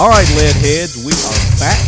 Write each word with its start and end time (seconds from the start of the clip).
All 0.00 0.08
right, 0.08 0.26
lead 0.30 0.56
heads, 0.56 0.96
we 1.04 1.12
are 1.12 1.58
back. 1.60 1.78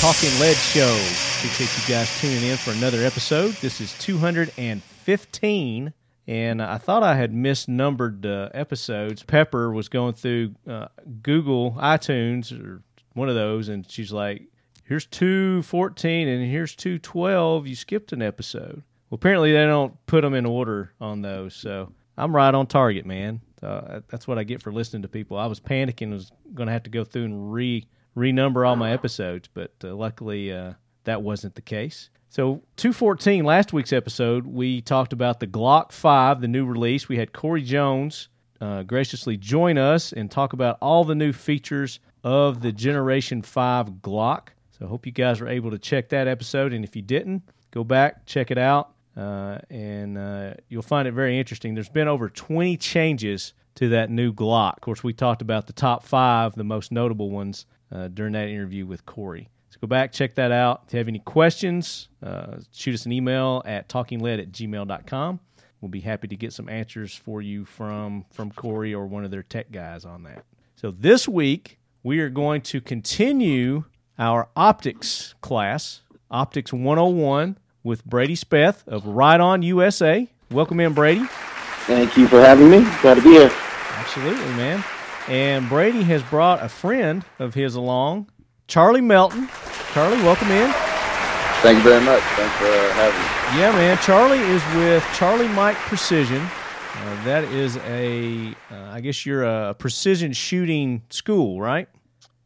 Talking 0.00 0.40
Lead 0.40 0.56
Show. 0.56 0.92
Appreciate 1.36 1.70
you 1.78 1.94
guys 1.94 2.20
tuning 2.20 2.42
in 2.42 2.56
for 2.56 2.72
another 2.72 3.04
episode. 3.04 3.52
This 3.60 3.80
is 3.80 3.96
215, 4.00 5.92
and 6.26 6.60
I 6.60 6.78
thought 6.78 7.04
I 7.04 7.14
had 7.14 7.32
misnumbered 7.32 8.26
uh, 8.26 8.48
episodes. 8.52 9.22
Pepper 9.22 9.72
was 9.72 9.88
going 9.88 10.14
through 10.14 10.56
uh, 10.68 10.88
Google 11.22 11.76
iTunes 11.78 12.50
or 12.50 12.82
one 13.12 13.28
of 13.28 13.36
those, 13.36 13.68
and 13.68 13.88
she's 13.88 14.10
like, 14.10 14.42
"Here's 14.82 15.06
214, 15.06 16.26
and 16.26 16.50
here's 16.50 16.74
212. 16.74 17.68
You 17.68 17.76
skipped 17.76 18.12
an 18.12 18.20
episode." 18.20 18.82
Well, 19.10 19.14
apparently 19.16 19.52
they 19.52 19.64
don't 19.64 19.94
put 20.06 20.22
them 20.22 20.34
in 20.34 20.44
order 20.44 20.92
on 21.00 21.22
those, 21.22 21.54
so 21.54 21.92
I'm 22.18 22.34
right 22.34 22.52
on 22.52 22.66
target, 22.66 23.06
man. 23.06 23.42
Uh, 23.62 24.00
that's 24.08 24.28
what 24.28 24.38
I 24.38 24.44
get 24.44 24.62
for 24.62 24.72
listening 24.72 25.02
to 25.02 25.08
people. 25.08 25.38
I 25.38 25.46
was 25.46 25.60
panicking, 25.60 26.10
was 26.10 26.30
going 26.52 26.66
to 26.66 26.72
have 26.72 26.82
to 26.84 26.90
go 26.90 27.04
through 27.04 27.24
and 27.24 27.52
re 27.52 27.86
renumber 28.16 28.66
all 28.66 28.76
my 28.76 28.92
episodes, 28.92 29.48
but 29.52 29.72
uh, 29.82 29.94
luckily 29.94 30.52
uh, 30.52 30.74
that 31.04 31.22
wasn't 31.22 31.54
the 31.54 31.62
case. 31.62 32.10
So 32.28 32.62
214, 32.76 33.44
last 33.44 33.72
week's 33.72 33.92
episode, 33.92 34.46
we 34.46 34.80
talked 34.80 35.12
about 35.12 35.40
the 35.40 35.46
Glock 35.46 35.92
5, 35.92 36.40
the 36.40 36.48
new 36.48 36.64
release. 36.64 37.08
We 37.08 37.16
had 37.16 37.32
Corey 37.32 37.62
Jones 37.62 38.28
uh, 38.60 38.82
graciously 38.82 39.36
join 39.36 39.78
us 39.78 40.12
and 40.12 40.30
talk 40.30 40.52
about 40.52 40.78
all 40.80 41.04
the 41.04 41.14
new 41.14 41.32
features 41.32 42.00
of 42.24 42.60
the 42.60 42.72
Generation 42.72 43.42
5 43.42 43.90
Glock. 44.02 44.48
So 44.78 44.86
I 44.86 44.88
hope 44.88 45.06
you 45.06 45.12
guys 45.12 45.40
were 45.40 45.48
able 45.48 45.70
to 45.70 45.78
check 45.78 46.08
that 46.08 46.26
episode, 46.26 46.72
and 46.72 46.84
if 46.84 46.96
you 46.96 47.02
didn't, 47.02 47.42
go 47.70 47.84
back, 47.84 48.26
check 48.26 48.50
it 48.50 48.58
out. 48.58 48.93
Uh, 49.16 49.58
and 49.70 50.18
uh, 50.18 50.54
you'll 50.68 50.82
find 50.82 51.06
it 51.06 51.12
very 51.12 51.38
interesting. 51.38 51.74
There's 51.74 51.88
been 51.88 52.08
over 52.08 52.28
20 52.28 52.76
changes 52.76 53.54
to 53.76 53.88
that 53.90 54.10
new 54.10 54.32
Glock. 54.32 54.74
Of 54.74 54.80
course, 54.80 55.04
we 55.04 55.12
talked 55.12 55.42
about 55.42 55.66
the 55.66 55.72
top 55.72 56.04
five, 56.04 56.54
the 56.54 56.64
most 56.64 56.92
notable 56.92 57.30
ones, 57.30 57.66
uh, 57.92 58.08
during 58.08 58.32
that 58.32 58.48
interview 58.48 58.86
with 58.86 59.06
Corey. 59.06 59.48
So 59.70 59.78
go 59.80 59.86
back, 59.86 60.12
check 60.12 60.34
that 60.34 60.52
out. 60.52 60.84
If 60.86 60.94
you 60.94 60.98
have 60.98 61.08
any 61.08 61.18
questions, 61.20 62.08
uh, 62.22 62.58
shoot 62.72 62.94
us 62.94 63.06
an 63.06 63.12
email 63.12 63.62
at 63.64 63.88
talkinglead 63.88 64.40
at 64.40 64.52
gmail.com. 64.52 65.40
We'll 65.80 65.88
be 65.90 66.00
happy 66.00 66.28
to 66.28 66.36
get 66.36 66.52
some 66.52 66.68
answers 66.68 67.14
for 67.14 67.42
you 67.42 67.64
from, 67.64 68.24
from 68.32 68.50
Corey 68.52 68.94
or 68.94 69.06
one 69.06 69.24
of 69.24 69.30
their 69.30 69.42
tech 69.42 69.70
guys 69.70 70.04
on 70.04 70.22
that. 70.22 70.44
So 70.76 70.90
this 70.90 71.28
week, 71.28 71.78
we 72.02 72.20
are 72.20 72.30
going 72.30 72.62
to 72.62 72.80
continue 72.80 73.84
our 74.18 74.48
optics 74.56 75.34
class, 75.40 76.02
Optics 76.30 76.72
101 76.72 77.58
with 77.84 78.04
Brady 78.04 78.34
Speth 78.34 78.86
of 78.88 79.04
Riton 79.04 79.62
USA. 79.62 80.28
Welcome 80.50 80.80
in, 80.80 80.94
Brady. 80.94 81.24
Thank 81.86 82.16
you 82.16 82.26
for 82.26 82.40
having 82.40 82.70
me. 82.70 82.80
Glad 83.02 83.16
to 83.16 83.22
be 83.22 83.30
here. 83.30 83.52
Absolutely, 83.90 84.46
man. 84.54 84.82
And 85.28 85.68
Brady 85.68 86.02
has 86.02 86.22
brought 86.24 86.62
a 86.62 86.68
friend 86.68 87.24
of 87.38 87.54
his 87.54 87.74
along, 87.74 88.30
Charlie 88.66 89.00
Melton. 89.00 89.48
Charlie, 89.92 90.16
welcome 90.22 90.50
in. 90.50 90.72
Thank 91.62 91.78
you 91.78 91.84
very 91.84 92.04
much. 92.04 92.22
Thanks 92.36 92.54
for 92.56 92.92
having 92.94 93.18
me. 93.18 93.60
Yeah, 93.60 93.72
man. 93.72 93.98
Charlie 93.98 94.38
is 94.38 94.62
with 94.74 95.04
Charlie 95.14 95.48
Mike 95.48 95.76
Precision. 95.76 96.42
Uh, 96.42 97.24
that 97.24 97.44
is 97.44 97.76
a, 97.86 98.54
uh, 98.70 98.90
I 98.90 99.00
guess 99.00 99.24
you're 99.24 99.44
a 99.44 99.74
precision 99.74 100.32
shooting 100.32 101.02
school, 101.10 101.60
right? 101.60 101.88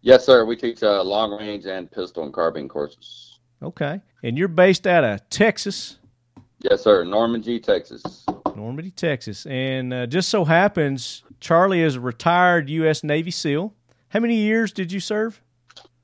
Yes, 0.03 0.25
sir. 0.25 0.45
We 0.45 0.57
teach 0.57 0.83
uh, 0.83 1.03
long 1.03 1.33
range 1.33 1.67
and 1.67 1.91
pistol 1.91 2.25
and 2.25 2.33
carbine 2.33 2.69
courses. 2.69 3.28
Okay. 3.63 4.01
And 4.23 4.39
you're 4.39 4.49
based 4.49 4.87
out 4.87 5.05
of 5.05 5.29
Texas? 5.31 5.99
Yes, 6.61 6.83
sir. 6.83 7.05
Normangee, 7.05 7.63
Texas. 7.63 8.25
Normangee, 8.27 8.95
Texas. 8.95 9.47
And 9.47 9.93
uh, 9.95 10.07
just 10.07 10.29
so 10.29 10.45
happens, 10.45 11.23
Charlie 11.41 11.83
is 11.83 11.97
a 11.97 12.01
retired 12.01 12.69
U.S. 12.71 13.05
Navy 13.05 13.31
SEAL. 13.31 13.75
How 14.09 14.21
many 14.21 14.37
years 14.37 14.73
did 14.73 14.91
you 14.91 15.01
serve? 15.01 15.41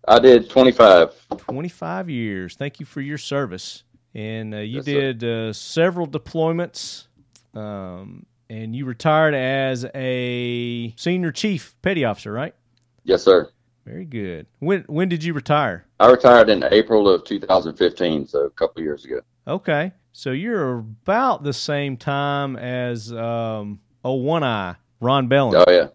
I 0.06 0.18
did 0.18 0.50
25. 0.50 1.28
25 1.38 2.10
years. 2.10 2.54
Thank 2.56 2.78
you 2.78 2.86
for 2.86 3.00
your 3.00 3.18
service. 3.18 3.82
And 4.14 4.54
uh, 4.54 4.58
you 4.58 4.76
Yes, 4.76 4.84
did 4.84 5.24
uh, 5.24 5.52
several 5.52 6.06
deployments, 6.06 7.06
um, 7.54 8.26
and 8.48 8.76
you 8.76 8.84
retired 8.84 9.34
as 9.34 9.84
a 9.92 10.94
senior 10.96 11.32
chief 11.32 11.74
petty 11.82 12.04
officer, 12.04 12.30
right? 12.30 12.54
Yes, 13.02 13.24
sir. 13.24 13.50
Very 13.84 14.04
good. 14.06 14.46
When 14.60 14.82
when 14.88 15.08
did 15.08 15.22
you 15.22 15.34
retire? 15.34 15.84
I 16.00 16.10
retired 16.10 16.48
in 16.48 16.64
April 16.70 17.08
of 17.08 17.24
2015, 17.24 18.26
so 18.26 18.40
a 18.40 18.50
couple 18.50 18.80
of 18.80 18.84
years 18.84 19.04
ago. 19.04 19.20
Okay, 19.46 19.92
so 20.12 20.30
you're 20.30 20.78
about 20.78 21.42
the 21.44 21.52
same 21.52 21.96
time 21.98 22.56
as 22.56 23.12
um, 23.12 23.80
oh 24.04 24.14
one 24.14 24.42
eye 24.42 24.76
Ron 25.00 25.28
Bellin, 25.28 25.62
Oh 25.66 25.70
yeah, 25.70 25.88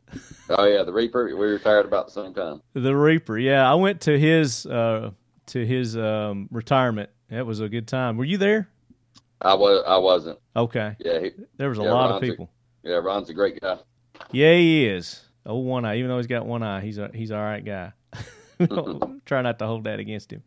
oh 0.52 0.66
yeah. 0.66 0.84
The 0.84 0.94
Reaper. 0.94 1.26
We 1.36 1.48
retired 1.48 1.86
about 1.88 2.06
the 2.08 2.12
same 2.14 2.34
time. 2.34 2.62
the 2.74 2.96
Reaper. 2.96 3.40
Yeah, 3.40 3.70
I 3.70 3.74
went 3.74 4.02
to 4.02 4.20
his 4.20 4.68
uh, 4.68 5.10
to 5.48 5.66
his 5.66 5.98
um, 5.98 6.48
retirement. 6.52 7.10
That 7.30 7.48
was 7.48 7.60
a 7.60 7.70
good 7.70 7.88
time. 7.88 8.18
Were 8.18 8.26
you 8.26 8.38
there? 8.38 8.70
I 9.42 9.56
was. 9.56 9.84
I 9.88 9.98
wasn't. 9.98 10.38
Okay, 10.56 10.96
Yeah. 11.00 11.22
He, 11.22 11.32
there 11.58 11.70
was 11.70 11.80
a 11.80 11.84
Yeah, 11.84 11.92
lot 11.94 12.06
of 12.06 12.12
Ron's 12.12 12.24
a- 12.24 12.32
people. 12.32 12.52
yeah. 12.84 12.96
Ron's 12.98 13.30
a 13.30 13.34
great 13.34 13.60
guy. 13.60 13.78
Yeah, 14.32 14.54
he 14.54 14.86
is. 14.86 15.22
Oh, 15.46 15.58
one 15.58 15.86
eye. 15.86 15.98
Even 15.98 16.10
though 16.10 16.18
he's 16.18 16.28
got 16.28 16.46
one 16.46 16.64
eye, 16.64 16.82
he's 16.82 16.98
a 16.98 17.10
he's 17.14 17.32
all 17.32 17.42
right 17.42 17.64
guy. 17.64 17.94
Try 19.26 19.42
not 19.42 19.60
to 19.60 19.68
hold 19.68 19.86
that 19.86 20.00
against 20.00 20.32
him. 20.32 20.44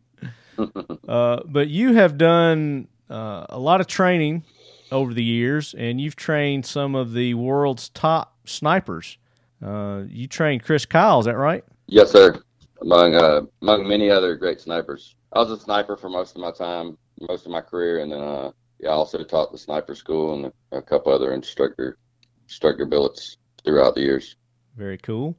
Uh, 1.07 1.41
but 1.45 1.67
you 1.67 1.93
have 1.93 2.17
done 2.17 2.87
uh, 3.09 3.45
a 3.49 3.59
lot 3.59 3.81
of 3.81 3.87
training 3.87 4.43
over 4.91 5.13
the 5.13 5.23
years, 5.23 5.73
and 5.73 5.99
you've 5.99 6.15
trained 6.15 6.65
some 6.65 6.95
of 6.95 7.13
the 7.13 7.33
world's 7.33 7.89
top 7.89 8.37
snipers. 8.45 9.17
Uh, 9.63 10.03
you 10.07 10.27
trained 10.27 10.63
Chris 10.63 10.85
Kyle, 10.85 11.19
is 11.19 11.25
that 11.25 11.35
right? 11.35 11.63
Yes, 11.87 12.11
sir. 12.11 12.41
Among 12.81 13.15
uh, 13.15 13.41
among 13.61 13.87
many 13.87 14.09
other 14.09 14.35
great 14.35 14.61
snipers. 14.61 15.15
I 15.33 15.39
was 15.39 15.51
a 15.51 15.59
sniper 15.59 15.97
for 15.97 16.09
most 16.09 16.35
of 16.35 16.41
my 16.41 16.51
time, 16.51 16.97
most 17.19 17.45
of 17.45 17.51
my 17.51 17.61
career, 17.61 18.01
and 18.01 18.11
then 18.11 18.21
uh, 18.21 18.51
yeah, 18.79 18.89
I 18.89 18.93
also 18.93 19.23
taught 19.23 19.51
the 19.51 19.57
sniper 19.57 19.95
school 19.95 20.33
and 20.33 20.53
a 20.71 20.81
couple 20.81 21.13
other 21.13 21.33
instructor 21.33 21.97
instructor 22.43 22.85
billets 22.85 23.37
throughout 23.63 23.95
the 23.95 24.01
years. 24.01 24.35
Very 24.75 24.97
cool. 24.97 25.35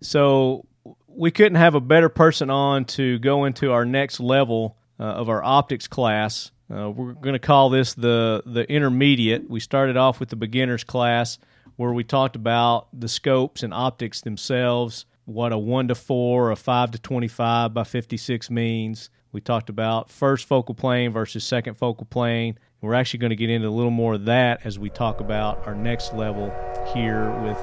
So 0.00 0.66
we 1.06 1.30
couldn't 1.30 1.56
have 1.56 1.74
a 1.74 1.80
better 1.80 2.08
person 2.08 2.50
on 2.50 2.84
to 2.86 3.18
go 3.18 3.44
into 3.44 3.72
our 3.72 3.84
next 3.84 4.20
level 4.20 4.76
uh, 4.98 5.04
of 5.04 5.28
our 5.28 5.42
optics 5.42 5.86
class. 5.86 6.50
Uh, 6.72 6.90
we're 6.90 7.12
going 7.12 7.34
to 7.34 7.38
call 7.38 7.70
this 7.70 7.94
the 7.94 8.42
the 8.46 8.70
intermediate. 8.70 9.50
We 9.50 9.60
started 9.60 9.96
off 9.96 10.20
with 10.20 10.28
the 10.28 10.36
beginners 10.36 10.84
class 10.84 11.38
where 11.80 11.92
we 11.92 12.04
talked 12.04 12.36
about 12.36 12.88
the 12.92 13.08
scopes 13.08 13.62
and 13.62 13.72
optics 13.72 14.20
themselves, 14.20 15.06
what 15.24 15.50
a 15.50 15.56
1 15.56 15.88
to 15.88 15.94
4, 15.94 16.50
a 16.50 16.56
5 16.56 16.90
to 16.90 16.98
25 16.98 17.72
by 17.72 17.84
56 17.84 18.50
means. 18.50 19.08
We 19.32 19.40
talked 19.40 19.70
about 19.70 20.10
first 20.10 20.46
focal 20.46 20.74
plane 20.74 21.10
versus 21.10 21.42
second 21.42 21.76
focal 21.76 22.04
plane. 22.04 22.58
We're 22.82 22.92
actually 22.92 23.20
going 23.20 23.30
to 23.30 23.36
get 23.36 23.48
into 23.48 23.68
a 23.68 23.70
little 23.70 23.90
more 23.90 24.14
of 24.14 24.26
that 24.26 24.60
as 24.64 24.78
we 24.78 24.90
talk 24.90 25.20
about 25.20 25.66
our 25.66 25.74
next 25.74 26.12
level 26.12 26.52
here 26.92 27.30
with 27.40 27.56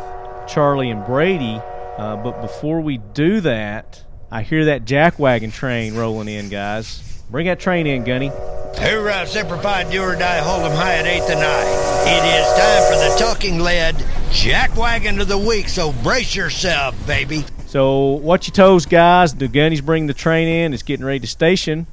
Charlie 0.47 0.89
and 0.89 1.05
Brady. 1.05 1.61
Uh, 1.97 2.15
but 2.17 2.41
before 2.41 2.81
we 2.81 2.97
do 2.97 3.41
that, 3.41 4.03
I 4.31 4.43
hear 4.43 4.65
that 4.65 4.85
jackwagon 4.85 5.51
train 5.53 5.95
rolling 5.95 6.27
in, 6.27 6.49
guys. 6.49 7.23
Bring 7.29 7.47
that 7.47 7.59
train 7.59 7.87
in, 7.87 8.03
Gunny. 8.03 8.29
Hoorah, 8.77 9.25
Semper 9.27 9.57
Fi, 9.57 9.89
do 9.89 10.01
or 10.01 10.15
die, 10.15 10.37
hold 10.37 10.61
'em 10.63 10.71
high 10.71 10.95
at 10.95 11.05
8th 11.05 11.29
and 11.31 11.39
I. 11.39 11.61
It 12.07 12.23
is 12.39 12.47
time 12.57 12.83
for 12.93 12.97
the 13.09 13.25
talking 13.25 13.59
lead 13.59 13.95
jackwagon 14.29 15.19
of 15.19 15.27
the 15.27 15.37
week, 15.37 15.67
so 15.67 15.91
brace 16.03 16.35
yourself, 16.35 16.95
baby. 17.07 17.43
So, 17.65 18.11
watch 18.11 18.47
your 18.47 18.53
toes, 18.53 18.85
guys. 18.85 19.33
The 19.33 19.47
Gunny's 19.47 19.81
bringing 19.81 20.07
the 20.07 20.13
train 20.13 20.47
in. 20.47 20.73
It's 20.73 20.83
getting 20.83 21.05
ready 21.05 21.19
to 21.19 21.27
station. 21.27 21.87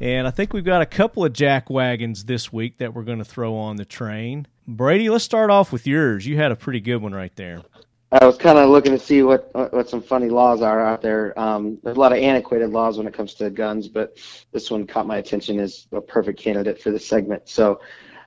And 0.00 0.28
I 0.28 0.30
think 0.30 0.52
we've 0.52 0.64
got 0.64 0.80
a 0.80 0.86
couple 0.86 1.24
of 1.24 1.32
jack 1.32 1.68
wagons 1.68 2.24
this 2.24 2.52
week 2.52 2.78
that 2.78 2.94
we're 2.94 3.02
going 3.02 3.18
to 3.18 3.24
throw 3.24 3.56
on 3.56 3.76
the 3.76 3.84
train. 3.84 4.46
Brady, 4.66 5.10
let's 5.10 5.24
start 5.24 5.50
off 5.50 5.72
with 5.72 5.86
yours. 5.86 6.24
You 6.24 6.36
had 6.36 6.52
a 6.52 6.56
pretty 6.56 6.80
good 6.80 6.98
one 7.02 7.12
right 7.12 7.34
there. 7.34 7.62
I 8.10 8.24
was 8.24 8.38
kind 8.38 8.56
of 8.56 8.70
looking 8.70 8.92
to 8.92 8.98
see 8.98 9.22
what 9.22 9.50
what 9.52 9.90
some 9.90 10.00
funny 10.00 10.30
laws 10.30 10.62
are 10.62 10.80
out 10.80 11.02
there. 11.02 11.38
Um, 11.38 11.78
there's 11.82 11.98
a 11.98 12.00
lot 12.00 12.12
of 12.12 12.18
antiquated 12.18 12.70
laws 12.70 12.96
when 12.96 13.06
it 13.06 13.12
comes 13.12 13.34
to 13.34 13.50
guns, 13.50 13.86
but 13.86 14.16
this 14.50 14.70
one 14.70 14.86
caught 14.86 15.06
my 15.06 15.18
attention 15.18 15.60
as 15.60 15.86
a 15.92 16.00
perfect 16.00 16.40
candidate 16.40 16.80
for 16.80 16.90
this 16.90 17.06
segment. 17.06 17.48
So, 17.50 17.80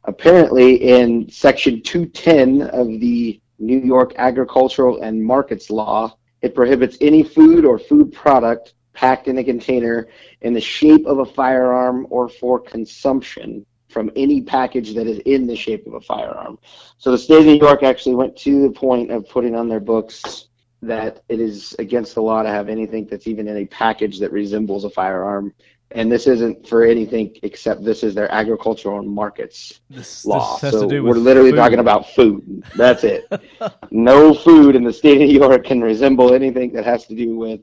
apparently, 0.04 0.76
in 0.76 1.28
Section 1.32 1.82
210 1.82 2.62
of 2.70 2.88
the 3.00 3.42
New 3.58 3.80
York 3.80 4.14
Agricultural 4.18 5.02
and 5.02 5.24
Markets 5.24 5.72
Law, 5.72 6.16
it 6.44 6.54
prohibits 6.54 6.98
any 7.02 7.24
food 7.24 7.66
or 7.66 7.80
food 7.80 8.14
product 8.14 8.76
packed 8.94 9.28
in 9.28 9.40
a 9.40 9.44
container 9.44 10.08
in 10.42 10.54
the 10.54 10.62
shape 10.62 11.08
of 11.08 11.20
a 11.20 11.26
firearm 11.26 12.06
or 12.12 12.30
for 12.30 12.60
consumption 12.60 13.66
from 13.92 14.10
any 14.16 14.42
package 14.42 14.94
that 14.96 15.08
is 15.08 15.20
in 15.26 15.46
the 15.46 15.56
shape 15.56 15.86
of 15.86 15.94
a 15.94 16.02
firearm. 16.02 16.58
So 16.98 17.12
the 17.12 17.18
state 17.18 17.40
of 17.40 17.46
New 17.46 17.58
York 17.58 17.84
actually 17.84 18.16
went 18.16 18.36
to 18.38 18.62
the 18.64 18.72
point 18.72 19.12
of 19.12 19.28
putting 19.28 19.56
on 19.56 19.68
their 19.70 19.80
books 19.80 20.48
that 20.82 21.24
it 21.30 21.40
is 21.40 21.76
against 21.78 22.16
the 22.16 22.22
law 22.22 22.42
to 22.42 22.50
have 22.50 22.70
anything 22.70 23.06
that's 23.10 23.28
even 23.28 23.48
in 23.48 23.58
a 23.58 23.66
package 23.66 24.20
that 24.20 24.32
resembles 24.32 24.84
a 24.84 24.90
firearm. 24.90 25.54
And 25.92 26.10
this 26.10 26.26
isn't 26.26 26.68
for 26.68 26.84
anything 26.84 27.36
except 27.44 27.84
this 27.84 28.02
is 28.02 28.16
their 28.16 28.32
agricultural 28.32 29.00
and 29.00 29.10
markets 29.10 29.82
This, 29.90 30.26
law. 30.26 30.58
this 30.60 30.72
so 30.72 30.88
we're 30.88 31.16
literally 31.16 31.52
food. 31.52 31.58
talking 31.58 31.80
about 31.80 32.10
food. 32.12 32.64
That's 32.78 33.04
it. 33.04 33.30
no 33.92 34.34
food 34.34 34.76
in 34.78 34.86
the 34.86 34.94
state 34.94 35.22
of 35.22 35.28
New 35.28 35.38
York 35.38 35.66
can 35.66 35.82
resemble 35.82 36.34
anything 36.34 36.72
that 36.74 36.86
has 36.86 37.06
to 37.08 37.16
do 37.16 37.36
with 37.36 37.60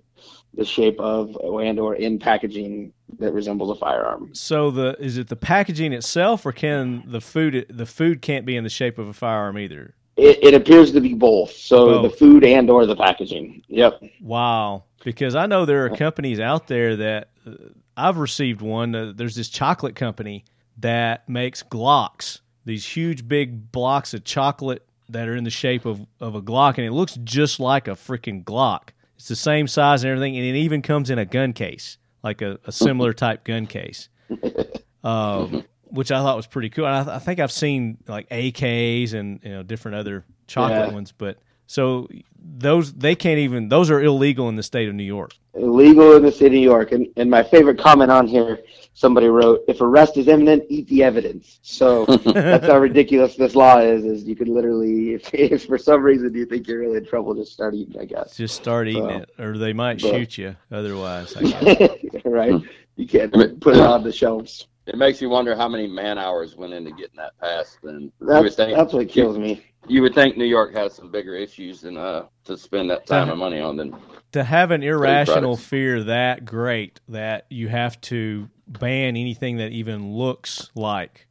the 0.55 0.65
shape 0.65 0.99
of 0.99 1.37
and 1.37 1.79
or 1.79 1.95
in 1.95 2.19
packaging 2.19 2.93
that 3.19 3.33
resembles 3.33 3.71
a 3.71 3.75
firearm. 3.79 4.31
So 4.35 4.71
the 4.71 4.97
is 4.99 5.19
it 5.19 5.29
the 5.29 5.37
packaging 5.37 5.93
itself, 5.93 6.45
or 6.45 6.53
can 6.53 7.05
the 7.07 7.21
food 7.21 7.67
the 7.71 7.87
food 7.87 8.23
can't 8.23 8.45
be 8.45 8.57
in 8.57 8.65
the 8.65 8.71
shape 8.71 8.99
of 8.99 9.09
a 9.09 9.13
firearm 9.13 9.59
either? 9.59 9.95
It, 10.17 10.43
it 10.43 10.55
appears 10.55 10.91
to 10.93 11.01
be 11.01 11.15
both. 11.15 11.53
So 11.53 12.03
Both. 12.03 12.11
the 12.11 12.17
food 12.17 12.45
and 12.45 12.69
or 12.69 12.87
the 12.87 12.97
packaging. 12.97 13.63
Yep. 13.69 14.03
Wow, 14.21 14.83
because 15.05 15.37
I 15.37 15.47
know 15.47 15.65
there 15.65 15.85
are 15.85 15.91
companies 15.91 16.41
out 16.41 16.67
there 16.67 16.97
that 16.97 17.31
uh, 17.47 17.53
I've 17.97 18.19
received 18.19 18.61
one. 18.61 18.95
Uh, 18.95 19.13
there's 19.15 19.37
this 19.37 19.49
chocolate 19.49 19.95
company 19.95 20.45
that 20.79 21.29
makes 21.29 21.63
Glocks, 21.63 22.41
these 22.65 22.85
huge 22.85 23.29
big 23.29 23.71
blocks 23.71 24.13
of 24.13 24.25
chocolate 24.25 24.85
that 25.09 25.29
are 25.29 25.37
in 25.37 25.45
the 25.45 25.51
shape 25.51 25.85
of, 25.85 26.05
of 26.21 26.35
a 26.35 26.43
Glock, 26.43 26.79
and 26.79 26.87
it 26.87 26.93
looks 26.93 27.17
just 27.23 27.61
like 27.61 27.87
a 27.89 27.93
freaking 27.93 28.45
Glock. 28.45 28.91
It's 29.19 29.29
the 29.29 29.37
same 29.37 29.67
size 29.67 30.05
and 30.05 30.11
everything, 30.11 30.37
and 30.37 30.47
it 30.47 30.57
even 30.57 30.81
comes 30.81 31.11
in 31.11 31.19
a 31.19 31.25
gun 31.27 31.53
case, 31.53 31.99
like 32.23 32.41
a, 32.41 32.59
a 32.65 32.73
similar 32.73 33.13
type 33.13 33.45
gun 33.45 33.67
case, 33.67 34.09
um, 35.05 35.65
which 35.87 36.13
I 36.13 36.19
thought 36.23 36.37
was 36.37 36.47
pretty 36.47 36.71
cool. 36.71 36.87
And 36.87 36.95
I, 36.95 37.05
th- 37.05 37.17
I 37.17 37.19
think 37.19 37.41
I've 37.41 37.53
seen 37.53 37.99
like 38.07 38.29
AKs 38.31 39.15
and 39.15 39.41
you 39.43 39.51
know 39.51 39.63
different 39.63 39.97
other 39.97 40.25
chocolate 40.47 40.89
Yeah. 40.89 40.95
ones, 40.95 41.13
but 41.13 41.39
so 41.69 42.09
those 42.41 42.95
they 42.95 43.15
can't 43.15 43.39
even 43.39 43.69
those 43.69 43.91
are 43.91 44.01
illegal 44.03 44.49
in 44.49 44.57
the 44.57 44.63
state 44.63 44.89
of 44.89 44.95
New 44.95 45.05
York. 45.05 45.33
Illegal 45.55 46.17
in 46.17 46.23
the 46.23 46.33
city 46.33 46.47
of 46.47 46.53
New 46.53 46.61
York. 46.61 46.93
And, 46.93 47.07
and 47.17 47.31
my 47.31 47.43
favorite 47.43 47.79
comment 47.79 48.11
on 48.11 48.27
here, 48.27 48.61
somebody 48.95 49.27
wrote, 49.27 49.65
if 49.69 49.81
arrest 49.81 50.17
is 50.17 50.29
imminent, 50.29 50.63
eat 50.69 50.87
the 50.89 51.03
evidence. 51.03 51.59
So 51.63 52.05
that's 52.25 52.67
how 52.67 52.79
ridiculous 52.79 53.35
this 53.37 53.55
law 53.55 53.79
is, 53.81 54.05
is 54.05 54.25
you 54.25 54.35
could 54.37 54.49
literally, 54.49 55.15
if, 55.15 55.35
if 55.35 55.67
for 55.67 55.77
some 55.77 56.03
reason 56.03 56.33
you 56.35 56.47
think 56.47 56.69
you're 56.69 56.79
really 56.81 56.99
in 56.99 57.05
trouble, 57.07 57.35
just 57.35 57.53
start 57.53 57.75
eating, 57.75 58.01
I 58.01 58.05
guess. 58.05 58.37
Just 58.37 58.55
start 58.55 58.87
eating 58.89 59.05
Well, 59.07 59.23
it, 59.23 59.31
or 59.39 59.59
they 59.59 59.73
might 59.73 60.01
but- 60.01 60.11
shoot 60.13 60.39
you. 60.39 60.57
Otherwise, 60.71 61.37
I 61.37 61.43
guess. 61.75 62.23
right? 62.25 62.53
Hmm. 62.53 62.67
You 62.97 63.07
can't 63.09 63.33
put 63.61 63.77
it 63.77 63.83
on 63.83 64.05
the 64.05 64.13
shelves. 64.13 64.69
It 64.87 64.97
makes 64.97 65.21
you 65.21 65.29
wonder 65.29 65.55
how 65.55 65.69
many 65.69 65.87
man 65.87 66.17
hours 66.19 66.57
went 66.57 66.73
into 66.73 66.93
getting 66.93 67.17
that 67.17 67.37
passed. 67.41 67.79
And 67.83 68.11
That's, 68.21 68.57
that's 68.57 68.93
what 68.95 69.09
kills 69.09 69.37
me. 69.37 69.63
You 69.89 70.03
would 70.03 70.15
think 70.15 70.37
New 70.37 70.45
York 70.45 70.75
has 70.75 70.95
some 70.95 71.11
bigger 71.11 71.35
issues 71.35 71.81
than 71.81 71.97
uh 71.97 72.27
to 72.45 72.57
spend 72.57 72.91
that 72.91 73.07
time 73.07 73.31
and 73.31 73.39
money 73.39 73.61
on 73.61 73.77
than 73.77 73.97
to 74.33 74.45
have 74.45 74.71
an 74.71 74.83
irrational 74.83 75.57
fear 75.57 76.05
that 76.05 76.45
great 76.45 77.01
that 77.09 77.47
you 77.49 77.69
have 77.69 78.01
to 78.03 78.49
ban 78.67 79.17
anything 79.17 79.57
that 79.57 79.73
even 79.73 80.13
looks 80.13 80.71
like 80.75 81.27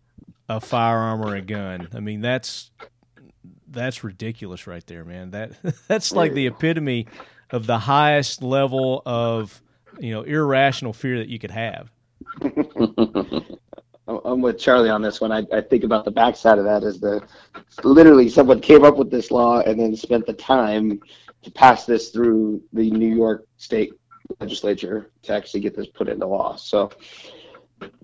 a 0.49 0.59
firearm 0.59 1.21
or 1.21 1.35
a 1.35 1.41
gun. 1.41 1.87
I 1.93 1.99
mean, 1.99 2.21
that's 2.21 2.71
that's 3.67 4.03
ridiculous 4.03 4.65
right 4.65 4.85
there, 4.87 5.05
man. 5.05 5.31
That 5.31 5.51
that's 5.87 6.11
like 6.11 6.33
the 6.33 6.47
epitome 6.47 7.07
of 7.51 7.67
the 7.67 7.79
highest 7.79 8.41
level 8.41 9.01
of 9.05 9.61
you 9.99 10.11
know 10.11 10.23
irrational 10.23 10.93
fear 10.93 11.19
that 11.19 11.29
you 11.29 11.39
could 11.39 11.51
have. 11.51 11.91
I'm 14.07 14.41
with 14.41 14.57
Charlie 14.57 14.89
on 14.89 15.01
this 15.01 15.19
one. 15.19 15.31
I, 15.31 15.43
I 15.51 15.61
think 15.61 15.83
about 15.83 16.05
the 16.05 16.11
backside 16.11 16.57
of 16.59 16.65
that 16.65 16.83
is 16.83 16.99
the 16.99 17.21
literally 17.83 18.29
someone 18.29 18.61
came 18.61 18.83
up 18.83 18.97
with 18.97 19.11
this 19.11 19.31
law 19.31 19.59
and 19.61 19.79
then 19.79 19.95
spent 19.95 20.25
the 20.25 20.33
time 20.33 20.99
to 21.43 21.51
pass 21.51 21.85
this 21.85 22.09
through 22.09 22.61
the 22.73 22.89
New 22.91 23.13
York 23.13 23.45
State 23.57 23.93
legislature 24.39 25.11
to 25.23 25.33
actually 25.33 25.59
get 25.59 25.75
this 25.75 25.87
put 25.87 26.07
into 26.07 26.25
law. 26.25 26.55
So 26.55 26.91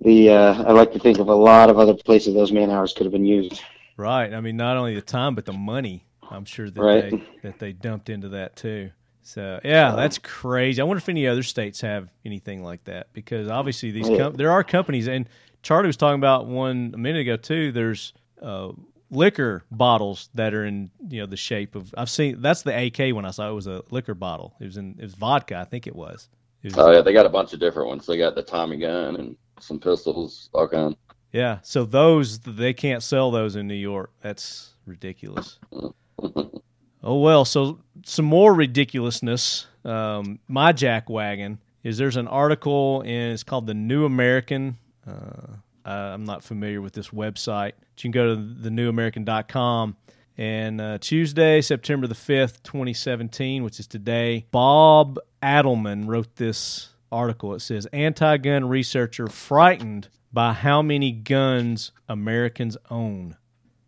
the 0.02 0.30
uh, 0.30 0.64
I 0.64 0.72
like 0.72 0.92
to 0.94 1.00
think 1.00 1.20
of 1.20 1.30
a 1.30 1.36
lot 1.36 1.70
of 1.70 1.80
other 1.80 1.94
places 1.94 2.34
those 2.34 2.52
man 2.52 2.70
hours 2.70 2.94
could 2.94 3.06
have 3.06 3.14
been 3.14 3.26
used. 3.26 3.62
Right. 3.98 4.34
I 4.34 4.42
mean, 4.42 4.58
not 4.58 4.78
only 4.78 4.96
the 4.96 5.02
time, 5.02 5.36
but 5.36 5.46
the 5.46 5.54
money. 5.54 6.06
I'm 6.30 6.46
sure 6.46 6.70
that 6.70 6.82
Right. 6.82 7.12
they 7.12 7.24
that 7.44 7.60
they 7.60 7.74
dumped 7.74 8.10
into 8.10 8.30
that 8.30 8.56
too. 8.56 8.92
So 9.22 9.60
yeah, 9.64 9.96
that's 9.96 10.18
crazy. 10.18 10.82
I 10.82 10.86
wonder 10.86 10.98
if 10.98 11.08
any 11.08 11.28
other 11.28 11.44
states 11.44 11.80
have 11.82 12.10
anything 12.26 12.62
like 12.64 12.84
that 12.86 13.08
because 13.14 13.48
obviously 13.48 13.92
these 13.92 14.08
com- 14.10 14.34
there 14.34 14.52
are 14.52 14.64
companies 14.64 15.08
and 15.08 15.28
Charlie 15.63 15.88
was 15.88 15.98
talking 15.98 16.19
about 16.19 16.45
one 16.45 16.92
a 16.94 16.98
minute 16.98 17.21
ago 17.21 17.38
too. 17.38 17.71
There's 17.71 18.13
uh, 18.42 18.74
liquor 19.10 19.63
bottles 19.71 20.30
that 20.36 20.54
are 20.54 20.65
in 20.65 20.92
you 21.10 21.21
know 21.21 21.25
the 21.25 21.38
shape 21.38 21.75
of 21.75 21.94
I've 21.98 22.10
seen 22.10 22.42
that's 22.42 22.62
the 22.63 22.86
AK 22.86 23.15
when 23.15 23.25
I 23.25 23.31
saw 23.31 23.48
it, 23.48 23.51
it 23.51 23.56
was 23.56 23.68
a 23.68 23.81
liquor 23.89 24.13
bottle. 24.13 24.54
It 24.60 24.65
was 24.65 24.77
in 24.77 24.95
it 25.00 25.04
was 25.04 25.15
vodka, 25.15 25.57
I 25.57 25.63
think 25.63 25.88
it 25.88 25.95
was. 25.95 26.30
It 26.62 26.75
was- 26.75 26.77
Oh 26.77 26.92
yeah, 26.92 27.01
they 27.01 27.13
got 27.13 27.25
a 27.25 27.30
bunch 27.30 27.54
of 27.54 27.60
different 27.60 27.89
ones. 27.89 28.06
They 28.06 28.18
got 28.18 28.36
the 28.36 28.44
Tommy 28.44 28.77
gun 28.77 29.15
and 29.15 29.36
some 29.60 29.80
pistols, 29.80 30.50
all 30.54 30.68
kind. 30.68 30.95
Yeah, 31.31 31.60
so 31.63 31.86
those 31.86 32.39
they 32.39 32.74
can't 32.74 33.01
sell 33.01 33.31
those 33.31 33.56
in 33.56 33.68
New 33.68 33.74
York. 33.74 34.12
That's 34.21 34.71
ridiculous. 34.86 35.59
oh 36.21 37.19
well, 37.19 37.45
so 37.45 37.80
some 38.06 38.25
more 38.25 38.54
ridiculousness. 38.54 39.68
Um, 39.86 40.39
my 40.48 40.71
jack 40.71 41.09
wagon 41.09 41.59
is 41.83 41.98
there's 41.98 42.18
an 42.18 42.27
article 42.27 43.01
and 43.01 43.33
it's 43.33 43.44
called 43.44 43.68
the 43.68 43.74
New 43.74 44.06
American. 44.06 44.77
Uh, 45.08 45.58
I'm 45.86 46.24
not 46.24 46.44
familiar 46.44 46.82
with 46.82 46.94
this 46.94 47.10
website. 47.10 47.74
But 47.80 48.04
you 48.04 48.12
can 48.12 48.12
go 48.12 48.36
to 48.36 48.42
thenewamerican.com. 48.42 49.98
And 50.38 50.82
uh, 50.82 50.98
Tuesday, 51.00 51.62
September 51.62 52.08
the 52.08 52.16
5th, 52.16 52.64
2017, 52.64 53.64
which 53.64 53.80
is 53.80 53.86
today, 53.86 54.48
Bob 54.52 55.20
Adelmann 55.44 56.08
wrote 56.08 56.36
this 56.38 56.90
article. 57.12 57.54
It 57.54 57.60
says 57.60 57.86
Anti 57.94 58.38
gun 58.38 58.68
researcher 58.68 59.28
frightened 59.28 60.10
by 60.31 60.54
how 60.54 60.81
many 60.81 61.12
guns 61.12 61.92
Americans 62.10 62.76
own. 62.90 63.38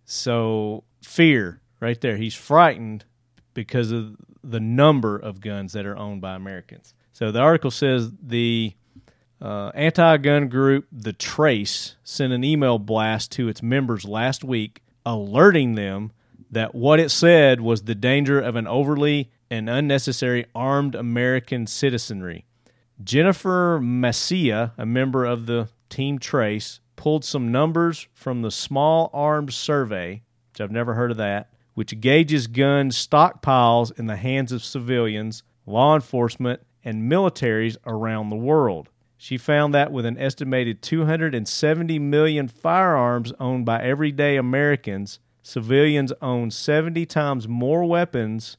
So, 0.06 0.84
fear 1.02 1.62
right 1.80 2.00
there. 2.00 2.18
He's 2.18 2.36
frightened 2.36 3.06
because 3.56 3.92
of 3.92 4.16
the 4.44 4.60
number 4.60 5.18
of 5.18 5.42
guns 5.42 5.74
that 5.74 5.88
are 5.88 5.98
owned 5.98 6.22
by 6.22 6.36
Americans. 6.36 6.94
So, 7.14 7.32
the 7.32 7.40
article 7.40 7.72
says 7.72 8.12
the 8.22 8.76
uh, 9.46 9.72
anti 9.76 10.18
gun 10.18 10.48
group, 10.48 10.88
The 10.92 11.14
Trace, 11.14 11.98
sent 12.04 12.34
an 12.34 12.44
email 12.44 12.80
blast 12.80 13.32
to 13.34 13.48
its 13.48 13.62
members 13.62 14.04
last 14.04 14.44
week 14.44 14.82
alerting 15.06 15.76
them 15.76 16.12
that 16.50 16.74
what 16.74 17.00
it 17.00 17.12
said 17.12 17.62
was 17.62 17.84
the 17.84 17.94
danger 17.94 18.40
of 18.40 18.56
an 18.56 18.66
overly 18.66 19.30
and 19.52 19.70
unnecessary 19.70 20.48
armed 20.56 20.96
American 20.96 21.68
citizenry. 21.68 22.46
Jennifer 23.04 23.80
Mascia, 23.80 24.72
a 24.80 24.86
member 24.86 25.26
of 25.26 25.46
the 25.46 25.70
Team 25.90 26.18
Trace, 26.18 26.80
pulled 26.96 27.24
some 27.24 27.52
numbers 27.52 28.08
from 28.14 28.42
the 28.42 28.50
Small 28.50 29.12
Arms 29.14 29.56
Survey, 29.56 30.24
which 30.52 30.62
I've 30.62 30.72
never 30.72 30.96
heard 30.96 31.12
of 31.12 31.18
that, 31.18 31.52
which 31.76 32.00
gauges 32.00 32.48
gun 32.48 32.90
stockpiles 32.90 33.98
in 34.00 34.08
the 34.08 34.16
hands 34.16 34.52
of 34.52 34.64
civilians, 34.64 35.44
law 35.68 35.94
enforcement, 35.94 36.62
and 36.84 37.12
militaries 37.12 37.78
around 37.86 38.32
the 38.32 38.36
world. 38.36 38.90
She 39.18 39.38
found 39.38 39.74
that 39.74 39.92
with 39.92 40.06
an 40.06 40.18
estimated 40.18 40.82
270 40.82 42.00
million 42.00 42.48
firearms 42.48 43.32
owned 43.40 43.66
by 43.66 43.82
everyday 43.82 44.36
Americans, 44.38 45.20
civilians 45.42 46.12
own 46.22 46.52
70 46.52 47.06
times 47.06 47.48
more 47.48 47.86
weapons 47.86 48.58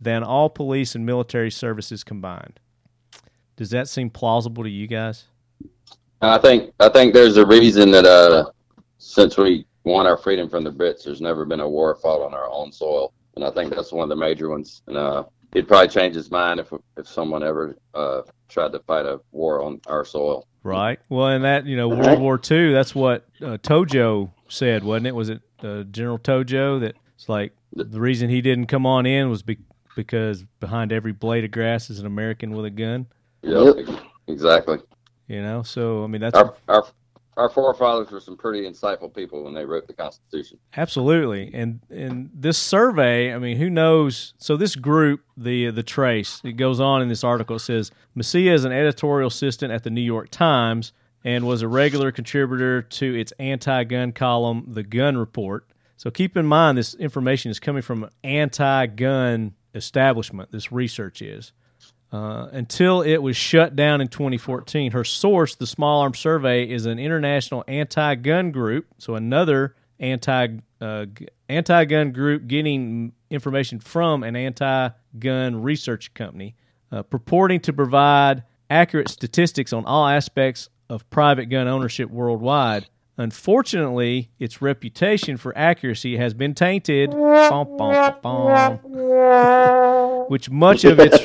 than 0.00 0.22
all 0.22 0.48
police 0.48 0.94
and 0.94 1.04
military 1.04 1.50
services 1.50 2.04
combined. 2.04 2.60
Does 3.56 3.70
that 3.70 3.88
seem 3.88 4.10
plausible 4.10 4.62
to 4.62 4.70
you 4.70 4.86
guys? 4.86 5.24
I 6.20 6.38
think 6.38 6.72
I 6.80 6.88
think 6.88 7.12
there's 7.12 7.36
a 7.36 7.46
reason 7.46 7.90
that 7.90 8.04
uh 8.06 8.50
since 8.98 9.36
we 9.36 9.66
won 9.84 10.06
our 10.06 10.16
freedom 10.16 10.48
from 10.48 10.64
the 10.64 10.72
Brits, 10.72 11.04
there's 11.04 11.20
never 11.20 11.44
been 11.44 11.60
a 11.60 11.68
war 11.68 11.94
fought 11.94 12.24
on 12.24 12.34
our 12.34 12.50
own 12.50 12.72
soil, 12.72 13.12
and 13.34 13.44
I 13.44 13.50
think 13.50 13.72
that's 13.72 13.92
one 13.92 14.02
of 14.02 14.08
the 14.08 14.16
major 14.16 14.48
ones. 14.48 14.82
And 14.86 14.96
uh, 14.96 15.24
he'd 15.52 15.68
probably 15.68 15.88
change 15.88 16.14
his 16.14 16.30
mind 16.30 16.60
if 16.60 16.72
if 16.96 17.06
someone 17.06 17.42
ever 17.42 17.76
uh 17.94 18.22
tried 18.48 18.72
to 18.72 18.80
fight 18.80 19.06
a 19.06 19.20
war 19.32 19.62
on 19.62 19.80
our 19.86 20.04
soil. 20.04 20.46
Right. 20.62 20.98
Well, 21.08 21.28
and 21.28 21.44
that 21.44 21.66
you 21.66 21.76
know 21.76 21.88
World 21.88 22.06
Right. 22.06 22.18
War 22.20 22.40
II. 22.50 22.72
That's 22.72 22.94
what 22.94 23.26
uh, 23.40 23.58
Tojo 23.58 24.30
said, 24.48 24.82
wasn't 24.84 25.06
it? 25.08 25.14
Was 25.14 25.28
it 25.28 25.40
uh, 25.62 25.84
General 25.84 26.18
Tojo 26.18 26.80
that 26.80 26.96
it's 27.14 27.28
like 27.28 27.52
the 27.72 28.00
reason 28.00 28.28
he 28.30 28.40
didn't 28.40 28.66
come 28.66 28.84
on 28.86 29.06
in 29.06 29.30
was 29.30 29.42
be- 29.42 29.58
because 29.94 30.44
behind 30.60 30.92
every 30.92 31.12
blade 31.12 31.44
of 31.44 31.50
grass 31.50 31.88
is 31.88 31.98
an 32.00 32.06
American 32.06 32.52
with 32.52 32.64
a 32.66 32.70
gun. 32.70 33.06
Yep, 33.42 33.76
ex- 33.78 33.90
exactly. 34.26 34.78
You 35.28 35.40
know. 35.42 35.62
So 35.62 36.02
I 36.02 36.06
mean, 36.08 36.20
that's 36.20 36.36
Our 36.36 36.54
our 36.68 36.84
our 37.36 37.48
forefathers 37.48 38.10
were 38.10 38.20
some 38.20 38.36
pretty 38.36 38.68
insightful 38.68 39.14
people 39.14 39.44
when 39.44 39.54
they 39.54 39.64
wrote 39.64 39.86
the 39.86 39.92
Constitution. 39.92 40.58
Absolutely, 40.76 41.50
and 41.52 41.80
and 41.90 42.30
this 42.34 42.58
survey, 42.58 43.34
I 43.34 43.38
mean, 43.38 43.56
who 43.56 43.68
knows? 43.68 44.34
So 44.38 44.56
this 44.56 44.74
group, 44.74 45.20
the 45.36 45.70
the 45.70 45.82
Trace, 45.82 46.40
it 46.44 46.52
goes 46.52 46.80
on 46.80 47.02
in 47.02 47.08
this 47.08 47.24
article. 47.24 47.56
It 47.56 47.60
says 47.60 47.90
Mascia 48.16 48.52
is 48.52 48.64
an 48.64 48.72
editorial 48.72 49.28
assistant 49.28 49.72
at 49.72 49.84
the 49.84 49.90
New 49.90 50.00
York 50.00 50.30
Times 50.30 50.92
and 51.24 51.44
was 51.44 51.62
a 51.62 51.68
regular 51.68 52.12
contributor 52.12 52.82
to 52.82 53.18
its 53.18 53.32
anti-gun 53.40 54.12
column, 54.12 54.64
The 54.68 54.84
Gun 54.84 55.16
Report. 55.16 55.66
So 55.96 56.10
keep 56.10 56.36
in 56.36 56.46
mind, 56.46 56.78
this 56.78 56.94
information 56.94 57.50
is 57.50 57.58
coming 57.58 57.82
from 57.82 58.04
an 58.04 58.10
anti-gun 58.22 59.54
establishment. 59.74 60.52
This 60.52 60.70
research 60.70 61.22
is. 61.22 61.52
Uh, 62.12 62.46
until 62.52 63.02
it 63.02 63.16
was 63.18 63.36
shut 63.36 63.74
down 63.74 64.00
in 64.00 64.06
2014. 64.08 64.92
Her 64.92 65.02
source, 65.04 65.56
the 65.56 65.66
Small 65.66 66.02
Arms 66.02 66.18
Survey, 66.20 66.70
is 66.70 66.86
an 66.86 66.98
international 67.00 67.64
anti-gun 67.66 68.52
group. 68.52 68.86
So 68.98 69.16
another 69.16 69.74
anti 69.98 70.48
uh, 70.80 71.06
anti-gun 71.48 72.12
group 72.12 72.46
getting 72.46 73.12
information 73.30 73.80
from 73.80 74.22
an 74.22 74.36
anti-gun 74.36 75.62
research 75.62 76.14
company. 76.14 76.54
uh, 76.92 77.02
purporting 77.02 77.58
to 77.60 77.72
provide 77.72 78.44
accurate 78.70 79.08
statistics 79.08 79.72
on 79.72 79.84
all 79.84 80.06
aspects 80.06 80.68
of 80.88 81.08
private 81.10 81.46
gun 81.46 81.66
ownership 81.66 82.08
worldwide. 82.10 82.86
Unfortunately, 83.18 84.30
its 84.38 84.62
reputation 84.62 85.36
for 85.36 85.56
accuracy 85.58 86.16
has 86.18 86.32
been 86.34 86.54
tainted, 86.54 87.12
which 90.28 90.48
much 90.50 90.84
of 90.84 91.00
its 91.00 91.18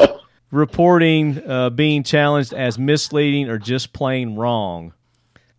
reporting 0.51 1.41
uh, 1.49 1.69
being 1.69 2.03
challenged 2.03 2.53
as 2.53 2.77
misleading 2.77 3.49
or 3.49 3.57
just 3.57 3.93
plain 3.93 4.35
wrong. 4.35 4.93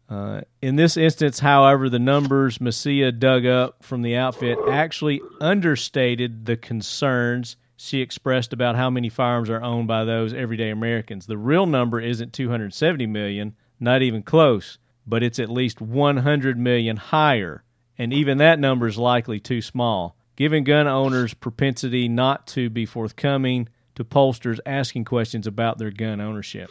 Uh, 0.09 0.43
in 0.61 0.77
this 0.77 0.97
instance, 0.97 1.39
however, 1.39 1.89
the 1.89 1.99
numbers 1.99 2.59
Mascia 2.59 3.19
dug 3.19 3.47
up 3.47 3.83
from 3.83 4.03
the 4.03 4.15
outfit 4.15 4.59
actually 4.71 5.21
understated 5.41 6.45
the 6.45 6.57
concerns 6.57 7.57
she 7.77 8.01
expressed 8.01 8.53
about 8.53 8.77
how 8.77 8.91
many 8.91 9.09
firearms 9.09 9.49
are 9.49 9.63
owned 9.63 9.89
by 9.89 10.05
those 10.05 10.35
everyday 10.35 10.71
Americans. 10.71 11.27
The 11.27 11.39
real 11.39 11.67
number 11.67 11.99
isn't 11.99 12.35
270 12.35 13.07
million, 13.07 13.57
not 13.81 14.03
even 14.03 14.23
close, 14.23 14.79
but 15.07 15.23
it's 15.23 15.39
at 15.39 15.51
least 15.51 15.81
100 15.81 16.59
million 16.59 16.99
higher, 16.99 17.65
and 17.99 18.13
even 18.13 18.39
that 18.39 18.61
number 18.61 18.87
is 18.87 18.99
likely 18.99 19.41
too 19.41 19.63
small, 19.63 20.15
Given 20.35 20.65
gun 20.65 20.87
owners 20.87 21.35
propensity 21.35 22.09
not 22.09 22.47
to 22.49 22.71
be 22.71 22.87
forthcoming 22.87 23.69
to 23.95 24.05
pollsters 24.05 24.59
asking 24.67 25.05
questions 25.05 25.47
about 25.47 25.79
their 25.79 25.91
gun 25.91 26.21
ownership. 26.21 26.71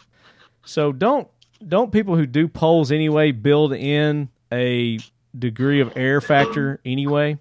So 0.65 0.91
don't 0.91 1.27
don't 1.67 1.91
people 1.91 2.15
who 2.15 2.25
do 2.25 2.47
polls 2.47 2.91
anyway 2.91 3.31
build 3.31 3.73
in 3.73 4.29
a 4.51 4.99
degree 5.37 5.79
of 5.79 5.93
error 5.95 6.21
factor 6.21 6.79
anyway, 6.83 7.37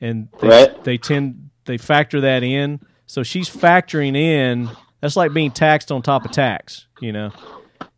and 0.00 0.28
they, 0.40 0.48
Right. 0.48 0.84
they 0.84 0.98
tend 0.98 1.50
they 1.64 1.78
factor 1.78 2.20
that 2.22 2.42
in. 2.42 2.80
So 3.06 3.22
she's 3.22 3.48
factoring 3.48 4.16
in. 4.16 4.70
That's 5.00 5.16
like 5.16 5.32
being 5.34 5.50
taxed 5.50 5.92
on 5.92 6.02
top 6.02 6.24
of 6.24 6.30
tax. 6.30 6.86
You 7.00 7.12
know, 7.12 7.30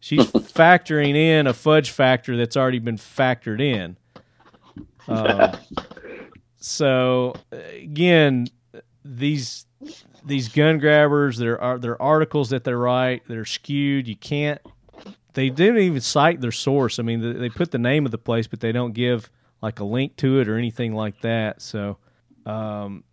she's 0.00 0.26
factoring 0.32 1.14
in 1.14 1.46
a 1.46 1.52
fudge 1.54 1.90
factor 1.90 2.36
that's 2.36 2.56
already 2.56 2.78
been 2.80 2.96
factored 2.96 3.60
in. 3.60 3.96
Um, 5.08 5.52
so 6.56 7.34
again, 7.52 8.48
these 9.04 9.66
these 10.26 10.48
gun 10.48 10.78
grabbers, 10.78 11.38
there 11.38 11.60
are 11.60 11.78
their 11.78 12.00
articles 12.00 12.50
that 12.50 12.64
they 12.64 12.74
write, 12.74 13.22
they're 13.26 13.44
skewed. 13.44 14.08
You 14.08 14.16
can't. 14.16 14.60
They 15.34 15.50
didn't 15.50 15.78
even 15.78 16.00
cite 16.00 16.40
their 16.40 16.52
source. 16.52 16.98
I 16.98 17.02
mean, 17.02 17.20
they, 17.20 17.32
they 17.32 17.48
put 17.48 17.70
the 17.70 17.78
name 17.78 18.06
of 18.06 18.10
the 18.10 18.18
place, 18.18 18.46
but 18.46 18.60
they 18.60 18.72
don't 18.72 18.92
give 18.92 19.30
like 19.62 19.80
a 19.80 19.84
link 19.84 20.16
to 20.16 20.40
it 20.40 20.48
or 20.48 20.56
anything 20.56 20.94
like 20.94 21.20
that. 21.20 21.62
So, 21.62 21.98
um, 22.44 23.04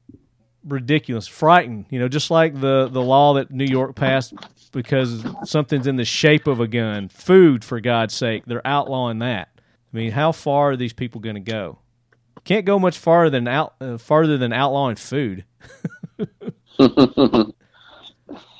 ridiculous, 0.66 1.28
frightened. 1.28 1.86
You 1.90 2.00
know, 2.00 2.08
just 2.08 2.32
like 2.32 2.60
the 2.60 2.88
the 2.92 3.02
law 3.02 3.36
that 3.36 3.52
New 3.52 3.66
York 3.66 3.96
passed 3.96 4.34
because 4.72 5.26
something's 5.44 5.88
in 5.88 5.98
the 5.98 6.06
shape 6.06 6.48
of 6.48 6.60
a 6.60 6.68
gun. 6.68 7.10
Food, 7.10 7.64
for 7.64 7.80
God's 7.80 8.16
sake, 8.16 8.44
they're 8.46 8.66
outlawing 8.66 9.20
that. 9.20 9.50
I 9.58 9.98
mean, 9.98 10.12
how 10.12 10.32
far 10.32 10.72
are 10.72 10.78
these 10.78 10.94
people 10.94 11.22
going 11.22 11.36
to 11.36 11.42
go? 11.42 11.80
Can't 12.44 12.66
go 12.66 12.80
much 12.80 12.98
farther 12.98 13.30
than 13.30 13.48
out 13.48 13.76
uh, 13.80 13.98
farther 13.98 14.38
than 14.38 14.52
outlawing 14.52 14.96
food. 14.96 15.46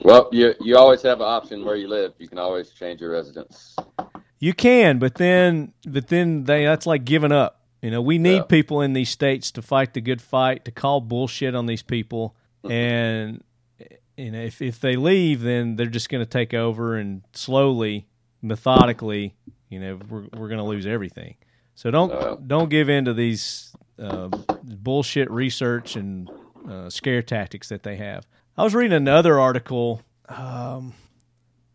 well, 0.02 0.30
you 0.32 0.54
you 0.62 0.78
always 0.78 1.02
have 1.02 1.20
an 1.20 1.28
option 1.28 1.66
where 1.66 1.76
you 1.76 1.88
live. 1.88 2.14
You 2.20 2.28
can 2.28 2.38
always 2.38 2.72
change 2.72 3.02
your 3.02 3.12
residence. 3.12 3.76
You 4.40 4.54
can, 4.54 5.00
but 5.00 5.16
then 5.16 5.74
but 5.88 6.08
then 6.10 6.44
they 6.44 6.66
that's 6.66 6.86
like 6.86 7.06
giving 7.06 7.32
up. 7.32 7.62
You 7.82 7.92
know, 7.92 8.02
we 8.02 8.18
need 8.18 8.38
Yeah. 8.38 8.44
people 8.44 8.82
in 8.82 8.94
these 8.94 9.10
states 9.10 9.52
to 9.52 9.62
fight 9.62 9.94
the 9.94 10.02
good 10.02 10.22
fight, 10.22 10.66
to 10.66 10.72
call 10.72 11.02
bullshit 11.02 11.56
on 11.56 11.66
these 11.66 11.84
people, 11.84 12.36
and 12.70 13.44
you 14.18 14.32
know 14.32 14.40
if 14.42 14.62
if 14.62 14.80
they 14.80 14.96
leave, 14.96 15.42
then 15.42 15.76
they're 15.76 15.88
just 15.88 16.10
going 16.10 16.24
to 16.24 16.30
take 16.30 16.54
over 16.54 16.96
and 16.96 17.24
slowly, 17.34 18.08
methodically, 18.42 19.36
you 19.70 19.80
know, 19.80 20.00
we're 20.10 20.28
we're 20.34 20.48
going 20.48 20.60
to 20.60 20.64
lose 20.64 20.86
everything. 20.86 21.36
So 21.76 21.90
don't 21.92 22.12
Yeah. 22.12 22.36
don't 22.46 22.70
give 22.70 22.90
in 22.90 23.06
to 23.06 23.14
these 23.14 23.74
uh, 24.00 24.30
bullshit 24.64 25.30
research 25.32 25.96
and 25.96 26.30
uh, 26.70 26.90
scare 26.90 27.22
tactics 27.22 27.70
that 27.70 27.84
they 27.84 27.96
have. 27.98 28.26
I 28.58 28.64
was 28.64 28.76
reading 28.76 28.94
another 28.96 29.40
article. 29.40 30.02
Um, 30.30 30.94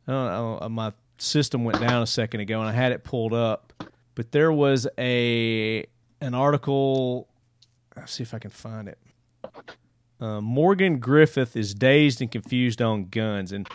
I 0.07 0.12
don't 0.12 0.26
know. 0.26 0.59
uh, 0.62 0.68
My 0.68 0.92
system 1.18 1.64
went 1.64 1.80
down 1.80 2.02
a 2.02 2.07
second 2.07 2.40
ago, 2.40 2.61
and 2.61 2.68
I 2.68 2.73
had 2.73 2.92
it 2.92 3.04
pulled 3.04 3.33
up. 3.35 3.73
But 4.14 4.33
there 4.33 4.52
was 4.52 4.87
a 4.99 5.85
an 6.21 6.35
article. 6.35 7.28
Let's 7.97 8.12
see 8.12 8.23
if 8.23 8.35
I 8.35 8.38
can 8.38 8.50
find 8.50 8.88
it. 8.88 8.99
Uh, 10.21 10.40
Morgan 10.40 10.99
Griffith 10.99 11.57
is 11.57 11.75
dazed 11.75 12.21
and 12.21 12.30
confused 12.30 12.83
on 12.83 13.04
guns, 13.04 13.52
and 13.52 13.68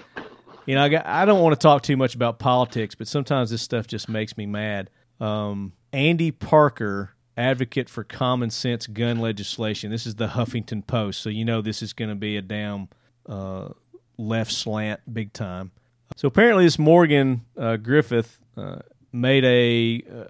you 0.66 0.76
know 0.76 0.84
I, 0.84 0.90
got, 0.90 1.06
I 1.06 1.24
don't 1.26 1.42
want 1.42 1.54
to 1.58 1.62
talk 1.64 1.84
too 1.84 1.96
much 1.96 2.16
about 2.16 2.40
politics, 2.40 2.96
but 2.96 3.08
sometimes 3.08 3.50
this 3.50 3.62
stuff 3.62 3.88
just 3.88 4.10
makes 4.10 4.36
me 4.36 4.46
mad. 4.46 4.90
Um, 5.22 5.72
Andy 5.94 6.32
Parker, 6.32 7.13
advocate 7.38 7.90
for 7.90 8.04
common 8.04 8.50
sense 8.50 8.88
gun 8.88 9.20
legislation. 9.20 9.92
This 9.92 10.06
is 10.06 10.16
the 10.16 10.28
Huffington 10.28 10.86
Post, 10.86 11.22
so 11.22 11.30
you 11.30 11.46
know 11.46 11.62
this 11.62 11.82
is 11.82 11.94
going 11.94 12.10
to 12.10 12.16
be 12.16 12.38
a 12.38 12.42
damn 12.42 12.90
uh, 13.28 13.70
left 14.18 14.52
slant 14.52 15.02
big 15.12 15.34
time. 15.34 15.72
So 16.16 16.28
apparently, 16.28 16.66
this 16.66 16.78
Morgan 16.78 17.46
uh, 17.58 17.78
Griffith 17.78 18.40
uh, 18.58 18.80
made 19.12 19.46
a. 19.46 20.04
Uh, 20.12 20.24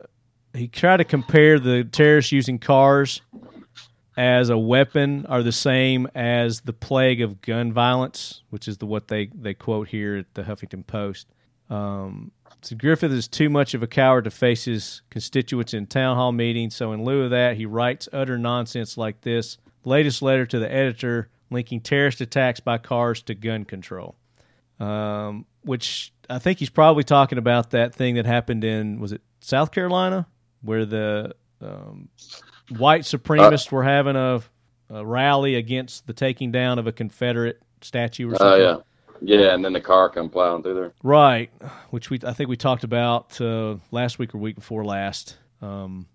he 0.56 0.68
tried 0.68 0.98
to 0.98 1.04
compare 1.04 1.60
the 1.60 1.84
terrorists 1.84 2.32
using 2.32 2.60
cars 2.60 3.22
as 4.16 4.50
a 4.50 4.58
weapon 4.58 5.26
are 5.26 5.42
the 5.42 5.52
same 5.52 6.08
as 6.14 6.62
the 6.62 6.74
plague 6.74 7.22
of 7.22 7.42
gun 7.42 7.74
violence, 7.74 8.44
which 8.50 8.68
is 8.68 8.78
the 8.78 8.86
what 8.86 9.08
they 9.08 9.28
they 9.28 9.54
quote 9.54 9.88
here 9.88 10.18
at 10.18 10.34
the 10.36 10.44
Huffington 10.44 10.86
Post. 10.86 11.28
Um, 11.70 12.32
so 12.62 12.76
Griffith 12.76 13.12
is 13.12 13.28
too 13.28 13.50
much 13.50 13.74
of 13.74 13.84
a 13.84 13.88
coward 13.88 14.24
to 14.26 14.32
face 14.32 14.66
his 14.66 15.02
constituents 15.10 15.74
in 15.74 15.86
town 15.88 16.16
hall 16.16 16.32
meetings. 16.32 16.76
So 16.76 16.92
in 16.94 17.04
lieu 17.04 17.24
of 17.24 17.32
that, 17.32 17.58
he 17.58 17.66
writes 17.66 18.08
utter 18.14 18.38
nonsense 18.38 18.98
like 18.98 19.22
this. 19.22 19.58
Latest 19.86 20.22
letter 20.22 20.46
to 20.46 20.60
the 20.60 20.72
editor 20.72 21.30
linking 21.50 21.82
terrorist 21.82 22.22
attacks 22.22 22.60
by 22.60 22.78
cars 22.78 23.22
to 23.24 23.36
gun 23.36 23.66
control 23.66 24.16
um, 24.80 25.46
which 25.62 26.12
I 26.30 26.40
think 26.40 26.60
he's 26.60 26.70
probably 26.70 27.04
talking 27.04 27.38
about 27.38 27.72
that 27.72 27.94
thing 27.94 28.16
that 28.16 28.26
happened 28.26 28.64
in 28.64 29.00
was 29.00 29.12
it 29.12 29.22
South 29.40 29.72
Carolina 29.72 30.28
where 30.62 30.86
the 30.86 31.36
um, 31.62 32.10
white 32.70 33.02
supremacists 33.02 33.72
were 33.72 33.84
having 33.84 34.16
a, 34.16 34.42
a 34.90 35.06
rally 35.06 35.56
against 35.56 36.08
the 36.08 36.14
taking 36.14 36.52
down 36.52 36.80
of 36.80 36.88
a 36.88 36.92
Confederate 36.92 37.62
statue 37.82 38.30
or 38.30 38.36
Oh 38.36 38.38
something. 38.38 38.62
yeah, 38.62 38.78
yeah, 39.26 39.54
and 39.54 39.64
then 39.64 39.74
the 39.74 39.82
car 39.82 40.10
come 40.10 40.30
plowing 40.30 40.64
through 40.64 40.74
there. 40.74 40.94
Right, 41.02 41.50
which 41.92 42.10
we 42.10 42.20
I 42.26 42.34
think 42.34 42.50
we 42.50 42.58
talked 42.58 42.84
about 42.84 43.40
uh, 43.40 43.78
last 43.92 44.20
week 44.20 44.36
or 44.36 44.38
week 44.38 44.56
before 44.56 44.84
last. 44.84 45.38
Um, 45.62 46.08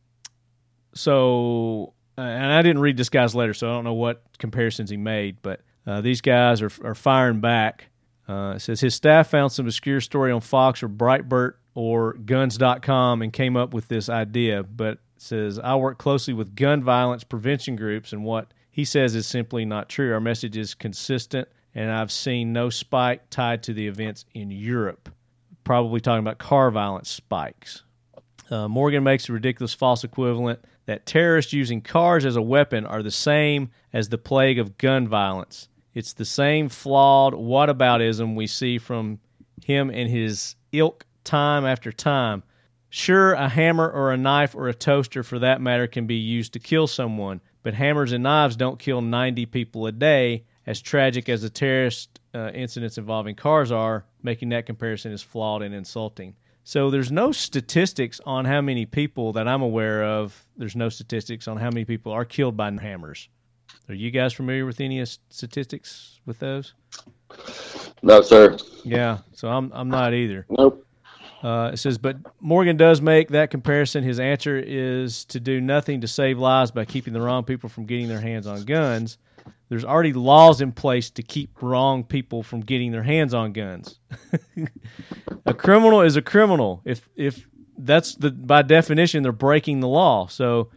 so, 0.95 1.95
uh, 2.19 2.21
and 2.21 2.53
I 2.53 2.61
didn't 2.61 2.83
read 2.83 2.97
this 2.97 3.09
guy's 3.09 3.35
letter, 3.35 3.55
so 3.55 3.69
I 3.69 3.73
don't 3.73 3.85
know 3.85 3.95
what 3.95 4.23
comparisons 4.39 4.91
he 4.91 4.99
made. 4.99 5.41
But 5.41 5.63
uh, 5.87 6.03
these 6.03 6.21
guys 6.21 6.61
are 6.61 6.71
are 6.85 6.95
firing 6.95 7.41
back. 7.41 7.87
Uh, 8.29 8.55
it 8.57 8.61
says 8.61 8.81
his 8.81 8.95
staff 8.95 9.31
found 9.31 9.53
some 9.53 9.67
obscure 9.67 10.03
story 10.03 10.31
on 10.31 10.43
Fox 10.43 10.83
or 10.83 10.89
Breitbart 10.89 11.55
or 11.75 12.13
Guns.com 12.13 13.23
and 13.23 13.33
came 13.33 13.57
up 13.57 13.73
with 13.73 13.89
this 13.89 14.11
idea. 14.11 14.63
But 14.63 14.99
says 15.17 15.59
I 15.59 15.77
work 15.77 15.97
closely 15.99 16.35
with 16.35 16.55
gun 16.55 16.85
violence 16.85 17.25
prevention 17.25 17.75
groups, 17.75 18.13
and 18.13 18.23
what 18.23 18.53
he 18.71 18.85
says 18.85 19.15
is 19.15 19.27
simply 19.27 19.65
not 19.65 19.89
true. 19.89 20.13
Our 20.13 20.21
message 20.21 20.57
is 20.57 20.75
consistent, 20.75 21.49
and 21.75 21.91
I've 21.91 22.13
seen 22.13 22.53
no 22.53 22.71
spike 22.71 23.31
tied 23.31 23.63
to 23.65 23.73
the 23.73 23.87
events 23.87 24.25
in 24.35 24.51
Europe. 24.51 25.09
Probably 25.65 26.01
talking 26.01 26.21
about 26.21 26.39
car 26.39 26.71
violence 26.71 27.11
spikes. 27.11 27.83
Uh, 28.51 28.69
Morgan 28.69 29.05
makes 29.05 29.29
a 29.29 29.33
ridiculous 29.33 29.75
false 29.75 30.05
equivalent 30.05 30.61
that 30.87 31.05
terrorists 31.05 31.53
using 31.53 31.83
cars 31.83 32.25
as 32.25 32.37
a 32.37 32.43
weapon 32.43 32.87
are 32.87 33.03
the 33.03 33.11
same 33.11 33.71
as 33.93 34.09
the 34.09 34.17
plague 34.17 34.59
of 34.59 34.79
gun 34.79 35.07
violence. 35.07 35.69
It's 35.93 36.15
the 36.15 36.25
same 36.25 36.69
flawed 36.69 37.35
whataboutism 37.35 38.35
we 38.35 38.47
see 38.47 38.79
from 38.79 39.19
him 39.65 39.91
and 39.91 40.09
his 40.09 40.57
ilk 40.73 41.05
time 41.25 41.67
after 41.67 41.93
time. 41.93 42.43
Sure, 42.91 43.35
a 43.35 43.49
hammer 43.49 43.91
or 43.91 44.13
a 44.13 44.17
knife 44.17 44.55
or 44.55 44.69
a 44.69 44.75
toaster, 44.75 45.23
for 45.23 45.39
that 45.41 45.61
matter, 45.61 45.87
can 45.87 46.07
be 46.07 46.15
used 46.17 46.55
to 46.55 46.59
kill 46.59 46.87
someone, 46.87 47.41
but 47.63 47.75
hammers 47.75 48.13
and 48.13 48.23
knives 48.23 48.57
don't 48.57 48.79
kill 48.79 49.03
90 49.03 49.45
people 49.47 49.87
a 49.87 49.93
day. 49.93 50.45
As 50.69 50.83
tragic 50.83 51.31
as 51.31 51.41
the 51.41 51.49
terrorist 51.49 52.21
uh, 52.35 52.51
incidents 52.51 52.99
involving 52.99 53.35
cars 53.35 53.73
are, 53.73 54.05
making 54.23 54.51
that 54.51 54.67
comparison 54.67 55.13
is 55.13 55.23
flawed 55.23 55.63
and 55.63 55.75
insulting. 55.75 56.37
So 56.63 56.91
there's 56.91 57.11
no 57.11 57.33
statistics 57.33 58.21
on 58.27 58.45
how 58.45 58.61
many 58.61 58.85
people 58.85 59.33
that 59.33 59.49
I'm 59.49 59.63
aware 59.63 60.05
of. 60.05 60.47
There's 60.59 60.77
no 60.77 60.91
statistics 60.91 61.49
on 61.49 61.57
how 61.57 61.71
many 61.71 61.87
people 61.87 62.13
are 62.13 62.27
killed 62.27 62.55
by 62.55 62.71
hammers. 62.71 63.31
Are 63.89 63.95
you 63.95 64.11
guys 64.11 64.35
familiar 64.35 64.67
with 64.67 64.79
any 64.83 65.03
statistics 65.31 66.21
with 66.27 66.39
those? 66.39 66.75
No, 68.03 68.21
sir. 68.21 68.59
Yeah, 68.85 69.21
so 69.33 69.49
I'm 69.49 69.73
I'm 69.73 69.89
not 69.89 70.13
either. 70.13 70.45
Nope. 70.51 70.87
Uh, 71.43 71.71
it 71.73 71.79
says, 71.79 71.97
but 71.97 72.19
Morgan 72.41 72.77
does 72.77 73.01
make 73.01 73.29
that 73.29 73.51
comparison. 73.51 74.05
His 74.05 74.21
answer 74.21 74.59
is 74.59 75.25
to 75.27 75.41
do 75.41 75.63
nothing 75.63 76.03
to 76.03 76.09
save 76.09 76.39
lives 76.39 76.73
by 76.73 76.85
keeping 76.85 77.15
the 77.15 77.23
wrong 77.23 77.45
people 77.45 77.71
from 77.71 77.87
getting 77.87 78.09
their 78.09 78.21
hands 78.21 78.47
on 78.47 78.65
guns. 78.65 79.17
There's 79.69 79.85
already 79.85 80.13
laws 80.13 80.61
in 80.61 80.73
place 80.73 81.11
to 81.11 81.23
keep 81.23 81.63
wrong 81.63 82.05
people 82.05 82.43
from 82.43 82.61
getting 82.61 82.93
their 82.93 83.03
hands 83.03 83.35
on 83.35 83.53
guns. 83.53 83.99
a 85.47 85.55
criminal 85.55 86.03
is 86.03 86.17
a 86.17 86.23
criminal. 86.23 86.81
If 86.85 87.09
if 87.17 87.47
that's 87.77 88.15
the 88.17 88.31
by 88.31 88.63
definition 88.63 89.23
they're 89.23 89.33
breaking 89.33 89.81
the 89.81 89.89
law. 89.89 90.27
So 90.27 90.71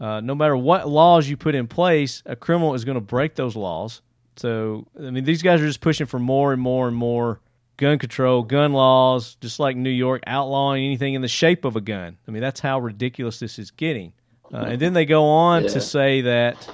uh, 0.00 0.20
no 0.20 0.34
matter 0.34 0.56
what 0.56 0.88
laws 0.88 1.28
you 1.28 1.36
put 1.36 1.54
in 1.54 1.66
place, 1.66 2.22
a 2.26 2.36
criminal 2.36 2.74
is 2.74 2.84
going 2.84 2.96
to 2.96 3.00
break 3.00 3.34
those 3.34 3.56
laws. 3.56 4.02
So 4.36 4.86
I 4.98 5.10
mean, 5.10 5.24
these 5.24 5.42
guys 5.42 5.60
are 5.60 5.66
just 5.66 5.80
pushing 5.80 6.06
for 6.06 6.18
more 6.18 6.52
and 6.52 6.60
more 6.60 6.88
and 6.88 6.96
more 6.96 7.40
gun 7.76 7.98
control, 7.98 8.42
gun 8.42 8.72
laws, 8.72 9.36
just 9.40 9.58
like 9.58 9.76
New 9.76 9.90
York 9.90 10.22
outlawing 10.26 10.84
anything 10.84 11.14
in 11.14 11.22
the 11.22 11.28
shape 11.28 11.64
of 11.64 11.76
a 11.76 11.80
gun. 11.80 12.16
I 12.26 12.30
mean, 12.30 12.42
that's 12.42 12.60
how 12.60 12.80
ridiculous 12.80 13.38
this 13.38 13.58
is 13.58 13.70
getting. 13.70 14.12
Uh, 14.52 14.58
and 14.58 14.80
then 14.80 14.92
they 14.92 15.04
go 15.04 15.24
on 15.24 15.64
yeah. 15.64 15.70
to 15.70 15.80
say 15.80 16.20
that 16.22 16.68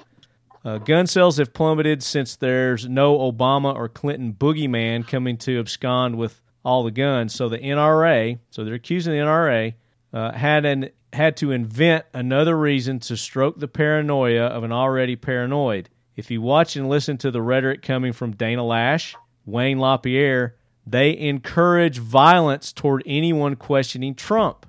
uh, 0.64 0.78
gun 0.78 1.06
sales 1.06 1.38
have 1.38 1.52
plummeted 1.52 2.02
since 2.02 2.36
there's 2.36 2.88
no 2.88 3.18
Obama 3.18 3.74
or 3.74 3.88
Clinton 3.88 4.32
boogeyman 4.32 5.06
coming 5.06 5.36
to 5.38 5.58
abscond 5.58 6.16
with 6.16 6.40
all 6.64 6.84
the 6.84 6.90
guns. 6.90 7.34
So 7.34 7.48
the 7.48 7.58
NRA, 7.58 8.38
so 8.50 8.64
they're 8.64 8.74
accusing 8.74 9.12
the 9.12 9.18
NRA, 9.18 9.74
uh, 10.12 10.32
had 10.32 10.64
an 10.64 10.90
had 11.12 11.36
to 11.36 11.50
invent 11.50 12.06
another 12.14 12.56
reason 12.56 12.98
to 12.98 13.16
stroke 13.16 13.58
the 13.58 13.68
paranoia 13.68 14.44
of 14.44 14.64
an 14.64 14.72
already 14.72 15.14
paranoid. 15.16 15.90
If 16.16 16.30
you 16.30 16.40
watch 16.40 16.76
and 16.76 16.88
listen 16.88 17.18
to 17.18 17.30
the 17.30 17.42
rhetoric 17.42 17.82
coming 17.82 18.12
from 18.12 18.32
Dana 18.32 18.62
Loesch, 18.62 19.14
Wayne 19.44 19.78
LaPierre, 19.78 20.56
they 20.86 21.16
encourage 21.18 21.98
violence 21.98 22.72
toward 22.72 23.02
anyone 23.04 23.56
questioning 23.56 24.14
Trump. 24.14 24.66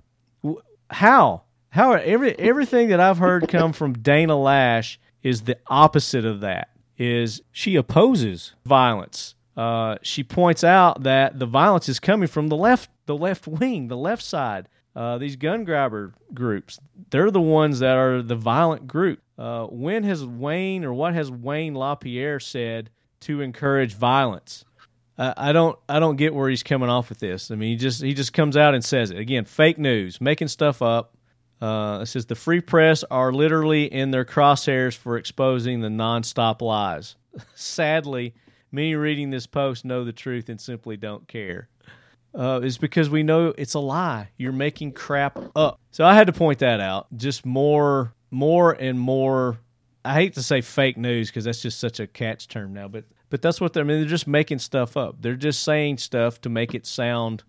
How? 0.90 1.44
How 1.70 1.94
every 1.94 2.38
everything 2.38 2.90
that 2.90 3.00
I've 3.00 3.18
heard 3.18 3.48
come 3.48 3.74
from 3.74 3.94
Dana 3.94 4.34
Loesch 4.34 4.98
is 5.24 5.42
the 5.42 5.58
opposite 5.68 6.26
of 6.26 6.42
that. 6.42 6.70
Is 6.98 7.42
she 7.52 7.76
opposes 7.76 8.54
violence? 8.66 9.36
Uh, 9.58 9.98
she 10.02 10.24
points 10.24 10.64
out 10.64 11.04
that 11.04 11.40
the 11.40 11.46
violence 11.46 11.90
is 11.90 12.00
coming 12.00 12.28
from 12.28 12.48
the 12.48 12.56
left, 12.56 12.90
the 13.06 13.16
left 13.16 13.48
wing, 13.48 13.88
the 13.88 13.98
left 13.98 14.24
side. 14.24 14.68
Uh, 14.96 15.18
these 15.18 15.36
gun 15.36 15.64
grabber 15.64 16.14
groups, 16.34 16.80
they're 17.10 17.32
the 17.32 17.42
ones 17.42 17.80
that 17.80 17.98
are 17.98 18.22
the 18.22 18.36
violent 18.36 18.88
group. 18.88 19.20
Uh, 19.40 19.66
when 19.66 20.04
has 20.04 20.24
Wayne 20.24 20.86
or 20.86 20.94
what 20.94 21.16
has 21.16 21.32
Wayne 21.32 21.74
LaPierre 21.74 22.40
said 22.40 22.92
to 23.22 23.42
encourage 23.42 23.96
violence? 23.96 24.66
I 25.18 25.52
don't 25.52 25.78
I 25.88 26.00
don't 26.00 26.16
get 26.16 26.34
where 26.34 26.50
he's 26.50 26.64
coming 26.64 26.90
off 26.90 27.10
with 27.10 27.20
this. 27.20 27.52
I 27.52 27.56
mean, 27.56 27.70
he 27.70 27.76
just 27.76 28.02
he 28.02 28.16
just 28.16 28.34
comes 28.34 28.58
out 28.58 28.74
and 28.74 28.84
says 28.84 29.12
it 29.12 29.20
again. 29.20 29.46
Fake 29.46 29.78
news, 29.78 30.20
making 30.20 30.48
stuff 30.48 30.82
up. 30.82 31.13
Uh, 31.64 32.00
it 32.02 32.08
says 32.08 32.26
the 32.26 32.36
free 32.36 32.60
press 32.60 33.06
are 33.10 33.32
literally 33.32 33.86
in 33.86 34.12
their 34.12 34.26
crosshairs 34.26 34.98
for 34.98 35.16
exposing 35.16 35.80
the 35.80 35.88
nonstop 35.88 36.62
lies. 36.62 37.16
Sadly, 37.56 38.34
many 38.74 38.96
reading 38.96 39.30
this 39.30 39.48
post 39.48 39.86
know 39.86 40.04
the 40.04 40.12
truth 40.12 40.50
and 40.50 40.60
simply 40.60 40.98
don't 40.98 41.26
care. 41.26 41.70
Uh, 42.36 42.60
is 42.62 42.78
because 42.78 43.10
we 43.10 43.24
know 43.24 43.54
it's 43.58 43.76
a 43.76 43.80
lie. 43.80 44.28
You're 44.36 44.52
making 44.52 44.92
crap 44.92 45.40
up. 45.56 45.80
So 45.92 46.04
I 46.04 46.16
had 46.16 46.28
to 46.28 46.34
point 46.34 46.60
that 46.60 46.82
out. 46.82 47.08
Just 47.16 47.46
more, 47.46 48.14
more 48.30 48.74
and 48.74 49.00
more. 49.00 49.58
I 50.04 50.16
hate 50.16 50.34
to 50.34 50.44
say 50.44 50.60
fake 50.60 50.98
news 50.98 51.30
because 51.30 51.46
that's 51.46 51.62
just 51.62 51.80
such 51.80 52.02
a 52.02 52.08
catch 52.08 52.50
term 52.50 52.74
now, 52.74 52.90
but 52.90 53.06
but 53.30 53.42
that's 53.42 53.62
what 53.62 53.72
they're. 53.72 53.86
I 53.86 53.88
mean, 53.88 54.02
they're 54.02 54.10
just 54.10 54.28
making 54.28 54.60
stuff 54.60 54.98
up. 54.98 55.22
They're 55.22 55.36
just 55.36 55.64
saying 55.64 56.00
stuff 56.00 56.42
to 56.42 56.50
make 56.50 56.76
it 56.76 56.86
sound 56.86 57.44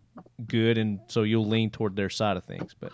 good, 0.47 0.79
and 0.79 1.01
so 1.09 1.25
you'll 1.25 1.49
lean 1.49 1.71
toward 1.71 1.97
their 1.97 2.11
side 2.11 2.37
of 2.37 2.45
things. 2.45 2.77
But 2.79 2.93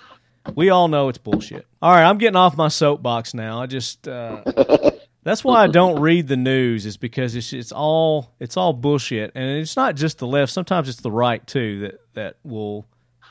we 0.54 0.70
all 0.70 0.88
know 0.88 1.08
it's 1.08 1.18
bullshit. 1.18 1.66
All 1.82 1.92
right, 1.92 2.04
I'm 2.04 2.18
getting 2.18 2.36
off 2.36 2.56
my 2.56 2.68
soapbox 2.68 3.34
now. 3.34 3.60
I 3.60 3.66
just 3.66 4.06
uh, 4.08 4.42
that's 5.22 5.44
why 5.44 5.62
I 5.62 5.66
don't 5.66 6.00
read 6.00 6.28
the 6.28 6.36
news 6.36 6.86
is 6.86 6.96
because 6.96 7.34
it's 7.34 7.52
it's 7.52 7.72
all 7.72 8.34
it's 8.40 8.56
all 8.56 8.72
bullshit, 8.72 9.32
and 9.34 9.58
it's 9.58 9.76
not 9.76 9.96
just 9.96 10.18
the 10.18 10.26
left. 10.26 10.52
Sometimes 10.52 10.88
it's 10.88 11.00
the 11.00 11.10
right 11.10 11.44
too 11.46 11.80
that 11.80 12.00
that 12.14 12.36
will 12.42 12.86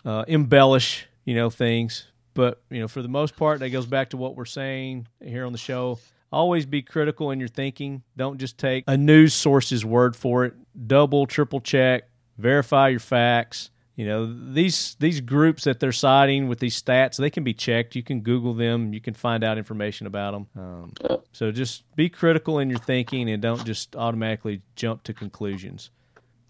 uh, 0.05 0.25
embellish 0.27 1.07
you 1.25 1.35
know 1.35 1.49
things. 1.49 2.05
But 2.33 2.61
you 2.69 2.79
know, 2.79 2.87
for 2.87 3.01
the 3.01 3.09
most 3.09 3.35
part, 3.35 3.59
that 3.59 3.69
goes 3.69 3.85
back 3.85 4.11
to 4.11 4.17
what 4.17 4.35
we're 4.35 4.45
saying 4.45 5.07
here 5.23 5.45
on 5.45 5.51
the 5.51 5.57
show. 5.57 5.99
Always 6.31 6.67
be 6.67 6.83
critical 6.83 7.31
in 7.31 7.39
your 7.39 7.49
thinking. 7.49 8.03
Don't 8.15 8.37
just 8.37 8.57
take 8.57 8.83
a 8.87 8.95
news 8.95 9.33
source's 9.33 9.83
word 9.83 10.15
for 10.15 10.45
it. 10.45 10.53
Double, 10.87 11.25
triple 11.25 11.59
check, 11.59 12.03
verify 12.37 12.89
your 12.89 12.99
facts. 12.99 13.71
You 13.99 14.05
know, 14.05 14.53
these 14.53 14.95
these 14.99 15.19
groups 15.19 15.65
that 15.65 15.81
they're 15.81 15.91
citing 15.91 16.47
with 16.47 16.59
these 16.59 16.81
stats, 16.81 17.17
they 17.17 17.29
can 17.29 17.43
be 17.43 17.53
checked. 17.53 17.95
You 17.95 18.03
can 18.03 18.21
Google 18.21 18.53
them. 18.53 18.93
You 18.93 19.01
can 19.01 19.13
find 19.13 19.43
out 19.43 19.57
information 19.57 20.07
about 20.07 20.31
them. 20.31 20.47
Um, 20.55 21.21
so 21.33 21.51
just 21.51 21.83
be 21.97 22.07
critical 22.07 22.59
in 22.59 22.69
your 22.69 22.79
thinking 22.79 23.29
and 23.29 23.41
don't 23.41 23.65
just 23.65 23.97
automatically 23.97 24.61
jump 24.77 25.03
to 25.03 25.13
conclusions. 25.13 25.89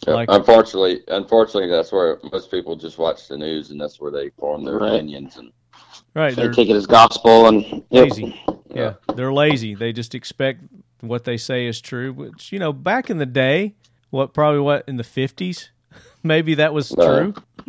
Yeah, 0.08 0.14
like, 0.14 0.30
unfortunately, 0.32 1.02
unfortunately, 1.08 1.70
that's 1.70 1.92
where 1.92 2.20
most 2.32 2.52
people 2.52 2.76
just 2.76 3.00
watch 3.00 3.28
the 3.28 3.38
news 3.38 3.72
and 3.72 3.82
that's 3.82 4.00
where 4.00 4.12
they 4.12 4.30
form 4.30 4.64
their 4.64 4.78
right. 4.78 4.94
opinions 4.94 5.38
and 5.38 5.52
right. 6.14 6.36
They 6.36 6.50
take 6.50 6.70
it 6.70 6.76
as 6.76 6.86
gospel 6.86 7.48
and 7.48 7.64
yep. 7.90 8.12
lazy 8.12 8.40
yeah, 8.74 8.94
they're 9.16 9.34
lazy. 9.34 9.76
They 9.76 9.94
just 9.94 10.16
expect 10.16 10.62
what 11.02 11.24
they 11.24 11.38
say 11.38 11.66
is 11.66 11.82
true. 11.82 12.14
Which 12.14 12.52
you 12.52 12.60
know, 12.60 12.74
back 12.74 13.10
in 13.10 13.18
the 13.18 13.26
day, 13.26 13.76
what 14.10 14.34
probably 14.34 14.60
what 14.60 14.84
in 14.88 14.98
the 14.98 15.04
fifties, 15.04 15.72
maybe 16.24 16.56
that 16.56 16.74
was 16.74 16.90
true. 16.90 17.34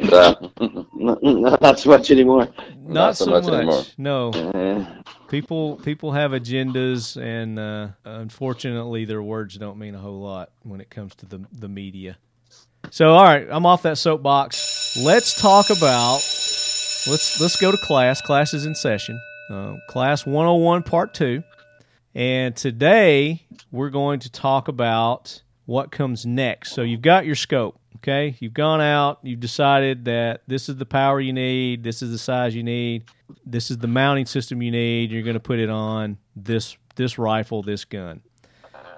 not 0.00 1.78
so 1.78 1.90
much 1.90 2.10
anymore. 2.10 2.48
Not, 2.82 2.92
Not 2.92 3.16
so, 3.16 3.24
so, 3.24 3.30
much. 3.30 3.44
much. 3.44 3.94
Anymore. 3.98 4.32
No. 4.32 5.02
People 5.28 5.76
people 5.76 6.12
have 6.12 6.32
agendas, 6.32 7.20
and 7.20 7.58
uh, 7.58 7.88
unfortunately, 8.04 9.04
their 9.04 9.22
words 9.22 9.56
don't 9.56 9.78
mean 9.78 9.94
a 9.94 9.98
whole 9.98 10.20
lot 10.20 10.50
when 10.62 10.80
it 10.80 10.90
comes 10.90 11.14
to 11.16 11.26
the 11.26 11.44
the 11.52 11.68
media. 11.68 12.18
So, 12.90 13.14
all 13.14 13.24
right, 13.24 13.46
I'm 13.50 13.64
off 13.66 13.82
that 13.82 13.98
soapbox. 13.98 14.96
Let's 15.02 15.40
talk 15.40 15.70
about. 15.70 16.16
Let's 17.06 17.40
let's 17.40 17.56
go 17.56 17.70
to 17.70 17.78
class. 17.78 18.20
Class 18.20 18.54
is 18.54 18.66
in 18.66 18.74
session 18.74 19.18
uh, 19.50 19.76
Class 19.88 20.26
101 20.26 20.82
Part 20.82 21.14
2. 21.14 21.42
And 22.14 22.54
today 22.54 23.46
we're 23.72 23.90
going 23.90 24.20
to 24.20 24.30
talk 24.30 24.68
about 24.68 25.42
what 25.66 25.90
comes 25.90 26.26
next. 26.26 26.72
So 26.72 26.82
you've 26.82 27.02
got 27.02 27.26
your 27.26 27.34
scope, 27.34 27.78
okay? 27.96 28.36
You've 28.38 28.54
gone 28.54 28.80
out, 28.80 29.18
you've 29.22 29.40
decided 29.40 30.04
that 30.06 30.42
this 30.46 30.68
is 30.68 30.76
the 30.76 30.86
power 30.86 31.20
you 31.20 31.32
need, 31.32 31.82
this 31.82 32.02
is 32.02 32.10
the 32.10 32.18
size 32.18 32.54
you 32.54 32.62
need, 32.62 33.04
this 33.46 33.70
is 33.70 33.78
the 33.78 33.86
mounting 33.86 34.26
system 34.26 34.62
you 34.62 34.70
need, 34.70 35.10
you're 35.10 35.22
going 35.22 35.34
to 35.34 35.40
put 35.40 35.58
it 35.58 35.70
on 35.70 36.18
this 36.36 36.76
this 36.96 37.18
rifle, 37.18 37.62
this 37.62 37.84
gun. 37.84 38.20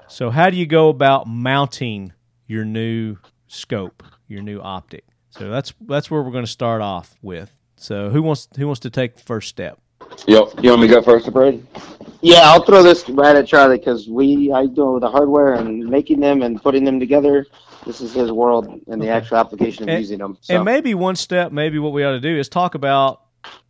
So 0.09 0.31
how 0.31 0.51
do 0.51 0.57
you 0.57 0.67
go 0.67 0.89
about 0.89 1.27
mounting 1.27 2.13
your 2.47 2.65
new 2.65 3.17
scope, 3.49 4.03
your 4.29 4.43
new 4.43 4.61
optic? 4.61 5.05
So 5.31 5.51
that's 5.51 5.73
that's 5.83 6.11
where 6.11 6.23
we're 6.23 6.31
going 6.31 6.45
to 6.45 6.51
start 6.51 6.83
off 6.83 7.17
with. 7.23 7.51
So 7.77 8.11
who 8.11 8.23
wants 8.23 8.49
who 8.57 8.67
wants 8.67 8.81
to 8.81 8.91
take 8.91 9.17
the 9.17 9.23
first 9.23 9.49
step? 9.49 9.81
Yep. 10.27 10.63
You 10.63 10.71
want 10.71 10.83
me 10.83 10.89
to 10.89 10.95
go 10.95 11.03
first, 11.03 11.33
Brady? 11.33 11.63
Yeah, 12.21 12.43
I'll 12.45 12.63
throw 12.63 12.83
this 12.83 13.09
right 13.09 13.37
at 13.37 13.47
Charlie 13.47 13.79
because 13.79 14.09
we 14.09 14.53
I 14.53 14.67
do 14.67 14.99
the 15.01 15.11
hardware 15.11 15.55
and 15.55 15.85
making 15.87 16.21
them 16.21 16.43
and 16.43 16.61
putting 16.61 16.85
them 16.85 16.99
together. 16.99 17.47
This 17.85 18.01
is 18.01 18.13
his 18.13 18.33
world 18.33 18.67
and 18.67 19.01
the 19.01 19.07
okay. 19.07 19.09
actual 19.09 19.37
application 19.37 19.85
of 19.85 19.91
and, 19.91 19.99
using 20.01 20.19
them. 20.19 20.37
So. 20.41 20.57
And 20.57 20.65
maybe 20.65 20.95
one 20.95 21.15
step, 21.15 21.53
maybe 21.53 21.79
what 21.79 21.93
we 21.93 22.05
ought 22.05 22.13
to 22.13 22.21
do 22.21 22.37
is 22.37 22.49
talk 22.49 22.75
about. 22.75 23.23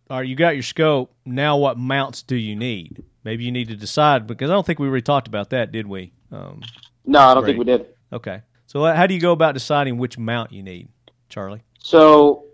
All 0.08 0.18
right, 0.18 0.28
you 0.28 0.36
got 0.36 0.54
your 0.54 0.62
scope. 0.62 1.12
Now, 1.24 1.56
what 1.56 1.78
mounts 1.78 2.22
do 2.22 2.36
you 2.36 2.54
need? 2.54 3.04
Maybe 3.24 3.44
you 3.44 3.50
need 3.50 3.68
to 3.68 3.76
decide 3.76 4.26
because 4.26 4.48
I 4.48 4.54
don't 4.54 4.64
think 4.64 4.78
we 4.78 4.86
really 4.86 5.02
talked 5.02 5.26
about 5.26 5.50
that, 5.50 5.72
did 5.72 5.86
we? 5.86 6.12
Um, 6.30 6.62
no, 7.04 7.18
I 7.18 7.34
don't 7.34 7.42
Brady. 7.42 7.58
think 7.58 7.66
we 7.66 7.72
did. 7.72 7.86
Okay, 8.12 8.42
so 8.66 8.84
how 8.84 9.06
do 9.06 9.14
you 9.14 9.20
go 9.20 9.32
about 9.32 9.54
deciding 9.54 9.98
which 9.98 10.16
mount 10.16 10.52
you 10.52 10.62
need, 10.62 10.88
Charlie? 11.28 11.62
So 11.80 12.44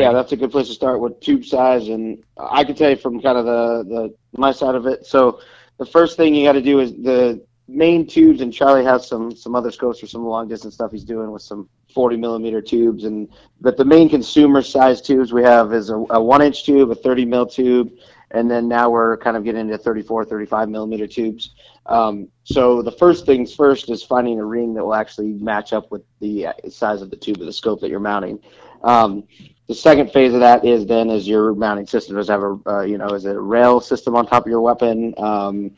yeah, 0.00 0.12
that's 0.12 0.32
a 0.32 0.36
good 0.36 0.50
place 0.50 0.68
to 0.68 0.74
start 0.74 1.00
with 1.00 1.20
tube 1.20 1.44
size, 1.44 1.88
and 1.88 2.24
I 2.38 2.64
can 2.64 2.74
tell 2.74 2.90
you 2.90 2.96
from 2.96 3.20
kind 3.20 3.36
of 3.36 3.44
the 3.44 3.84
the 3.84 4.14
my 4.38 4.52
side 4.52 4.74
of 4.74 4.86
it. 4.86 5.04
So 5.06 5.40
the 5.78 5.86
first 5.86 6.16
thing 6.16 6.34
you 6.34 6.46
got 6.46 6.52
to 6.52 6.62
do 6.62 6.80
is 6.80 6.92
the 6.92 7.44
main 7.68 8.06
tubes, 8.06 8.40
and 8.40 8.52
Charlie 8.52 8.84
has 8.84 9.06
some 9.06 9.36
some 9.36 9.54
other 9.54 9.70
scopes 9.70 10.00
for 10.00 10.06
some 10.06 10.24
long 10.24 10.48
distance 10.48 10.74
stuff 10.74 10.92
he's 10.92 11.04
doing 11.04 11.30
with 11.30 11.42
some 11.42 11.68
40 11.92 12.16
millimeter 12.16 12.62
tubes, 12.62 13.04
and 13.04 13.28
but 13.60 13.76
the 13.76 13.84
main 13.84 14.08
consumer 14.08 14.62
size 14.62 15.02
tubes 15.02 15.32
we 15.32 15.42
have 15.42 15.74
is 15.74 15.90
a, 15.90 15.96
a 16.10 16.22
one 16.22 16.42
inch 16.42 16.64
tube, 16.64 16.90
a 16.90 16.94
30 16.94 17.26
mil 17.26 17.46
tube, 17.46 17.90
and 18.30 18.50
then 18.50 18.68
now 18.68 18.88
we're 18.88 19.16
kind 19.18 19.36
of 19.36 19.44
getting 19.44 19.62
into 19.62 19.78
34, 19.78 20.24
35 20.24 20.68
millimeter 20.68 21.06
tubes. 21.06 21.54
Um, 21.86 22.28
so 22.44 22.82
the 22.82 22.92
first 22.92 23.26
things 23.26 23.54
first 23.54 23.90
is 23.90 24.02
finding 24.02 24.40
a 24.40 24.44
ring 24.44 24.74
that 24.74 24.84
will 24.84 24.94
actually 24.94 25.34
match 25.34 25.72
up 25.72 25.90
with 25.90 26.02
the 26.20 26.48
size 26.70 27.02
of 27.02 27.10
the 27.10 27.16
tube 27.16 27.40
of 27.40 27.46
the 27.46 27.52
scope 27.52 27.80
that 27.80 27.90
you're 27.90 28.00
mounting. 28.00 28.40
Um, 28.82 29.24
the 29.68 29.74
second 29.74 30.12
phase 30.12 30.32
of 30.32 30.40
that 30.40 30.64
is 30.64 30.86
then 30.86 31.10
is 31.10 31.26
your 31.26 31.54
mounting 31.54 31.86
system 31.86 32.16
does 32.16 32.28
have 32.28 32.42
a 32.42 32.58
uh, 32.66 32.82
you 32.82 32.98
know 32.98 33.08
is 33.08 33.24
it 33.24 33.34
a 33.34 33.40
rail 33.40 33.80
system 33.80 34.14
on 34.14 34.26
top 34.26 34.44
of 34.44 34.50
your 34.50 34.60
weapon. 34.60 35.14
Um, 35.18 35.72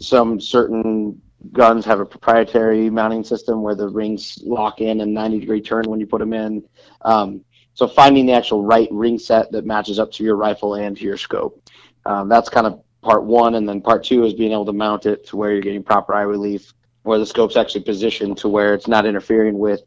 some 0.00 0.40
certain 0.40 1.20
guns 1.52 1.84
have 1.84 1.98
a 1.98 2.06
proprietary 2.06 2.88
mounting 2.88 3.24
system 3.24 3.62
where 3.62 3.74
the 3.74 3.88
rings 3.88 4.38
lock 4.44 4.80
in 4.80 5.00
and 5.00 5.12
90 5.12 5.40
degree 5.40 5.60
turn 5.60 5.84
when 5.88 5.98
you 5.98 6.06
put 6.06 6.20
them 6.20 6.32
in. 6.32 6.62
Um, 7.02 7.44
so 7.74 7.88
finding 7.88 8.26
the 8.26 8.32
actual 8.32 8.62
right 8.62 8.88
ring 8.92 9.18
set 9.18 9.50
that 9.50 9.66
matches 9.66 9.98
up 9.98 10.12
to 10.12 10.24
your 10.24 10.36
rifle 10.36 10.74
and 10.74 10.96
to 10.96 11.02
your 11.02 11.16
scope. 11.16 11.60
Um, 12.06 12.28
that's 12.28 12.48
kind 12.48 12.66
of 12.66 12.82
part 13.00 13.24
one, 13.24 13.56
and 13.56 13.68
then 13.68 13.80
part 13.80 14.04
two 14.04 14.24
is 14.24 14.34
being 14.34 14.52
able 14.52 14.66
to 14.66 14.72
mount 14.72 15.06
it 15.06 15.26
to 15.28 15.36
where 15.36 15.52
you're 15.52 15.62
getting 15.62 15.82
proper 15.82 16.14
eye 16.14 16.22
relief, 16.22 16.72
where 17.02 17.18
the 17.18 17.26
scope's 17.26 17.56
actually 17.56 17.82
positioned 17.82 18.36
to 18.38 18.48
where 18.48 18.74
it's 18.74 18.86
not 18.86 19.06
interfering 19.06 19.58
with 19.58 19.82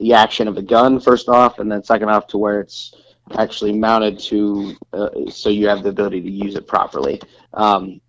the 0.00 0.14
action 0.14 0.48
of 0.48 0.54
the 0.54 0.62
gun. 0.62 0.98
First 0.98 1.28
off, 1.28 1.58
and 1.58 1.70
then 1.70 1.84
second 1.84 2.08
off 2.08 2.26
to 2.28 2.38
where 2.38 2.60
it's 2.60 2.94
actually 3.38 3.72
mounted 3.72 4.18
to 4.18 4.76
uh, 4.92 5.10
so 5.30 5.50
you 5.50 5.68
have 5.68 5.82
the 5.82 5.90
ability 5.90 6.20
to 6.22 6.30
use 6.30 6.56
it 6.56 6.66
properly. 6.66 7.20
Um, 7.54 8.00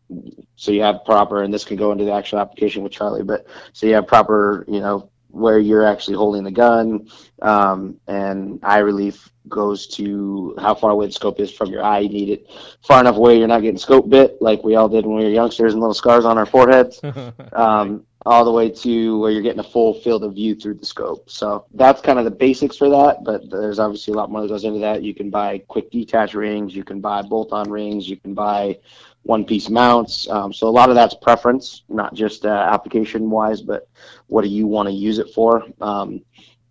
so 0.56 0.72
you 0.72 0.82
have 0.82 1.06
proper, 1.06 1.44
and 1.44 1.54
this 1.54 1.64
can 1.64 1.78
go 1.78 1.92
into 1.92 2.04
the 2.04 2.12
actual 2.12 2.40
application 2.40 2.84
with 2.84 2.92
Charlie, 2.92 3.24
but 3.24 3.46
so 3.74 3.86
you 3.86 3.94
have 3.94 4.08
proper, 4.08 4.66
you 4.68 4.80
know, 4.80 5.10
where 5.30 5.60
you're 5.60 5.86
actually 5.86 6.18
holding 6.18 6.44
the 6.44 6.52
gun, 6.52 7.08
um, 7.42 7.98
and 8.08 8.60
eye 8.64 8.80
relief 8.80 9.32
goes 9.48 9.88
to 9.88 10.54
how 10.60 10.76
far 10.76 10.92
away 10.92 11.06
the 11.06 11.12
scope 11.12 11.40
is 11.40 11.52
from 11.52 11.70
your 11.70 11.84
eye. 11.84 12.00
You 12.00 12.10
need 12.10 12.30
it 12.30 12.48
far 12.82 13.00
enough 13.00 13.16
away 13.16 13.38
you're 13.38 13.48
not 13.48 13.62
getting 13.62 13.78
scope 13.78 14.10
bit 14.10 14.42
like 14.42 14.64
we 14.64 14.76
all 14.76 14.90
did 14.90 15.06
when 15.06 15.18
we 15.18 15.24
were 15.24 15.30
youngsters 15.30 15.74
and 15.74 15.82
little 15.82 15.94
scars 15.94 16.26
on 16.26 16.38
our 16.38 16.46
foreheads. 16.46 17.02
Um, 17.54 18.06
all 18.26 18.46
the 18.46 18.52
way 18.52 18.70
to 18.70 19.20
where 19.20 19.32
you're 19.32 19.42
getting 19.42 19.60
a 19.60 19.64
full 19.64 19.94
field 19.94 20.24
of 20.24 20.36
view 20.36 20.56
through 20.56 20.76
the 20.76 20.86
scope. 20.86 21.30
So 21.30 21.66
that's 21.74 22.02
kind 22.02 22.20
of 22.20 22.26
the 22.26 22.32
basics 22.32 22.78
for 22.78 22.90
that, 22.90 23.24
but 23.24 23.50
there's 23.50 23.80
obviously 23.80 24.14
a 24.14 24.18
lot 24.18 24.30
more 24.30 24.42
that 24.42 24.48
goes 24.48 24.64
into 24.64 24.80
that. 24.80 25.04
You 25.04 25.16
can 25.16 25.30
buy 25.30 25.60
quick 25.68 25.90
detach 25.90 26.34
rings, 26.34 26.76
you 26.76 26.84
can 26.84 27.02
buy 27.02 27.22
bolt 27.24 27.52
on 27.52 27.70
rings, 27.70 28.08
you 28.08 28.18
can 28.18 28.34
buy 28.34 28.78
one 29.24 29.46
piece 29.46 29.70
mounts. 29.70 30.30
Um, 30.30 30.54
so 30.54 30.68
a 30.68 30.70
lot 30.70 30.90
of 30.90 30.96
that's 30.96 31.16
preference, 31.16 31.84
not 31.90 32.14
just 32.14 32.46
uh, 32.46 32.50
application 32.50 33.30
wise, 33.30 33.62
but 33.62 33.88
what 34.28 34.44
do 34.44 34.50
you 34.50 34.68
want 34.68 34.88
to 34.88 34.94
use 34.94 35.18
it 35.20 35.30
for? 35.34 35.64
Um, 35.80 36.22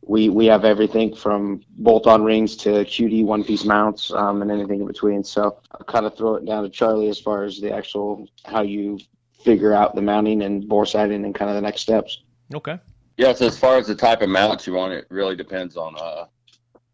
we, 0.02 0.28
we 0.28 0.46
have 0.46 0.64
everything 0.64 1.14
from 1.14 1.62
bolt 1.78 2.06
on 2.06 2.24
rings 2.24 2.56
to 2.56 2.70
QD 2.70 3.24
one 3.24 3.44
piece 3.44 3.64
mounts 3.64 4.10
um, 4.12 4.42
and 4.42 4.50
anything 4.50 4.80
in 4.80 4.86
between. 4.86 5.22
So 5.22 5.58
I'll 5.72 5.84
kind 5.84 6.06
of 6.06 6.16
throw 6.16 6.34
it 6.34 6.44
down 6.44 6.64
to 6.64 6.70
Charlie 6.70 7.08
as 7.08 7.20
far 7.20 7.44
as 7.44 7.60
the 7.60 7.72
actual 7.72 8.28
how 8.44 8.62
you 8.62 8.98
figure 9.44 9.72
out 9.72 9.94
the 9.94 10.02
mounting 10.02 10.42
and 10.42 10.68
bore 10.68 10.86
sighting 10.86 11.24
and 11.24 11.34
kind 11.34 11.50
of 11.50 11.56
the 11.56 11.62
next 11.62 11.82
steps. 11.82 12.22
Okay. 12.54 12.78
Yeah, 13.16 13.32
so 13.32 13.46
as 13.46 13.58
far 13.58 13.76
as 13.76 13.86
the 13.86 13.94
type 13.94 14.22
of 14.22 14.28
mount 14.28 14.66
you 14.66 14.74
want, 14.74 14.92
it 14.92 15.06
really 15.10 15.36
depends 15.36 15.76
on 15.76 15.94
uh, 15.98 16.26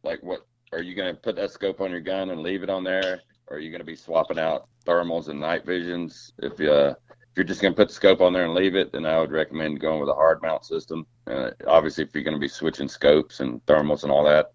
like 0.03 0.23
what 0.23 0.47
are 0.73 0.83
you 0.83 0.95
going 0.95 1.15
to 1.15 1.21
put 1.21 1.37
that 1.37 1.53
scope 1.53 1.81
on 1.81 1.91
your 1.91 2.01
gun 2.01 2.31
and 2.31 2.43
leave 2.43 2.63
it 2.63 2.71
on 2.71 2.85
there, 2.85 3.21
or 3.47 3.57
are 3.57 3.61
you 3.61 3.71
going 3.71 3.81
to 3.81 3.87
be 3.87 3.97
swapping 3.97 4.39
out 4.39 4.69
thermals 4.85 5.29
and 5.29 5.41
night 5.41 5.65
visions? 5.65 6.33
If 6.39 6.59
you 6.59 6.73
uh, 6.73 6.95
if 7.11 7.37
you're 7.37 7.45
just 7.45 7.61
going 7.61 7.75
to 7.75 7.77
put 7.77 7.89
the 7.89 7.95
scope 7.95 8.21
on 8.21 8.33
there 8.33 8.45
and 8.45 8.55
leave 8.55 8.75
it, 8.75 8.93
then 8.93 9.05
I 9.05 9.21
would 9.21 9.31
recommend 9.31 9.81
going 9.81 10.01
with 10.01 10.09
a 10.09 10.15
hard 10.15 10.41
mount 10.43 10.65
system. 10.65 11.07
Uh, 11.27 11.51
obviously, 11.67 12.05
if 12.05 12.15
you're 12.15 12.25
going 12.25 12.37
to 12.37 12.41
be 12.41 12.49
switching 12.49 12.89
scopes 12.89 13.41
and 13.41 13.65
thermals 13.67 14.03
and 14.05 14.11
all 14.11 14.25
that, 14.25 14.53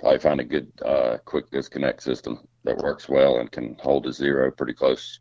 probably 0.00 0.18
find 0.18 0.40
a 0.40 0.44
good 0.44 0.70
uh, 0.84 1.18
quick 1.24 1.50
disconnect 1.50 2.02
system 2.02 2.46
that 2.64 2.76
works 2.78 3.08
well 3.08 3.38
and 3.38 3.52
can 3.52 3.76
hold 3.80 4.06
a 4.06 4.12
zero 4.12 4.50
pretty 4.50 4.72
close. 4.72 5.20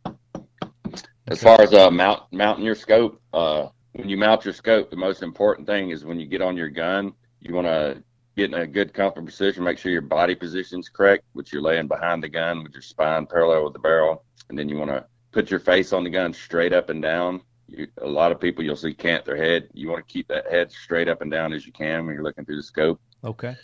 As 1.27 1.41
far 1.41 1.59
as 1.61 1.73
uh, 1.73 1.89
mount 1.89 2.23
mounting 2.31 2.65
your 2.65 2.75
scope, 2.75 3.19
uh, 3.33 3.67
when 3.93 4.09
you 4.09 4.17
mount 4.17 4.45
your 4.45 4.53
scope, 4.53 4.89
the 4.89 4.95
most 4.95 5.23
important 5.23 5.67
thing 5.67 5.89
is 5.89 6.05
when 6.05 6.19
you 6.19 6.27
get 6.27 6.41
on 6.41 6.55
your 6.55 6.69
gun, 6.69 7.13
you 7.39 7.55
want 7.55 7.67
to 7.67 8.03
get 8.35 8.53
in 8.53 8.53
a 8.53 8.67
good 8.67 8.93
comfortable 8.93 9.27
position. 9.27 9.63
Make 9.63 9.77
sure 9.77 9.91
your 9.91 10.01
body 10.01 10.35
position's 10.35 10.89
correct, 10.89 11.23
which 11.33 11.51
you're 11.51 11.61
laying 11.61 11.87
behind 11.87 12.21
the 12.21 12.29
gun 12.29 12.63
with 12.63 12.73
your 12.73 12.81
spine 12.81 13.25
parallel 13.25 13.63
with 13.63 13.73
the 13.73 13.79
barrel, 13.79 14.23
and 14.49 14.59
then 14.59 14.69
you 14.69 14.77
want 14.77 14.91
to 14.91 15.05
put 15.31 15.49
your 15.49 15.59
face 15.59 15.93
on 15.93 16.03
the 16.03 16.09
gun 16.09 16.33
straight 16.33 16.73
up 16.73 16.89
and 16.89 17.01
down. 17.01 17.41
You, 17.67 17.87
a 18.01 18.07
lot 18.07 18.31
of 18.31 18.39
people 18.39 18.63
you'll 18.63 18.75
see 18.75 18.93
cant 18.93 19.25
their 19.25 19.37
head. 19.37 19.69
You 19.73 19.89
want 19.89 20.07
to 20.07 20.13
keep 20.13 20.27
that 20.27 20.51
head 20.51 20.71
straight 20.71 21.07
up 21.07 21.21
and 21.21 21.31
down 21.31 21.53
as 21.53 21.65
you 21.65 21.71
can 21.71 22.05
when 22.05 22.13
you're 22.13 22.23
looking 22.23 22.45
through 22.45 22.57
the 22.57 22.63
scope. 22.63 23.01
Okay. 23.23 23.55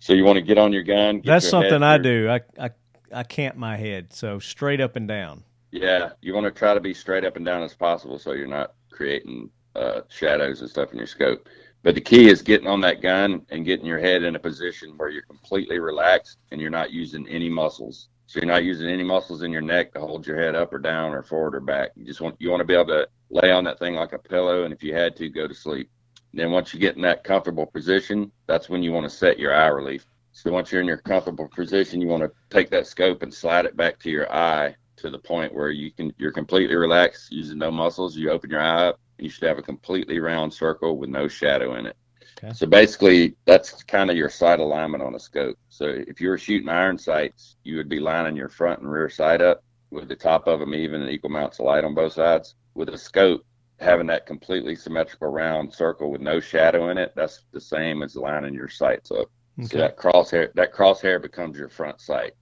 So 0.00 0.12
you 0.12 0.24
want 0.24 0.36
to 0.36 0.42
get 0.42 0.58
on 0.58 0.72
your 0.72 0.82
gun. 0.82 1.22
That's 1.24 1.44
your 1.44 1.50
something 1.50 1.82
I 1.82 1.98
do. 1.98 2.28
I, 2.28 2.40
I 2.58 2.70
I 3.12 3.22
cant 3.22 3.56
my 3.56 3.76
head 3.76 4.12
so 4.12 4.38
straight 4.38 4.80
up 4.80 4.96
and 4.96 5.06
down. 5.08 5.44
Yeah, 5.70 6.10
you 6.20 6.34
want 6.34 6.44
to 6.44 6.50
try 6.50 6.74
to 6.74 6.80
be 6.80 6.94
straight 6.94 7.24
up 7.24 7.36
and 7.36 7.44
down 7.44 7.62
as 7.62 7.74
possible 7.74 8.18
so 8.18 8.32
you're 8.32 8.46
not 8.46 8.74
creating 8.90 9.50
uh, 9.76 10.00
shadows 10.08 10.60
and 10.60 10.70
stuff 10.70 10.92
in 10.92 10.98
your 10.98 11.06
scope. 11.06 11.48
But 11.82 11.94
the 11.94 12.00
key 12.00 12.28
is 12.28 12.42
getting 12.42 12.66
on 12.66 12.80
that 12.80 13.02
gun 13.02 13.42
and 13.50 13.64
getting 13.64 13.86
your 13.86 13.98
head 13.98 14.22
in 14.22 14.34
a 14.34 14.40
position 14.40 14.94
where 14.96 15.10
you're 15.10 15.22
completely 15.22 15.78
relaxed 15.78 16.38
and 16.50 16.60
you're 16.60 16.70
not 16.70 16.90
using 16.90 17.28
any 17.28 17.48
muscles. 17.48 18.08
So 18.26 18.40
you're 18.40 18.46
not 18.46 18.64
using 18.64 18.88
any 18.88 19.04
muscles 19.04 19.42
in 19.42 19.52
your 19.52 19.62
neck 19.62 19.92
to 19.92 20.00
hold 20.00 20.26
your 20.26 20.38
head 20.38 20.54
up 20.54 20.72
or 20.72 20.78
down 20.78 21.12
or 21.12 21.22
forward 21.22 21.54
or 21.54 21.60
back. 21.60 21.90
You 21.96 22.04
just 22.04 22.20
want 22.20 22.36
you 22.38 22.50
want 22.50 22.60
to 22.60 22.66
be 22.66 22.74
able 22.74 22.86
to 22.86 23.08
lay 23.30 23.52
on 23.52 23.64
that 23.64 23.78
thing 23.78 23.94
like 23.94 24.12
a 24.12 24.18
pillow, 24.18 24.64
and 24.64 24.74
if 24.74 24.82
you 24.82 24.94
had 24.94 25.16
to, 25.16 25.28
go 25.28 25.46
to 25.46 25.54
sleep. 25.54 25.88
Then 26.34 26.50
once 26.50 26.74
you 26.74 26.80
get 26.80 26.96
in 26.96 27.02
that 27.02 27.24
comfortable 27.24 27.64
position, 27.64 28.30
that's 28.46 28.68
when 28.68 28.82
you 28.82 28.92
want 28.92 29.04
to 29.04 29.16
set 29.16 29.38
your 29.38 29.54
eye 29.54 29.68
relief. 29.68 30.04
So 30.32 30.52
once 30.52 30.70
you're 30.70 30.82
in 30.82 30.86
your 30.86 30.98
comfortable 30.98 31.48
position, 31.48 32.02
you 32.02 32.08
want 32.08 32.22
to 32.22 32.32
take 32.50 32.68
that 32.70 32.86
scope 32.86 33.22
and 33.22 33.32
slide 33.32 33.64
it 33.64 33.76
back 33.76 33.98
to 34.00 34.10
your 34.10 34.30
eye 34.30 34.76
to 34.98 35.10
the 35.10 35.18
point 35.18 35.54
where 35.54 35.70
you 35.70 35.90
can 35.90 36.12
you're 36.18 36.32
completely 36.32 36.76
relaxed, 36.76 37.32
using 37.32 37.58
no 37.58 37.70
muscles. 37.70 38.16
You 38.16 38.30
open 38.30 38.50
your 38.50 38.60
eye 38.60 38.88
up, 38.88 39.00
you 39.18 39.28
should 39.28 39.48
have 39.48 39.58
a 39.58 39.62
completely 39.62 40.18
round 40.20 40.52
circle 40.52 40.98
with 40.98 41.10
no 41.10 41.28
shadow 41.28 41.74
in 41.74 41.86
it. 41.86 41.96
Okay. 42.42 42.52
So 42.52 42.66
basically, 42.66 43.36
that's 43.46 43.82
kind 43.82 44.10
of 44.10 44.16
your 44.16 44.28
sight 44.28 44.60
alignment 44.60 45.02
on 45.02 45.14
a 45.14 45.20
scope. 45.20 45.58
So 45.68 45.86
if 45.86 46.20
you 46.20 46.28
were 46.28 46.38
shooting 46.38 46.68
iron 46.68 46.98
sights, 46.98 47.56
you 47.64 47.76
would 47.76 47.88
be 47.88 47.98
lining 47.98 48.36
your 48.36 48.48
front 48.48 48.80
and 48.80 48.90
rear 48.90 49.08
sight 49.08 49.40
up 49.40 49.64
with 49.90 50.08
the 50.08 50.16
top 50.16 50.46
of 50.46 50.60
them 50.60 50.74
even 50.74 51.02
and 51.02 51.10
equal 51.10 51.30
amounts 51.30 51.58
of 51.58 51.66
light 51.66 51.84
on 51.84 51.94
both 51.94 52.12
sides. 52.12 52.54
With 52.74 52.90
a 52.90 52.98
scope, 52.98 53.44
having 53.80 54.06
that 54.06 54.26
completely 54.26 54.76
symmetrical 54.76 55.28
round 55.28 55.72
circle 55.72 56.10
with 56.10 56.20
no 56.20 56.38
shadow 56.38 56.90
in 56.90 56.98
it, 56.98 57.12
that's 57.16 57.44
the 57.52 57.60
same 57.60 58.02
as 58.02 58.14
lining 58.14 58.54
your 58.54 58.68
sights 58.68 59.10
up. 59.10 59.28
So 59.64 59.78
that 59.78 59.96
crosshair 59.96 60.52
that 60.54 60.72
crosshair 60.72 61.20
becomes 61.20 61.58
your 61.58 61.68
front 61.68 62.00
sight. 62.00 62.34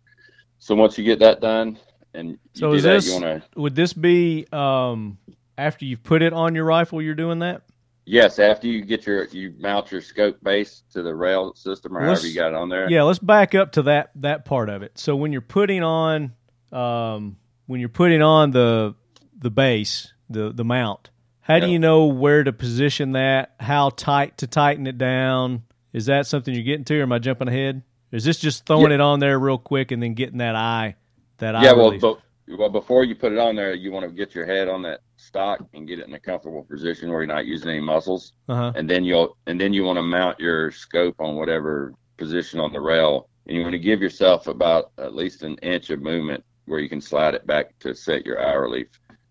So 0.59 0.75
once 0.75 0.99
you 0.99 1.05
get 1.05 1.19
that 1.21 1.41
done 1.41 1.79
and 2.17 2.31
you 2.31 2.39
So 2.55 2.71
do 2.71 2.75
is 2.77 2.83
that, 2.85 2.93
this 2.95 3.15
to 3.19 3.43
would 3.57 3.75
this 3.75 3.93
be 3.93 4.47
um 4.53 5.19
after 5.59 5.85
you've 5.85 6.03
put 6.03 6.23
it 6.23 6.33
on 6.33 6.55
your 6.55 6.65
rifle? 6.65 7.01
You're 7.01 7.15
doing 7.15 7.39
that. 7.41 7.63
yes 8.05 8.39
after 8.39 8.67
you 8.67 8.83
get 8.85 9.07
your 9.07 9.25
you 9.27 9.55
mount 9.59 9.91
your 9.93 10.01
scope 10.01 10.39
base 10.43 10.83
to 10.93 11.03
the 11.03 11.15
rail 11.15 11.55
system 11.55 11.97
or 11.97 12.07
Let's- 12.07 12.21
however 12.23 12.29
you 12.29 12.35
got 12.35 12.49
it 12.49 12.55
on 12.55 12.69
there. 12.69 12.91
Yeah, 12.91 13.03
let's 13.03 13.19
back 13.19 13.55
up 13.55 13.73
to 13.73 13.83
that 13.83 14.11
that 14.17 14.45
part 14.45 14.69
of 14.69 14.83
it. 14.83 14.99
So 14.99 15.17
when 15.17 15.33
you're 15.33 15.41
putting 15.41 15.83
on 15.83 16.33
um, 16.73 17.37
when 17.67 17.81
you're 17.81 17.89
putting 17.89 18.23
on 18.23 18.51
the 18.51 18.95
the 19.39 19.51
base, 19.51 20.13
the 20.31 20.53
the 20.53 20.65
mount, 20.65 21.11
how 21.41 21.59
do 21.61 21.69
you 21.69 21.79
know 21.79 22.07
where 22.07 22.43
to 22.43 22.53
position 22.53 23.13
that? 23.13 23.55
How 23.61 23.91
tight 23.91 24.39
to 24.39 24.47
tighten 24.47 24.87
it 24.87 24.99
down? 24.99 25.63
Is 25.93 26.07
that 26.07 26.27
something 26.27 26.53
you're 26.55 26.65
getting 26.65 26.85
to, 26.87 26.99
or 27.01 27.03
am 27.03 27.13
I 27.13 27.19
jumping 27.19 27.49
ahead? 27.49 27.83
Is 28.13 28.25
this 28.25 28.39
just 28.39 28.67
throwing 28.67 28.93
it 28.93 29.01
on 29.01 29.19
there 29.21 29.39
real 29.39 29.59
quick 29.59 29.91
and 29.91 30.03
then 30.03 30.15
getting 30.15 30.39
that 30.39 30.55
eye 30.55 30.97
that 31.39 31.63
yeah. 31.63 31.73
Well, 31.73 31.87
relief? 31.87 32.01
but, 32.01 32.21
well, 32.49 32.69
before 32.69 33.05
you 33.05 33.15
put 33.15 33.33
it 33.33 33.39
on 33.39 33.57
there, 33.57 33.75
you 33.75 33.91
want 33.91 34.07
to 34.09 34.13
get 34.13 34.35
your 34.35 34.47
head 34.47 34.69
on 34.69 34.83
that 34.83 35.01
stock 35.17 35.61
and 35.75 35.87
get 35.87 35.99
it 35.99 36.07
in 36.07 36.15
a 36.15 36.21
comfortable 36.21 36.63
position 36.63 37.11
where 37.11 37.23
you're 37.23 37.35
not 37.35 37.47
using 37.47 37.71
any 37.71 37.81
muscles. 37.81 38.35
uh-huh. 38.49 38.73
and 38.77 38.89
then 38.89 39.05
you'll 39.05 39.37
and 39.47 39.61
then 39.61 39.73
you 39.73 39.85
want 39.85 39.97
to 39.97 40.03
mount 40.03 40.39
your 40.39 40.71
scope 40.71 41.17
on 41.21 41.37
whatever 41.37 41.93
position 42.17 42.61
on 42.61 42.73
the 42.73 42.81
rail 42.81 43.29
and 43.47 43.57
you 43.57 43.63
want 43.63 43.73
to 43.73 43.79
give 43.79 44.01
yourself 44.01 44.47
about 44.47 44.91
at 44.99 45.15
least 45.15 45.43
an 45.43 45.57
inch 45.59 45.91
of 45.91 46.01
movement 46.01 46.43
where 46.67 46.81
you 46.81 46.89
can 46.89 47.01
slide 47.01 47.35
it 47.35 47.47
back 47.47 47.79
to 47.79 47.95
set 47.95 48.25
your 48.25 48.45
eye 48.45 48.55
relief 48.55 48.89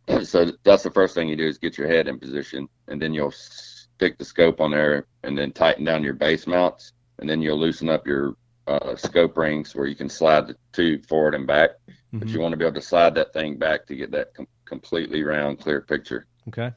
so 0.24 0.52
that's 0.64 0.84
the 0.84 0.92
first 0.92 1.16
thing 1.16 1.28
you 1.28 1.36
do 1.36 1.48
is 1.48 1.58
get 1.58 1.78
your 1.78 1.88
head 1.88 2.08
in 2.08 2.20
position 2.20 2.68
and 2.88 3.02
then 3.02 3.14
you'll 3.14 3.32
stick 3.32 4.18
the 4.18 4.26
scope 4.26 4.62
on 4.62 4.72
there 4.72 5.08
and 5.24 5.38
then 5.38 5.52
tighten 5.52 5.86
down 5.86 6.04
your 6.04 6.14
base 6.14 6.48
mounts 6.48 6.94
and 7.20 7.30
then 7.30 7.42
you'll 7.42 7.60
loosen 7.60 7.90
up 7.90 8.06
your 8.06 8.36
uh, 8.68 8.96
scope 8.96 9.38
rings 9.38 9.76
where 9.76 9.88
you 9.88 9.96
can 9.96 10.10
slide 10.10 10.48
the 10.48 10.56
tube 10.74 11.06
forward 11.06 11.36
and 11.36 11.48
back 11.48 11.72
but 12.12 12.28
Mhm. 12.28 12.34
you 12.34 12.40
want 12.40 12.54
to 12.54 12.58
be 12.58 12.66
able 12.66 12.76
to 12.76 12.82
slide 12.82 13.14
that 13.16 13.34
thing 13.34 13.58
back 13.58 13.86
to 13.88 13.96
get 13.96 14.12
that 14.12 14.34
com- 14.34 14.48
completely 14.66 15.24
round 15.24 15.60
clear 15.60 15.82
picture 15.82 16.26
Okay. 16.48 16.72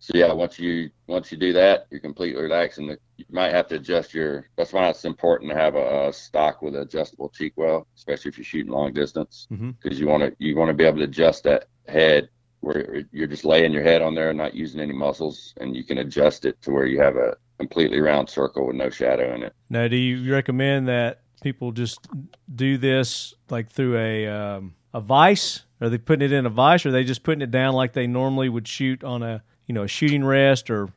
so 0.00 0.12
yeah, 0.14 0.32
once 0.32 0.58
you 0.58 0.90
once 1.08 1.32
you 1.32 1.38
do 1.38 1.52
that, 1.54 1.86
you're 1.90 2.00
completely 2.00 2.40
relaxed, 2.40 2.78
and 2.78 2.90
the, 2.90 2.98
you 3.16 3.24
might 3.30 3.52
have 3.52 3.66
to 3.68 3.74
adjust 3.76 4.14
your. 4.14 4.48
That's 4.56 4.72
why 4.72 4.88
it's 4.88 5.04
important 5.04 5.50
to 5.50 5.56
have 5.56 5.74
a, 5.74 6.08
a 6.08 6.12
stock 6.12 6.62
with 6.62 6.76
adjustable 6.76 7.30
cheek 7.30 7.54
well, 7.56 7.86
especially 7.96 8.28
if 8.28 8.38
you're 8.38 8.44
shooting 8.44 8.70
long 8.72 8.92
distance, 8.92 9.46
because 9.82 9.98
you 9.98 10.06
want 10.06 10.22
to 10.22 10.36
you 10.38 10.56
want 10.56 10.68
to 10.68 10.74
be 10.74 10.84
able 10.84 10.98
to 10.98 11.04
adjust 11.04 11.42
that 11.44 11.66
head 11.88 12.28
where 12.60 13.04
you're 13.12 13.26
just 13.26 13.44
laying 13.44 13.72
your 13.72 13.82
head 13.82 14.00
on 14.02 14.14
there 14.14 14.30
and 14.30 14.38
not 14.38 14.54
using 14.54 14.80
any 14.80 14.92
muscles, 14.92 15.52
and 15.60 15.74
you 15.76 15.82
can 15.84 15.98
adjust 15.98 16.44
it 16.44 16.60
to 16.62 16.70
where 16.70 16.86
you 16.86 17.00
have 17.00 17.16
a 17.16 17.36
completely 17.58 18.00
round 18.00 18.28
circle 18.28 18.66
with 18.66 18.76
no 18.76 18.90
shadow 18.90 19.34
in 19.34 19.42
it. 19.42 19.52
Now, 19.68 19.88
do 19.88 19.96
you 19.96 20.32
recommend 20.32 20.88
that 20.88 21.22
people 21.42 21.72
just 21.72 22.06
do 22.54 22.78
this 22.78 23.34
like 23.50 23.70
through 23.70 23.96
a 23.98 24.26
um, 24.28 24.74
a 24.94 25.00
vise? 25.00 25.64
Are 25.80 25.88
they 25.88 25.98
putting 25.98 26.24
it 26.26 26.32
in 26.32 26.46
a 26.46 26.50
vise, 26.50 26.84
or 26.84 26.88
are 26.88 26.92
they 26.92 27.04
just 27.04 27.22
putting 27.22 27.42
it 27.42 27.50
down 27.50 27.74
like 27.74 27.92
they 27.92 28.06
normally 28.06 28.48
would 28.48 28.66
shoot 28.66 29.04
on 29.04 29.22
a 29.22 29.42
you 29.66 29.74
know 29.74 29.82
a 29.82 29.88
shooting 29.88 30.24
rest, 30.24 30.70
or 30.70 30.88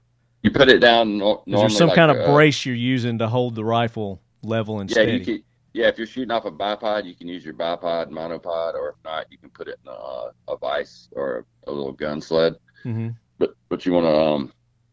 You 0.43 0.51
put 0.51 0.69
it 0.69 0.79
down. 0.79 1.17
No, 1.17 1.43
is 1.47 1.59
there 1.59 1.69
some 1.69 1.87
like 1.89 1.95
kind 1.95 2.11
of 2.11 2.17
a- 2.17 2.25
brace 2.31 2.65
you're 2.65 2.75
using 2.75 3.17
to 3.19 3.27
hold 3.27 3.55
the 3.55 3.65
rifle 3.65 4.21
level 4.43 4.79
and 4.79 4.89
Yeah, 4.89 4.95
steady? 4.95 5.13
you 5.13 5.25
can. 5.25 5.43
Yeah, 5.73 5.87
if 5.87 5.97
you're 5.97 6.05
shooting 6.07 6.31
off 6.31 6.43
a 6.43 6.51
bipod, 6.51 7.05
you 7.05 7.15
can 7.15 7.29
use 7.29 7.45
your 7.45 7.53
bipod, 7.53 8.09
monopod, 8.09 8.73
or 8.73 8.89
if 8.89 8.95
not, 9.05 9.25
you 9.31 9.37
can 9.37 9.49
put 9.51 9.69
it 9.69 9.79
in 9.85 9.89
a, 9.89 10.31
a 10.51 10.57
vise 10.57 11.07
or 11.13 11.45
a, 11.65 11.71
little 11.71 11.93
gun 11.93 12.19
sled. 12.19 12.55
hmm 12.83 13.09
but 13.37 13.55
but 13.69 13.85
you 13.85 13.93
want 13.93 14.05
to 14.05 14.13
um 14.19 14.51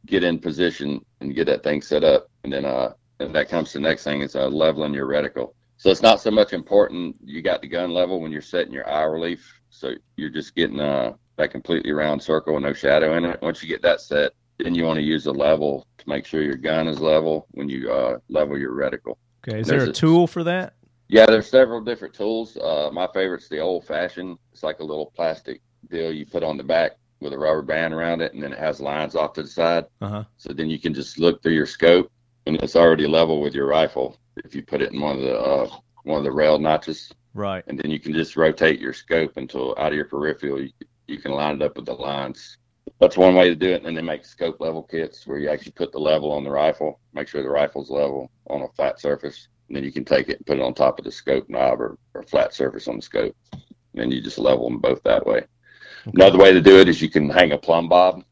get 0.09 0.25
in 0.25 0.38
position 0.38 1.01
and 1.21 1.35
get 1.35 1.47
that 1.47 1.62
thing 1.62 1.81
set 1.83 2.03
up 2.05 2.29
and 2.44 2.53
then 2.53 2.64
uh 2.64 2.92
and 3.21 3.35
that 3.35 3.49
comes 3.49 3.73
to 3.73 3.79
the 3.79 3.83
next 3.83 4.05
thing 4.05 4.21
is 4.23 4.35
uh 4.37 4.49
leveling 4.49 4.94
your 4.94 5.07
reticle 5.07 5.53
So 5.77 5.90
it's 5.90 6.03
not 6.03 6.21
so 6.21 6.31
much 6.31 6.53
important 6.53 7.16
you 7.25 7.42
got 7.42 7.61
the 7.62 7.68
gun 7.68 7.90
level 7.92 8.21
when 8.21 8.33
you're 8.33 8.40
setting 8.42 8.73
your 8.73 8.88
eye 8.88 9.05
relief. 9.05 9.61
So 9.71 9.92
you're 10.16 10.31
just 10.31 10.55
getting 10.57 10.81
uh, 10.81 11.12
that 11.37 11.51
completely 11.53 11.92
round 11.92 12.21
circle 12.23 12.55
with 12.55 12.62
no 12.64 12.73
shadow 12.73 13.16
in 13.16 13.25
it. 13.27 13.40
Once 13.42 13.62
you 13.62 13.68
get 13.68 13.83
that 13.83 14.01
set, 14.01 14.33
then 14.59 14.75
you 14.75 14.85
want 14.85 14.97
to 14.99 15.05
use 15.05 15.27
a 15.27 15.31
level 15.33 15.87
to 15.99 16.09
make 16.09 16.25
sure 16.27 16.42
your 16.42 16.57
gun 16.57 16.88
is 16.88 16.99
level 17.01 17.47
when 17.51 17.68
you 17.68 17.92
uh, 17.92 18.18
level 18.29 18.59
your 18.59 18.73
reticle. 18.73 19.16
Okay, 19.47 19.61
is 19.61 19.66
There's 19.68 19.83
there 19.83 19.87
a 19.88 19.90
a- 19.90 19.92
tool 19.92 20.27
for 20.27 20.42
that? 20.44 20.75
Yeah, 21.09 21.27
there's 21.27 21.49
several 21.49 21.81
different 21.83 22.14
tools. 22.14 22.57
Uh, 22.57 22.90
my 22.92 23.07
favorite's 23.14 23.49
the 23.49 23.61
old 23.61 23.85
fashioned. 23.87 24.37
It's 24.53 24.62
like 24.64 24.81
a 24.81 24.85
little 24.85 25.12
plastic 25.14 25.61
deal 25.90 26.11
you 26.12 26.27
put 26.27 26.42
on 26.42 26.57
the 26.57 26.64
back 26.64 26.92
with 27.20 27.33
a 27.33 27.38
rubber 27.38 27.62
band 27.62 27.94
around 27.94 28.20
it, 28.20 28.33
and 28.35 28.42
then 28.42 28.52
it 28.52 28.59
has 28.59 28.81
lines 28.81 29.14
off 29.16 29.33
to 29.35 29.42
the 29.42 29.48
side. 29.48 29.87
Uh 30.00 30.09
huh. 30.09 30.24
So 30.37 30.52
then 30.52 30.70
you 30.70 30.78
can 30.78 30.94
just 30.94 31.18
look 31.18 31.42
through 31.42 31.54
your 31.54 31.66
scope, 31.66 32.11
and 32.46 32.57
it's 32.62 32.76
already 32.76 33.07
level 33.07 33.40
with 33.40 33.54
your 33.54 33.66
rifle 33.66 34.18
if 34.44 34.54
you 34.54 34.62
put 34.62 34.83
it 34.83 34.92
in 34.92 35.00
one 35.00 35.16
of 35.16 35.22
the 35.22 35.38
uh, 35.38 35.68
one 36.04 36.18
of 36.18 36.24
the 36.24 36.33
rail 36.33 36.59
notches, 36.59 37.12
Right. 37.35 37.64
and 37.66 37.78
then 37.78 37.90
you 37.90 38.00
can 38.00 38.12
just 38.12 38.37
rotate 38.37 38.81
your 38.81 38.92
scope 38.92 39.37
until 39.37 39.74
out 39.78 39.88
of 39.92 39.94
your 39.96 40.04
peripheral 40.07 40.62
you, 40.62 40.70
you 41.07 41.18
can 41.18 41.33
line 41.33 41.57
it 41.57 41.62
up 41.62 41.76
with 41.76 41.87
the 41.87 41.92
lines. 41.94 42.59
That's 43.00 43.16
one 43.16 43.35
way 43.35 43.48
to 43.48 43.54
do 43.54 43.70
it. 43.70 43.76
And 43.76 43.87
then 43.87 43.94
they 43.94 44.02
make 44.02 44.24
scope 44.24 44.61
level 44.61 44.83
kits 44.83 45.26
where 45.26 45.38
you 45.38 45.48
actually 45.50 45.72
put 45.72 45.92
the 45.92 45.98
level 45.98 46.33
on 46.33 46.42
the 46.44 46.50
rifle, 46.50 47.00
make 47.12 47.28
sure 47.28 47.42
the 47.42 47.48
rifle's 47.50 47.90
level 47.90 48.31
on 48.48 48.62
a 48.62 48.68
flat 48.68 48.98
surface, 49.00 49.48
and 49.68 49.76
then 49.76 49.85
you 49.85 49.92
can 49.92 50.04
take 50.04 50.28
it 50.28 50.38
and 50.38 50.46
put 50.46 50.59
it 50.59 50.62
on 50.62 50.72
top 50.74 50.98
of 50.98 51.04
the 51.04 51.12
scope 51.12 51.48
knob 51.48 51.81
or, 51.81 51.98
or 52.14 52.22
flat 52.22 52.54
surface 52.54 52.88
on 52.88 52.96
the 52.96 53.02
scope. 53.02 53.37
And 53.52 53.62
then 53.94 54.11
you 54.11 54.20
just 54.20 54.38
level 54.38 54.68
them 54.68 54.78
both 54.78 55.02
that 55.04 55.26
way. 55.26 55.42
Another 56.14 56.38
way 56.38 56.53
to 56.53 56.61
do 56.61 56.79
it 56.79 56.88
is 56.88 57.01
you 57.03 57.11
can 57.11 57.29
hang 57.29 57.53
a 57.53 57.59
plumb 57.59 57.88
bob, 57.88 58.25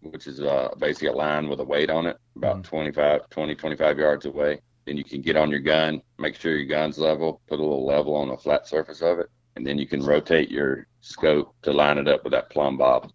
which 0.00 0.26
is 0.26 0.40
uh, 0.40 0.68
basically 0.78 1.08
a 1.08 1.12
line 1.12 1.48
with 1.48 1.60
a 1.60 1.64
weight 1.64 1.90
on 1.90 2.06
it, 2.06 2.16
about 2.36 2.58
Mhm. 2.58 2.64
25, 2.64 3.28
20, 3.30 3.54
25 3.54 3.98
yards 3.98 4.26
away. 4.26 4.60
Then 4.86 4.96
you 4.96 5.04
can 5.04 5.20
get 5.20 5.36
on 5.36 5.50
your 5.50 5.60
gun, 5.60 6.02
make 6.18 6.34
sure 6.34 6.56
your 6.56 6.66
gun's 6.66 6.98
level, 6.98 7.40
put 7.48 7.58
a 7.60 7.62
little 7.62 7.86
level 7.86 8.14
on 8.16 8.28
the 8.28 8.36
flat 8.36 8.66
surface 8.66 9.00
of 9.02 9.18
it, 9.20 9.26
and 9.56 9.66
then 9.66 9.78
you 9.78 9.86
can 9.86 10.02
rotate 10.02 10.50
your 10.50 10.86
scope 11.00 11.54
to 11.62 11.72
line 11.72 11.98
it 11.98 12.08
up 12.08 12.24
with 12.24 12.32
that 12.32 12.50
plumb 12.50 12.76
bob. 12.76 13.10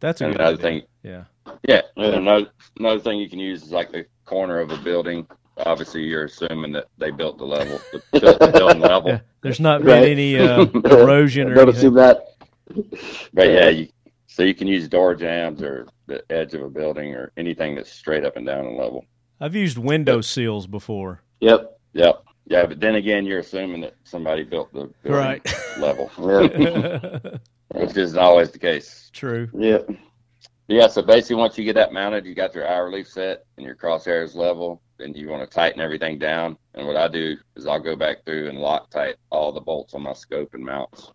That's 0.00 0.20
a 0.22 0.26
good 0.26 0.36
another 0.36 0.52
idea. 0.54 0.62
thing, 0.62 0.82
Yeah. 1.02 1.24
yeah, 1.68 1.82
another, 1.96 2.46
another 2.78 3.00
thing 3.00 3.18
you 3.18 3.28
can 3.28 3.38
use 3.38 3.62
is 3.64 3.70
like 3.72 3.92
the 3.92 4.06
corner 4.24 4.60
of 4.60 4.70
a 4.70 4.78
building. 4.78 5.26
Obviously, 5.58 6.04
you're 6.04 6.24
assuming 6.24 6.72
that 6.72 6.86
they 6.96 7.10
built 7.10 7.36
the 7.36 7.44
level, 7.44 7.78
the, 7.92 8.00
the 8.12 8.50
building 8.56 8.80
level. 8.80 9.10
Yeah. 9.10 9.18
There's 9.42 9.60
not 9.60 9.80
been 9.82 9.88
Right. 10.02 10.08
any 10.08 10.38
uh, 10.38 10.64
erosion 10.84 11.48
or 11.50 11.54
Don't 11.54 11.64
anything. 11.64 11.78
assume 11.78 11.94
that. 11.94 12.24
But 13.34 13.48
yeah, 13.50 13.68
you, 13.68 13.88
so 14.26 14.42
you 14.42 14.54
can 14.54 14.66
use 14.66 14.88
door 14.88 15.14
jambs 15.14 15.62
or 15.62 15.86
the 16.06 16.22
edge 16.30 16.54
of 16.54 16.62
a 16.62 16.68
building 16.68 17.14
or 17.14 17.32
anything 17.36 17.74
that's 17.74 17.90
straight 17.92 18.24
up 18.24 18.36
and 18.36 18.46
down 18.46 18.66
and 18.66 18.76
level. 18.76 19.04
I've 19.40 19.54
used 19.54 19.78
window 19.78 20.20
seals 20.20 20.66
before. 20.66 21.22
Yep. 21.40 21.78
Yep. 21.94 22.24
Yeah, 22.46 22.66
but 22.66 22.80
then 22.80 22.96
again, 22.96 23.24
you're 23.26 23.38
assuming 23.40 23.80
that 23.82 23.94
somebody 24.04 24.42
built 24.42 24.72
the 24.72 24.90
building 25.02 25.12
Right. 25.12 25.54
level, 25.78 26.10
Yep. 26.18 27.40
which 27.74 27.96
isn't 27.96 28.18
always 28.18 28.50
the 28.50 28.58
case. 28.58 29.10
True. 29.12 29.48
yep. 29.54 29.88
Yeah, 30.68 30.86
so 30.86 31.02
basically, 31.02 31.36
once 31.36 31.58
you 31.58 31.64
get 31.64 31.74
that 31.74 31.92
mounted, 31.92 32.24
you 32.24 32.34
got 32.34 32.54
your 32.54 32.68
eye 32.68 32.78
relief 32.78 33.08
set 33.08 33.44
and 33.56 33.66
your 33.66 33.74
crosshairs 33.74 34.36
level. 34.36 34.80
Then 34.98 35.14
you 35.14 35.28
want 35.28 35.42
to 35.48 35.52
tighten 35.52 35.80
everything 35.80 36.16
down. 36.18 36.56
And 36.74 36.86
what 36.86 36.96
I 36.96 37.08
do 37.08 37.36
is 37.56 37.66
I'll 37.66 37.80
go 37.80 37.96
back 37.96 38.24
through 38.24 38.48
and 38.48 38.58
Loctite 38.58 39.14
all 39.30 39.50
the 39.50 39.60
bolts 39.60 39.94
on 39.94 40.02
my 40.02 40.12
scope 40.12 40.54
and 40.54 40.64
mounts. 40.64 41.10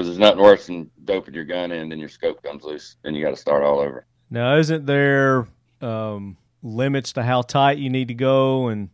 Because 0.00 0.16
there's 0.16 0.30
nothing 0.30 0.42
worse 0.42 0.66
than 0.66 0.90
doping 1.04 1.34
your 1.34 1.44
gun 1.44 1.72
in, 1.72 1.80
and 1.82 1.92
then 1.92 1.98
your 1.98 2.08
scope 2.08 2.42
comes 2.42 2.64
loose, 2.64 2.96
and 3.04 3.14
you 3.14 3.22
got 3.22 3.32
to 3.32 3.36
start 3.36 3.62
all 3.62 3.80
over. 3.80 4.06
Now, 4.30 4.56
isn't 4.56 4.86
there 4.86 5.46
um, 5.82 6.38
limits 6.62 7.12
to 7.12 7.22
how 7.22 7.42
tight 7.42 7.76
you 7.76 7.90
need 7.90 8.08
to 8.08 8.14
go? 8.14 8.68
And 8.68 8.88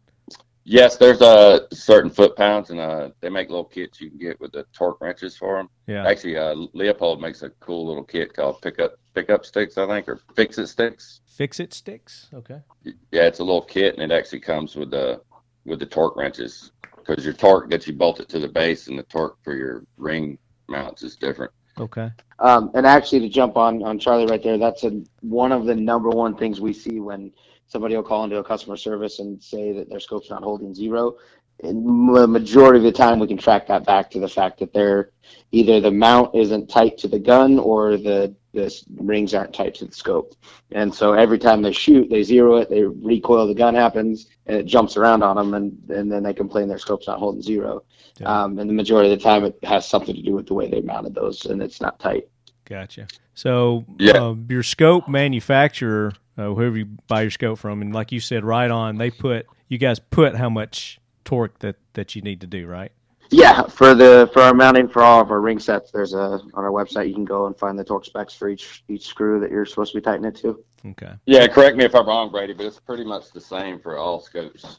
Yes, 0.65 0.97
there's 0.97 1.23
uh, 1.23 1.61
certain 1.73 2.11
foot 2.11 2.35
pounds, 2.35 2.71
and 2.71 2.81
uh, 2.81 3.11
they 3.21 3.29
make 3.29 3.51
little 3.51 3.65
kits 3.67 4.01
you 4.01 4.11
can 4.11 4.19
get 4.19 4.41
with 4.41 4.51
the 4.51 4.65
torque 4.73 5.01
wrenches 5.01 5.37
for 5.37 5.59
them. 5.59 5.69
yeah, 5.87 6.05
Actually, 6.09 6.39
uh, 6.39 6.57
Leupold 6.75 7.21
makes 7.21 7.43
a 7.43 7.51
cool 7.61 7.87
little 7.87 8.03
kit 8.03 8.35
called 8.35 8.61
pickup 8.61 8.97
pickup 9.15 9.47
sticks, 9.47 9.79
I 9.79 9.87
think, 9.87 10.09
or 10.09 10.19
fix 10.35 10.59
it 10.59 10.67
sticks. 10.67 11.21
fix 11.29 11.61
it 11.61 11.73
sticks. 11.73 12.27
Okay. 12.35 12.59
Yeah, 12.83 13.29
it's 13.29 13.39
a 13.39 13.45
little 13.45 13.63
kit, 13.63 13.95
and 13.97 14.03
it 14.03 14.13
actually 14.13 14.41
comes 14.41 14.75
with 14.75 14.91
the 14.91 15.21
with 15.67 15.79
the 15.79 15.87
torque 15.87 16.17
wrenches 16.17 16.73
because 16.97 17.25
your 17.25 17.35
torque 17.35 17.71
gets 17.71 17.87
you 17.87 17.93
bolted 17.93 18.29
to 18.31 18.41
the 18.41 18.49
base, 18.49 18.89
and 18.89 18.99
the 18.99 19.05
torque 19.05 19.37
for 19.45 19.55
your 19.55 19.85
ring 19.99 20.37
mounts 20.69 21.03
is 21.03 21.17
different. 21.17 21.53
Okay. 21.79 22.11
Um, 22.39 22.71
and 22.75 22.87
actually, 22.87 23.21
to 23.21 23.29
jump 23.29 23.57
on 23.57 23.83
on 23.83 23.99
Charlie 23.99 24.27
right 24.27 24.43
there, 24.43 24.59
that's 24.59 24.85
a, 24.85 25.03
one 25.21 25.53
of 25.53 25.67
the 25.67 25.75
number 25.75 26.09
one 26.09 26.37
things 26.37 26.61
we 26.61 26.73
see 26.73 27.01
when 27.01 27.33
somebody 27.67 27.97
will 27.97 28.03
call 28.03 28.25
into 28.25 28.37
a 28.39 28.45
customer 28.45 28.77
service 28.77 29.19
and 29.19 29.43
say 29.43 29.73
that 29.73 29.89
their 29.91 30.01
scope's 30.01 30.31
not 30.31 30.43
holding 30.43 30.75
zero. 30.75 31.17
And 31.63 32.15
the 32.15 32.27
majority 32.27 32.79
of 32.79 32.85
the 32.85 32.93
time, 32.93 33.19
we 33.19 33.27
can 33.27 33.39
track 33.39 33.67
that 33.69 33.87
back 33.87 34.11
to 34.11 34.21
the 34.21 34.29
fact 34.29 34.59
that 34.61 34.73
they're 34.73 35.11
either 35.53 35.81
the 35.81 35.91
mount 35.91 36.35
isn't 36.35 36.69
tight 36.69 36.99
to 36.99 37.09
the 37.09 37.19
gun 37.19 37.59
or 37.59 37.97
the 37.97 38.35
the 38.53 38.75
rings 38.97 39.35
aren't 39.35 39.53
tight 39.53 39.75
to 39.75 39.85
the 39.85 39.93
scope. 39.93 40.35
And 40.73 40.93
so 40.95 41.13
every 41.13 41.39
time 41.39 41.61
they 41.61 41.73
shoot, 41.73 42.09
they 42.09 42.23
zero 42.23 42.57
it, 42.57 42.71
they 42.71 42.85
recoil, 42.85 43.47
the 43.47 43.55
gun 43.55 43.75
happens, 43.75 44.29
and 44.47 44.57
it 44.57 44.65
jumps 44.65 44.97
around 44.97 45.23
on 45.23 45.37
them, 45.37 45.53
and, 45.53 45.91
and 45.91 46.11
then 46.11 46.23
they 46.23 46.33
complain 46.33 46.67
their 46.67 46.79
scope's 46.79 47.07
not 47.07 47.19
holding 47.19 47.43
zero. 47.43 47.83
Yeah. 48.19 48.45
Um, 48.45 48.59
and 48.59 48.69
the 48.69 48.73
majority 48.75 49.13
of 49.13 49.19
the 49.19 49.23
time, 49.23 49.45
it 49.45 49.59
has 49.63 49.87
something 49.87 50.15
to 50.15 50.23
do 50.23 50.33
with 50.33 50.47
the 50.47 50.55
way 50.55 50.71
they 50.71 50.81
mounted 50.81 51.15
those, 51.15 51.45
and 51.45 51.63
it's 51.63 51.83
not 51.83 51.99
tight. 51.99 52.29
Gotcha. 52.65 53.09
So, 53.35 53.85
Yeah. 53.99 54.23
uh, 54.23 54.37
your 54.49 54.63
scope 54.63 55.07
manufacturer, 55.07 56.15
uh, 56.39 56.55
whoever 56.55 56.79
you 56.79 56.87
buy 57.09 57.23
your 57.23 57.31
scope 57.31 57.59
from, 57.59 57.83
and 57.83 57.95
like 57.95 58.11
you 58.11 58.21
said, 58.21 58.43
Riton, 58.43 58.97
they 58.97 59.11
put 59.11 59.47
you 59.69 59.77
guys 59.77 59.99
put 59.99 60.35
how 60.35 60.49
much 60.49 60.99
torque 61.27 61.59
that 61.59 61.77
that 61.93 62.17
you 62.17 62.23
need 62.23 62.41
to 62.41 62.47
do, 62.47 62.67
right? 62.67 62.93
Yeah, 63.31 63.63
for 63.65 63.95
the 63.95 64.31
for 64.33 64.41
our 64.41 64.55
mounting 64.55 64.89
for 64.89 65.03
all 65.03 65.21
of 65.21 65.31
our 65.31 65.41
ring 65.41 65.59
sets, 65.59 65.91
there's 65.91 66.15
a 66.15 66.41
on 66.55 66.65
our 66.65 66.71
website 66.71 67.09
you 67.09 67.15
can 67.15 67.25
go 67.25 67.47
and 67.47 67.59
find 67.59 67.79
the 67.79 67.85
torque 67.85 68.07
specs 68.07 68.33
for 68.33 68.49
each 68.49 68.85
each 68.89 69.07
screw 69.07 69.41
that 69.41 69.51
you're 69.51 69.67
supposed 69.67 69.93
to 69.93 69.99
be 69.99 70.03
tightening 70.03 70.31
it 70.31 70.37
to. 70.37 70.65
Okay. 70.87 71.13
Yeah, 71.27 71.47
correct 71.49 71.77
me 71.77 71.85
if 71.85 71.95
I'm 71.95 72.07
wrong, 72.07 72.31
Brady, 72.31 72.53
but 72.53 72.67
it's 72.67 72.79
pretty 72.79 73.05
much 73.05 73.33
the 73.33 73.41
same 73.41 73.81
for 73.81 73.99
all 73.99 74.21
scopes. 74.21 74.79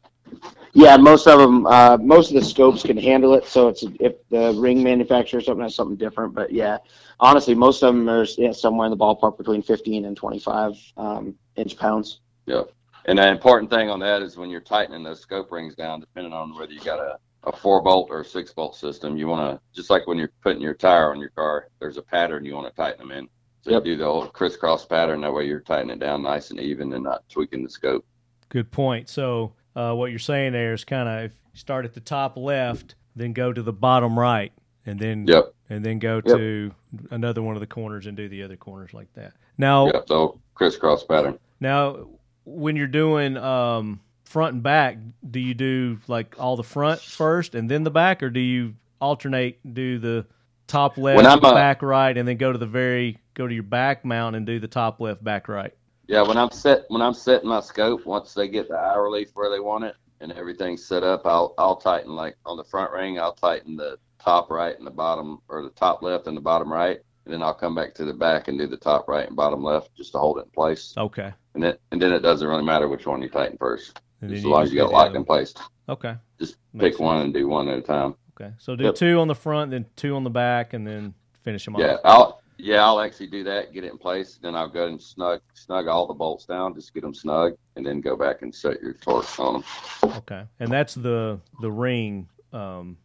Yeah, 0.74 0.96
most 0.98 1.28
of 1.28 1.40
them, 1.40 1.66
uh, 1.68 1.98
most 1.98 2.30
of 2.30 2.36
the 2.36 2.46
scopes 2.46 2.84
can 2.84 2.98
handle 2.98 3.34
it. 3.34 3.46
So 3.46 3.68
it's 3.68 3.84
if 4.00 4.16
the 4.30 4.54
ring 4.54 4.82
manufacturer 4.82 5.40
or 5.40 5.42
something 5.42 5.64
has 5.64 5.76
something 5.76 5.98
different, 5.98 6.34
but 6.34 6.52
yeah, 6.52 6.78
honestly, 7.20 7.56
most 7.56 7.84
of 7.84 7.94
them 7.94 8.10
are 8.10 8.26
yeah, 8.38 8.52
somewhere 8.52 8.86
in 8.86 8.92
the 8.92 8.98
ballpark 8.98 9.38
between 9.38 9.62
15 9.62 10.06
and 10.06 10.16
25 10.16 10.74
um, 10.98 11.36
inch 11.56 11.78
pounds. 11.78 12.22
Yep. 12.46 12.72
And 13.08 13.18
the 13.18 13.28
important 13.30 13.70
thing 13.72 13.90
on 13.90 14.00
that 14.02 14.22
is 14.22 14.36
when 14.38 14.50
you're 14.50 14.60
tightening 14.62 15.04
those 15.04 15.22
scope 15.22 15.52
rings 15.52 15.76
down, 15.76 16.02
depending 16.02 16.34
on 16.34 16.54
whether 16.58 16.74
you 16.74 16.82
got 16.82 17.00
a, 17.00 17.18
a 17.44 17.56
four 17.56 17.82
bolt 17.82 18.10
or 18.12 18.22
a 18.22 18.26
six 18.26 18.52
bolt 18.54 18.76
system, 18.76 19.16
you 19.16 19.28
want 19.28 19.56
to, 19.56 19.62
just 19.74 19.90
like 19.90 20.06
when 20.08 20.18
you're 20.18 20.32
putting 20.44 20.62
your 20.62 20.74
tire 20.74 21.12
on 21.12 21.20
your 21.20 21.30
car, 21.30 21.70
there's 21.80 21.96
a 21.98 22.02
pattern 22.02 22.44
you 22.44 22.54
want 22.54 22.68
to 22.68 22.76
tighten 22.76 23.00
them 23.08 23.18
in. 23.18 23.30
So 23.62 23.72
Yep. 23.72 23.86
you 23.86 23.94
do 23.94 23.98
the 24.00 24.06
old 24.06 24.34
crisscross 24.34 24.86
pattern. 24.86 25.22
That 25.22 25.34
way 25.34 25.46
you're 25.46 25.62
tightening 25.62 25.96
it 25.96 26.00
down 26.00 26.22
nice 26.22 26.52
and 26.52 26.60
even 26.60 26.92
and 26.94 27.04
not 27.06 27.24
tweaking 27.30 27.64
the 27.64 27.70
scope. 27.70 28.06
Good 28.50 28.72
point. 28.72 29.10
So, 29.10 29.54
uh, 29.76 29.94
what 29.94 30.10
you're 30.10 30.20
saying 30.20 30.54
there 30.54 30.74
is 30.74 30.84
kind 30.84 31.08
of 31.08 31.32
start 31.54 31.86
at 31.86 31.94
the 31.94 32.00
top 32.00 32.36
left, 32.38 32.96
then 33.16 33.32
go 33.34 33.52
to 33.54 33.62
the 33.62 33.74
bottom 33.74 34.18
right, 34.18 34.52
and 34.86 35.00
then 35.00 35.28
Yep. 35.28 35.54
and 35.70 35.84
then 35.86 36.00
go 36.00 36.22
to 36.22 36.74
another 37.12 37.42
one 37.42 37.56
of 37.56 37.60
the 37.60 37.68
corners 37.68 38.06
and 38.08 38.16
do 38.16 38.30
the 38.30 38.42
other 38.44 38.56
corners 38.56 38.94
like 38.94 39.12
that. 39.14 39.34
Now, 39.58 39.88
Yep. 39.88 40.08
The 40.08 40.14
old 40.14 40.40
crisscross 40.56 41.04
pattern. 41.04 41.38
now, 41.60 42.08
when 42.48 42.78
you're 42.78 42.88
doing 42.88 43.36
um, 43.36 44.00
front 44.24 44.54
and 44.54 44.64
back, 44.64 44.98
do 45.30 45.40
you 45.40 45.54
do 45.54 46.00
like 46.08 46.36
all 46.40 46.56
the 46.56 46.64
front 46.64 47.02
first 47.02 47.56
and 47.56 47.70
then 47.70 47.84
the 47.84 47.92
back, 47.92 48.24
or 48.24 48.30
do 48.30 48.40
you 48.40 48.74
alternate? 49.02 49.60
Do 49.74 50.00
the 50.00 50.26
top 50.68 50.98
left, 50.98 51.26
uh, 51.26 51.54
back 51.54 51.82
right, 51.82 52.18
and 52.18 52.28
then 52.28 52.38
go 52.38 52.52
to 52.52 52.58
the 52.58 52.66
very 52.66 53.18
go 53.34 53.48
to 53.48 53.54
your 53.54 53.64
back 53.64 54.06
mount 54.06 54.36
and 54.36 54.46
do 54.46 54.60
the 54.60 54.68
top 54.68 55.02
left, 55.02 55.24
back 55.24 55.50
right. 55.50 55.74
Yeah, 56.08 56.22
when 56.22 56.38
I'm 56.38 56.52
set 56.52 56.86
when 56.88 57.02
I'm 57.02 57.14
setting 57.14 57.50
my 57.50 57.60
scope, 57.60 58.06
once 58.06 58.34
they 58.34 58.48
get 58.48 58.70
the 58.70 58.76
eye 58.76 58.96
relief 58.96 59.30
where 59.34 59.50
they 59.50 59.60
want 59.60 59.84
it 59.84 59.96
and 60.22 60.32
everything's 60.32 60.86
set 60.86 61.04
up, 61.04 61.26
I'll 61.26 61.54
I'll 61.58 61.76
tighten 61.76 62.16
like 62.16 62.38
on 62.46 62.56
the 62.56 62.64
front 62.64 62.92
ring, 62.94 63.20
I'll 63.20 63.34
tighten 63.34 63.76
the 63.76 63.98
top 64.24 64.50
right 64.50 64.78
and 64.78 64.88
the 64.88 64.92
bottom 64.92 65.40
or 65.50 65.64
the 65.64 65.70
top 65.72 66.02
left 66.02 66.28
and 66.28 66.38
the 66.38 66.42
bottom 66.42 66.72
right, 66.72 67.00
and 67.28 67.34
then 67.34 67.44
I'll 67.44 67.54
come 67.54 67.76
back 67.76 67.94
to 67.96 68.06
the 68.06 68.14
back 68.14 68.48
and 68.48 68.58
do 68.58 68.68
the 68.68 68.78
top 68.78 69.10
right 69.10 69.28
and 69.28 69.36
bottom 69.36 69.62
left 69.62 69.94
just 69.98 70.14
to 70.14 70.18
hold 70.18 70.38
it 70.38 70.46
in 70.46 70.50
place. 70.52 70.94
Okay. 70.98 71.34
And 71.56 71.62
then 71.62 71.76
and 71.92 72.02
then 72.02 72.14
it 72.14 72.22
doesn't 72.22 72.48
really 72.48 72.64
matter 72.64 72.88
which 72.88 73.06
one 73.06 73.22
you 73.22 73.28
tighten 73.28 73.58
first, 73.58 74.00
And 74.22 74.32
as 74.32 74.46
long 74.46 74.64
as 74.64 74.72
you 74.72 74.78
got 74.80 74.90
it 74.90 74.94
locked 74.94 75.16
in 75.16 75.26
place. 75.26 75.54
Okay. 75.90 76.16
Just 76.40 76.56
Makes 76.72 76.96
pick 76.96 77.04
one 77.04 77.22
and 77.22 77.34
do 77.34 77.50
one 77.50 77.68
at 77.68 77.78
a 77.80 77.82
time. 77.82 78.16
Okay. 78.40 78.54
So 78.60 78.78
do 78.78 78.86
Yep. 78.86 78.96
two 78.96 79.20
on 79.20 79.28
the 79.28 79.36
front, 79.36 79.72
then 79.72 79.86
two 79.98 80.16
on 80.16 80.24
the 80.24 80.30
back, 80.30 80.74
and 80.74 80.88
then 80.88 81.14
finish 81.44 81.66
them 81.66 81.76
Yeah, 81.78 81.96
off. 81.96 82.00
I'll 82.06 82.42
yeah 82.58 82.86
I'll 82.86 83.02
actually 83.02 83.28
do 83.28 83.44
that, 83.44 83.74
get 83.74 83.84
it 83.84 83.92
in 83.92 83.98
place, 83.98 84.40
then 84.42 84.56
I'll 84.56 84.70
go 84.70 84.88
and 84.88 85.02
snug 85.02 85.42
snug 85.54 85.88
all 85.90 86.08
the 86.08 86.14
bolts 86.14 86.46
down, 86.46 86.74
just 86.76 86.94
get 86.94 87.02
them 87.02 87.14
snug, 87.14 87.58
and 87.76 87.86
then 87.86 88.00
go 88.00 88.16
back 88.16 88.42
and 88.42 88.56
set 88.56 88.82
your 88.82 88.94
torque 88.94 89.38
on 89.38 89.56
them. 89.56 90.12
Okay. 90.20 90.44
And 90.62 90.72
that's 90.72 90.94
the 90.96 91.42
the 91.60 91.72
ring 91.72 92.30
um, 92.54 92.96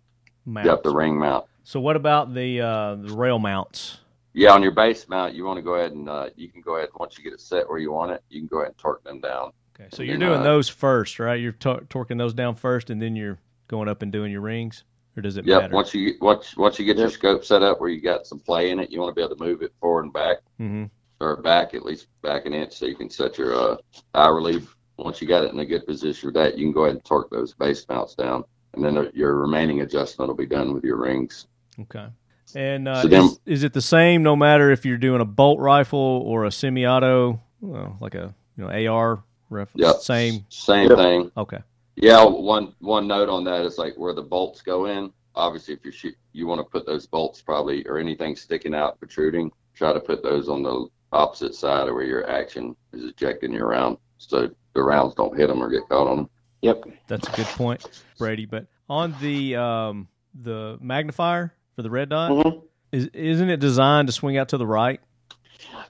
mount. 0.46 0.66
Yep, 0.66 0.85
the 0.85 0.94
ring 0.94 1.18
mount. 1.18 1.46
So 1.64 1.80
what 1.80 1.96
about 1.96 2.35
the 2.35 2.61
uh, 2.61 2.94
the 2.96 3.14
rail 3.14 3.40
mounts? 3.40 3.98
Yeah, 4.35 4.53
on 4.53 4.62
your 4.62 4.73
base 4.73 5.09
mount, 5.09 5.35
you 5.35 5.45
want 5.45 5.59
to 5.59 5.62
go 5.62 5.75
ahead 5.75 5.92
and 5.92 6.09
uh, 6.09 6.31
you 6.37 6.49
can 6.49 6.62
go 6.62 6.77
ahead 6.77 6.88
once 6.97 7.18
you 7.18 7.25
get 7.25 7.33
it 7.33 7.40
set 7.40 7.68
where 7.68 7.79
you 7.79 7.92
want 7.92 8.12
it, 8.12 8.23
you 8.31 8.40
can 8.40 8.49
go 8.49 8.59
ahead 8.59 8.68
and 8.68 8.79
torque 8.79 9.05
them 9.05 9.21
down. 9.21 9.53
Okay. 9.79 9.88
So 9.92 10.03
you're 10.03 10.18
then, 10.18 10.29
doing 10.29 10.40
uh, 10.40 10.45
those 10.45 10.68
first, 10.68 11.18
right? 11.18 11.40
You're 11.40 11.53
tor- 11.53 11.83
torquing 11.83 12.18
those 12.18 12.35
down 12.35 12.55
first, 12.55 12.90
and 12.90 13.01
then 13.01 13.14
you're 13.16 13.38
going 13.68 13.88
up 13.88 14.03
and 14.03 14.11
doing 14.11 14.33
your 14.33 14.40
rings, 14.40 14.85
or 15.16 15.23
does 15.23 15.37
it 15.37 15.45
Yep. 15.45 15.62
matter? 15.62 15.75
Once 15.75 15.95
you 15.95 16.14
once 16.21 16.57
once 16.57 16.79
you 16.79 16.85
get 16.85 16.97
your 16.97 17.11
scope 17.11 17.45
set 17.45 17.62
up 17.62 17.81
where 17.81 17.90
you 17.90 18.01
got 18.01 18.27
some 18.27 18.38
play 18.38 18.71
in 18.71 18.79
it, 18.81 18.90
you 18.90 19.01
want 19.01 19.11
to 19.11 19.14
be 19.14 19.23
able 19.25 19.37
to 19.37 19.42
move 19.42 19.62
it 19.62 19.73
forward 19.81 20.05
and 20.05 20.12
back, 20.12 20.38
hmm 20.59 20.85
or 21.21 21.37
back 21.37 21.73
at 21.73 21.85
least 21.85 22.09
back 22.23 22.47
an 22.47 22.53
inch, 22.53 22.73
so 22.73 22.85
you 22.87 22.97
can 22.97 23.09
set 23.09 23.38
your 23.38 23.55
uh, 23.55 23.77
eye 24.14 24.29
relief. 24.29 24.75
Once 24.97 25.23
you 25.23 25.29
got 25.29 25.45
it 25.45 25.53
in 25.53 25.59
a 25.61 25.64
good 25.64 25.87
position 25.87 26.29
for 26.29 26.33
that, 26.33 26.59
you 26.59 26.66
can 26.66 26.73
go 26.73 26.85
ahead 26.85 26.97
and 26.97 27.05
torque 27.05 27.31
those 27.31 27.55
base 27.55 27.87
mounts 27.88 28.14
down, 28.14 28.45
and 28.75 28.85
then 28.85 29.11
your 29.14 29.37
remaining 29.37 29.83
adjustment 29.83 30.29
will 30.29 30.37
be 30.37 30.47
done 30.47 30.75
with 30.75 30.85
your 30.85 30.97
rings. 30.97 31.47
Okay. 31.81 32.07
And 32.57 32.88
uh, 32.88 33.03
So 33.03 33.09
then- 33.09 33.23
is, 33.25 33.41
is 33.47 33.62
it 33.65 33.73
the 33.73 33.81
same 33.83 34.23
no 34.23 34.37
matter 34.37 34.71
if 34.71 34.85
you're 34.85 34.99
doing 34.99 35.21
a 35.21 35.25
bolt 35.25 35.59
rifle 35.61 35.99
or 36.27 36.45
a 36.45 36.53
semi-auto, 36.53 37.41
well, 37.61 37.97
like 38.01 38.15
a 38.15 38.35
you 38.57 38.65
know 38.65 38.71
AR 38.93 39.23
rifle? 39.51 39.81
Yep. 39.81 39.97
Same. 39.97 40.45
Same 40.49 40.88
Yep. 40.88 40.99
thing. 40.99 41.33
Okay. 41.37 41.59
Yeah, 41.97 42.25
one 42.25 42.75
one 42.81 43.07
note 43.07 43.29
on 43.29 43.45
that 43.45 43.65
is 43.67 43.77
like 43.79 43.95
where 43.97 44.15
the 44.15 44.23
bolts 44.23 44.62
go 44.62 44.87
in. 44.87 45.12
Obviously, 45.35 45.75
if 45.75 45.85
you 45.85 45.91
shoot, 45.93 46.15
you 46.33 46.47
want 46.47 46.59
to 46.59 46.65
put 46.65 46.87
those 46.87 47.07
bolts 47.07 47.41
probably 47.43 47.87
or 47.87 47.99
anything 47.99 48.35
sticking 48.37 48.75
out, 48.75 48.99
protruding. 48.99 49.51
Try 49.75 49.93
to 49.93 50.01
put 50.01 50.23
those 50.23 50.49
on 50.49 50.62
the 50.62 50.87
opposite 51.12 51.55
side 51.55 51.88
of 51.88 51.95
where 51.95 52.05
your 52.05 52.29
action 52.31 52.75
is 52.93 53.05
ejecting 53.05 53.53
your 53.53 53.69
round, 53.69 53.99
so 54.19 54.49
the 54.75 54.83
rounds 54.83 55.15
don't 55.15 55.37
hit 55.37 55.49
them 55.49 55.62
or 55.62 55.69
get 55.71 55.87
caught 55.88 56.07
on 56.07 56.17
them. 56.17 56.31
Yep. 56.62 56.85
That's 57.09 57.29
a 57.29 57.33
good 57.33 57.47
point, 57.47 58.03
Brady. 58.19 58.47
But 58.47 58.67
on 58.88 59.15
the 59.21 59.57
um, 59.57 60.09
the 60.43 60.79
magnifier 60.81 61.53
for 61.74 61.82
the 61.82 61.90
red 61.90 62.08
dot, 62.08 62.30
hmm 62.30 62.58
is 62.92 63.06
isn't 63.14 63.48
it 63.48 63.58
designed 63.58 64.08
to 64.08 64.12
swing 64.12 64.37
out 64.37 64.50
to 64.50 64.58
the 64.58 64.66
right? 64.66 65.00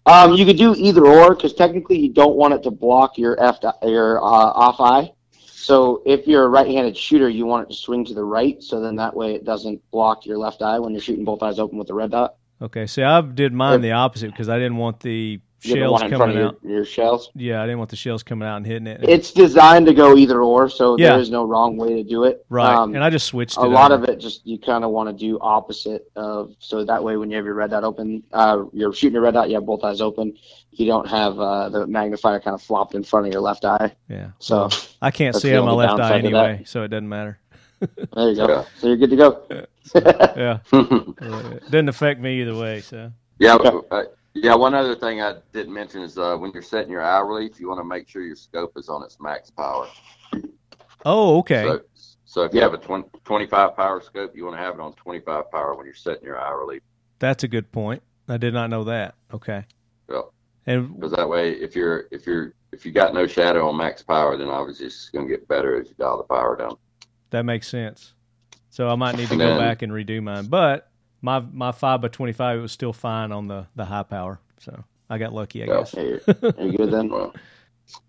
Um, 0.06 0.34
you 0.34 0.44
could 0.44 0.56
do 0.56 0.74
either 0.76 1.06
or 1.06 1.34
because 1.34 1.52
technically 1.52 1.98
you 1.98 2.12
don't 2.12 2.36
want 2.36 2.54
it 2.54 2.62
to 2.62 2.70
block 2.70 3.18
your 3.18 3.40
F 3.42 3.58
your 3.82 4.18
uh, 4.18 4.22
off 4.22 4.80
eye. 4.80 5.12
So 5.36 6.02
if 6.04 6.26
you're 6.26 6.44
a 6.44 6.48
right-handed 6.48 6.96
shooter, 6.96 7.28
you 7.28 7.46
want 7.46 7.68
it 7.68 7.72
to 7.72 7.78
swing 7.78 8.04
to 8.06 8.14
the 8.14 8.24
right, 8.24 8.60
so 8.60 8.80
then 8.80 8.96
that 8.96 9.14
way 9.14 9.34
it 9.34 9.44
doesn't 9.44 9.80
block 9.92 10.26
your 10.26 10.36
left 10.38 10.60
eye 10.60 10.78
when 10.80 10.92
you're 10.92 11.00
shooting 11.00 11.24
both 11.24 11.40
eyes 11.42 11.60
open 11.60 11.78
with 11.78 11.86
the 11.86 11.94
red 11.94 12.10
dot. 12.10 12.36
Okay. 12.60 12.86
See, 12.86 13.02
I 13.02 13.20
did 13.20 13.52
mine 13.52 13.80
the 13.80 13.92
opposite 13.92 14.32
because 14.32 14.48
I 14.48 14.58
didn't 14.58 14.76
want 14.76 15.00
the 15.00 15.08
You 15.10 15.20
have 15.20 15.40
the 15.40 15.51
shells 15.62 15.92
one 15.92 16.02
in 16.04 16.08
front 16.18 16.32
coming 16.32 16.38
of 16.38 16.54
out. 16.54 16.58
your, 16.62 16.72
your 16.76 16.84
shells. 16.84 17.30
Yeah, 17.34 17.62
I 17.62 17.66
didn't 17.66 17.78
want 17.78 17.90
the 17.90 17.96
shells 17.96 18.22
coming 18.22 18.46
out 18.48 18.56
and 18.56 18.66
hitting 18.66 18.86
it. 18.86 19.00
It's 19.02 19.32
designed 19.32 19.86
to 19.86 19.94
go 19.94 20.16
either 20.16 20.42
or, 20.42 20.68
so 20.68 20.96
Yeah. 20.98 21.10
there 21.10 21.20
is 21.20 21.30
no 21.30 21.44
wrong 21.44 21.76
way 21.76 21.94
to 21.94 22.02
do 22.02 22.24
it. 22.24 22.44
right. 22.48 22.74
Um, 22.74 22.94
and 22.94 23.02
I 23.04 23.10
just 23.10 23.26
switched 23.26 23.56
it. 23.56 23.62
a 23.64 23.66
lot 23.66 23.92
over. 23.92 24.04
of 24.04 24.10
it 24.10 24.18
just 24.18 24.46
you 24.46 24.58
kind 24.58 24.84
of 24.84 24.90
want 24.90 25.08
to 25.08 25.12
do 25.12 25.38
opposite 25.40 26.10
of 26.16 26.54
so 26.58 26.84
that 26.84 27.02
way 27.02 27.16
when 27.16 27.30
you 27.30 27.36
have 27.36 27.44
your 27.44 27.54
red 27.54 27.70
dot 27.70 27.84
open, 27.84 28.22
uh, 28.32 28.64
you're 28.72 28.92
shooting 28.92 29.14
your 29.14 29.22
red 29.22 29.34
dot, 29.34 29.48
you 29.48 29.54
have 29.54 29.66
both 29.66 29.84
eyes 29.84 30.00
open. 30.00 30.36
You 30.72 30.86
don't 30.86 31.06
have 31.08 31.38
uh, 31.38 31.68
the 31.68 31.86
magnifier 31.86 32.40
kind 32.40 32.54
of 32.54 32.62
flopped 32.62 32.94
in 32.94 33.04
front 33.04 33.26
of 33.26 33.32
your 33.32 33.42
left 33.42 33.64
eye. 33.64 33.94
Yeah. 34.08 34.28
So 34.38 34.56
Well, 34.62 34.72
I 35.02 35.10
can't 35.10 35.36
see 35.36 35.54
on 35.54 35.66
my 35.66 35.72
left 35.72 35.94
eye 35.94 35.96
downside 35.98 36.24
to 36.24 36.30
that. 36.30 36.46
anyway, 36.46 36.62
so 36.64 36.82
it 36.82 36.88
doesn't 36.88 37.08
matter. 37.08 37.38
there 38.14 38.30
you 38.30 38.36
go. 38.36 38.48
Yeah. 38.48 38.64
So 38.78 38.86
you're 38.86 38.96
good 38.96 39.10
to 39.10 39.16
go. 39.16 39.42
Yeah. 39.94 40.58
It 40.72 41.64
doesn't 41.70 41.88
affect 41.88 42.20
me 42.20 42.40
either 42.40 42.54
way. 42.54 42.80
So. 42.80 43.10
yeah, 43.38 43.54
Okay. 43.56 43.70
uh, 43.90 44.02
yeah. 44.34 44.54
One 44.54 44.74
other 44.74 44.94
thing 44.94 45.20
I 45.20 45.36
didn't 45.52 45.72
mention 45.72 46.02
is 46.02 46.18
uh, 46.18 46.36
when 46.36 46.52
you're 46.52 46.62
setting 46.62 46.90
your 46.90 47.02
eye 47.02 47.20
relief, 47.20 47.60
you 47.60 47.68
want 47.68 47.80
to 47.80 47.84
make 47.84 48.08
sure 48.08 48.22
your 48.22 48.36
scope 48.36 48.72
is 48.76 48.88
on 48.88 49.02
its 49.02 49.18
max 49.20 49.50
power. 49.50 49.88
Oh, 51.04 51.38
okay. 51.38 51.64
So, 51.64 51.80
so 52.24 52.42
if 52.44 52.54
you 52.54 52.60
have 52.60 52.74
a 52.74 52.78
20, 52.78 53.08
25 53.24 53.76
power 53.76 54.00
scope, 54.00 54.36
you 54.36 54.44
want 54.44 54.56
to 54.56 54.62
have 54.62 54.74
it 54.74 54.80
on 54.80 54.92
25 54.94 55.50
power 55.50 55.74
when 55.74 55.84
you're 55.84 55.94
setting 55.94 56.24
your 56.24 56.38
eye 56.40 56.52
relief. 56.52 56.82
That's 57.18 57.44
a 57.44 57.48
good 57.48 57.70
point. 57.72 58.02
I 58.28 58.36
did 58.36 58.54
not 58.54 58.70
know 58.70 58.84
that. 58.84 59.14
Okay. 59.34 59.64
Well, 60.08 60.32
And 60.66 60.94
Because 60.94 61.12
that 61.12 61.28
way, 61.28 61.52
if 61.52 61.74
you're 61.76 62.06
if 62.10 62.26
you're 62.26 62.54
if 62.72 62.86
you 62.86 62.92
got 62.92 63.12
no 63.14 63.26
shadow 63.26 63.68
on 63.68 63.76
max 63.76 64.02
power, 64.02 64.36
then 64.36 64.48
obviously 64.48 64.86
it's 64.86 65.10
going 65.10 65.26
to 65.26 65.30
get 65.30 65.46
better 65.48 65.78
as 65.80 65.88
you 65.88 65.94
dial 65.98 66.16
the 66.16 66.24
power 66.24 66.56
down. 66.56 66.76
that 67.30 67.44
makes 67.44 67.68
sense. 67.68 68.14
So 68.70 68.88
I 68.88 68.94
might 68.94 69.16
need 69.16 69.28
to 69.28 69.36
go 69.36 69.58
back 69.58 69.82
and 69.82 69.92
redo 69.92 70.22
mine. 70.22 70.46
But 70.46 70.88
my 71.22 71.40
my 71.40 71.72
five 71.72 72.00
by 72.02 72.08
twenty 72.08 72.32
five 72.32 72.58
it 72.58 72.62
was 72.62 72.72
still 72.72 72.92
fine 72.92 73.32
on 73.32 73.46
the 73.48 73.66
the 73.74 73.86
high 73.86 74.02
power. 74.02 74.40
So 74.58 74.84
I 75.08 75.18
got 75.18 75.32
lucky, 75.32 75.62
I 75.62 75.66
Yeah. 75.66 75.78
guess. 75.78 75.94
Yeah, 75.94 76.02
you're, 76.02 76.20
you're 76.58 76.72
good 76.72 76.90
then. 76.90 77.08
Well, 77.08 77.34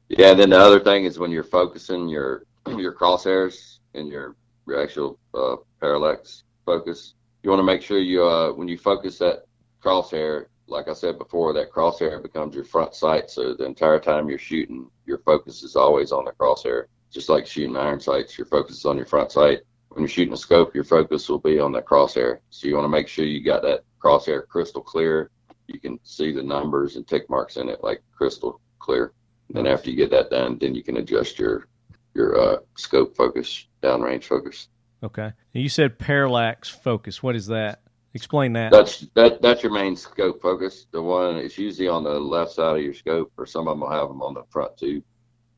yeah. 0.10 0.32
And 0.32 0.40
then 0.40 0.50
the 0.50 0.58
other 0.60 0.80
thing 0.80 1.06
is 1.06 1.20
when 1.20 1.32
you're 1.32 1.44
focusing 1.44 2.10
your 2.10 2.44
your 2.68 2.94
crosshairs 2.94 3.78
and 3.94 4.08
your 4.10 4.36
your 4.68 4.82
actual 4.82 5.20
uh, 5.34 5.58
parallax 5.80 6.44
focus, 6.66 7.14
you 7.44 7.50
want 7.50 7.60
to 7.60 7.64
make 7.66 7.82
sure 7.82 8.00
you 8.00 8.26
uh, 8.26 8.52
when 8.54 8.68
you 8.68 8.78
focus 8.78 9.18
that 9.20 9.44
crosshair, 9.84 10.46
like 10.68 10.88
I 10.88 10.94
said 10.94 11.18
before, 11.18 11.54
that 11.54 11.72
crosshair 11.72 12.22
becomes 12.22 12.56
your 12.56 12.64
front 12.64 12.96
sight. 12.96 13.30
So 13.30 13.54
the 13.54 13.66
entire 13.66 14.00
time 14.00 14.30
you're 14.30 14.40
shooting, 14.40 14.90
your 15.06 15.20
focus 15.20 15.62
is 15.64 15.76
always 15.76 16.12
on 16.12 16.26
the 16.26 16.32
crosshair. 16.32 16.86
Just 17.12 17.30
like 17.30 17.46
shooting 17.46 17.76
iron 17.78 18.00
sights, 18.00 18.38
your 18.38 18.48
focus 18.48 18.78
is 18.78 18.86
on 18.86 18.98
your 18.98 19.06
front 19.06 19.32
sight. 19.32 19.60
When 19.94 20.02
you're 20.02 20.10
shooting 20.10 20.34
a 20.34 20.38
scope, 20.38 20.74
your 20.74 20.84
focus 20.84 21.30
will 21.30 21.40
be 21.40 21.60
on 21.60 21.72
that 21.74 21.86
crosshair. 21.86 22.40
So 22.50 22.68
you 22.68 22.76
want 22.76 22.86
to 22.86 22.90
make 22.90 23.08
sure 23.08 23.26
you 23.26 23.44
got 23.44 23.62
that 23.62 23.84
crosshair 24.04 24.48
crystal 24.48 24.82
clear. 24.82 25.30
You 25.68 25.80
can 25.80 26.00
see 26.04 26.32
the 26.32 26.42
numbers 26.42 26.96
and 26.96 27.08
tick 27.08 27.30
marks 27.30 27.58
in 27.58 27.70
it 27.70 27.84
like 27.84 28.02
crystal 28.12 28.60
clear. 28.80 29.14
And 29.48 29.58
then 29.58 29.68
after 29.68 29.92
you 29.92 29.96
get 29.96 30.10
that 30.10 30.32
done, 30.32 30.58
then 30.60 30.74
you 30.74 30.84
can 30.84 30.98
adjust 30.98 31.38
your 31.38 31.68
your 32.16 32.40
uh, 32.40 32.58
scope 32.76 33.16
focus, 33.16 33.68
downrange 33.82 34.24
focus. 34.24 34.68
Okay. 35.04 35.32
And 35.54 35.64
you 35.64 35.70
said 35.70 36.00
parallax 36.00 36.70
focus. 36.70 37.22
What 37.22 37.36
is 37.36 37.48
that? 37.48 37.82
Explain 38.16 38.54
that. 38.54 38.72
That's 38.72 39.02
that 39.16 39.42
that's 39.42 39.62
your 39.62 39.72
main 39.72 39.96
scope 39.96 40.42
focus. 40.42 40.88
The 40.92 41.02
one 41.02 41.36
it's 41.38 41.58
usually 41.58 41.88
on 41.88 42.04
the 42.04 42.20
left 42.20 42.52
side 42.52 42.78
of 42.78 42.84
your 42.84 42.94
scope, 42.94 43.32
or 43.38 43.46
some 43.46 43.68
of 43.68 43.74
them 43.74 43.82
will 43.82 43.92
have 43.92 44.08
them 44.08 44.22
on 44.22 44.34
the 44.34 44.44
front 44.50 44.76
too. 44.78 45.04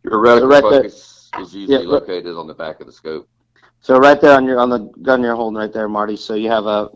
Your 0.04 0.14
reticle 0.14 0.50
right 0.50 0.62
focus 0.62 1.30
is 1.40 1.56
usually 1.56 1.84
Yeah, 1.84 1.90
located 1.90 2.36
on 2.36 2.48
the 2.48 2.54
back 2.54 2.82
of 2.82 2.88
the 2.88 2.94
scope. 2.94 3.30
So 3.86 3.98
right 4.00 4.20
there 4.20 4.36
on 4.36 4.46
your 4.46 4.60
on 4.60 4.72
the 4.72 4.80
gun 5.04 5.22
you're 5.22 5.36
holding 5.36 5.60
right 5.60 5.72
there, 5.72 5.88
Marty. 5.88 6.16
So 6.16 6.34
you 6.34 6.50
have 6.50 6.66
a 6.66 6.90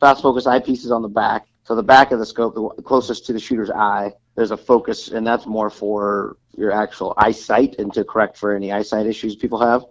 fast 0.00 0.22
focus 0.22 0.46
eyepieces 0.46 0.90
on 0.90 1.02
the 1.02 1.08
back. 1.08 1.46
So 1.64 1.74
the 1.74 1.82
back 1.82 2.12
of 2.12 2.18
the 2.18 2.24
scope, 2.24 2.54
the 2.54 2.82
closest 2.82 3.26
to 3.26 3.34
the 3.34 3.38
shooter's 3.38 3.68
eye, 3.70 4.10
there's 4.36 4.50
a 4.50 4.56
focus, 4.56 5.08
and 5.08 5.26
that's 5.26 5.44
more 5.44 5.68
for 5.68 6.38
your 6.56 6.72
actual 6.72 7.12
eyesight 7.18 7.74
and 7.78 7.92
to 7.92 8.04
correct 8.04 8.38
for 8.38 8.56
any 8.56 8.72
eyesight 8.72 9.04
issues 9.04 9.36
people 9.36 9.60
have. 9.60 9.84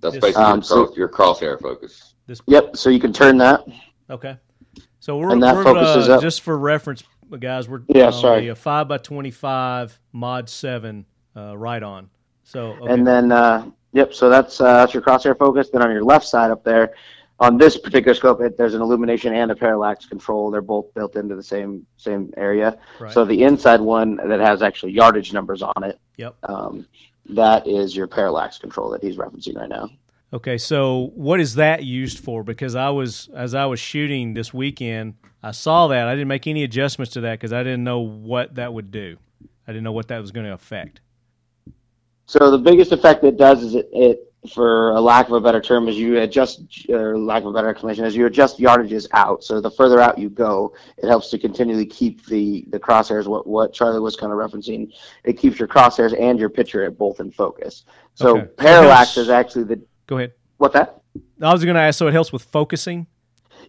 That's 0.00 0.16
Yes. 0.16 0.20
basically 0.22 0.42
Um, 0.46 0.56
your, 0.56 0.62
so- 0.64 0.94
your 0.96 1.08
crosshair 1.08 1.60
focus. 1.60 2.14
This 2.26 2.40
Yep. 2.48 2.76
So 2.76 2.90
you 2.90 2.98
can 2.98 3.12
turn 3.12 3.38
that. 3.38 3.64
Okay. 4.10 4.36
So 4.98 5.16
we're, 5.16 5.30
And 5.30 5.40
that 5.44 5.54
we're 5.54 5.62
focuses 5.62 6.08
uh, 6.08 6.16
up. 6.16 6.22
just 6.22 6.40
for 6.40 6.58
reference, 6.58 7.04
guys. 7.38 7.68
We're 7.68 7.82
Yeah, 7.86 8.06
on 8.06 8.12
sorry. 8.14 8.40
the, 8.46 8.50
uh, 8.50 8.54
five 8.56 8.88
by 8.88 8.98
twenty 8.98 9.30
five 9.30 9.96
mod 10.12 10.48
seven 10.48 11.06
uh, 11.36 11.56
right 11.56 11.84
on. 11.84 12.10
So 12.42 12.72
okay. 12.82 12.92
And 12.92 13.06
then, 13.06 13.30
uh, 13.30 13.70
yep. 13.92 14.14
So 14.14 14.28
that's 14.28 14.60
uh, 14.60 14.64
that's 14.78 14.94
your 14.94 15.02
crosshair 15.02 15.36
focus. 15.38 15.70
Then 15.70 15.82
on 15.82 15.90
your 15.90 16.04
left 16.04 16.26
side 16.26 16.50
up 16.50 16.64
there, 16.64 16.94
on 17.40 17.56
this 17.56 17.76
particular 17.78 18.14
scope, 18.14 18.40
it, 18.40 18.56
there's 18.56 18.74
an 18.74 18.82
illumination 18.82 19.34
and 19.34 19.50
a 19.50 19.56
parallax 19.56 20.06
control. 20.06 20.50
They're 20.50 20.60
both 20.60 20.92
built 20.94 21.16
into 21.16 21.36
the 21.36 21.42
same 21.42 21.86
same 21.96 22.32
area. 22.36 22.78
right. 23.00 23.12
So 23.12 23.24
the 23.24 23.42
inside 23.42 23.80
one 23.80 24.16
that 24.16 24.40
has 24.40 24.62
actually 24.62 24.92
yardage 24.92 25.32
numbers 25.32 25.62
on 25.62 25.84
it, 25.84 25.98
Yep. 26.16 26.36
um, 26.44 26.86
that 27.30 27.66
is 27.66 27.94
your 27.94 28.06
parallax 28.06 28.58
control 28.58 28.90
that 28.90 29.02
he's 29.02 29.16
referencing 29.16 29.56
right 29.56 29.68
now. 29.68 29.90
Okay, 30.32 30.58
so 30.58 31.10
what 31.14 31.40
is 31.40 31.54
that 31.54 31.84
used 31.84 32.18
for? 32.18 32.42
Because 32.42 32.74
I 32.74 32.90
was 32.90 33.30
as 33.34 33.54
I 33.54 33.64
was 33.66 33.80
shooting 33.80 34.34
this 34.34 34.52
weekend, 34.52 35.14
I 35.42 35.52
saw 35.52 35.88
that 35.88 36.06
I 36.06 36.12
didn't 36.14 36.28
make 36.28 36.46
any 36.46 36.64
adjustments 36.64 37.14
to 37.14 37.22
that 37.22 37.38
because 37.38 37.52
I 37.52 37.62
didn't 37.62 37.84
know 37.84 38.00
what 38.00 38.56
that 38.56 38.74
would 38.74 38.90
do. 38.90 39.16
I 39.66 39.72
didn't 39.72 39.84
know 39.84 39.92
what 39.92 40.08
that 40.08 40.18
was 40.20 40.30
going 40.32 40.46
to 40.46 40.52
affect. 40.52 41.00
So 42.28 42.50
the 42.50 42.58
biggest 42.58 42.92
effect 42.92 43.24
it 43.24 43.38
does 43.38 43.62
is 43.62 43.74
it, 43.74 43.88
it 43.90 44.32
for 44.52 44.90
a 44.90 45.00
lack 45.00 45.26
of 45.28 45.32
a 45.32 45.40
better 45.40 45.62
term, 45.62 45.88
is 45.88 45.96
you 45.96 46.18
adjust, 46.20 46.60
or 46.90 47.18
lack 47.18 47.42
of 47.42 47.48
a 47.48 47.52
better 47.52 47.68
explanation, 47.70 48.04
is 48.04 48.14
you 48.14 48.26
adjust 48.26 48.58
yardages 48.58 49.08
out. 49.12 49.42
So 49.42 49.62
the 49.62 49.70
further 49.70 49.98
out 49.98 50.18
you 50.18 50.28
go, 50.28 50.74
it 50.98 51.08
helps 51.08 51.30
to 51.30 51.38
continually 51.38 51.86
keep 51.86 52.26
the 52.26 52.66
the 52.68 52.78
crosshairs. 52.78 53.26
What 53.26 53.46
what 53.46 53.72
Charlie 53.72 53.98
was 53.98 54.14
kind 54.14 54.30
of 54.30 54.38
referencing, 54.38 54.92
it 55.24 55.38
keeps 55.38 55.58
your 55.58 55.68
crosshairs 55.68 56.18
and 56.20 56.38
your 56.38 56.50
picture 56.50 56.84
at 56.84 56.98
both 56.98 57.18
in 57.18 57.30
focus. 57.30 57.84
So 58.14 58.36
Okay. 58.36 58.46
parallax 58.58 59.16
is 59.16 59.30
actually 59.30 59.64
the 59.64 59.80
Go 60.06 60.18
ahead. 60.18 60.34
what 60.58 60.72
that. 60.74 61.00
I 61.40 61.50
was 61.52 61.64
going 61.64 61.76
to 61.76 61.80
ask. 61.80 61.98
So 61.98 62.08
it 62.08 62.12
helps 62.12 62.30
with 62.30 62.42
focusing. 62.44 63.06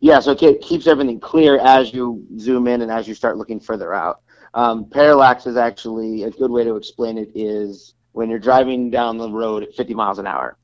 Yeah, 0.01 0.19
so 0.19 0.31
it 0.31 0.61
keeps 0.61 0.85
everything 0.85 1.19
clear 1.19 1.59
as 1.59 1.93
you 1.93 2.25
zoom 2.37 2.67
in 2.67 2.81
and 2.81 2.91
as 2.91 3.07
you 3.07 3.15
start 3.15 3.37
looking 3.37 3.59
further 3.59 3.93
out. 3.93 4.21
Um, 4.53 4.85
parallax 4.85 5.45
is 5.47 5.55
actually 5.55 6.23
a 6.23 6.29
good 6.31 6.51
way 6.51 6.63
to 6.65 6.75
explain 6.75 7.17
it 7.17 7.31
is 7.35 7.93
when 8.13 8.29
you're 8.29 8.39
driving 8.39 8.89
down 8.89 9.17
the 9.17 9.29
road 9.29 9.63
at 9.63 9.73
50 9.75 9.93
miles 9.93 10.19
an 10.19 10.27
hour. 10.27 10.57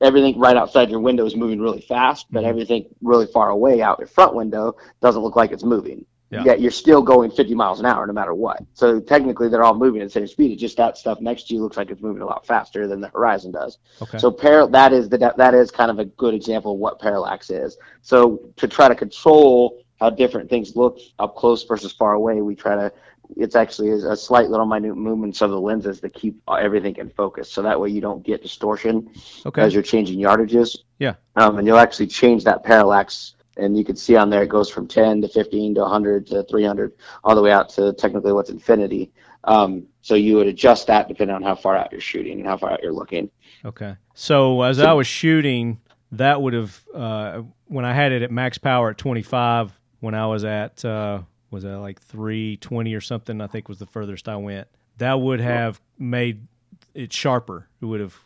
Everything 0.00 0.38
right 0.38 0.56
outside 0.56 0.90
your 0.90 1.00
window 1.00 1.24
is 1.24 1.36
moving 1.36 1.60
really 1.60 1.80
fast, 1.80 2.26
but 2.30 2.44
Mhm. 2.44 2.48
everything 2.48 2.84
really 3.02 3.26
far 3.26 3.50
away 3.50 3.80
out 3.80 3.98
your 3.98 4.08
front 4.08 4.34
window 4.34 4.74
doesn't 5.00 5.22
look 5.22 5.36
like 5.36 5.52
it's 5.52 5.64
moving. 5.64 6.04
Yeah. 6.30 6.44
Yet 6.44 6.60
you're 6.60 6.70
still 6.70 7.02
going 7.02 7.30
50 7.32 7.54
miles 7.56 7.80
an 7.80 7.86
hour 7.86 8.06
no 8.06 8.12
matter 8.12 8.34
what. 8.34 8.62
So 8.74 9.00
technically 9.00 9.48
they're 9.48 9.64
all 9.64 9.74
moving 9.74 10.00
at 10.00 10.06
the 10.06 10.12
same 10.12 10.26
speed. 10.28 10.52
It's 10.52 10.60
just 10.60 10.76
that 10.76 10.96
stuff 10.96 11.20
next 11.20 11.48
to 11.48 11.54
you 11.54 11.60
looks 11.62 11.76
like 11.76 11.90
it's 11.90 12.02
moving 12.02 12.22
a 12.22 12.26
lot 12.26 12.46
faster 12.46 12.86
than 12.86 13.00
the 13.00 13.08
horizon 13.08 13.50
does. 13.50 13.78
Okay. 14.00 14.18
So 14.18 14.30
par- 14.30 14.68
that 14.68 14.92
is 14.92 15.08
the 15.08 15.18
that 15.36 15.54
is 15.54 15.70
kind 15.72 15.90
of 15.90 15.98
a 15.98 16.04
good 16.04 16.34
example 16.34 16.74
of 16.74 16.78
what 16.78 17.00
parallax 17.00 17.50
is. 17.50 17.78
So 18.02 18.40
to 18.56 18.68
try 18.68 18.86
to 18.86 18.94
control 18.94 19.78
how 19.98 20.08
different 20.08 20.48
things 20.48 20.76
look 20.76 20.98
up 21.18 21.34
close 21.34 21.64
versus 21.64 21.92
far 21.92 22.12
away, 22.14 22.40
we 22.42 22.54
try 22.54 22.74
to 22.76 22.92
it's 23.36 23.56
actually 23.56 23.90
a 23.90 24.16
slight 24.16 24.50
little 24.50 24.66
minute 24.66 24.96
movements 24.96 25.40
of 25.42 25.50
the 25.50 25.60
lenses 25.60 26.00
that 26.00 26.14
keep 26.14 26.40
everything 26.48 26.96
in 26.96 27.10
focus. 27.10 27.50
So 27.50 27.62
that 27.62 27.80
way 27.80 27.88
you 27.90 28.00
don't 28.00 28.22
get 28.22 28.42
distortion 28.42 29.10
Okay. 29.46 29.62
as 29.62 29.74
you're 29.74 29.82
changing 29.82 30.18
yardages. 30.18 30.76
Yeah. 30.98 31.14
Um, 31.36 31.58
and 31.58 31.66
you'll 31.66 31.78
actually 31.78 32.08
change 32.08 32.44
that 32.44 32.64
parallax. 32.64 33.34
And 33.56 33.76
you 33.76 33.84
can 33.84 33.96
see 33.96 34.16
on 34.16 34.30
there 34.30 34.42
it 34.42 34.48
goes 34.48 34.70
from 34.70 34.86
10 34.86 35.22
to 35.22 35.28
15 35.28 35.74
to 35.74 35.80
100 35.82 36.26
to 36.28 36.42
300, 36.44 36.92
all 37.24 37.34
the 37.34 37.42
way 37.42 37.52
out 37.52 37.68
to 37.70 37.92
technically 37.92 38.32
what's 38.32 38.50
infinity. 38.50 39.12
Um, 39.44 39.86
so 40.02 40.14
you 40.14 40.36
would 40.36 40.46
adjust 40.46 40.86
that 40.86 41.08
depending 41.08 41.34
on 41.34 41.42
how 41.42 41.54
far 41.54 41.76
out 41.76 41.92
you're 41.92 42.00
shooting 42.00 42.38
and 42.38 42.46
how 42.46 42.56
far 42.56 42.72
out 42.72 42.82
you're 42.82 42.92
looking. 42.92 43.30
Okay. 43.64 43.96
So 44.14 44.62
as 44.62 44.78
I 44.80 44.92
was 44.92 45.06
shooting, 45.06 45.80
that 46.12 46.40
would 46.40 46.54
have 46.54 46.84
uh, 46.94 47.42
when 47.66 47.84
I 47.84 47.92
had 47.92 48.12
it 48.12 48.22
at 48.22 48.30
max 48.30 48.58
power 48.58 48.90
at 48.90 48.98
25. 48.98 49.72
When 50.00 50.14
I 50.14 50.26
was 50.28 50.44
at 50.44 50.82
uh, 50.82 51.20
was 51.50 51.62
that 51.64 51.78
like 51.78 52.00
320 52.02 52.94
or 52.94 53.00
something? 53.00 53.40
I 53.40 53.46
think 53.46 53.68
was 53.68 53.78
the 53.78 53.86
furthest 53.86 54.28
I 54.28 54.36
went. 54.36 54.68
That 54.98 55.20
would 55.20 55.40
have 55.40 55.80
made 55.98 56.46
it 56.94 57.12
sharper. 57.12 57.66
It 57.80 57.84
would 57.86 58.00
have. 58.00 58.16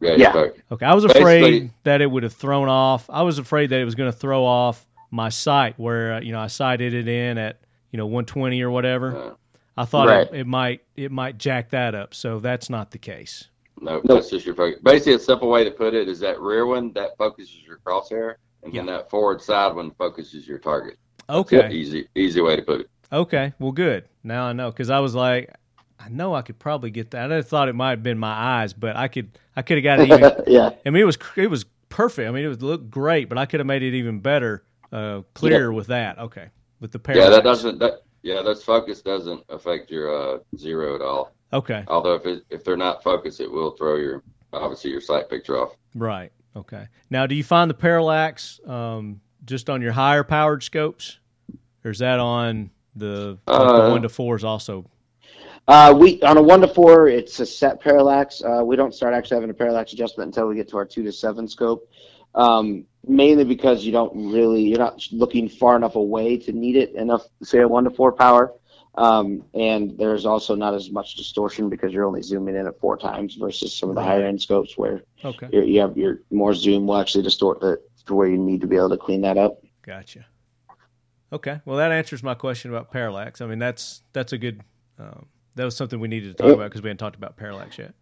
Yeah, 0.00 0.14
Yeah. 0.16 0.46
Okay. 0.72 0.86
I 0.86 0.94
was 0.94 1.04
afraid 1.04 1.40
Basically- 1.42 1.70
that 1.84 2.00
it 2.00 2.10
would 2.10 2.22
have 2.24 2.32
thrown 2.32 2.68
off. 2.68 3.08
I 3.08 3.22
was 3.22 3.38
afraid 3.38 3.70
that 3.70 3.80
it 3.80 3.84
was 3.84 3.94
going 3.94 4.10
to 4.10 4.16
throw 4.16 4.44
off 4.44 4.84
my 5.10 5.28
sight 5.28 5.78
where 5.78 6.14
uh, 6.14 6.20
you 6.20 6.32
know 6.32 6.40
I 6.40 6.46
sighted 6.48 6.94
it 6.94 7.06
in 7.06 7.38
at 7.38 7.60
you 7.90 7.98
know 7.98 8.06
120 8.06 8.60
or 8.62 8.70
whatever. 8.70 9.12
Yeah. 9.12 9.30
I 9.76 9.84
thought 9.84 10.08
Right. 10.08 10.26
it, 10.26 10.40
it 10.40 10.46
might 10.46 10.80
it 10.96 11.12
might 11.12 11.38
jack 11.38 11.70
that 11.70 11.94
up. 11.94 12.14
So 12.14 12.40
that's 12.40 12.68
not 12.68 12.90
the 12.90 12.98
case. 12.98 13.48
No, 13.80 13.94
Nope. 13.96 14.02
that's 14.06 14.30
just 14.30 14.44
your 14.46 14.54
focus. 14.54 14.80
Basically, 14.82 15.14
a 15.14 15.18
simple 15.18 15.48
way 15.50 15.64
to 15.64 15.70
put 15.70 15.94
it 15.94 16.08
is 16.08 16.20
that 16.20 16.40
rear 16.40 16.66
one 16.66 16.92
that 16.94 17.16
focuses 17.16 17.62
your 17.66 17.78
crosshair, 17.78 18.34
and 18.62 18.72
then 18.72 18.86
that 18.86 19.08
forward 19.10 19.40
side 19.40 19.74
one 19.74 19.90
focuses 19.92 20.46
your 20.46 20.58
target. 20.58 20.98
Okay. 21.32 21.70
Easy, 21.72 22.08
easy 22.14 22.40
way 22.40 22.56
to 22.56 22.62
put 22.62 22.80
it. 22.82 22.90
Okay, 23.12 23.52
well, 23.58 23.72
good. 23.72 24.08
Now 24.22 24.44
I 24.44 24.52
know 24.52 24.70
because 24.70 24.90
I 24.90 25.00
was 25.00 25.14
like, 25.14 25.54
I 25.98 26.08
know 26.08 26.34
I 26.34 26.42
could 26.42 26.58
probably 26.58 26.90
get 26.90 27.12
that. 27.12 27.32
I 27.32 27.42
thought 27.42 27.68
it 27.68 27.74
might 27.74 27.90
have 27.90 28.02
been 28.02 28.18
my 28.18 28.32
eyes, 28.32 28.72
but 28.72 28.96
I 28.96 29.08
could, 29.08 29.38
I 29.54 29.62
could 29.62 29.78
have 29.78 29.84
got 29.84 30.00
it 30.00 30.08
even. 30.08 30.44
yeah. 30.52 30.70
I 30.84 30.90
mean, 30.90 31.02
it 31.02 31.06
was 31.06 31.18
it 31.36 31.48
was 31.48 31.64
perfect. 31.88 32.28
I 32.28 32.32
mean, 32.32 32.44
it 32.44 32.48
was 32.48 32.62
looked 32.62 32.90
great, 32.90 33.28
but 33.28 33.38
I 33.38 33.46
could 33.46 33.60
have 33.60 33.66
made 33.66 33.82
it 33.82 33.94
even 33.94 34.20
better, 34.20 34.64
uh, 34.92 35.22
clearer 35.34 35.72
with 35.72 35.88
that. 35.88 36.18
Okay, 36.18 36.48
with 36.80 36.92
the 36.92 36.98
parallax. 36.98 37.30
Yeah, 37.30 37.36
that 37.36 37.44
doesn't. 37.44 37.78
That, 37.78 38.02
yeah, 38.22 38.42
that's 38.42 38.62
focus 38.62 39.02
doesn't 39.02 39.42
affect 39.48 39.90
your 39.90 40.36
uh, 40.36 40.38
zero 40.56 40.94
at 40.94 41.02
all. 41.02 41.32
Okay, 41.52 41.84
Although 41.88 42.14
if 42.14 42.26
it, 42.26 42.44
if 42.50 42.64
they're 42.64 42.76
not 42.76 43.02
focused, 43.02 43.40
it 43.40 43.50
will 43.50 43.72
throw 43.72 43.96
your 43.96 44.22
obviously 44.52 44.90
your 44.90 45.00
sight 45.00 45.28
picture 45.28 45.58
off. 45.58 45.76
right. 45.94 46.32
Okay. 46.54 46.86
Now, 47.08 47.26
do 47.26 47.34
you 47.34 47.44
find 47.44 47.70
the 47.70 47.74
parallax 47.74 48.60
um, 48.66 49.20
just 49.44 49.70
on 49.70 49.80
your 49.80 49.92
higher 49.92 50.22
powered 50.24 50.62
scopes, 50.62 51.18
or 51.84 51.90
is 51.90 51.98
that 51.98 52.18
on 52.20 52.70
the, 52.96 53.38
like 53.46 53.72
the 53.74 53.82
Uh, 53.84 53.90
one 53.90 54.02
to 54.02 54.08
fours 54.08 54.44
also? 54.44 54.84
Uh, 55.68 55.94
we 55.96 56.20
on 56.22 56.36
a 56.36 56.42
one 56.42 56.60
to 56.60 56.68
four, 56.68 57.08
it's 57.08 57.38
a 57.40 57.46
set 57.46 57.80
parallax. 57.80 58.42
Uh, 58.42 58.62
we 58.64 58.74
don't 58.76 58.94
start 58.94 59.14
actually 59.14 59.36
having 59.36 59.50
a 59.50 59.54
parallax 59.54 59.92
adjustment 59.92 60.28
until 60.28 60.48
we 60.48 60.56
get 60.56 60.68
to 60.68 60.76
our 60.76 60.84
two 60.84 61.02
to 61.04 61.12
seven 61.12 61.46
scope. 61.46 61.88
Um, 62.34 62.84
mainly 63.06 63.44
because 63.44 63.84
you 63.84 63.92
don't 63.92 64.32
really, 64.32 64.62
you're 64.62 64.78
not 64.78 65.06
looking 65.12 65.48
far 65.48 65.76
enough 65.76 65.96
away 65.96 66.38
to 66.38 66.52
need 66.52 66.76
it 66.76 66.94
enough, 66.94 67.26
say 67.42 67.60
a 67.60 67.68
one 67.68 67.84
to 67.84 67.90
four 67.90 68.10
power. 68.12 68.54
Um, 68.94 69.44
and 69.54 69.96
there's 69.96 70.26
also 70.26 70.54
not 70.54 70.74
as 70.74 70.90
much 70.90 71.14
distortion 71.14 71.68
because 71.70 71.92
you're 71.92 72.04
only 72.04 72.22
zooming 72.22 72.56
in 72.56 72.66
at 72.66 72.78
four 72.80 72.96
times 72.98 73.36
versus 73.36 73.74
some 73.74 73.88
of 73.88 73.94
the 73.94 74.02
higher 74.02 74.24
end 74.26 74.40
scopes 74.42 74.76
where 74.76 75.02
Okay, 75.24 75.48
you 75.52 75.80
have 75.80 75.96
your 75.96 76.20
more 76.30 76.52
zoom 76.54 76.86
will 76.86 76.98
actually 76.98 77.22
distort 77.24 77.62
it 77.62 77.80
to 78.06 78.14
where 78.14 78.28
you 78.28 78.36
need 78.36 78.60
to 78.60 78.66
be 78.66 78.76
able 78.76 78.90
to 78.90 78.98
clean 78.98 79.22
that 79.22 79.38
up. 79.38 79.62
gotcha. 79.82 80.26
Okay, 81.32 81.60
well, 81.64 81.78
that 81.78 81.92
answers 81.92 82.22
my 82.22 82.34
question 82.34 82.70
about 82.70 82.90
parallax. 82.90 83.40
I 83.40 83.46
mean, 83.46 83.58
that's 83.58 84.02
that's 84.12 84.32
a 84.32 84.38
good. 84.38 84.60
Um, 84.98 85.26
that 85.54 85.64
was 85.64 85.76
something 85.76 86.00
we 86.00 86.08
needed 86.08 86.36
to 86.36 86.42
talk 86.42 86.54
about 86.54 86.64
because 86.64 86.82
we 86.82 86.88
hadn't 86.88 86.98
talked 86.98 87.16
about 87.16 87.36
parallax 87.36 87.78
yet. 87.78 87.94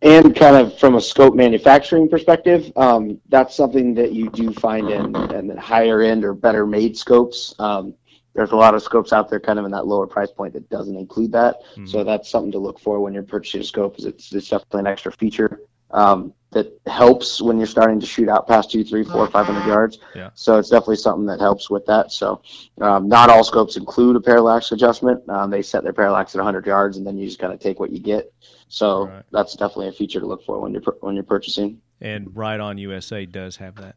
And 0.00 0.34
kind 0.34 0.56
of 0.56 0.78
from 0.78 0.94
a 0.94 1.00
scope 1.00 1.34
manufacturing 1.34 2.08
perspective, 2.08 2.72
um, 2.76 3.20
that's 3.28 3.54
something 3.54 3.94
that 3.94 4.12
you 4.12 4.30
do 4.30 4.52
find 4.52 4.88
in, 4.90 5.14
in 5.32 5.46
the 5.48 5.60
higher 5.60 6.00
end 6.00 6.24
or 6.24 6.34
better 6.34 6.66
made 6.66 6.96
scopes. 6.96 7.54
Um, 7.58 7.94
there's 8.34 8.52
a 8.52 8.56
lot 8.56 8.74
of 8.74 8.82
scopes 8.82 9.12
out 9.12 9.28
there 9.28 9.40
kind 9.40 9.58
of 9.58 9.64
in 9.64 9.70
that 9.72 9.86
lower 9.86 10.06
price 10.06 10.30
point 10.30 10.54
that 10.54 10.68
doesn't 10.70 10.96
include 10.96 11.32
that. 11.32 11.56
Mhm. 11.76 11.88
So 11.88 12.04
that's 12.04 12.30
something 12.30 12.52
to 12.52 12.58
look 12.58 12.78
for 12.78 13.00
when 13.00 13.12
you're 13.12 13.22
purchasing 13.22 13.60
a 13.60 13.64
scope 13.64 13.98
is 13.98 14.04
it's, 14.06 14.32
it's 14.32 14.48
definitely 14.48 14.80
an 14.80 14.86
extra 14.86 15.12
feature 15.12 15.60
um, 15.92 16.32
that 16.52 16.78
helps 16.86 17.40
when 17.42 17.58
you're 17.58 17.66
starting 17.66 17.98
to 18.00 18.06
shoot 18.06 18.28
out 18.28 18.46
past 18.46 18.70
two, 18.70 18.84
three, 18.84 19.04
four, 19.04 19.26
five 19.28 19.46
hundred 19.46 19.66
yards. 19.66 19.98
Yeah. 20.14 20.30
So 20.34 20.58
it's 20.58 20.68
definitely 20.70 20.96
something 20.96 21.26
that 21.26 21.40
helps 21.40 21.68
with 21.70 21.84
that. 21.86 22.12
So 22.12 22.42
um, 22.80 23.08
not 23.08 23.30
all 23.30 23.42
scopes 23.44 23.76
include 23.76 24.16
a 24.16 24.20
parallax 24.20 24.70
adjustment. 24.72 25.28
Um, 25.28 25.50
they 25.50 25.62
set 25.62 25.82
their 25.82 25.92
parallax 25.92 26.34
at 26.34 26.38
100 26.38 26.66
yards, 26.66 26.96
and 26.98 27.06
then 27.06 27.16
you 27.18 27.26
just 27.26 27.38
kind 27.38 27.52
of 27.52 27.58
take 27.60 27.80
what 27.80 27.90
you 27.90 27.98
get. 27.98 28.32
So 28.68 29.06
Right. 29.08 29.22
that's 29.32 29.54
definitely 29.54 29.88
a 29.88 29.92
feature 29.92 30.20
to 30.20 30.26
look 30.26 30.44
for 30.44 30.60
when 30.60 30.72
you're 30.72 30.82
when 31.00 31.14
you're 31.14 31.24
purchasing. 31.24 31.80
And 32.00 32.28
Riton 32.34 32.78
USA 32.78 33.26
does 33.26 33.56
have 33.56 33.74
that. 33.76 33.96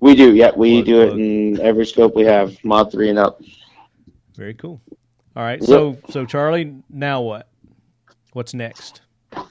We 0.00 0.14
do, 0.14 0.34
yeah, 0.34 0.50
we 0.54 0.82
Plug, 0.82 0.86
do 0.86 1.00
it 1.00 1.06
plug. 1.08 1.18
in 1.20 1.60
every 1.60 1.86
scope 1.86 2.14
we 2.14 2.24
have, 2.24 2.62
mod 2.64 2.92
three 2.92 3.08
and 3.08 3.18
up. 3.18 3.40
Very 4.36 4.54
cool. 4.54 4.80
All 5.36 5.42
right, 5.42 5.62
so 5.62 5.96
so 6.10 6.24
Charlie, 6.26 6.76
now 6.90 7.22
what? 7.22 7.48
What's 8.34 8.52
next? 8.54 9.00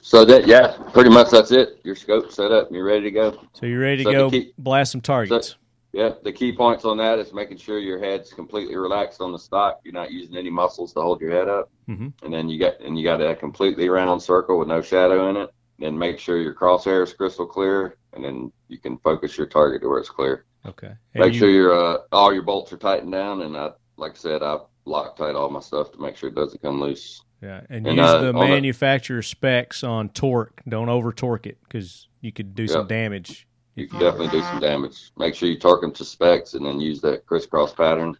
So 0.02 0.24
that 0.24 0.46
yeah, 0.46 0.76
pretty 0.92 1.10
much 1.10 1.30
that's 1.30 1.50
it. 1.50 1.80
Your 1.84 1.94
scope 1.96 2.30
set 2.30 2.52
up, 2.52 2.66
and 2.68 2.76
you're 2.76 2.84
ready 2.84 3.02
to 3.04 3.10
go. 3.10 3.38
So 3.52 3.66
you're 3.66 3.80
ready 3.80 3.98
to 4.04 4.04
So 4.04 4.12
go 4.12 4.30
key- 4.30 4.52
blast 4.58 4.92
some 4.92 5.00
targets. 5.00 5.56
Yeah, 5.92 6.10
the 6.24 6.32
key 6.32 6.52
points 6.52 6.84
on 6.84 6.96
that 6.96 7.18
is 7.20 7.32
making 7.32 7.58
sure 7.58 7.78
your 7.78 8.00
head's 8.00 8.32
completely 8.32 8.76
relaxed 8.76 9.20
on 9.20 9.30
the 9.30 9.38
stock. 9.38 9.80
You're 9.84 9.94
not 9.94 10.10
using 10.10 10.36
any 10.36 10.50
muscles 10.50 10.92
to 10.94 11.00
hold 11.00 11.20
your 11.20 11.30
head 11.30 11.48
up, 11.48 11.70
Mhm. 11.88 12.12
and 12.22 12.32
then 12.34 12.48
you 12.48 12.58
got 12.58 12.80
and 12.80 12.98
you 12.98 13.04
got 13.04 13.20
a 13.22 13.34
completely 13.36 13.88
round 13.88 14.20
circle 14.20 14.58
with 14.58 14.68
no 14.68 14.82
shadow 14.82 15.30
in 15.30 15.36
it. 15.36 15.50
Then 15.78 15.96
make 15.98 16.18
sure 16.18 16.38
your 16.38 16.54
crosshair 16.54 17.02
is 17.02 17.12
crystal 17.14 17.46
clear, 17.46 17.96
and 18.12 18.24
then 18.24 18.52
you 18.68 18.78
can 18.78 18.98
focus 18.98 19.36
your 19.38 19.46
target 19.46 19.82
to 19.82 19.88
where 19.88 19.98
it's 20.00 20.10
clear. 20.10 20.44
Okay. 20.66 20.92
And 21.14 21.24
Make 21.24 21.34
you- 21.34 21.38
sure 21.40 21.50
your 21.50 21.72
uh, 21.74 21.98
all 22.12 22.32
your 22.32 22.42
bolts 22.42 22.72
are 22.72 22.76
tightened 22.76 23.12
down, 23.12 23.42
and 23.42 23.56
I, 23.56 23.70
like 23.96 24.12
I 24.12 24.16
said, 24.16 24.42
I 24.42 24.58
Loctite 24.86 25.34
all 25.34 25.48
my 25.48 25.60
stuff 25.60 25.92
to 25.92 25.98
make 26.00 26.14
sure 26.16 26.28
it 26.28 26.34
doesn't 26.34 26.60
come 26.60 26.78
loose. 26.80 27.22
Yeah, 27.44 27.60
and, 27.68 27.86
And, 27.86 27.98
use 27.98 28.06
uh, 28.06 28.18
the 28.22 28.28
on 28.28 28.34
the- 28.36 28.40
manufacturer 28.46 29.20
specs 29.20 29.84
on 29.84 30.08
torque. 30.08 30.62
Don't 30.66 30.88
over 30.88 31.12
torque 31.12 31.46
it 31.46 31.58
because 31.62 32.08
you 32.22 32.32
could 32.32 32.54
do 32.54 32.66
some 32.66 32.86
damage. 32.86 33.46
You 33.74 33.86
can 33.86 34.00
definitely 34.00 34.28
do 34.28 34.40
some 34.40 34.60
damage. 34.60 35.12
Make 35.18 35.34
sure 35.34 35.50
you 35.50 35.58
torque 35.58 35.82
them 35.82 35.92
to 35.92 36.04
specs, 36.06 36.54
and 36.54 36.64
then 36.64 36.80
use 36.80 37.02
that 37.02 37.26
crisscross 37.26 37.74
pattern, 37.74 38.16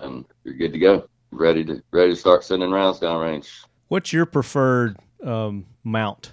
and 0.00 0.24
you're 0.44 0.54
good 0.54 0.72
to 0.72 0.78
go. 0.78 1.08
Ready 1.30 1.62
to 1.66 1.82
ready 1.90 2.12
to 2.12 2.16
start 2.16 2.42
sending 2.42 2.70
rounds 2.70 3.00
downrange. 3.00 3.50
What's 3.88 4.14
your 4.14 4.24
preferred 4.24 4.96
um, 5.22 5.66
mount? 5.84 6.32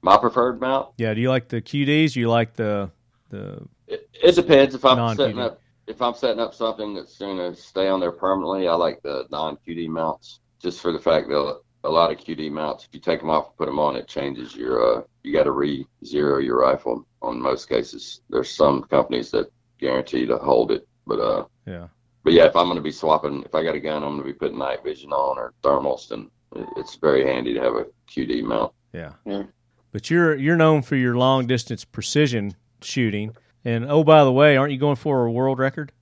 My 0.00 0.16
preferred 0.16 0.58
mount. 0.58 0.88
Yeah, 0.96 1.12
do 1.12 1.20
you 1.20 1.28
like 1.28 1.48
the 1.48 1.60
QDs? 1.60 2.14
Do 2.14 2.20
you 2.20 2.30
like 2.30 2.54
the 2.54 2.90
the? 3.28 3.60
It, 3.88 4.08
it 4.22 4.34
depends 4.36 4.74
if 4.74 4.86
I'm 4.86 4.96
Non-QD. 4.96 5.16
setting 5.18 5.38
up 5.40 5.60
if 5.86 6.00
I'm 6.00 6.14
setting 6.14 6.40
up 6.40 6.54
something 6.54 6.94
that's 6.94 7.18
going 7.18 7.36
to 7.36 7.54
stay 7.60 7.88
on 7.88 8.00
there 8.00 8.12
permanently. 8.12 8.68
I 8.68 8.74
like 8.74 9.02
the 9.02 9.26
non 9.30 9.58
QD 9.66 9.88
mounts 9.88 10.40
just 10.66 10.80
for 10.80 10.90
the 10.90 10.98
fact 10.98 11.28
that 11.28 11.58
a 11.84 11.88
lot 11.88 12.10
of 12.10 12.18
QD 12.18 12.50
mounts, 12.50 12.84
if 12.84 12.88
you 12.92 12.98
take 13.00 13.20
them 13.20 13.30
off 13.30 13.46
and 13.46 13.56
put 13.56 13.66
them 13.66 13.78
on, 13.78 13.94
it 13.94 14.08
changes 14.08 14.56
your. 14.56 14.98
Uh, 14.98 15.02
you 15.22 15.32
got 15.32 15.44
to 15.44 15.52
re 15.52 15.86
zero 16.04 16.38
your 16.38 16.58
rifle 16.60 17.06
on 17.22 17.40
most 17.40 17.68
cases. 17.68 18.20
There's 18.28 18.50
some 18.50 18.82
companies 18.82 19.30
that 19.30 19.46
guarantee 19.78 20.26
to 20.26 20.38
hold 20.38 20.72
it, 20.72 20.86
but 21.06 21.20
uh, 21.20 21.44
Yeah. 21.66 21.86
but 22.24 22.32
yeah, 22.32 22.46
if 22.46 22.56
I'm 22.56 22.66
going 22.66 22.76
to 22.76 22.82
be 22.82 22.90
swapping, 22.90 23.44
if 23.44 23.54
I 23.54 23.62
got 23.62 23.76
a 23.76 23.80
gun, 23.80 24.02
I'm 24.02 24.14
going 24.16 24.18
to 24.18 24.24
be 24.24 24.32
putting 24.32 24.58
night 24.58 24.82
vision 24.82 25.12
on 25.12 25.38
or 25.38 25.52
thermals, 25.62 26.08
then 26.08 26.28
it- 26.56 26.68
it's 26.76 26.96
very 26.96 27.24
handy 27.24 27.54
to 27.54 27.60
have 27.60 27.74
a 27.74 27.86
QD 28.10 28.42
mount. 28.42 28.72
Yeah. 28.92 29.12
Yeah. 29.24 29.44
But 29.92 30.10
you're 30.10 30.34
you're 30.34 30.56
known 30.56 30.82
for 30.82 30.96
your 30.96 31.16
long 31.16 31.46
distance 31.46 31.84
precision 31.84 32.56
shooting. 32.82 33.36
And 33.64 33.84
oh, 33.88 34.02
by 34.02 34.24
the 34.24 34.32
way, 34.32 34.56
aren't 34.56 34.72
you 34.72 34.78
going 34.78 34.96
for 34.96 35.24
a 35.26 35.30
world 35.30 35.58
record? 35.60 35.92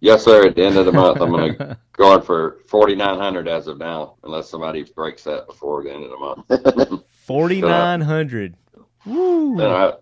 Yes, 0.00 0.24
sir. 0.24 0.46
At 0.46 0.54
the 0.54 0.64
end 0.64 0.76
of 0.76 0.86
the 0.86 0.92
month, 0.92 1.20
I'm 1.20 1.30
going 1.30 1.56
to 1.58 1.76
going 1.92 2.22
for 2.22 2.58
4,900 2.68 3.48
as 3.48 3.66
of 3.66 3.78
now, 3.78 4.14
unless 4.22 4.48
somebody 4.48 4.84
breaks 4.94 5.24
that 5.24 5.46
before 5.46 5.82
the 5.82 5.92
end 5.92 6.04
of 6.04 6.10
the 6.10 6.18
month. 6.18 7.04
Forty 7.26 7.60
nine 7.60 8.00
hundred. 8.00 8.56
Woo! 9.04 9.56
then 9.58 9.70
I 9.70 9.92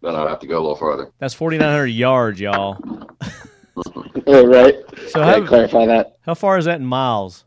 then 0.00 0.14
I'll 0.16 0.26
have 0.28 0.38
to 0.40 0.46
go 0.46 0.54
a 0.54 0.62
little 0.62 0.76
farther. 0.76 1.12
That's 1.18 1.34
forty 1.34 1.58
nine 1.58 1.70
hundred 1.70 1.88
yards, 1.88 2.40
y'all. 2.40 2.78
Yeah, 3.20 3.32
oh, 4.26 4.46
right. 4.46 4.76
So 5.08 5.20
Yeah, 5.20 5.40
how 5.40 5.46
clarify 5.46 5.84
that. 5.86 6.16
how 6.22 6.34
far 6.34 6.56
is 6.56 6.64
that 6.64 6.80
in 6.80 6.86
miles? 6.86 7.44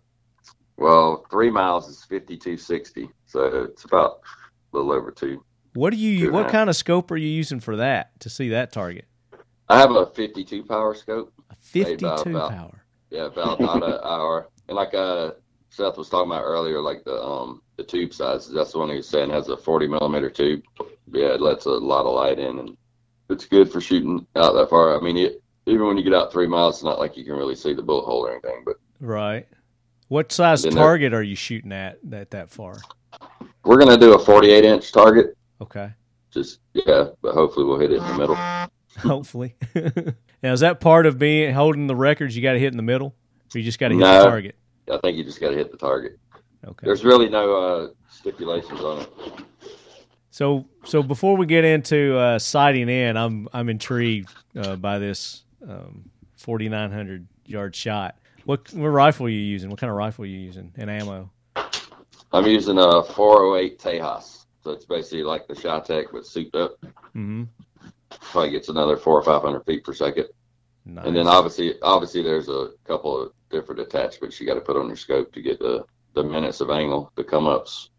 Well, 0.77 1.25
three 1.31 1.49
miles 1.49 1.87
is 1.87 1.99
5260, 2.03 3.09
so 3.25 3.63
it's 3.63 3.85
about 3.85 4.21
a 4.73 4.77
little 4.77 4.91
over 4.91 5.09
two. 5.11 5.43
What 5.73 5.91
do 5.91 5.97
you? 5.97 6.19
Two 6.19 6.25
and 6.27 6.35
a 6.35 6.41
What 6.43 6.51
kind 6.51 6.69
of 6.69 6.75
scope 6.75 7.09
are 7.09 7.17
you 7.17 7.29
using 7.29 7.59
for 7.59 7.77
that 7.77 8.19
to 8.19 8.29
see 8.29 8.49
that 8.49 8.71
target? 8.71 9.05
I 9.69 9.79
have 9.79 9.91
a 9.91 10.05
52 10.07 10.63
power 10.63 10.93
scope. 10.93 11.33
A 11.53 11.63
fifty 11.65 11.95
two 11.97 12.05
about- 12.37 12.51
power. 12.51 12.83
Yeah, 13.09 13.25
about 13.25 13.59
not 13.59 13.83
an 13.83 13.99
hour. 14.03 14.49
And 14.67 14.75
like 14.75 14.93
uh, 14.93 15.31
Seth 15.69 15.97
was 15.97 16.09
talking 16.09 16.31
about 16.31 16.43
earlier, 16.43 16.81
like 16.81 17.03
the 17.03 17.21
um 17.21 17.61
the 17.77 17.83
tube 17.83 18.13
sizes. 18.13 18.51
That's 18.53 18.71
the 18.71 18.79
one 18.79 18.89
he 18.89 18.95
was 18.97 19.07
saying 19.07 19.29
has 19.31 19.49
a 19.49 19.57
40 19.57 19.87
millimeter 19.87 20.29
tube. 20.29 20.61
Yeah, 21.11 21.33
it 21.33 21.41
lets 21.41 21.65
a 21.65 21.69
lot 21.71 22.05
of 22.05 22.13
light 22.15 22.39
in, 22.39 22.59
and 22.59 22.77
it's 23.29 23.45
good 23.45 23.71
for 23.71 23.81
shooting 23.81 24.25
out 24.35 24.53
that 24.53 24.69
far. 24.69 24.97
I 24.97 25.01
mean, 25.01 25.17
it, 25.17 25.41
even 25.65 25.85
when 25.87 25.97
you 25.97 26.03
get 26.03 26.13
out 26.13 26.31
three 26.31 26.47
miles, 26.47 26.75
it's 26.77 26.83
not 26.83 26.99
like 26.99 27.15
you 27.17 27.23
can 27.23 27.33
really 27.35 27.55
see 27.55 27.73
the 27.73 27.81
bullet 27.81 28.05
hole 28.05 28.25
or 28.25 28.31
anything. 28.31 28.63
But 28.65 28.77
Right. 28.99 29.47
What 30.09 30.31
size 30.31 30.63
target 30.63 31.13
are 31.13 31.23
you 31.23 31.35
shooting 31.35 31.71
at 31.71 31.97
that 32.09 32.31
that 32.31 32.49
far? 32.51 32.77
We're 33.63 33.77
gonna 33.79 33.97
do 33.97 34.13
a 34.13 34.19
48 34.19 34.65
inch 34.65 34.91
target. 34.91 35.35
Okay, 35.61 35.91
Just 36.31 36.59
yeah, 36.73 37.09
but 37.21 37.33
hopefully 37.33 37.65
we'll 37.65 37.79
hit 37.79 37.91
it 37.91 37.97
in 37.97 38.03
the 38.07 38.17
middle. 38.17 38.35
hopefully. 38.99 39.55
now 40.43 40.53
is 40.53 40.61
that 40.61 40.79
part 40.79 41.05
of 41.05 41.17
being 41.17 41.53
holding 41.53 41.87
the 41.87 41.95
records? 41.95 42.35
You 42.35 42.43
got 42.43 42.53
to 42.53 42.59
hit 42.59 42.71
in 42.71 42.77
the 42.77 42.83
middle, 42.83 43.15
or 43.53 43.57
you 43.57 43.63
just 43.63 43.79
got 43.79 43.89
to 43.89 43.95
hit 43.95 44.01
the 44.01 44.23
target? 44.23 44.55
I 44.91 44.97
think 44.97 45.17
you 45.17 45.23
just 45.23 45.39
got 45.39 45.49
to 45.49 45.55
hit 45.55 45.71
the 45.71 45.77
target. 45.77 46.19
Okay. 46.65 46.85
There's 46.85 47.03
really 47.03 47.29
no 47.29 47.55
uh, 47.55 47.87
stipulations 48.09 48.79
on 48.79 49.01
it. 49.01 49.09
So 50.31 50.65
so 50.83 51.03
before 51.03 51.37
we 51.37 51.45
get 51.45 51.63
into 51.63 52.17
uh, 52.17 52.39
sighting 52.39 52.89
in, 52.89 53.17
I'm 53.17 53.47
I'm 53.53 53.69
intrigued 53.69 54.33
uh, 54.55 54.75
by 54.77 54.97
this 54.97 55.43
um, 55.67 56.09
4900 56.37 57.27
yard 57.45 57.75
shot. 57.75 58.17
What 58.45 58.73
what 58.73 58.87
rifle 58.87 59.27
are 59.27 59.29
you 59.29 59.39
using? 59.39 59.69
What 59.69 59.79
kind 59.79 59.91
of 59.91 59.97
rifle 59.97 60.23
are 60.23 60.27
you 60.27 60.39
using 60.39 60.71
and 60.75 60.89
ammo? 60.89 61.29
I'm 62.31 62.47
using 62.47 62.79
a 62.79 63.03
408 63.03 63.79
Tejas, 63.79 64.45
so 64.63 64.71
it's 64.71 64.85
basically 64.85 65.21
like 65.21 65.47
the 65.47 65.53
CheyTac 65.53 66.05
but 66.11 66.25
souped 66.25 66.55
up. 66.55 66.81
Mm-hmm. 67.15 67.43
Probably 68.21 68.51
gets 68.51 68.69
another 68.69 68.97
four 68.97 69.19
or 69.19 69.23
500 69.23 69.65
feet 69.65 69.83
per 69.83 69.93
second. 69.93 70.27
Nice. 70.85 71.05
And 71.05 71.15
then 71.15 71.27
obviously, 71.27 71.75
obviously, 71.81 72.21
there's 72.23 72.49
a 72.49 72.69
couple 72.85 73.21
of 73.21 73.31
different 73.49 73.81
attachments 73.81 74.39
you 74.39 74.45
got 74.47 74.55
to 74.55 74.61
put 74.61 74.75
on 74.77 74.87
your 74.87 74.95
scope 74.97 75.31
to 75.33 75.41
get 75.41 75.59
the 75.59 75.85
the 76.13 76.23
minutes 76.23 76.61
of 76.61 76.69
angle, 76.69 77.11
the 77.15 77.23
come 77.23 77.47
ups. 77.47 77.89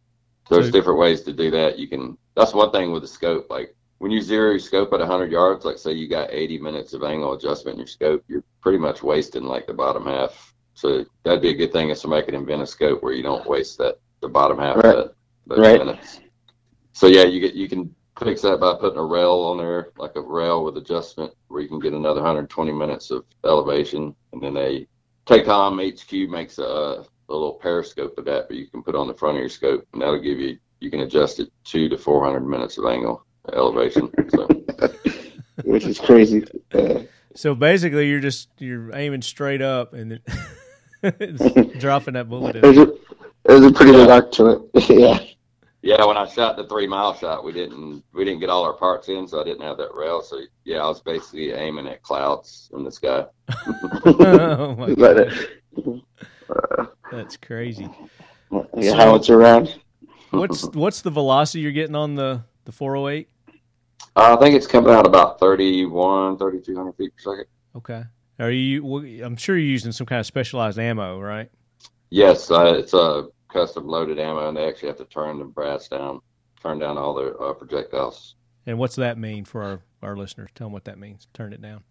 There's 0.49 0.67
So- 0.67 0.73
different 0.73 1.01
ways 1.01 1.23
to 1.23 1.33
do 1.33 1.51
that. 1.51 1.79
You 1.79 1.89
can. 1.89 2.17
That's 2.37 2.55
one 2.55 2.71
thing 2.71 2.93
with 2.93 3.03
the 3.03 3.09
scope. 3.09 3.49
Like 3.51 3.75
when 3.99 4.11
you 4.11 4.21
zero 4.21 4.51
your 4.51 4.59
scope 4.61 4.93
at 4.93 5.01
100 5.01 5.33
yards, 5.33 5.65
like 5.65 5.79
say 5.79 5.93
you 5.93 6.09
got 6.09 6.29
80 6.33 6.59
minutes 6.59 6.93
of 6.93 7.03
angle 7.03 7.33
adjustment 7.33 7.75
in 7.75 7.79
your 7.81 7.87
scope, 7.87 8.23
you're 8.29 8.45
pretty 8.61 8.79
much 8.79 9.03
wasting 9.03 9.45
like 9.45 9.67
the 9.67 9.73
bottom 9.75 10.05
half. 10.05 10.55
So 10.75 11.05
that'd 11.23 11.41
be 11.43 11.51
a 11.51 11.55
good 11.57 11.73
thing 11.73 11.89
if 11.91 11.99
somebody 11.99 12.25
could 12.25 12.35
invent 12.35 12.63
a 12.63 12.67
scope 12.67 13.03
where 13.03 13.13
you 13.15 13.23
don't 13.23 13.47
waste 13.49 13.79
that 13.79 13.99
the 14.21 14.29
bottom 14.29 14.59
half 14.59 14.77
Right. 14.77 14.85
of 14.87 14.97
that, 14.97 15.15
those 15.47 15.59
Right. 15.61 15.79
minutes. 15.79 16.21
So 16.93 17.07
yeah, 17.07 17.25
you 17.25 17.41
get 17.41 17.55
you 17.55 17.69
can 17.69 17.95
fix 18.19 18.43
that 18.43 18.61
by 18.61 18.75
putting 18.75 18.99
a 18.99 19.05
rail 19.05 19.33
on 19.41 19.59
there, 19.59 19.89
like 19.97 20.17
a 20.17 20.21
rail 20.21 20.65
with 20.65 20.77
adjustment, 20.77 21.33
where 21.49 21.63
you 21.63 21.69
can 21.69 21.81
get 21.81 21.93
another 21.93 22.21
120 22.21 22.73
minutes 22.73 23.11
of 23.11 23.25
elevation, 23.45 24.15
and 24.33 24.43
then 24.43 24.57
a 24.57 24.87
Tacom 25.27 25.81
HQ 25.81 26.31
makes 26.31 26.59
a, 26.59 26.63
a 26.63 27.05
little 27.29 27.55
periscope 27.55 28.17
of 28.19 28.25
that, 28.27 28.47
but 28.49 28.57
you 28.57 28.67
can 28.67 28.83
put 28.83 28.95
on 28.95 29.09
the 29.09 29.15
front 29.15 29.37
of 29.37 29.41
your 29.41 29.49
scope, 29.49 29.87
and 29.93 30.03
that'll 30.03 30.21
give 30.21 30.39
you 30.39 30.59
you 30.81 30.91
can 30.91 31.01
adjust 31.01 31.41
it 31.41 31.51
two 31.65 31.89
to 31.89 31.97
400 31.97 32.41
minutes 32.41 32.77
of 32.79 32.85
angle 32.85 33.25
elevation. 33.53 34.11
So 34.29 34.47
which 35.65 35.85
is 35.85 35.99
crazy. 35.99 36.45
Uh, 36.73 37.01
so 37.35 37.55
basically, 37.55 38.09
you're 38.09 38.21
just 38.21 38.49
you're 38.59 38.95
aiming 38.95 39.23
straight 39.23 39.63
up 39.63 39.95
and 39.95 40.21
then 41.03 41.73
dropping 41.79 42.15
that 42.15 42.29
bullet 42.29 42.57
in. 42.57 42.63
there's 42.63 42.79
a 42.79 42.93
there's 43.45 43.65
a 43.65 43.73
pretty 43.73 43.93
big 43.93 44.09
arc 44.09 44.31
to 44.33 44.69
it. 44.75 44.91
yeah. 44.91 45.19
Yeah, 45.85 46.03
when 46.07 46.17
I 46.17 46.27
shot 46.27 46.57
the 46.57 46.67
three 46.67 46.87
mile 46.87 47.15
shot, 47.15 47.45
we 47.45 47.53
didn't 47.53 48.03
we 48.15 48.25
didn't 48.25 48.41
get 48.41 48.49
all 48.49 48.65
our 48.65 48.73
parts 48.73 49.11
in, 49.11 49.29
so 49.29 49.39
I 49.39 49.45
didn't 49.45 49.61
have 49.61 49.77
that 49.77 49.95
rail. 49.95 50.23
So 50.23 50.41
yeah, 50.65 50.79
I 50.79 50.89
was 50.89 51.03
basically 51.03 51.53
aiming 51.53 51.87
at 51.87 52.03
clouds 52.03 52.71
in 52.73 52.85
the 52.85 52.91
sky. 52.91 53.27
oh 54.07 54.75
my 54.77 54.95
God, 54.95 55.31
uh, 56.49 56.87
that's 57.13 57.37
crazy. 57.37 57.87
yeah, 58.51 58.93
So- 58.93 58.97
how 58.97 59.15
it's 59.15 59.29
around. 59.29 59.79
What's 60.31 60.65
what's 60.73 61.03
the 61.03 61.11
velocity 61.11 61.61
you're 61.61 61.73
getting 61.73 61.97
on 61.97 62.15
the 62.15 62.43
the 62.65 62.73
408? 62.73 63.29
Uh, 64.17 64.37
I 64.37 64.41
think 64.41 64.57
it's 64.57 64.67
coming 64.67 64.95
out 64.95 65.07
about 65.07 65.39
31, 65.39 66.39
3200 66.39 66.93
feet 66.95 67.13
per 67.15 67.31
second. 67.33 67.47
Okay. 67.77 68.05
Are 68.39 68.51
you? 68.51 69.23
I'm 69.23 69.37
sure 69.37 69.57
you're 69.57 69.67
using 69.67 69.93
some 69.93 70.07
kind 70.07 70.21
of 70.21 70.25
specialized 70.25 70.79
ammo, 70.79 71.21
right? 71.21 71.51
Yes, 72.09 72.51
uh, 72.51 72.75
it's 72.79 72.95
a 72.95 73.29
custom 73.55 73.87
loaded 73.87 74.19
ammo, 74.19 74.49
and 74.49 74.57
they 74.57 74.67
actually 74.67 74.89
have 74.89 74.99
to 74.99 75.05
turn 75.07 75.39
the 75.39 75.45
brass 75.45 75.89
down, 75.89 76.21
turn 76.63 76.79
down 76.79 76.99
all 76.99 77.15
their 77.15 77.41
uh, 77.43 77.55
projectiles. 77.55 78.35
And 78.67 78.79
what's 78.79 78.97
that 78.97 79.17
mean 79.17 79.45
for 79.45 79.63
our, 79.63 79.81
our 80.03 80.17
listeners? 80.17 80.51
Tell 80.55 80.67
them 80.67 80.73
what 80.73 80.85
that 80.85 80.99
means. 80.99 81.29
Turn 81.33 81.53
it 81.53 81.63
down. 81.63 81.83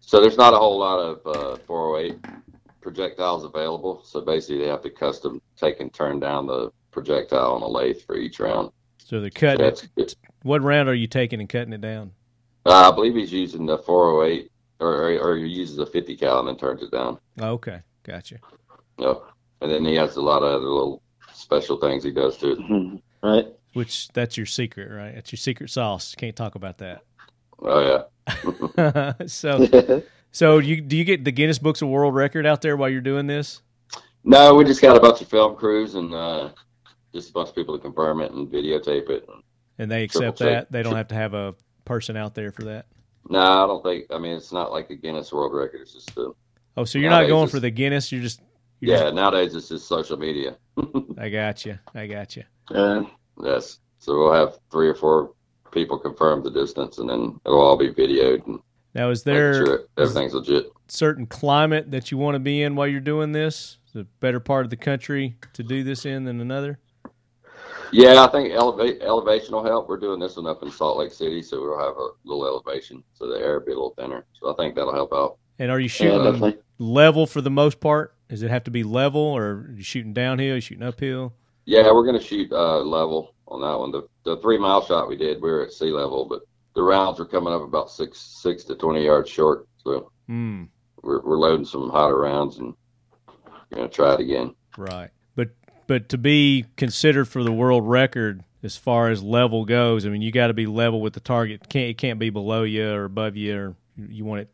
So 0.00 0.20
there's 0.20 0.36
not 0.38 0.54
a 0.54 0.56
whole 0.56 0.78
lot 0.78 0.98
of 0.98 1.26
uh, 1.26 1.56
408 1.66 2.18
projectiles 2.80 3.44
available. 3.44 4.02
So 4.04 4.20
basically, 4.20 4.58
they 4.58 4.68
have 4.68 4.82
to 4.82 4.90
custom 4.90 5.42
take 5.56 5.80
and 5.80 5.92
turn 5.92 6.20
down 6.20 6.46
the 6.46 6.70
projectile 6.90 7.52
on 7.54 7.62
a 7.62 7.68
lathe 7.68 8.00
for 8.02 8.16
each 8.16 8.38
round. 8.40 8.70
So 8.98 9.20
they're 9.20 9.30
So 9.34 9.40
cutting 9.40 9.66
it. 9.66 9.68
it's, 9.68 9.88
it's, 9.96 10.16
What 10.42 10.62
round 10.62 10.88
are 10.88 10.94
you 10.94 11.06
taking 11.06 11.40
and 11.40 11.48
cutting 11.48 11.72
it 11.72 11.80
down? 11.80 12.12
uh, 12.66 12.90
I 12.90 12.94
believe 12.94 13.14
he's 13.14 13.32
using 13.32 13.66
the 13.66 13.78
408, 13.78 14.50
or 14.80 14.88
or, 14.88 15.18
or 15.18 15.36
he 15.36 15.46
uses 15.46 15.78
a 15.78 15.86
50 15.86 16.16
cal 16.16 16.38
and 16.40 16.48
then 16.48 16.56
turns 16.56 16.82
it 16.82 16.90
down. 16.90 17.18
Oh, 17.40 17.52
okay, 17.52 17.80
gotcha. 18.02 18.36
Yep. 18.98 19.22
And 19.60 19.70
then 19.70 19.84
he 19.84 19.94
has 19.96 20.16
a 20.16 20.22
lot 20.22 20.42
of 20.42 20.52
other 20.54 20.68
little 20.68 21.02
special 21.32 21.76
things 21.78 22.04
he 22.04 22.10
does 22.10 22.36
to 22.38 22.52
it. 22.52 22.58
Mhm. 22.58 23.02
Right. 23.22 23.46
Which 23.74 24.08
that's 24.08 24.36
your 24.36 24.46
secret, 24.46 24.90
right? 24.90 25.14
That's 25.14 25.30
your 25.32 25.38
secret 25.38 25.70
sauce. 25.70 26.14
Can't 26.14 26.34
talk 26.34 26.54
about 26.54 26.78
that. 26.78 27.02
Oh 27.60 28.04
yeah. 28.26 29.12
so, 29.26 30.02
so 30.32 30.58
you 30.58 30.80
do 30.80 30.96
you 30.96 31.04
get 31.04 31.24
the 31.24 31.32
Guinness 31.32 31.58
Books 31.58 31.82
of 31.82 31.88
World 31.88 32.14
Record 32.14 32.46
out 32.46 32.62
there 32.62 32.76
while 32.76 32.88
you're 32.88 33.00
doing 33.00 33.26
this? 33.26 33.60
No, 34.24 34.54
we 34.54 34.64
just 34.64 34.82
got 34.82 34.96
a 34.96 35.00
bunch 35.00 35.20
of 35.20 35.28
film 35.28 35.56
crews 35.56 35.94
and 35.94 36.14
uh, 36.14 36.50
just 37.12 37.30
a 37.30 37.32
bunch 37.32 37.50
of 37.50 37.54
people 37.54 37.76
to 37.76 37.82
confirm 37.82 38.20
it 38.20 38.32
and 38.32 38.48
videotape 38.48 39.08
it. 39.08 39.28
And 39.78 39.90
they 39.90 40.02
accept 40.04 40.38
check. 40.38 40.48
that. 40.48 40.72
They 40.72 40.82
don't 40.82 40.96
have 40.96 41.08
to 41.08 41.14
have 41.14 41.32
a 41.34 41.54
person 41.84 42.16
out 42.16 42.34
there 42.34 42.52
for 42.52 42.64
that. 42.64 42.86
No, 43.28 43.40
I 43.40 43.66
don't 43.66 43.82
think. 43.82 44.06
I 44.10 44.18
mean, 44.18 44.36
it's 44.36 44.52
not 44.52 44.72
like 44.72 44.88
the 44.88 44.96
Guinness 44.96 45.32
World 45.32 45.54
Record. 45.54 45.80
It's 45.80 45.94
just 45.94 46.14
the 46.14 46.34
Oh, 46.76 46.84
so 46.84 46.98
you're 46.98 47.10
not 47.10 47.28
going 47.28 47.48
for 47.48 47.60
the 47.60 47.70
Guinness. 47.70 48.12
You're 48.12 48.22
just 48.22 48.40
you're 48.80 48.96
yeah. 48.96 49.10
Nowadays, 49.10 49.54
it's 49.54 49.68
just 49.68 49.86
social 49.88 50.16
media. 50.16 50.56
I 51.18 51.28
got 51.28 51.64
you. 51.64 51.78
I 51.94 52.06
got 52.06 52.36
you. 52.36 52.44
Uh, 52.74 53.04
yes. 53.42 53.78
So 53.98 54.18
we'll 54.18 54.32
have 54.32 54.58
three 54.70 54.88
or 54.88 54.94
four 54.94 55.32
people 55.72 55.98
confirm 55.98 56.42
the 56.42 56.50
distance, 56.50 56.98
and 56.98 57.08
then 57.08 57.38
it'll 57.46 57.60
all 57.60 57.76
be 57.76 57.90
videoed 57.90 58.46
and 58.46 58.58
Now, 58.94 59.10
is 59.10 59.22
there 59.22 59.54
sure 59.54 59.80
everything's 59.98 60.34
legit. 60.34 60.66
certain 60.88 61.26
climate 61.26 61.90
that 61.90 62.10
you 62.10 62.18
want 62.18 62.34
to 62.34 62.40
be 62.40 62.62
in 62.62 62.74
while 62.74 62.86
you're 62.88 63.00
doing 63.00 63.32
this? 63.32 63.78
The 63.92 64.04
better 64.20 64.40
part 64.40 64.64
of 64.64 64.70
the 64.70 64.76
country 64.76 65.36
to 65.52 65.62
do 65.62 65.82
this 65.82 66.06
in 66.06 66.24
than 66.24 66.40
another? 66.40 66.78
Yeah, 67.92 68.22
I 68.24 68.28
think 68.28 68.52
eleva- 68.52 69.00
elevation 69.02 69.52
will 69.52 69.64
help. 69.64 69.88
We're 69.88 69.96
doing 69.98 70.20
this 70.20 70.36
one 70.36 70.46
up 70.46 70.62
in 70.62 70.70
Salt 70.70 70.96
Lake 70.98 71.12
City, 71.12 71.42
so 71.42 71.60
we'll 71.60 71.78
have 71.78 71.96
a 71.96 72.08
little 72.24 72.46
elevation, 72.46 73.02
so 73.14 73.26
the 73.26 73.38
air 73.40 73.58
will 73.58 73.66
be 73.66 73.72
a 73.72 73.74
little 73.74 73.94
thinner. 73.98 74.24
So 74.32 74.52
I 74.52 74.54
think 74.56 74.76
that'll 74.76 74.94
help 74.94 75.12
out. 75.12 75.38
And 75.60 75.70
are 75.70 75.78
you 75.78 75.88
shooting 75.88 76.24
definitely. 76.24 76.56
level 76.78 77.26
for 77.26 77.40
the 77.42 77.50
most 77.50 77.80
part? 77.80 78.14
Does 78.30 78.42
it 78.42 78.50
have 78.50 78.64
to 78.64 78.70
be 78.70 78.82
level, 78.82 79.20
or 79.20 79.44
are 79.44 79.74
you 79.76 79.82
shooting 79.82 80.14
downhill? 80.14 80.54
You 80.54 80.60
shooting 80.60 80.82
uphill? 80.82 81.34
Yeah, 81.66 81.92
we're 81.92 82.06
gonna 82.06 82.20
shoot 82.20 82.50
uh, 82.50 82.78
level 82.80 83.34
on 83.46 83.60
that 83.60 83.78
one. 83.78 83.92
The 83.92 84.08
the 84.24 84.40
three 84.40 84.56
mile 84.58 84.84
shot 84.84 85.06
we 85.08 85.16
did, 85.16 85.42
we 85.42 85.50
were 85.50 85.62
at 85.62 85.72
sea 85.72 85.90
level, 85.92 86.24
but 86.24 86.40
the 86.74 86.82
rounds 86.82 87.18
were 87.18 87.26
coming 87.26 87.52
up 87.52 87.60
about 87.62 87.90
six 87.90 88.18
six 88.18 88.64
to 88.64 88.74
twenty 88.74 89.04
yards 89.04 89.28
short. 89.28 89.68
So 89.84 90.10
Hmm. 90.26 90.64
we're 91.02 91.20
we're 91.20 91.36
loading 91.38 91.66
some 91.66 91.90
hotter 91.90 92.16
rounds 92.18 92.56
and 92.56 92.72
we're 93.70 93.76
gonna 93.76 93.88
try 93.88 94.14
it 94.14 94.20
again. 94.20 94.54
Right. 94.78 95.10
But 95.36 95.50
but 95.86 96.08
to 96.08 96.16
be 96.18 96.64
considered 96.76 97.26
for 97.26 97.44
the 97.44 97.52
world 97.52 97.86
record 97.86 98.44
as 98.62 98.76
far 98.78 99.10
as 99.10 99.22
level 99.22 99.66
goes, 99.66 100.06
I 100.06 100.08
mean, 100.08 100.22
you 100.22 100.32
got 100.32 100.46
to 100.48 100.54
be 100.54 100.66
level 100.66 101.00
with 101.00 101.12
the 101.14 101.20
target. 101.20 101.68
Can't 101.68 101.90
it 101.90 101.98
can't 101.98 102.18
be 102.18 102.30
below 102.30 102.62
you 102.62 102.90
or 102.90 103.04
above 103.04 103.36
you, 103.36 103.56
or 103.58 103.76
you 103.96 104.24
want 104.24 104.40
it 104.42 104.48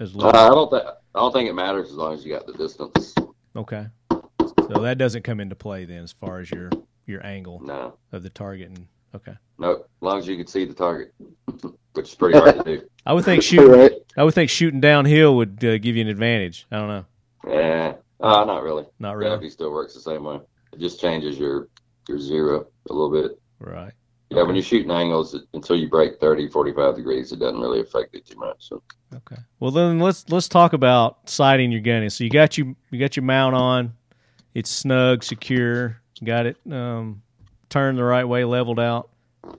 as 0.00 0.14
Uh. 0.16 0.28
I 0.28 0.48
don't 0.48 0.70
think 0.70 0.82
I 0.84 1.18
don't 1.18 1.32
think 1.32 1.48
it 1.48 1.54
matters 1.54 1.88
as 1.90 1.94
long 1.94 2.14
as 2.14 2.24
you 2.24 2.32
got 2.32 2.46
the 2.46 2.52
distance. 2.54 3.14
Okay. 3.56 3.86
So 4.10 4.80
that 4.82 4.98
doesn't 4.98 5.22
come 5.22 5.40
into 5.40 5.56
play 5.56 5.84
then, 5.84 6.02
as 6.02 6.12
far 6.12 6.38
as 6.40 6.50
your 6.50 6.70
your 7.06 7.24
angle 7.26 7.60
No, 7.64 7.94
of 8.12 8.22
the 8.22 8.30
target. 8.30 8.68
And 8.68 8.86
okay, 9.16 9.34
no, 9.58 9.72
as 9.72 9.80
long 10.00 10.18
as 10.18 10.28
you 10.28 10.36
can 10.36 10.46
see 10.46 10.64
the 10.64 10.74
target, 10.74 11.12
which 11.94 12.08
is 12.08 12.14
pretty 12.14 12.38
hard 12.38 12.56
to 12.58 12.62
do. 12.62 12.88
I 13.06 13.12
would 13.12 13.24
think 13.24 13.42
shooting. 13.42 13.68
right. 13.70 13.92
I 14.16 14.22
would 14.24 14.34
think 14.34 14.48
shooting 14.50 14.80
downhill 14.80 15.36
would 15.36 15.64
uh, 15.64 15.78
give 15.78 15.96
you 15.96 16.02
an 16.02 16.08
advantage. 16.08 16.66
I 16.70 16.76
don't 16.78 16.88
know. 16.88 17.04
Yeah, 17.48 17.94
uh, 18.20 18.44
not 18.44 18.62
really. 18.62 18.84
Not 19.00 19.16
really. 19.16 19.30
Gravity 19.30 19.50
still 19.50 19.72
works 19.72 19.94
the 19.94 20.00
same 20.00 20.22
way. 20.24 20.38
It 20.72 20.78
just 20.78 21.00
changes 21.00 21.36
your 21.38 21.68
your 22.08 22.20
zero 22.20 22.66
a 22.88 22.92
little 22.92 23.10
bit. 23.10 23.40
Right. 23.58 23.92
Yeah, 24.30 24.42
when 24.44 24.54
you're 24.54 24.62
shooting 24.62 24.90
angles, 24.90 25.36
until 25.54 25.76
you 25.76 25.88
break 25.88 26.20
30, 26.20 26.48
45 26.48 26.96
degrees, 26.96 27.32
it 27.32 27.40
doesn't 27.40 27.60
really 27.60 27.80
affect 27.80 28.14
it 28.14 28.24
too 28.24 28.38
much. 28.38 28.56
So 28.60 28.82
Okay. 29.14 29.36
Well, 29.58 29.70
then 29.70 29.98
let's 29.98 30.28
let's 30.30 30.48
talk 30.48 30.72
about 30.72 31.28
sighting 31.28 31.72
your 31.72 31.80
gun. 31.80 32.08
So 32.10 32.24
you 32.24 32.30
got 32.30 32.56
you 32.56 32.76
you 32.90 33.00
got 33.00 33.16
your 33.16 33.24
mount 33.24 33.54
on. 33.54 33.94
It's 34.54 34.70
snug, 34.70 35.24
secure. 35.24 36.00
Got 36.22 36.46
it 36.46 36.56
um, 36.70 37.22
turned 37.68 37.98
the 37.98 38.04
right 38.04 38.24
way, 38.24 38.44
leveled 38.44 38.78
out. 38.78 39.10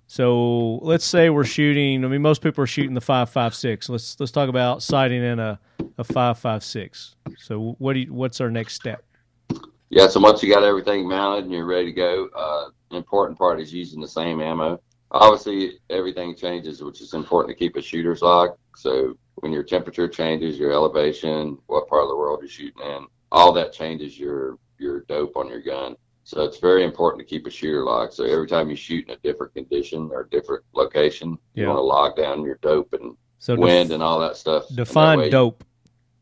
So 0.07 0.75
let's 0.83 1.03
say 1.03 1.29
we're 1.29 1.43
shooting. 1.43 2.05
I 2.05 2.07
mean, 2.07 2.21
most 2.21 2.41
people 2.41 2.63
are 2.63 2.67
shooting 2.67 2.93
the 2.93 3.01
five 3.01 3.29
five 3.29 3.53
six. 3.55 3.89
Let's 3.89 4.17
let's 4.19 4.31
talk 4.31 4.47
about 4.47 4.83
sighting 4.83 5.23
in 5.23 5.39
a 5.39 5.59
a 5.97 6.03
five 6.03 6.37
five 6.37 6.63
six. 6.63 7.15
So 7.37 7.75
what 7.79 7.93
do 7.93 7.99
you, 7.99 8.13
what's 8.13 8.39
our 8.39 8.51
next 8.51 8.75
step? 8.75 9.03
yeah, 9.89 10.07
so 10.07 10.21
once 10.21 10.41
you 10.41 10.51
got 10.51 10.63
everything 10.63 11.07
mounted 11.07 11.43
and 11.43 11.53
you're 11.53 11.65
ready 11.65 11.87
to 11.87 11.91
go, 11.91 12.29
uh, 12.33 12.69
important 12.95 13.37
part 13.37 13.59
is 13.59 13.73
using 13.73 14.01
the 14.01 14.07
same 14.07 14.41
ammo. 14.41 14.81
Obviously, 15.11 15.79
everything 15.89 16.35
changes, 16.35 16.81
which 16.81 17.01
is 17.01 17.13
important 17.13 17.55
to 17.55 17.59
keep 17.59 17.75
a 17.75 17.81
shooter's 17.81 18.21
log. 18.21 18.51
So 18.77 19.13
when 19.35 19.51
your 19.51 19.63
temperature 19.63 20.07
changes, 20.07 20.57
your 20.57 20.71
elevation, 20.71 21.57
what 21.67 21.87
part 21.89 22.03
of 22.03 22.09
the 22.09 22.15
world 22.15 22.39
you're 22.41 22.49
shooting 22.49 22.81
in, 22.83 23.05
all 23.31 23.51
that 23.53 23.73
changes 23.73 24.17
your 24.17 24.57
your 24.77 25.01
dope 25.01 25.37
on 25.37 25.47
your 25.47 25.61
gun. 25.61 25.95
So 26.23 26.43
it's 26.43 26.59
very 26.59 26.83
important 26.83 27.19
to 27.19 27.25
keep 27.29 27.45
a 27.45 27.49
shooter 27.49 27.83
log. 27.83 28.13
So 28.13 28.23
every 28.23 28.47
time 28.47 28.69
you 28.69 28.75
shoot 28.75 29.07
in 29.07 29.13
a 29.15 29.17
different 29.17 29.53
condition 29.53 30.09
or 30.11 30.27
different 30.31 30.63
location, 30.73 31.37
you 31.55 31.67
want 31.67 31.77
to 31.77 31.81
log 31.81 32.15
down 32.15 32.43
your 32.43 32.57
dope 32.61 32.93
and 32.93 33.15
So 33.39 33.55
wind 33.55 33.89
def- 33.89 33.95
and 33.95 34.03
all 34.03 34.19
that 34.19 34.37
stuff. 34.37 34.67
That 34.69 34.75
define 34.75 35.19
way- 35.19 35.29
dope. 35.29 35.63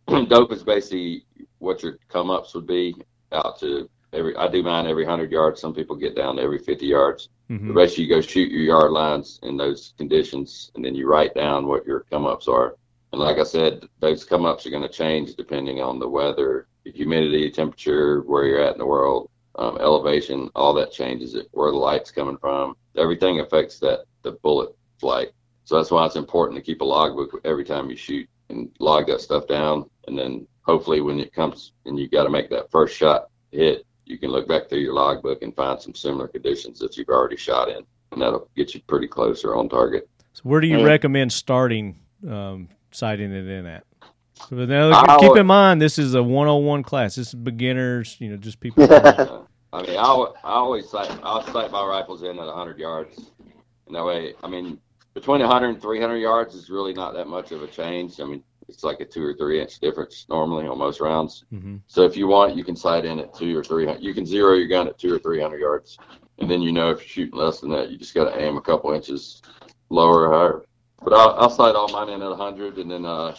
dope 0.30 0.52
is 0.52 0.64
basically 0.64 1.26
what 1.60 1.84
your 1.84 2.00
come 2.08 2.30
ups 2.32 2.54
would 2.56 2.66
be 2.68 2.96
out 3.32 3.60
to 3.60 3.90
every. 4.14 4.36
I 4.36 4.48
do 4.48 4.64
mine 4.64 4.88
every 4.88 5.06
hundred 5.06 5.32
yards. 5.32 5.62
Some 5.62 5.74
people 5.74 5.96
get 5.96 6.16
down 6.16 6.36
to 6.38 6.42
every 6.42 6.60
fifty 6.60 6.88
yards. 6.88 7.30
Mhm. 7.50 7.68
But 7.68 7.76
basically, 7.76 8.06
you 8.06 8.10
go 8.16 8.22
shoot 8.22 8.52
your 8.52 8.62
yard 8.62 8.92
lines 8.92 9.40
in 9.44 9.58
those 9.58 9.94
conditions, 9.98 10.72
and 10.76 10.84
then 10.86 10.96
you 10.96 11.08
write 11.08 11.34
down 11.34 11.68
what 11.68 11.86
your 11.86 12.02
come 12.12 12.26
ups 12.26 12.48
are. 12.48 12.76
And 13.12 13.20
like 13.22 13.38
I 13.38 13.44
said, 13.44 13.88
those 14.00 14.24
come 14.24 14.46
ups 14.46 14.66
are 14.66 14.70
going 14.70 14.84
to 14.84 14.90
change 14.90 15.36
depending 15.36 15.82
on 15.82 15.98
the 15.98 16.08
weather, 16.08 16.68
the 16.84 16.92
humidity, 16.92 17.50
temperature, 17.50 18.22
where 18.22 18.46
you're 18.46 18.62
at 18.62 18.74
in 18.74 18.78
the 18.78 18.86
world, 18.86 19.30
um, 19.56 19.78
elevation. 19.80 20.50
All 20.56 20.74
that 20.76 20.92
changes 20.92 21.34
it. 21.34 21.48
Where 21.52 21.72
the 21.72 21.78
light's 21.78 22.12
coming 22.12 22.38
from. 22.38 22.76
Everything 22.96 23.40
affects 23.40 23.80
that 23.80 24.06
the 24.22 24.34
bullet 24.44 24.76
flight. 25.00 25.30
So 25.66 25.76
that's 25.76 25.92
why 25.92 26.06
it's 26.06 26.16
important 26.16 26.58
to 26.58 26.64
keep 26.64 26.82
a 26.82 26.86
logbook 26.86 27.42
every 27.46 27.64
time 27.64 27.90
you 27.90 27.96
shoot 27.96 28.28
and 28.50 28.70
log 28.80 29.08
that 29.08 29.22
stuff 29.22 29.48
down. 29.48 29.90
And 30.08 30.18
then 30.18 30.48
hopefully, 30.62 31.02
when 31.02 31.20
it 31.20 31.34
comes 31.34 31.74
and 31.86 31.98
you 31.98 32.08
got 32.10 32.24
to 32.26 32.30
make 32.30 32.50
that 32.50 32.70
first 32.70 32.96
shot 32.96 33.30
hit, 33.52 33.86
you 34.10 34.18
can 34.18 34.32
look 34.32 34.48
back 34.48 34.68
through 34.68 34.80
your 34.80 34.94
logbook 34.94 35.42
and 35.44 35.56
find 35.56 35.80
some 35.80 35.94
similar 35.96 36.28
conditions 36.28 36.80
that 36.80 36.98
you've 36.98 37.10
already 37.10 37.38
shot 37.38 37.70
in, 37.70 37.86
and 38.12 38.22
that'll 38.22 38.50
get 38.56 38.74
you 38.74 38.82
pretty 38.88 39.08
close 39.08 39.46
or 39.46 39.56
on 39.56 39.70
target. 39.70 40.10
So 40.34 40.42
where 40.44 40.60
do 40.60 40.68
you 40.68 40.80
Yeah. 40.80 40.86
recommend 40.86 41.32
starting 41.32 42.00
um, 42.28 42.68
sighting 42.92 43.32
it 43.32 43.48
in 43.48 43.66
at? 43.66 43.86
So 44.50 44.56
now, 44.56 45.20
keep 45.20 45.36
in 45.38 45.46
mind 45.46 45.82
this 45.82 46.00
is 46.00 46.16
a 46.16 46.24
101 46.24 46.84
class. 46.84 47.16
This 47.16 47.30
is 47.30 47.36
beginners. 47.36 48.18
You 48.20 48.32
know, 48.32 48.38
just 48.38 48.60
people. 48.60 48.84
I 49.72 49.84
mean, 49.84 49.98
I, 49.98 50.02
I 50.02 50.34
always 50.44 50.90
sight, 50.90 51.12
I'll 51.22 51.44
sight 51.44 51.70
my 51.70 51.86
rifles 51.86 52.24
in 52.24 52.40
at 52.40 52.46
100 52.48 52.80
yards, 52.80 53.30
and 53.86 53.96
that 53.96 54.04
way, 54.04 54.34
I 54.44 54.48
mean, 54.48 54.80
between 55.14 55.42
100 55.42 55.68
and 55.68 55.82
300 55.82 56.18
yards 56.18 56.56
is 56.56 56.72
really 56.72 56.94
not 56.94 57.14
that 57.14 57.28
much 57.28 57.52
of 57.52 57.62
a 57.62 57.68
change. 57.68 58.20
I 58.20 58.24
mean, 58.24 58.44
it's 58.70 58.84
like 58.84 59.00
a 59.02 59.06
two 59.06 59.24
or 59.26 59.34
three 59.34 59.62
inch 59.62 59.80
difference 59.80 60.26
normally 60.30 60.66
on 60.68 60.78
most 60.78 61.02
rounds. 61.02 61.44
hmm 61.50 61.78
So 61.88 62.04
if 62.04 62.16
you 62.16 62.28
want, 62.28 62.56
you 62.56 62.64
can 62.64 62.76
sight 62.76 63.06
in 63.06 63.20
at 63.20 63.34
two 63.34 63.58
or 63.58 63.64
three 63.64 63.86
hundred. 63.86 64.04
You 64.04 64.14
can 64.14 64.26
zero 64.26 64.54
your 64.56 64.68
gun 64.68 64.88
at 64.88 64.98
two 65.00 65.14
or 65.14 65.20
three 65.20 65.42
hundred 65.42 65.60
yards, 65.60 65.98
and 66.40 66.50
then 66.50 66.62
you 66.62 66.72
know 66.72 66.92
if 66.92 67.00
you're 67.00 67.08
shooting 67.26 67.40
less 67.40 67.60
than 67.60 67.72
that, 67.72 67.90
you 67.90 67.98
just 67.98 68.14
got 68.14 68.26
to 68.26 68.40
aim 68.42 68.58
a 68.58 68.62
couple 68.62 68.92
inches 68.94 69.42
lower 69.90 70.28
or 70.30 70.32
higher. 70.38 70.66
But 71.04 71.14
I'll, 71.14 71.32
I'll 71.40 71.50
sight 71.50 71.76
all 71.76 71.88
mine 71.90 72.10
in 72.10 72.22
at 72.22 72.36
hundred, 72.38 72.78
and 72.78 72.90
then 72.92 73.06
uh, 73.06 73.36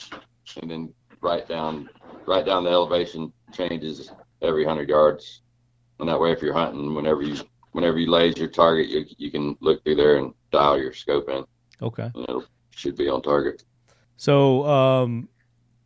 and 0.61 0.71
then 0.71 0.93
write 1.21 1.49
down 1.49 1.89
write 2.27 2.47
down 2.47 2.65
the 2.65 2.71
elevation 2.71 3.33
changes 3.53 4.11
every 4.43 4.65
hundred 4.65 4.89
yards, 4.89 5.43
and 5.99 6.09
that 6.09 6.21
way, 6.21 6.33
if 6.33 6.43
you're 6.43 6.55
hunting, 6.55 6.95
whenever 6.95 7.23
you 7.23 7.37
whenever 7.73 7.99
you 7.99 8.11
lays 8.11 8.37
your 8.37 8.49
target, 8.49 8.89
you 8.89 9.05
you 9.17 9.31
can 9.31 9.57
look 9.61 9.83
through 9.85 9.95
there 9.97 10.17
and 10.17 10.35
dial 10.51 10.77
your 10.79 10.93
scope 10.93 11.29
in, 11.29 11.45
Okay. 11.83 12.11
and 12.15 12.27
it 12.29 12.45
should 12.75 12.97
be 12.97 13.09
on 13.09 13.23
target. 13.23 13.63
So 14.21 14.67
um, 14.67 15.31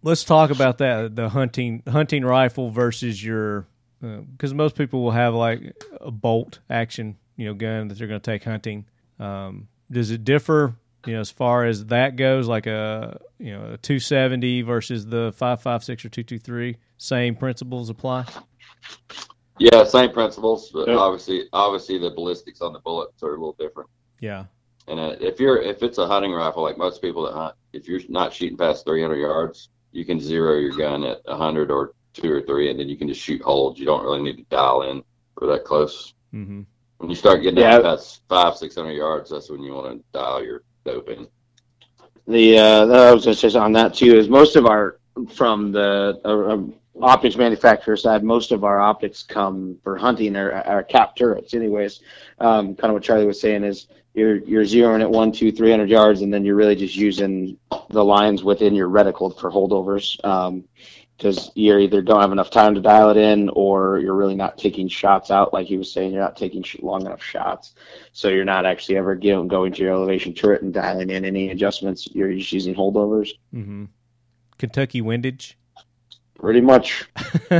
let's 0.02 0.24
talk 0.24 0.50
about 0.50 0.78
that 0.78 1.14
the 1.14 1.28
hunting 1.28 1.84
hunting 1.86 2.24
rifle 2.24 2.68
versus 2.68 3.24
your 3.24 3.68
because 4.00 4.52
most 4.52 4.74
people 4.74 5.04
will 5.04 5.12
have 5.12 5.34
like 5.34 5.72
a 6.00 6.10
bolt 6.10 6.58
action 6.68 7.16
you 7.36 7.46
know 7.46 7.54
gun 7.54 7.86
that 7.86 7.96
they're 7.96 8.08
going 8.08 8.20
to 8.20 8.30
take 8.32 8.42
hunting. 8.42 8.86
Um, 9.20 9.68
does 9.88 10.10
it 10.10 10.24
differ? 10.24 10.74
You 11.06 11.12
know, 11.12 11.20
as 11.20 11.30
far 11.30 11.64
as 11.64 11.86
that 11.86 12.16
goes, 12.16 12.48
like 12.48 12.66
a 12.66 13.20
you 13.38 13.52
know 13.52 13.74
a 13.74 13.76
270 13.76 14.62
versus 14.62 15.06
the 15.06 15.32
556 15.36 16.04
or 16.04 16.08
223, 16.08 16.76
same 16.98 17.36
principles 17.36 17.88
apply. 17.88 18.24
Yeah, 19.60 19.84
same 19.84 20.10
principles, 20.10 20.72
but 20.72 20.88
Yep. 20.88 20.98
obviously, 20.98 21.44
obviously 21.52 21.98
the 21.98 22.10
ballistics 22.10 22.60
on 22.60 22.72
the 22.72 22.80
bullets 22.80 23.22
are 23.22 23.28
a 23.28 23.38
little 23.38 23.54
different. 23.60 23.88
Yeah. 24.18 24.46
And 24.86 25.00
uh, 25.00 25.16
if 25.20 25.40
you're 25.40 25.60
if 25.62 25.82
it's 25.82 25.98
a 25.98 26.06
hunting 26.06 26.32
rifle, 26.32 26.62
like 26.62 26.76
most 26.78 27.00
people 27.00 27.22
that 27.24 27.32
hunt, 27.32 27.54
if 27.72 27.88
you're 27.88 28.00
not 28.08 28.32
shooting 28.32 28.56
past 28.56 28.84
300 28.84 29.16
yards, 29.16 29.70
you 29.92 30.04
can 30.04 30.20
zero 30.20 30.58
your 30.58 30.76
gun 30.76 31.04
at 31.04 31.20
100 31.24 31.70
or 31.70 31.94
two 32.12 32.30
or 32.32 32.42
three, 32.42 32.70
and 32.70 32.78
then 32.78 32.88
you 32.88 32.96
can 32.96 33.08
just 33.08 33.20
shoot 33.20 33.40
holds. 33.42 33.78
You 33.80 33.86
don't 33.86 34.04
really 34.04 34.22
need 34.22 34.36
to 34.36 34.44
dial 34.50 34.82
in 34.82 35.02
for 35.38 35.46
that 35.48 35.64
close. 35.64 36.14
hmm 36.32 36.62
When 36.98 37.08
you 37.10 37.16
start 37.16 37.42
getting 37.42 37.58
Yeah. 37.58 37.72
down 37.78 37.82
past 37.82 38.22
five, 38.28 38.56
600 38.56 38.92
yards, 38.92 39.30
that's 39.30 39.50
when 39.50 39.62
you 39.62 39.72
want 39.72 39.98
to 39.98 40.04
dial 40.12 40.44
your 40.44 40.62
dope 40.84 41.08
in. 41.08 41.26
The 42.26 42.58
uh, 42.58 42.86
I 42.86 43.12
was 43.12 43.24
going 43.24 43.36
to 43.36 43.50
say 43.50 43.58
on 43.58 43.72
that 43.72 43.94
too 43.94 44.16
is 44.16 44.28
most 44.28 44.56
of 44.56 44.66
our 44.66 44.98
from 45.28 45.72
the 45.72 46.20
uh, 46.24 46.52
um, 46.52 46.74
optics 47.00 47.36
manufacturer 47.36 47.96
side, 47.96 48.24
most 48.24 48.52
of 48.52 48.64
our 48.64 48.80
optics 48.80 49.22
come 49.22 49.76
for 49.82 49.96
hunting 49.96 50.36
or, 50.36 50.60
or 50.66 50.82
cap 50.82 51.16
turrets. 51.16 51.54
Anyways, 51.54 52.00
um, 52.38 52.74
kind 52.74 52.90
of 52.90 52.94
what 52.94 53.02
Charlie 53.02 53.26
was 53.26 53.40
saying 53.40 53.64
is 53.64 53.88
you're 54.14 54.36
you're 54.36 54.62
zeroing 54.64 55.02
at 55.02 55.10
one, 55.10 55.32
two, 55.32 55.52
three 55.52 55.70
hundred 55.70 55.90
yards, 55.90 56.22
and 56.22 56.32
then 56.32 56.44
you're 56.44 56.54
really 56.56 56.76
just 56.76 56.96
using 56.96 57.58
the 57.90 58.04
lines 58.04 58.42
within 58.42 58.74
your 58.74 58.88
reticle 58.88 59.38
for 59.38 59.50
holdovers. 59.50 60.24
Um, 60.24 60.64
because 61.16 61.52
you 61.54 61.78
either 61.78 62.02
don't 62.02 62.20
have 62.20 62.32
enough 62.32 62.50
time 62.50 62.74
to 62.74 62.80
dial 62.80 63.10
it 63.10 63.16
in, 63.16 63.48
or 63.50 64.00
you're 64.00 64.16
really 64.16 64.34
not 64.34 64.58
taking 64.58 64.88
shots 64.88 65.30
out, 65.30 65.52
like 65.52 65.68
he 65.68 65.76
was 65.76 65.92
saying. 65.92 66.12
You're 66.12 66.20
not 66.20 66.36
taking 66.36 66.64
long 66.82 67.06
enough 67.06 67.22
shots, 67.22 67.74
so 68.12 68.28
you're 68.28 68.44
not 68.44 68.66
actually 68.66 68.96
ever 68.96 69.14
going 69.14 69.46
going 69.46 69.72
to 69.74 69.82
your 69.82 69.92
elevation 69.92 70.34
turret 70.34 70.62
and 70.62 70.74
dialing 70.74 71.10
in 71.10 71.24
any 71.24 71.50
adjustments. 71.50 72.08
You're 72.12 72.32
just 72.32 72.50
using 72.52 72.74
holdovers, 72.74 73.30
hmm 73.52 73.84
Kentucky 74.58 75.02
windage. 75.02 75.56
pretty 76.34 76.60
much. 76.60 77.04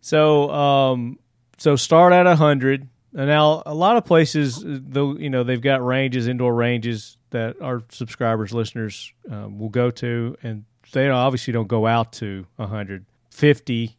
So, 0.00 0.50
um, 0.50 1.18
so 1.58 1.76
start 1.76 2.12
at 2.12 2.26
a 2.26 2.36
hundred. 2.36 2.88
Now 3.12 3.62
a 3.66 3.74
lot 3.74 3.96
of 3.96 4.04
places, 4.04 4.64
uh, 4.64 4.78
though, 4.80 5.16
you 5.16 5.30
know, 5.30 5.42
they've 5.42 5.60
got 5.60 5.84
ranges, 5.84 6.28
indoor 6.28 6.54
ranges 6.54 7.16
that 7.30 7.60
our 7.60 7.82
subscribers, 7.90 8.52
listeners, 8.52 9.12
um, 9.30 9.58
will 9.58 9.68
go 9.68 9.90
to, 9.90 10.36
and 10.42 10.64
they 10.92 11.08
obviously 11.08 11.52
don't 11.52 11.68
go 11.68 11.86
out 11.86 12.12
to 12.14 12.46
a 12.58 12.66
hundred. 12.66 13.06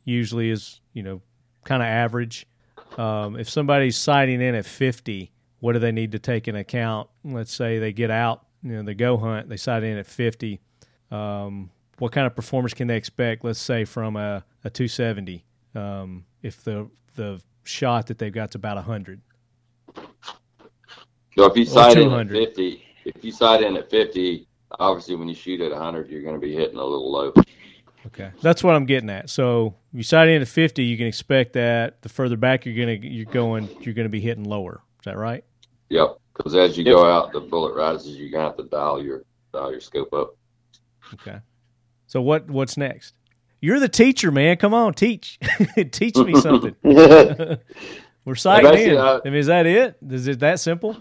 Usually 0.03 0.49
is, 0.49 0.79
you 0.93 1.03
know, 1.03 1.21
kind 1.65 1.81
of 1.81 1.87
average. 1.87 2.45
Um, 2.97 3.37
if 3.37 3.49
somebody's 3.49 3.97
sighting 3.97 4.41
in 4.41 4.55
at 4.55 4.65
fifty, 4.65 5.31
what 5.59 5.73
do 5.73 5.79
they 5.79 5.91
need 5.91 6.11
to 6.11 6.19
take 6.19 6.47
into 6.47 6.59
account? 6.61 7.09
Let's 7.23 7.53
say 7.53 7.79
they 7.79 7.93
get 7.93 8.11
out, 8.11 8.45
you 8.63 8.73
know, 8.73 8.83
they 8.83 8.93
go 8.93 9.17
hunt, 9.17 9.49
they 9.49 9.57
sight 9.57 9.83
in 9.83 9.97
at 9.97 10.05
fifty. 10.05 10.59
Um, 11.09 11.71
what 11.97 12.11
kind 12.11 12.25
of 12.25 12.35
performance 12.35 12.73
can 12.73 12.87
they 12.87 12.97
expect? 12.97 13.43
Let's 13.43 13.59
say 13.59 13.85
from 13.85 14.15
a, 14.15 14.43
a 14.63 14.69
270, 14.69 15.45
um, 15.75 16.25
if 16.41 16.63
the 16.63 16.89
the 17.15 17.41
shot 17.63 18.07
that 18.07 18.17
they've 18.17 18.33
got 18.33 18.51
to 18.51 18.57
about 18.57 18.75
100. 18.75 19.21
so 19.95 21.45
if 21.45 21.55
you 21.55 21.65
sight 21.65 21.97
in 21.97 22.11
at 22.11 22.29
50, 22.29 22.83
if 23.05 23.23
you 23.23 23.31
sight 23.31 23.63
in 23.63 23.77
at 23.77 23.89
50, 23.89 24.47
obviously 24.79 25.15
when 25.15 25.27
you 25.27 25.35
shoot 25.35 25.61
at 25.61 25.71
100, 25.71 26.09
you're 26.09 26.21
going 26.21 26.35
to 26.35 26.41
be 26.41 26.53
hitting 26.53 26.77
a 26.77 26.83
little 26.83 27.11
low. 27.11 27.33
Okay, 28.07 28.31
that's 28.41 28.63
what 28.63 28.75
I'm 28.75 28.85
getting 28.85 29.09
at. 29.09 29.29
So 29.29 29.75
you 29.93 30.01
sight 30.01 30.27
in 30.27 30.41
at 30.41 30.47
50, 30.47 30.83
you 30.83 30.97
can 30.97 31.05
expect 31.05 31.53
that 31.53 32.01
the 32.01 32.09
further 32.09 32.35
back 32.35 32.65
you're 32.65 32.75
gonna 32.75 32.97
you're 32.99 33.31
going, 33.31 33.69
you're 33.81 33.93
gonna 33.93 34.09
be 34.09 34.19
hitting 34.19 34.43
lower. 34.43 34.81
Is 34.99 35.05
that 35.05 35.17
right? 35.17 35.43
Yep. 35.89 36.17
Because 36.33 36.55
as 36.55 36.77
you 36.77 36.83
go 36.83 37.05
out, 37.05 37.31
the 37.31 37.39
bullet 37.39 37.75
rises. 37.75 38.17
You're 38.17 38.31
gonna 38.31 38.45
have 38.45 38.57
to 38.57 38.63
dial 38.63 39.03
your 39.03 39.23
dial 39.53 39.71
your 39.71 39.81
scope 39.81 40.13
up. 40.13 40.35
Okay. 41.13 41.39
So 42.07 42.21
what 42.21 42.49
what's 42.49 42.77
next? 42.77 43.13
You're 43.61 43.79
the 43.79 43.89
teacher, 43.89 44.31
man. 44.31 44.57
Come 44.57 44.73
on, 44.73 44.93
teach, 44.95 45.39
teach 45.91 46.17
me 46.17 46.35
something. 46.41 46.75
We're 48.25 48.35
sighting 48.35 48.71
Basically, 48.71 48.93
in. 48.93 48.97
uh, 48.97 49.19
I 49.23 49.29
mean, 49.29 49.35
is 49.39 49.47
that 49.47 49.65
it? 49.65 49.97
Is 50.09 50.27
it 50.27 50.39
that 50.39 50.59
simple? 50.59 50.97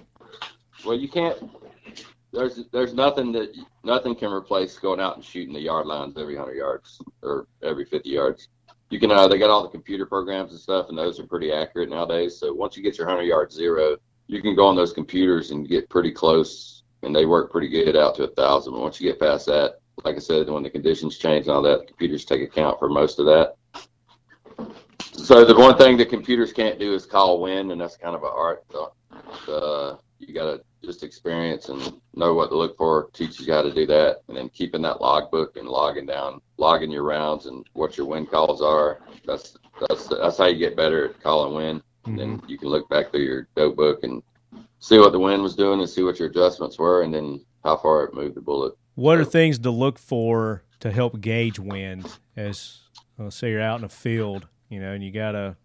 Well, 0.84 0.96
you 0.96 1.08
can't. 1.08 1.38
There's 2.32 2.60
there's 2.70 2.94
nothing 2.94 3.32
that 3.32 3.54
nothing 3.82 4.14
can 4.14 4.30
replace 4.32 4.78
going 4.78 5.00
out 5.00 5.16
and 5.16 5.24
shooting 5.24 5.52
the 5.52 5.60
yard 5.60 5.86
lines 5.86 6.16
every 6.16 6.36
hundred 6.36 6.54
yards 6.56 7.00
or 7.22 7.46
every 7.62 7.84
fifty 7.84 8.10
yards. 8.10 8.48
You 8.90 9.00
can 9.00 9.10
uh, 9.10 9.26
they 9.26 9.38
got 9.38 9.50
all 9.50 9.62
the 9.62 9.68
computer 9.68 10.06
programs 10.06 10.52
and 10.52 10.60
stuff, 10.60 10.86
and 10.88 10.96
those 10.98 11.18
are 11.18 11.26
pretty 11.26 11.52
accurate 11.52 11.90
nowadays. 11.90 12.38
So 12.38 12.52
once 12.52 12.76
you 12.76 12.82
get 12.82 12.98
your 12.98 13.08
hundred 13.08 13.24
yard 13.24 13.52
zero, 13.52 13.96
you 14.26 14.40
can 14.42 14.54
go 14.54 14.66
on 14.66 14.76
those 14.76 14.92
computers 14.92 15.50
and 15.50 15.68
get 15.68 15.88
pretty 15.88 16.12
close, 16.12 16.84
and 17.02 17.14
they 17.14 17.26
work 17.26 17.50
pretty 17.50 17.68
good 17.68 17.96
out 17.96 18.14
to 18.16 18.24
a 18.24 18.28
thousand. 18.34 18.72
But 18.74 18.80
once 18.80 19.00
you 19.00 19.10
get 19.10 19.18
past 19.20 19.46
that, 19.46 19.79
like 20.04 20.16
I 20.16 20.18
said, 20.18 20.48
when 20.48 20.62
the 20.62 20.70
conditions 20.70 21.18
change 21.18 21.46
and 21.46 21.54
all 21.54 21.62
that, 21.62 21.86
computers 21.86 22.24
take 22.24 22.42
account 22.42 22.78
for 22.78 22.88
most 22.88 23.18
of 23.18 23.26
that. 23.26 23.54
So 25.12 25.44
the 25.44 25.54
one 25.54 25.76
thing 25.76 25.96
that 25.98 26.08
computers 26.08 26.52
can't 26.52 26.78
do 26.78 26.94
is 26.94 27.06
call 27.06 27.40
wind, 27.40 27.72
and 27.72 27.80
that's 27.80 27.96
kind 27.96 28.16
of 28.16 28.22
an 28.22 28.30
art. 28.32 28.64
Uh, 29.48 29.96
you 30.18 30.34
got 30.34 30.44
to 30.44 30.62
just 30.84 31.02
experience 31.02 31.68
and 31.68 32.00
know 32.14 32.34
what 32.34 32.48
to 32.50 32.56
look 32.56 32.76
for. 32.76 33.10
Teach 33.12 33.40
you 33.40 33.52
how 33.52 33.62
to 33.62 33.72
do 33.72 33.86
that, 33.86 34.22
and 34.28 34.36
then 34.36 34.48
keeping 34.48 34.82
that 34.82 35.00
logbook 35.00 35.56
and 35.56 35.68
logging 35.68 36.06
down, 36.06 36.40
logging 36.56 36.90
your 36.90 37.02
rounds 37.02 37.46
and 37.46 37.66
what 37.74 37.96
your 37.96 38.06
wind 38.06 38.30
calls 38.30 38.62
are. 38.62 39.00
That's 39.26 39.56
that's 39.88 40.08
that's 40.08 40.38
how 40.38 40.46
you 40.46 40.58
get 40.58 40.76
better 40.76 41.10
at 41.10 41.20
calling 41.22 41.54
wind. 41.54 41.82
And 42.06 42.18
then 42.18 42.42
you 42.46 42.58
can 42.58 42.68
look 42.68 42.88
back 42.88 43.10
through 43.10 43.24
your 43.24 43.48
dope 43.56 43.76
book 43.76 44.04
and 44.04 44.22
see 44.78 44.98
what 44.98 45.12
the 45.12 45.18
wind 45.18 45.42
was 45.42 45.54
doing 45.54 45.80
and 45.80 45.88
see 45.88 46.02
what 46.02 46.18
your 46.18 46.28
adjustments 46.28 46.78
were, 46.78 47.02
and 47.02 47.12
then 47.12 47.44
how 47.62 47.76
far 47.76 48.04
it 48.04 48.14
moved 48.14 48.36
the 48.36 48.40
bullet. 48.40 48.74
What 49.00 49.16
are 49.18 49.24
things 49.24 49.58
to 49.60 49.70
look 49.70 49.98
for 49.98 50.62
to 50.80 50.90
help 50.90 51.22
gauge 51.22 51.58
wind 51.58 52.06
as 52.36 52.80
well, 53.16 53.30
say 53.30 53.48
you're 53.48 53.62
out 53.62 53.78
in 53.78 53.84
a 53.86 53.88
field, 53.88 54.46
you 54.68 54.78
know, 54.78 54.92
and 54.92 55.02
you 55.02 55.10
got 55.10 55.34
a 55.34 55.56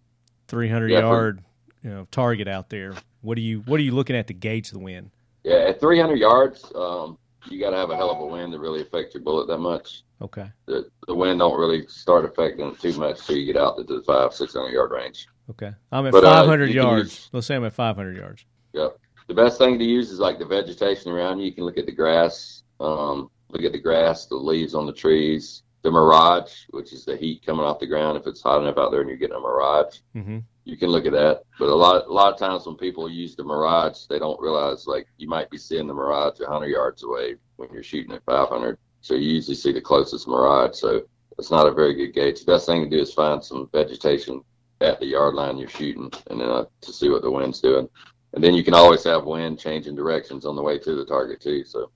300 0.48 0.90
Yeah, 0.90 1.02
for- 1.02 1.06
yard, 1.08 1.44
you 1.84 1.90
know, 1.90 2.08
target 2.12 2.48
out 2.48 2.70
there. 2.70 2.94
What 3.20 3.38
are 3.38 3.42
you 3.42 3.60
What 3.66 3.78
are 3.82 3.84
you 3.84 3.92
looking 3.92 4.16
at 4.16 4.28
to 4.28 4.34
gauge 4.34 4.72
the 4.72 4.80
wind? 4.80 5.12
Yeah, 5.44 5.56
at 5.68 5.82
300 5.82 6.18
yards, 6.18 6.64
um, 6.76 7.18
you 7.50 7.60
got 7.60 7.72
to 7.72 7.76
have 7.76 7.90
a 7.90 7.98
hell 7.98 8.10
of 8.10 8.20
a 8.22 8.26
wind 8.26 8.54
to 8.54 8.60
really 8.60 8.80
affect 8.82 9.14
your 9.14 9.22
bullet 9.22 9.48
that 9.48 9.58
much. 9.58 10.04
Okay. 10.22 10.50
The, 10.68 10.90
the 11.06 11.14
wind 11.14 11.40
don't 11.40 11.60
really 11.60 11.86
start 11.88 12.24
affecting 12.24 12.68
it 12.70 12.80
too 12.80 12.94
much 12.98 13.28
till 13.28 13.36
you 13.36 13.46
get 13.52 13.58
out 13.62 13.76
to 13.76 13.84
the 13.84 14.02
five, 14.04 14.34
600 14.34 14.70
yard 14.70 14.92
range. 14.92 15.28
Okay. 15.50 15.72
I'm 15.92 16.06
at 16.06 16.14
But, 16.14 16.24
uh, 16.24 16.36
500 16.36 16.68
you 16.70 16.80
can 16.80 16.84
yards. 16.90 17.04
use- 17.12 17.30
Let's 17.34 17.48
say 17.48 17.56
I'm 17.58 17.66
at 17.66 17.74
500 17.74 18.16
yards. 18.16 18.46
Yep. 18.72 18.98
The 19.28 19.34
best 19.34 19.58
thing 19.58 19.78
to 19.78 19.84
use 19.84 20.10
is 20.10 20.20
like 20.20 20.40
the 20.40 20.46
vegetation 20.46 21.12
around 21.12 21.40
you. 21.40 21.48
You 21.48 21.52
can 21.54 21.66
look 21.66 21.78
at 21.78 21.86
the 21.86 21.92
grass, 21.92 22.62
um, 22.80 23.30
look 23.50 23.64
at 23.64 23.72
the 23.72 23.80
grass, 23.80 24.26
the 24.26 24.36
leaves 24.36 24.76
on 24.76 24.86
the 24.86 24.94
trees, 24.94 25.64
the 25.82 25.92
mirage, 25.92 26.54
which 26.72 26.94
is 26.94 27.06
the 27.06 27.16
heat 27.16 27.46
coming 27.46 27.66
off 27.66 27.80
the 27.80 27.88
ground. 27.88 28.18
If 28.18 28.28
it's 28.28 28.42
hot 28.42 28.62
enough 28.62 28.78
out 28.78 28.92
there 28.92 29.02
and 29.02 29.10
you're 29.10 29.18
getting 29.18 29.36
a 29.36 29.40
mirage, 29.40 30.00
hmm 30.14 30.40
you 30.66 30.78
can 30.78 30.90
look 30.90 31.06
at 31.06 31.14
that. 31.14 31.44
But 31.60 31.70
a 31.70 31.76
lot, 31.76 32.08
a 32.08 32.12
lot 32.12 32.34
of 32.34 32.40
times 32.40 32.66
when 32.66 32.76
people 32.76 33.10
use 33.10 33.36
the 33.36 33.44
mirage, 33.44 34.06
they 34.10 34.20
don't 34.20 34.42
realize 34.42 34.88
like 34.88 35.08
you 35.18 35.30
might 35.30 35.50
be 35.50 35.58
seeing 35.58 35.88
the 35.88 35.94
mirage 35.94 36.40
100 36.40 36.68
yards 36.68 37.04
away 37.04 37.36
when 37.56 37.70
you're 37.72 37.84
shooting 37.84 38.14
at 38.14 38.26
500. 38.26 38.78
So 39.02 39.14
you 39.14 39.34
usually 39.34 39.56
see 39.56 39.72
the 39.72 39.80
closest 39.80 40.28
mirage. 40.28 40.76
So 40.78 41.04
it's 41.38 41.52
not 41.52 41.68
a 41.68 41.74
very 41.74 41.94
good 41.94 42.14
gauge. 42.14 42.40
The 42.40 42.52
best 42.52 42.66
thing 42.66 42.84
to 42.84 42.90
do 42.90 43.02
is 43.02 43.14
find 43.14 43.44
some 43.44 43.70
vegetation 43.72 44.42
at 44.82 45.00
the 45.00 45.06
yard 45.06 45.36
line 45.36 45.58
you're 45.58 45.70
shooting, 45.70 46.12
and 46.30 46.42
then 46.42 46.50
uh, 46.50 46.66
to 46.82 46.92
see 46.92 47.10
what 47.10 47.22
the 47.22 47.32
wind's 47.32 47.62
doing. 47.62 47.88
And 48.34 48.44
then 48.44 48.54
you 48.54 48.64
can 48.64 48.74
always 48.74 49.04
have 49.06 49.26
wind 49.26 49.60
changing 49.60 49.96
directions 49.96 50.46
on 50.46 50.56
the 50.56 50.62
way 50.62 50.78
to 50.80 50.96
the 50.96 51.06
target 51.06 51.40
too. 51.40 51.64
So 51.64 51.92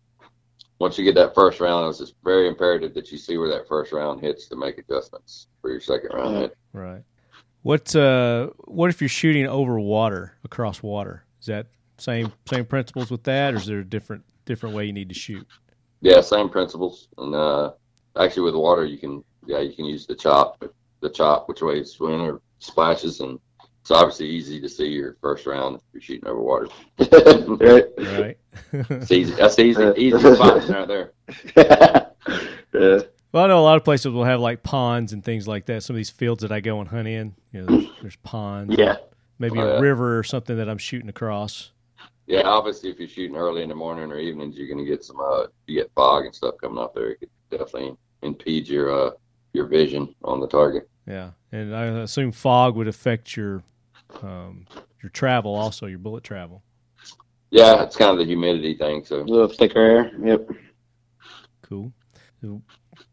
once 0.80 0.98
you 0.98 1.04
get 1.04 1.16
that 1.16 1.36
first 1.36 1.60
round, 1.60 1.88
it's 1.90 2.00
just 2.00 2.16
very 2.24 2.48
imperative 2.48 2.94
that 2.94 3.12
you 3.12 3.18
see 3.18 3.38
where 3.38 3.50
that 3.50 3.68
first 3.68 3.92
round 3.92 4.22
hits 4.22 4.48
to 4.48 4.56
make 4.56 4.78
adjustments 4.78 5.48
for 5.62 5.70
your 5.70 5.82
second 5.82 6.12
round 6.14 6.38
hit. 6.38 6.58
Right. 6.74 7.04
What 7.62 7.94
uh 7.96 8.48
What 8.66 8.90
if 8.90 9.02
you're 9.02 9.10
shooting 9.10 9.46
over 9.46 9.80
water, 9.80 10.38
across 10.44 10.82
water? 10.82 11.26
Is 11.42 11.48
that 11.48 11.68
same 11.98 12.32
same 12.46 12.66
principles 12.66 13.12
with 13.12 13.24
that, 13.24 13.54
or 13.54 13.58
is 13.58 13.66
there 13.66 13.80
a 13.80 13.86
different 13.86 14.24
different 14.46 14.76
way 14.76 14.86
you 14.86 14.94
need 14.94 15.10
to 15.10 15.16
shoot? 15.16 15.46
Yeah, 16.02 16.22
same 16.22 16.50
principles. 16.50 17.10
And 17.18 17.36
uh, 17.36 17.74
actually, 18.18 18.44
with 18.44 18.56
water, 18.56 18.86
you 18.86 18.98
can 18.98 19.24
yeah 19.46 19.60
you 19.60 19.74
can 19.74 19.86
use 19.86 20.08
the 20.08 20.16
chop, 20.16 20.64
the 21.02 21.10
chop 21.10 21.50
which 21.50 21.62
way 21.62 21.80
it's 21.80 22.00
wind 22.00 22.22
or 22.22 22.42
splashes, 22.60 23.20
and 23.20 23.38
it's 23.90 23.98
obviously 24.00 24.28
easy 24.30 24.62
to 24.62 24.70
see 24.70 24.86
your 24.88 25.18
first 25.20 25.48
round 25.48 25.78
if 25.78 25.82
you're 25.94 26.02
shooting 26.02 26.28
over 26.30 26.40
water. 26.40 26.68
right. 27.00 27.86
Right. 27.98 28.38
It's 28.72 29.12
easy. 29.12 29.34
That's 29.34 29.58
easy. 29.58 29.92
Easy 29.98 30.20
spots 30.36 30.70
right 30.70 30.88
there. 30.88 31.14
yeah. 31.56 33.00
Well, 33.32 33.44
I 33.46 33.48
know 33.48 33.60
a 33.60 33.62
lot 33.62 33.78
of 33.78 33.84
places 33.84 34.12
will 34.12 34.24
have 34.26 34.40
like 34.40 34.62
ponds 34.62 35.14
and 35.14 35.24
things 35.24 35.48
like 35.48 35.66
that. 35.68 35.82
Some 35.84 35.96
of 35.96 35.98
these 35.98 36.10
fields 36.12 36.42
that 36.44 36.52
I 36.52 36.60
go 36.60 36.80
and 36.80 36.88
hunt 36.88 37.08
in, 37.08 37.36
you 37.52 37.62
know, 37.62 37.66
there's, 37.68 37.90
there's 38.02 38.16
ponds. 38.18 38.76
Yeah. 38.78 38.98
Maybe 39.40 39.58
Oh, 39.60 39.68
a 39.68 39.74
yeah. 39.76 39.80
river 39.80 40.18
or 40.20 40.24
something 40.24 40.58
that 40.58 40.70
I'm 40.70 40.78
shooting 40.78 41.10
across. 41.10 41.72
Yeah, 42.28 42.42
obviously, 42.42 42.92
if 42.92 43.00
you're 43.00 43.08
shooting 43.08 43.36
early 43.38 43.64
in 43.64 43.70
the 43.70 43.76
morning 43.76 44.12
or 44.12 44.20
evenings, 44.20 44.56
you're 44.56 44.68
going 44.68 44.78
to 44.78 44.86
get 44.86 45.04
some. 45.04 45.20
Uh, 45.20 45.46
you 45.66 45.82
get 45.82 45.92
fog 45.96 46.26
and 46.26 46.36
stuff 46.36 46.56
coming 46.62 46.78
up 46.78 46.94
there. 46.94 47.12
It 47.12 47.20
could 47.22 47.30
definitely 47.50 47.96
impede 48.22 48.68
your 48.68 48.92
uh 49.08 49.12
your 49.54 49.66
vision 49.66 50.14
on 50.24 50.40
the 50.40 50.48
target. 50.48 50.88
Yeah, 51.08 51.32
and 51.52 51.76
I 51.76 51.86
assume 51.86 52.32
fog 52.32 52.76
would 52.76 52.88
affect 52.88 53.36
your 53.36 53.64
um, 54.22 54.66
your 55.02 55.10
travel 55.12 55.56
also, 55.56 55.86
your 55.86 56.00
bullet 56.00 56.24
travel. 56.24 56.64
Yeah, 57.52 57.84
it's 57.84 57.96
kind 57.96 58.12
of 58.12 58.18
the 58.18 58.26
humidity 58.26 58.76
thing. 58.76 59.04
So 59.04 59.22
A 59.22 59.24
little 59.24 59.48
thicker 59.48 59.80
air. 59.80 60.12
Yep. 60.24 60.50
Cool. 61.64 61.92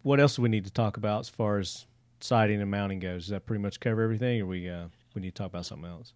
What 0.03 0.21
else 0.21 0.37
do 0.37 0.43
we 0.43 0.49
need 0.49 0.65
to 0.65 0.73
talk 0.73 0.97
about 0.97 1.21
as 1.21 1.29
far 1.29 1.59
as 1.59 1.87
sighting 2.21 2.61
and 2.61 2.71
mounting 2.71 2.99
goes? 2.99 3.25
Does 3.25 3.31
that 3.31 3.47
pretty 3.47 3.63
much 3.63 3.81
cover 3.81 4.03
everything, 4.03 4.43
or 4.43 4.47
we 4.47 4.69
uh, 4.69 4.87
we 5.15 5.23
need 5.23 5.35
to 5.35 5.43
talk 5.43 5.49
about 5.49 5.67
something 5.67 5.89
else? 5.89 6.13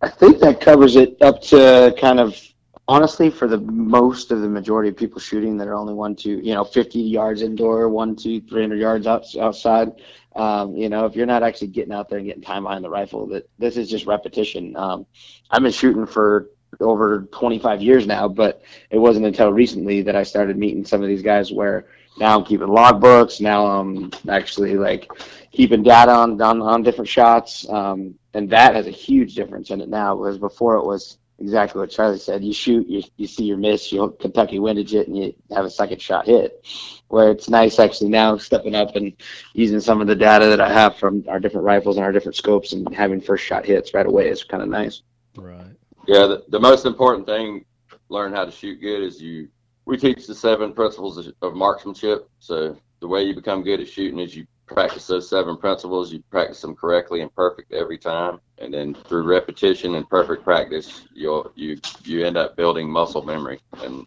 I 0.00 0.08
think 0.08 0.38
that 0.40 0.60
covers 0.60 0.96
it 0.96 1.20
up 1.20 1.42
to 1.42 1.94
kind 1.98 2.20
of 2.20 2.40
honestly 2.88 3.28
for 3.28 3.46
the 3.46 3.58
most 3.58 4.30
of 4.32 4.40
the 4.40 4.48
majority 4.48 4.88
of 4.88 4.96
people 4.96 5.20
shooting 5.20 5.58
that 5.58 5.68
are 5.68 5.74
only 5.74 5.92
one, 5.92 6.16
two, 6.16 6.40
you 6.42 6.54
know, 6.54 6.64
50 6.64 6.98
yards 6.98 7.42
indoor, 7.42 7.88
one, 7.90 8.16
two, 8.16 8.40
300 8.40 8.80
yards 8.80 9.06
out, 9.06 9.24
outside. 9.36 9.92
Um, 10.34 10.74
you 10.74 10.88
know, 10.88 11.04
if 11.04 11.14
you're 11.14 11.26
not 11.26 11.42
actually 11.42 11.68
getting 11.68 11.92
out 11.92 12.08
there 12.08 12.18
and 12.18 12.26
getting 12.26 12.42
time 12.42 12.62
behind 12.62 12.82
the 12.82 12.90
rifle, 12.90 13.26
that 13.28 13.48
this 13.58 13.76
is 13.76 13.90
just 13.90 14.06
repetition. 14.06 14.74
Um, 14.76 15.04
I've 15.50 15.62
been 15.62 15.70
shooting 15.72 16.06
for 16.06 16.50
over 16.80 17.28
25 17.32 17.82
years 17.82 18.06
now, 18.06 18.26
but 18.26 18.62
it 18.90 18.98
wasn't 18.98 19.26
until 19.26 19.52
recently 19.52 20.00
that 20.02 20.16
I 20.16 20.22
started 20.22 20.56
meeting 20.56 20.84
some 20.84 21.02
of 21.02 21.08
these 21.08 21.22
guys 21.22 21.52
where 21.52 21.86
now 22.18 22.38
I'm 22.38 22.44
keeping 22.44 22.68
logbooks. 22.68 23.40
Now 23.40 23.66
I'm 23.66 24.10
actually 24.28 24.76
like 24.76 25.10
keeping 25.52 25.82
data 25.82 26.12
on 26.12 26.40
on, 26.40 26.62
on 26.62 26.82
different 26.82 27.08
shots, 27.08 27.68
um, 27.68 28.14
and 28.34 28.48
that 28.50 28.74
has 28.74 28.86
a 28.86 28.92
huge 28.92 29.34
difference 29.34 29.70
in 29.70 29.80
it 29.80 29.88
now. 29.88 30.16
Whereas 30.16 30.38
before 30.38 30.76
it 30.76 30.84
was 30.84 31.18
exactly 31.38 31.80
what 31.80 31.90
Charlie 31.90 32.18
said: 32.18 32.44
you 32.44 32.52
shoot, 32.52 32.88
you 32.88 33.02
you 33.16 33.26
see 33.26 33.44
your 33.44 33.56
miss, 33.56 33.92
you 33.92 34.16
Kentucky 34.20 34.58
windage 34.58 34.94
it, 34.94 35.08
and 35.08 35.16
you 35.16 35.34
have 35.50 35.64
a 35.64 35.70
second 35.70 36.00
shot 36.00 36.26
hit. 36.26 36.64
Where 37.08 37.30
it's 37.30 37.48
nice 37.48 37.78
actually 37.78 38.10
now 38.10 38.36
stepping 38.36 38.74
up 38.74 38.96
and 38.96 39.14
using 39.54 39.80
some 39.80 40.00
of 40.00 40.06
the 40.06 40.14
data 40.14 40.46
that 40.46 40.60
I 40.60 40.72
have 40.72 40.96
from 40.96 41.24
our 41.28 41.40
different 41.40 41.64
rifles 41.64 41.96
and 41.96 42.04
our 42.04 42.12
different 42.12 42.36
scopes 42.36 42.72
and 42.72 42.94
having 42.94 43.20
first 43.20 43.44
shot 43.44 43.64
hits 43.64 43.94
right 43.94 44.06
away 44.06 44.28
is 44.28 44.44
kind 44.44 44.62
of 44.62 44.68
nice. 44.68 45.02
Right. 45.36 45.74
Yeah, 46.06 46.26
the, 46.26 46.44
the 46.48 46.60
most 46.60 46.86
important 46.86 47.26
thing 47.26 47.64
learn 48.08 48.32
how 48.32 48.44
to 48.44 48.50
shoot 48.50 48.80
good 48.80 49.02
is 49.02 49.20
you. 49.20 49.48
We 49.84 49.96
teach 49.96 50.26
the 50.26 50.34
seven 50.34 50.74
principles 50.74 51.16
of, 51.16 51.32
of 51.40 51.54
marksmanship. 51.54 52.28
So 52.40 52.76
the 53.00 53.08
way 53.08 53.22
you 53.22 53.34
become 53.34 53.62
good 53.62 53.80
at 53.80 53.88
shooting 53.88 54.18
is 54.18 54.36
you 54.36 54.46
practice 54.68 55.06
those 55.06 55.28
seven 55.28 55.56
principles. 55.56 56.12
You 56.12 56.22
practice 56.30 56.60
them 56.60 56.74
correctly 56.74 57.20
and 57.22 57.34
perfect 57.34 57.72
every 57.72 57.98
time, 57.98 58.40
and 58.58 58.72
then 58.72 58.94
through 58.94 59.22
repetition 59.24 59.94
and 59.94 60.08
perfect 60.08 60.44
practice, 60.44 61.02
you'll 61.14 61.52
you 61.54 61.78
you 62.04 62.24
end 62.24 62.36
up 62.36 62.56
building 62.56 62.88
muscle 62.90 63.22
memory. 63.22 63.60
And 63.82 64.06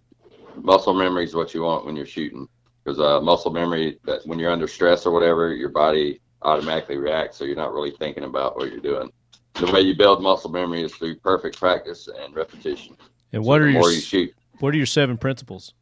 muscle 0.55 0.93
memory 0.93 1.26
is 1.26 1.36
what 1.36 1.53
you 1.53 1.64
want 1.64 1.86
when 1.86 1.95
you're 1.95 2.05
shooting, 2.05 2.47
because 2.84 2.99
uh, 2.99 3.22
muscle 3.22 3.51
memory 3.51 3.99
that 4.05 4.26
when 4.26 4.39
you're 4.39 4.51
under 4.51 4.68
stress 4.68 5.05
or 5.05 5.12
whatever, 5.12 5.53
your 5.53 5.70
body 5.70 6.22
automatically 6.43 6.97
reacts, 6.97 7.38
so 7.38 7.43
you're 7.43 7.55
not 7.55 7.74
really 7.74 7.91
thinking 7.91 8.24
about 8.24 8.55
what 8.57 8.72
you're 8.72 8.80
doing 8.80 9.12
the 9.55 9.72
way 9.72 9.82
you 9.82 9.95
build 9.95 10.22
muscle 10.22 10.49
memory 10.49 10.84
is 10.84 10.93
through 10.95 11.16
perfect 11.18 11.57
practice 11.57 12.07
and 12.07 12.36
repetition. 12.36 12.95
And 13.34 13.43
what 13.43 13.59
So 13.59 13.66
are 13.66 13.70
your 13.70 13.91
you 13.91 14.01
shoot? 14.01 14.34
what 14.59 14.74
are 14.74 14.78
your 14.78 14.86
seven 14.86 15.18
principles? 15.18 15.74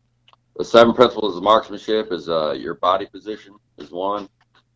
The 0.57 0.65
seven 0.65 0.93
principles 0.93 1.37
of 1.37 1.43
marksmanship 1.43 2.11
is 2.11 2.27
uh, 2.29 2.51
your 2.51 2.75
body 2.75 3.05
position 3.05 3.55
is 3.77 3.91
one, 3.91 4.27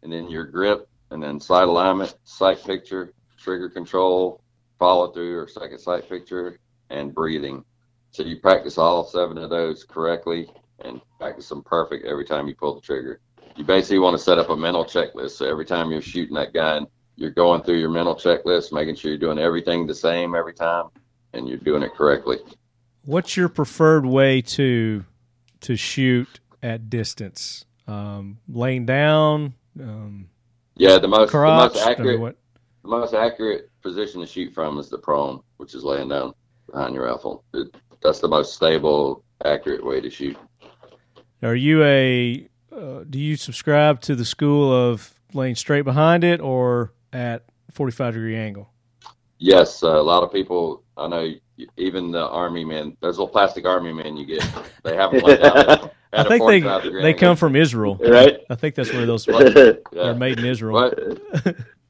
and 0.03 0.11
then 0.11 0.29
your 0.29 0.45
grip, 0.45 0.87
and 1.09 1.23
then 1.23 1.39
sight 1.39 1.67
alignment, 1.67 2.15
sight 2.23 2.63
picture, 2.63 3.13
trigger 3.37 3.69
control, 3.69 4.41
follow 4.77 5.11
through 5.11 5.39
or 5.39 5.47
second 5.47 5.79
sight 5.79 6.07
picture, 6.09 6.59
and 6.89 7.13
breathing. 7.13 7.63
So 8.11 8.23
you 8.23 8.37
practice 8.37 8.77
all 8.77 9.03
seven 9.03 9.37
of 9.37 9.49
those 9.49 9.83
correctly 9.83 10.47
and 10.79 11.01
practice 11.19 11.49
them 11.49 11.63
perfect 11.63 12.05
every 12.05 12.25
time 12.25 12.47
you 12.47 12.55
pull 12.55 12.75
the 12.75 12.81
trigger. 12.81 13.19
You 13.55 13.63
basically 13.63 13.99
want 13.99 14.17
to 14.17 14.23
set 14.23 14.39
up 14.39 14.49
a 14.49 14.55
mental 14.55 14.85
checklist. 14.85 15.31
So 15.31 15.47
every 15.47 15.65
time 15.65 15.91
you're 15.91 16.01
shooting 16.01 16.35
that 16.35 16.53
gun, 16.53 16.87
you're 17.15 17.31
going 17.31 17.61
through 17.61 17.77
your 17.77 17.89
mental 17.89 18.15
checklist, 18.15 18.71
making 18.71 18.95
sure 18.95 19.11
you're 19.11 19.19
doing 19.19 19.39
everything 19.39 19.85
the 19.85 19.93
same 19.95 20.35
every 20.35 20.53
time, 20.53 20.87
and 21.33 21.47
you're 21.47 21.59
doing 21.59 21.83
it 21.83 21.93
correctly. 21.93 22.37
What's 23.05 23.37
your 23.37 23.49
preferred 23.49 24.05
way 24.05 24.41
to 24.41 25.05
to 25.61 25.75
shoot 25.75 26.39
at 26.61 26.89
distance? 26.89 27.65
Um, 27.87 28.39
laying 28.47 28.85
down, 28.85 29.53
um, 29.79 30.29
Yeah, 30.75 30.97
the 30.97 31.07
most 31.07 31.31
the 31.31 31.39
most 31.39 31.77
accurate 31.77 32.37
the 32.83 32.89
most 32.89 33.13
accurate 33.13 33.69
position 33.81 34.21
to 34.21 34.27
shoot 34.27 34.53
from 34.53 34.77
is 34.77 34.89
the 34.89 34.97
prone, 34.97 35.41
which 35.57 35.73
is 35.73 35.83
laying 35.83 36.09
down 36.09 36.33
behind 36.69 36.93
your 36.93 37.05
rifle. 37.05 37.43
It, 37.53 37.75
that's 38.01 38.19
the 38.19 38.27
most 38.27 38.53
stable, 38.53 39.23
accurate 39.45 39.85
way 39.85 40.01
to 40.01 40.09
shoot. 40.09 40.37
Are 41.41 41.55
you 41.55 41.83
a 41.83 42.47
uh, 42.75 43.03
do 43.09 43.19
you 43.19 43.35
subscribe 43.35 44.01
to 44.01 44.15
the 44.15 44.25
school 44.25 44.71
of 44.73 45.13
laying 45.33 45.55
straight 45.55 45.83
behind 45.83 46.23
it 46.23 46.41
or 46.41 46.93
at 47.11 47.43
45 47.71 48.13
degree 48.13 48.35
angle? 48.35 48.69
Yes, 49.37 49.83
uh, 49.83 49.89
a 49.89 50.01
lot 50.01 50.23
of 50.23 50.31
people 50.31 50.83
I 50.97 51.07
know, 51.07 51.33
even 51.77 52.11
the 52.11 52.27
army 52.27 52.65
men. 52.65 52.97
Those 53.01 53.17
little 53.17 53.27
plastic 53.27 53.65
army 53.65 53.93
men 53.93 54.15
you 54.15 54.25
get, 54.25 54.47
they 54.83 54.95
have 54.95 55.11
them 55.11 55.23
laid 55.23 55.41
down. 55.41 55.89
at 56.13 56.31
I 56.31 56.35
a 56.35 56.39
think 56.39 56.63
they 56.63 57.01
they 57.01 57.13
come 57.13 57.35
from 57.35 57.55
Israel. 57.55 57.97
Right? 57.99 58.39
I 58.49 58.55
think 58.55 58.75
that's 58.75 58.93
where 58.93 59.05
those 59.05 59.27
Yeah. 59.91 60.09
are 60.09 60.15
made 60.15 60.39
in 60.39 60.45
Israel. 60.45 60.73
What? 60.73 60.99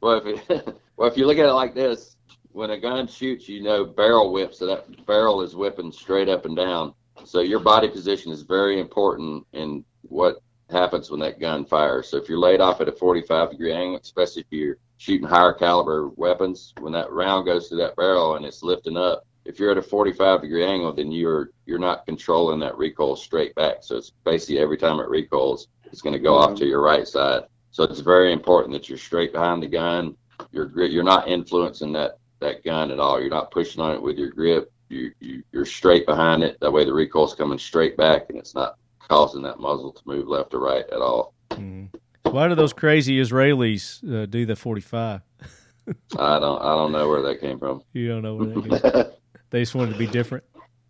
well, 0.02 0.22
if 0.24 0.26
you, 0.26 0.62
well, 0.98 1.10
if 1.10 1.18
you 1.18 1.28
look 1.28 1.38
at 1.38 1.46
it 1.46 1.54
like 1.54 1.76
this, 1.76 2.16
when 2.52 2.70
a 2.72 2.80
gun 2.80 3.08
shoots, 3.08 3.50
you 3.50 3.62
know 3.62 3.84
barrel 3.86 4.32
whips, 4.32 4.60
so 4.60 4.66
that 4.68 5.06
barrel 5.06 5.42
is 5.42 5.56
whipping 5.56 5.92
straight 5.92 6.30
up 6.30 6.46
and 6.46 6.56
down. 6.56 6.94
So 7.26 7.42
your 7.42 7.60
body 7.60 7.88
position 7.90 8.32
is 8.32 8.42
very 8.44 8.80
important 8.80 9.46
in 9.54 9.84
what 10.04 10.38
happens 10.70 11.12
when 11.12 11.20
that 11.22 11.40
gun 11.40 11.66
fires. 11.66 12.08
So 12.08 12.18
if 12.18 12.30
you're 12.30 12.40
laid 12.40 12.62
off 12.62 12.82
at 12.82 12.88
a 12.88 12.92
45 12.92 13.52
degree 13.52 13.74
angle, 13.74 14.00
especially 14.02 14.42
if 14.42 14.48
you're 14.52 14.78
shooting 14.98 15.28
higher 15.28 15.54
caliber 15.54 16.10
weapons, 16.16 16.74
when 16.80 16.94
that 16.94 17.12
round 17.12 17.46
goes 17.46 17.68
through 17.68 17.80
that 17.80 17.96
barrel 17.96 18.36
and 18.36 18.46
it's 18.46 18.64
lifting 18.64 18.98
up, 18.98 19.26
if 19.46 19.60
you're 19.60 19.72
at 19.72 19.78
a 19.78 19.82
45 19.82 20.42
degree 20.42 20.66
angle, 20.66 20.94
then 20.94 21.12
you're 21.12 21.52
you're 21.66 21.80
not 21.80 22.06
controlling 22.06 22.60
that 22.62 22.78
recoil 22.78 23.16
straight 23.16 23.54
back. 23.56 23.78
So 23.82 23.98
it's 23.98 24.12
basically 24.24 24.60
every 24.60 24.78
time 24.78 25.00
it 25.00 25.10
recoils, 25.10 25.68
it's 25.86 26.02
going 26.02 26.14
to 26.14 26.20
go 26.20 26.36
off 26.36 26.56
to 26.56 26.66
your 26.66 26.82
right 26.82 27.08
side. 27.08 27.44
So 27.72 27.84
it's 27.84 28.00
very 28.00 28.32
important 28.32 28.74
that 28.74 28.88
you're 28.88 28.98
straight 28.98 29.34
behind 29.34 29.64
the 29.64 29.68
gun. 29.68 30.16
You're 30.52 30.70
you're 30.86 31.04
not 31.04 31.28
influencing 31.28 31.92
that 31.94 32.20
that 32.40 32.64
gun 32.64 32.92
at 32.92 33.00
all. 33.00 33.20
You're 33.20 33.30
not 33.30 33.52
pushing 33.52 33.82
on 33.82 33.94
it 33.94 34.02
with 34.02 34.18
your 34.18 34.30
grip. 34.30 34.72
You, 34.90 35.12
you 35.20 35.44
you're 35.52 35.66
straight 35.66 36.06
behind 36.06 36.44
it. 36.44 36.58
That 36.62 36.72
way 36.72 36.86
the 36.86 36.94
recoil's 36.94 37.36
coming 37.36 37.60
straight 37.60 37.98
back, 37.98 38.30
and 38.30 38.38
it's 38.38 38.56
not 38.56 38.78
causing 39.00 39.42
that 39.44 39.60
muzzle 39.60 39.92
to 39.92 40.02
move 40.06 40.28
left 40.28 40.54
or 40.54 40.60
right 40.60 40.86
at 40.90 41.02
all. 41.02 41.34
Mm. 41.52 41.90
Why 42.24 42.48
do 42.48 42.56
those 42.56 42.74
crazy 42.74 43.20
Israelis 43.20 44.02
uh, 44.12 44.26
do 44.26 44.46
the 44.46 44.56
45? 44.56 45.22
I 46.18 46.40
don't 46.40 46.62
I 46.62 46.76
don't 46.76 46.92
know 46.92 47.10
where 47.10 47.22
that 47.24 47.42
came 47.42 47.60
from. 47.60 47.84
You 47.94 48.08
don't 48.08 48.22
know 48.22 48.36
where 48.36 48.48
they 48.48 48.80
came. 48.80 49.06
they 49.54 49.62
just 49.62 49.76
wanted 49.76 49.94
to 49.94 50.00
be 50.00 50.08
different. 50.08 50.44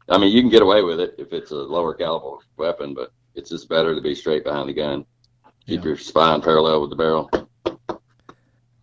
I 0.10 0.18
mean, 0.18 0.34
you 0.34 0.42
can 0.42 0.50
get 0.50 0.62
away 0.62 0.82
with 0.84 1.02
it 1.02 1.16
if 1.18 1.34
it's 1.34 1.52
a 1.52 1.56
lower 1.56 1.94
caliber 1.94 2.38
weapon, 2.56 2.94
but 2.94 3.12
it's 3.36 3.50
just 3.50 3.68
better 3.68 3.94
to 3.94 4.00
be 4.00 4.16
straight 4.16 4.46
behind 4.46 4.70
the 4.70 4.74
gun. 4.74 5.06
Keep 5.68 5.82
yeah. 5.82 5.88
your 5.90 5.98
spine 5.98 6.42
parallel 6.42 6.80
with 6.80 6.90
the 6.90 6.96
barrel. 6.96 7.30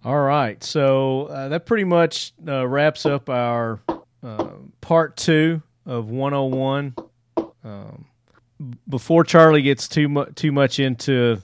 All 0.05 0.21
right, 0.21 0.63
so 0.63 1.29
uh, 1.29 1.49
that 1.49 1.65
pretty 1.65 1.85
much 1.85 2.35
uh, 2.47 2.67
wraps 2.67 3.07
up 3.07 3.31
our 3.31 3.81
uh, 4.23 4.49
part 4.83 5.17
two 5.17 5.63
of 5.87 6.11
101. 6.11 6.95
Um, 7.65 8.05
before 8.87 9.25
Charlie 9.25 9.63
gets 9.63 9.89
too 9.89 10.11
much 10.11 10.35
too 10.35 10.53
much 10.53 10.79
into 10.79 11.43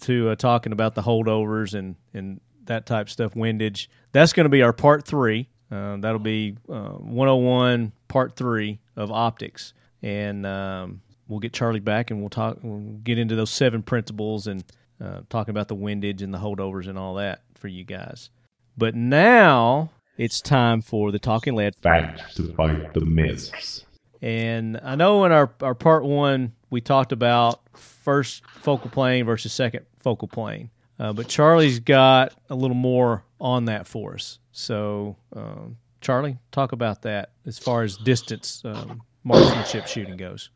to 0.00 0.30
uh, 0.30 0.34
talking 0.34 0.72
about 0.72 0.96
the 0.96 1.02
holdovers 1.02 1.74
and 1.74 1.94
and 2.14 2.40
that 2.64 2.86
type 2.86 3.08
stuff, 3.08 3.36
windage, 3.36 3.88
that's 4.10 4.32
going 4.32 4.44
to 4.44 4.50
be 4.50 4.62
our 4.62 4.72
part 4.72 5.04
three. 5.06 5.48
Uh, 5.70 5.96
that'll 5.98 6.18
be 6.18 6.56
101 6.66 7.92
part 8.08 8.36
three 8.36 8.80
of 8.96 9.10
optics, 9.12 9.72
and 10.02 10.44
um, 10.44 11.00
we'll 11.28 11.38
get 11.40 11.52
Charlie 11.52 11.80
back 11.80 12.10
and 12.10 12.20
we'll 12.20 12.28
talk. 12.28 12.58
We'll 12.62 12.98
get 13.02 13.18
into 13.18 13.36
those 13.36 13.50
seven 13.50 13.82
principles 13.82 14.46
and 14.46 14.64
uh, 15.02 15.20
talking 15.28 15.52
about 15.52 15.68
the 15.68 15.74
windage 15.74 16.22
and 16.22 16.34
the 16.34 16.38
holdovers 16.38 16.88
and 16.88 16.98
all 16.98 17.14
that 17.14 17.42
for 17.54 17.68
you 17.68 17.84
guys. 17.84 18.30
But 18.76 18.94
now 18.94 19.90
it's 20.16 20.40
time 20.40 20.82
for 20.82 21.12
the 21.12 21.18
talking 21.18 21.54
lead 21.54 21.74
fact 21.76 22.36
to 22.36 22.52
fight 22.54 22.92
the 22.94 23.00
myths. 23.04 23.84
And 24.20 24.78
I 24.82 24.96
know 24.96 25.24
in 25.24 25.32
our, 25.32 25.50
our 25.62 25.74
part 25.74 26.04
one 26.04 26.52
we 26.68 26.80
talked 26.80 27.12
about 27.12 27.60
first 27.74 28.42
focal 28.46 28.90
plane 28.90 29.24
versus 29.24 29.52
second 29.52 29.86
focal 30.00 30.28
plane, 30.28 30.70
uh, 31.00 31.14
but 31.14 31.28
Charlie's 31.28 31.80
got 31.80 32.34
a 32.50 32.54
little 32.54 32.76
more 32.76 33.24
on 33.40 33.64
that 33.64 33.86
for 33.86 34.14
us. 34.14 34.38
So, 34.52 35.16
um, 35.34 35.78
Charlie, 36.02 36.38
talk 36.52 36.72
about 36.72 37.02
that 37.02 37.30
as 37.46 37.58
far 37.58 37.82
as 37.82 37.96
distance 37.96 38.62
um, 38.66 39.00
marksmanship 39.24 39.86
shooting 39.86 40.18
goes. 40.18 40.50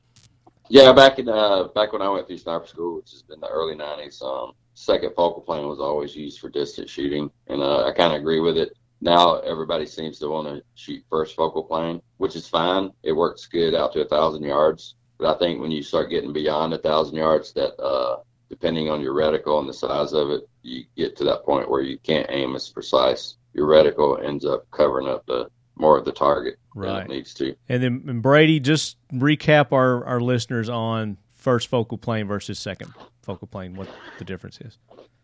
Yeah, 0.69 0.93
back 0.93 1.19
in 1.19 1.29
uh, 1.31 1.69
back 1.75 1.95
when 1.95 2.03
I 2.03 2.11
went 2.11 2.27
through 2.27 2.39
sniper 2.39 2.67
school, 2.67 2.97
which 2.97 3.11
has 3.13 3.23
been 3.23 3.41
the 3.41 3.49
early 3.49 3.75
'90s, 3.75 4.23
um, 4.23 4.53
second 4.75 5.15
focal 5.15 5.43
plane 5.43 5.67
was 5.67 5.81
always 5.81 6.15
used 6.15 6.41
for 6.41 6.51
distance 6.51 6.91
shooting, 6.91 7.31
and 7.47 7.63
uh, 7.63 7.87
I 7.87 7.93
kind 7.93 8.13
of 8.13 8.21
agree 8.21 8.41
with 8.41 8.59
it. 8.59 8.77
Now 9.01 9.39
everybody 9.41 9.87
seems 9.87 10.19
to 10.19 10.29
want 10.29 10.49
to 10.49 10.63
shoot 10.75 11.05
first 11.09 11.37
focal 11.37 11.65
plane, 11.65 12.03
which 12.19 12.37
is 12.37 12.49
fine. 12.49 12.91
It 13.03 13.13
works 13.13 13.47
good 13.47 13.75
out 13.75 13.93
to 13.95 14.03
a 14.03 14.09
thousand 14.09 14.43
yards, 14.43 14.95
but 15.19 15.35
I 15.35 15.39
think 15.39 15.61
when 15.61 15.71
you 15.71 15.83
start 15.83 16.11
getting 16.11 16.33
beyond 16.33 16.75
a 16.75 16.79
thousand 16.79 17.17
yards, 17.17 17.53
that 17.55 17.79
uh, 17.83 18.19
depending 18.49 18.89
on 18.89 19.01
your 19.01 19.15
reticle 19.15 19.59
and 19.61 19.69
the 19.69 19.75
size 19.75 20.13
of 20.13 20.31
it, 20.31 20.49
you 20.63 20.85
get 20.97 21.17
to 21.17 21.25
that 21.25 21.45
point 21.45 21.71
where 21.71 21.83
you 21.83 21.99
can't 21.99 22.27
aim 22.31 22.55
as 22.55 22.69
precise. 22.69 23.37
Your 23.53 23.67
reticle 23.67 24.25
ends 24.25 24.45
up 24.45 24.71
covering 24.71 25.09
up 25.09 25.25
the 25.27 25.49
more 25.77 25.99
of 25.99 26.05
the 26.05 26.13
target 26.13 26.57
right. 26.75 27.09
needs 27.09 27.35
to. 27.35 27.55
And 27.69 27.83
then 27.83 28.05
and 28.07 28.23
Brady, 28.23 28.61
just 28.61 28.97
recap 29.13 29.73
our, 29.73 30.05
our 30.05 30.21
listeners 30.21 30.69
on 30.69 31.19
first 31.33 31.69
focal 31.69 31.99
plane 31.99 32.27
versus 32.27 32.59
second 32.59 32.93
focal 33.23 33.49
plane, 33.49 33.75
what 33.75 33.89
the 34.19 34.25
difference 34.25 34.61
is. 34.61 34.79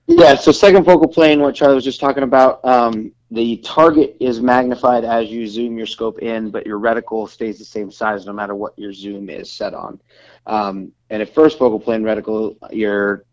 Yeah, 0.06 0.34
so 0.34 0.50
second 0.50 0.84
focal 0.84 1.06
plane, 1.06 1.40
what 1.40 1.54
Charlie 1.54 1.76
was 1.76 1.84
just 1.84 2.00
talking 2.00 2.24
about, 2.24 2.64
um, 2.64 3.12
the 3.30 3.58
target 3.58 4.16
is 4.18 4.40
magnified 4.40 5.04
as 5.04 5.30
you 5.30 5.46
zoom 5.46 5.76
your 5.76 5.86
scope 5.86 6.18
in, 6.18 6.50
but 6.50 6.66
your 6.66 6.80
reticle 6.80 7.28
stays 7.28 7.58
the 7.58 7.64
same 7.64 7.92
size 7.92 8.26
no 8.26 8.32
matter 8.32 8.56
what 8.56 8.76
your 8.76 8.92
zoom 8.92 9.30
is 9.30 9.50
set 9.50 9.72
on. 9.72 10.00
Um, 10.47 10.93
and 11.11 11.22
at 11.22 11.34
first 11.34 11.59
focal 11.59 11.80
plane 11.80 12.03
reticle, 12.03 12.57
your 12.72 13.24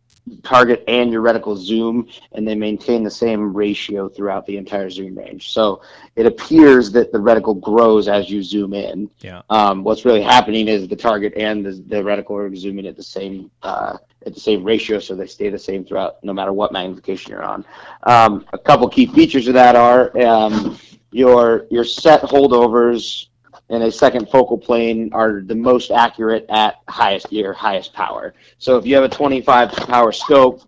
target 0.44 0.84
and 0.88 1.12
your 1.12 1.22
reticle 1.22 1.58
zoom 1.58 2.08
and 2.34 2.48
they 2.48 2.56
maintain 2.56 3.04
the 3.04 3.12
same 3.12 3.54
ratio 3.54 4.10
throughout 4.10 4.46
the 4.46 4.58
entire 4.58 4.90
zoom 4.90 5.18
range. 5.18 5.52
So 5.52 5.82
it 6.16 6.26
appears 6.26 6.92
that 6.92 7.12
the 7.12 7.18
reticle 7.18 7.60
grows 7.60 8.08
as 8.08 8.30
you 8.30 8.44
zoom 8.44 8.74
in. 8.74 9.10
Yeah. 9.22 9.42
Um, 9.50 9.84
what's 9.84 10.06
really 10.06 10.22
happening 10.22 10.68
is 10.68 10.88
the 10.88 10.96
target 10.96 11.34
and 11.38 11.66
the, 11.66 11.72
the 11.72 11.98
reticle 11.98 12.32
are 12.32 12.54
zooming 12.56 12.88
at 12.88 12.96
the 12.96 13.04
same 13.04 13.52
uh, 13.64 13.98
at 14.26 14.34
the 14.34 14.40
same 14.40 14.64
ratio, 14.64 15.00
so 15.00 15.16
they 15.16 15.28
stay 15.28 15.50
the 15.50 15.60
same 15.60 15.86
throughout, 15.86 16.22
no 16.22 16.34
matter 16.34 16.52
what 16.52 16.74
magnification 16.74 17.32
you're 17.32 17.44
on. 17.44 17.64
Um, 18.04 18.46
a 18.52 18.58
couple 18.58 18.90
key 18.90 19.06
features 19.06 19.48
of 19.48 19.54
that 19.54 19.78
are 19.78 20.18
um, 20.26 20.78
your 21.12 21.66
your 21.70 21.86
set 21.86 22.22
holdovers 22.24 23.28
and 23.70 23.84
a 23.84 23.92
second 23.92 24.30
focal 24.30 24.58
plane 24.58 25.10
are 25.14 25.42
the 25.42 25.56
most 25.56 25.92
accurate 25.92 26.46
at 26.50 26.76
highest 26.88 27.32
your 27.32 27.54
highest 27.54 27.94
power. 27.94 28.34
So 28.58 28.78
if 28.78 28.86
you 28.86 28.96
have 28.96 29.04
a 29.04 29.10
25 29.10 29.72
power 29.72 30.12
scope 30.12 30.62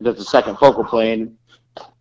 that's 0.00 0.20
a 0.20 0.24
second 0.24 0.56
focal 0.56 0.84
plane, 0.84 1.36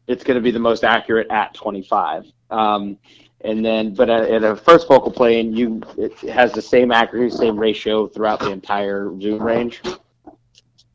it's 0.07 0.24
going 0.24 0.36
to 0.36 0.41
be 0.41 0.51
the 0.51 0.59
most 0.59 0.84
accurate 0.84 1.28
at 1.30 1.53
25. 1.53 2.26
Um, 2.49 2.97
and 3.41 3.63
then, 3.65 3.93
but 3.93 4.09
at, 4.09 4.43
a 4.43 4.55
first 4.55 4.88
focal 4.88 5.11
plane, 5.11 5.53
you 5.53 5.82
it 5.97 6.17
has 6.30 6.53
the 6.53 6.61
same 6.61 6.91
accuracy, 6.91 7.36
same 7.36 7.57
ratio 7.57 8.07
throughout 8.07 8.39
the 8.39 8.51
entire 8.51 9.09
zoom 9.19 9.41
range. 9.41 9.82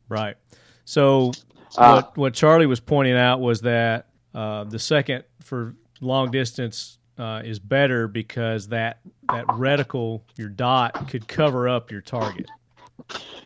Right. 0.07 0.35
So 0.85 1.31
uh, 1.77 2.01
what 2.01 2.17
what 2.17 2.33
Charlie 2.33 2.65
was 2.65 2.79
pointing 2.79 3.15
out 3.15 3.39
was 3.39 3.61
that 3.61 4.07
uh, 4.33 4.63
the 4.63 4.79
second 4.79 5.25
for 5.43 5.75
long 6.01 6.31
distance 6.31 6.97
uh, 7.19 7.43
is 7.45 7.59
better 7.59 8.07
because 8.07 8.69
that 8.69 9.01
that 9.31 9.47
reticle, 9.47 10.21
your 10.37 10.49
dot, 10.49 11.09
could 11.09 11.27
cover 11.27 11.67
up 11.69 11.91
your 11.91 12.01
target. 12.01 12.49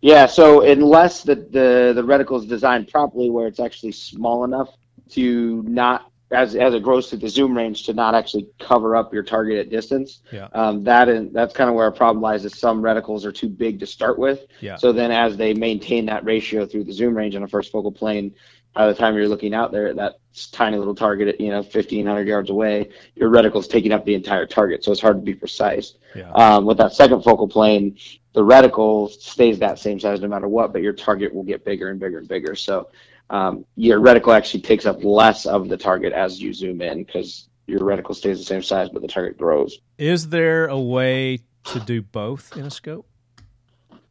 Yeah, 0.02 0.26
so 0.26 0.62
unless 0.62 1.24
the, 1.24 1.36
the, 1.36 1.94
the 1.96 2.04
reticle 2.04 2.40
is 2.40 2.46
designed 2.46 2.90
properly 2.90 3.30
where 3.30 3.48
it's 3.48 3.60
actually 3.60 3.94
small 3.94 4.44
enough 4.44 4.70
to 5.12 5.64
not 5.64 6.12
as 6.34 6.56
as 6.56 6.74
it 6.74 6.82
grows 6.82 7.10
to 7.10 7.18
the 7.18 7.30
zoom 7.30 7.56
range 7.56 7.84
to 7.84 7.94
not 7.94 8.16
actually 8.16 8.48
cover 8.60 8.96
up 8.96 9.14
your 9.14 9.24
target 9.24 9.60
at 9.60 9.70
distance. 9.70 10.22
Yeah. 10.32 10.48
Um, 10.54 10.84
that 10.84 11.08
and 11.08 11.34
that's 11.34 11.54
kind 11.54 11.70
of 11.70 11.76
where 11.76 11.86
our 11.86 11.92
problem 11.92 12.22
lies. 12.22 12.44
Is 12.44 12.58
some 12.58 12.82
reticles 12.82 13.24
are 13.24 13.32
too 13.32 13.50
big 13.50 13.80
to 13.80 13.86
start 13.86 14.18
with. 14.18 14.46
Yeah. 14.60 14.76
So 14.78 14.92
then, 14.92 15.12
as 15.12 15.38
they 15.38 15.54
maintain 15.54 16.06
that 16.08 16.26
ratio 16.26 16.66
through 16.66 16.86
the 16.86 16.94
zoom 16.94 17.16
range 17.16 17.36
on 17.36 17.44
a 17.44 17.48
first 17.48 17.72
focal 17.72 17.92
plane, 17.92 18.34
by 18.74 18.88
the 18.88 18.94
time 18.94 19.16
you're 19.16 19.28
looking 19.28 19.54
out 19.54 19.72
there 19.72 19.88
at 19.88 19.96
that 19.96 20.20
tiny 20.52 20.78
little 20.78 20.96
target 20.96 21.28
at 21.28 21.40
you 21.40 21.50
know 21.50 21.62
1500 21.62 22.28
yards 22.28 22.50
away 22.50 22.90
your 23.16 23.30
reticle's 23.30 23.68
taking 23.68 23.92
up 23.92 24.04
the 24.06 24.16
entire 24.16 24.46
target 24.46 24.84
so 24.84 24.92
it's 24.92 25.02
hard 25.02 25.18
to 25.18 25.22
be 25.22 25.36
precise. 25.36 25.94
Yeah. 26.16 26.32
um, 26.32 26.66
with 26.66 26.78
that 26.78 26.94
second 26.94 27.24
focal 27.24 27.48
plane 27.48 27.98
the 28.34 28.42
reticle 28.42 29.10
stays 29.12 29.60
that 29.60 29.80
same 29.80 30.00
size 30.00 30.22
no 30.22 30.28
matter 30.28 30.48
what 30.48 30.74
but 30.74 30.82
your 30.82 30.94
target 30.94 31.34
will 31.34 31.44
get 31.44 31.64
bigger 31.64 31.90
and 31.90 32.00
bigger 32.00 32.20
and 32.20 32.28
bigger. 32.28 32.56
So 32.56 32.90
um, 33.30 33.66
your 33.76 34.00
reticle 34.00 34.36
actually 34.36 34.62
takes 34.62 34.86
up 34.86 35.04
less 35.04 35.46
of 35.46 35.70
the 35.70 35.78
target 35.78 36.14
as 36.14 36.42
you 36.42 36.54
zoom 36.54 36.82
in 36.82 37.04
because 37.04 37.50
your 37.68 37.80
reticle 37.80 38.16
stays 38.16 38.40
the 38.40 38.46
same 38.46 38.62
size 38.62 38.90
but 38.90 39.02
the 39.02 39.08
target 39.08 39.38
grows. 39.38 39.80
Is 39.98 40.30
there 40.30 40.68
a 40.68 40.80
way 40.80 41.40
to 41.66 41.80
do 41.80 42.02
both 42.02 42.58
in 42.58 42.66
a 42.66 42.72
scope? 42.72 43.08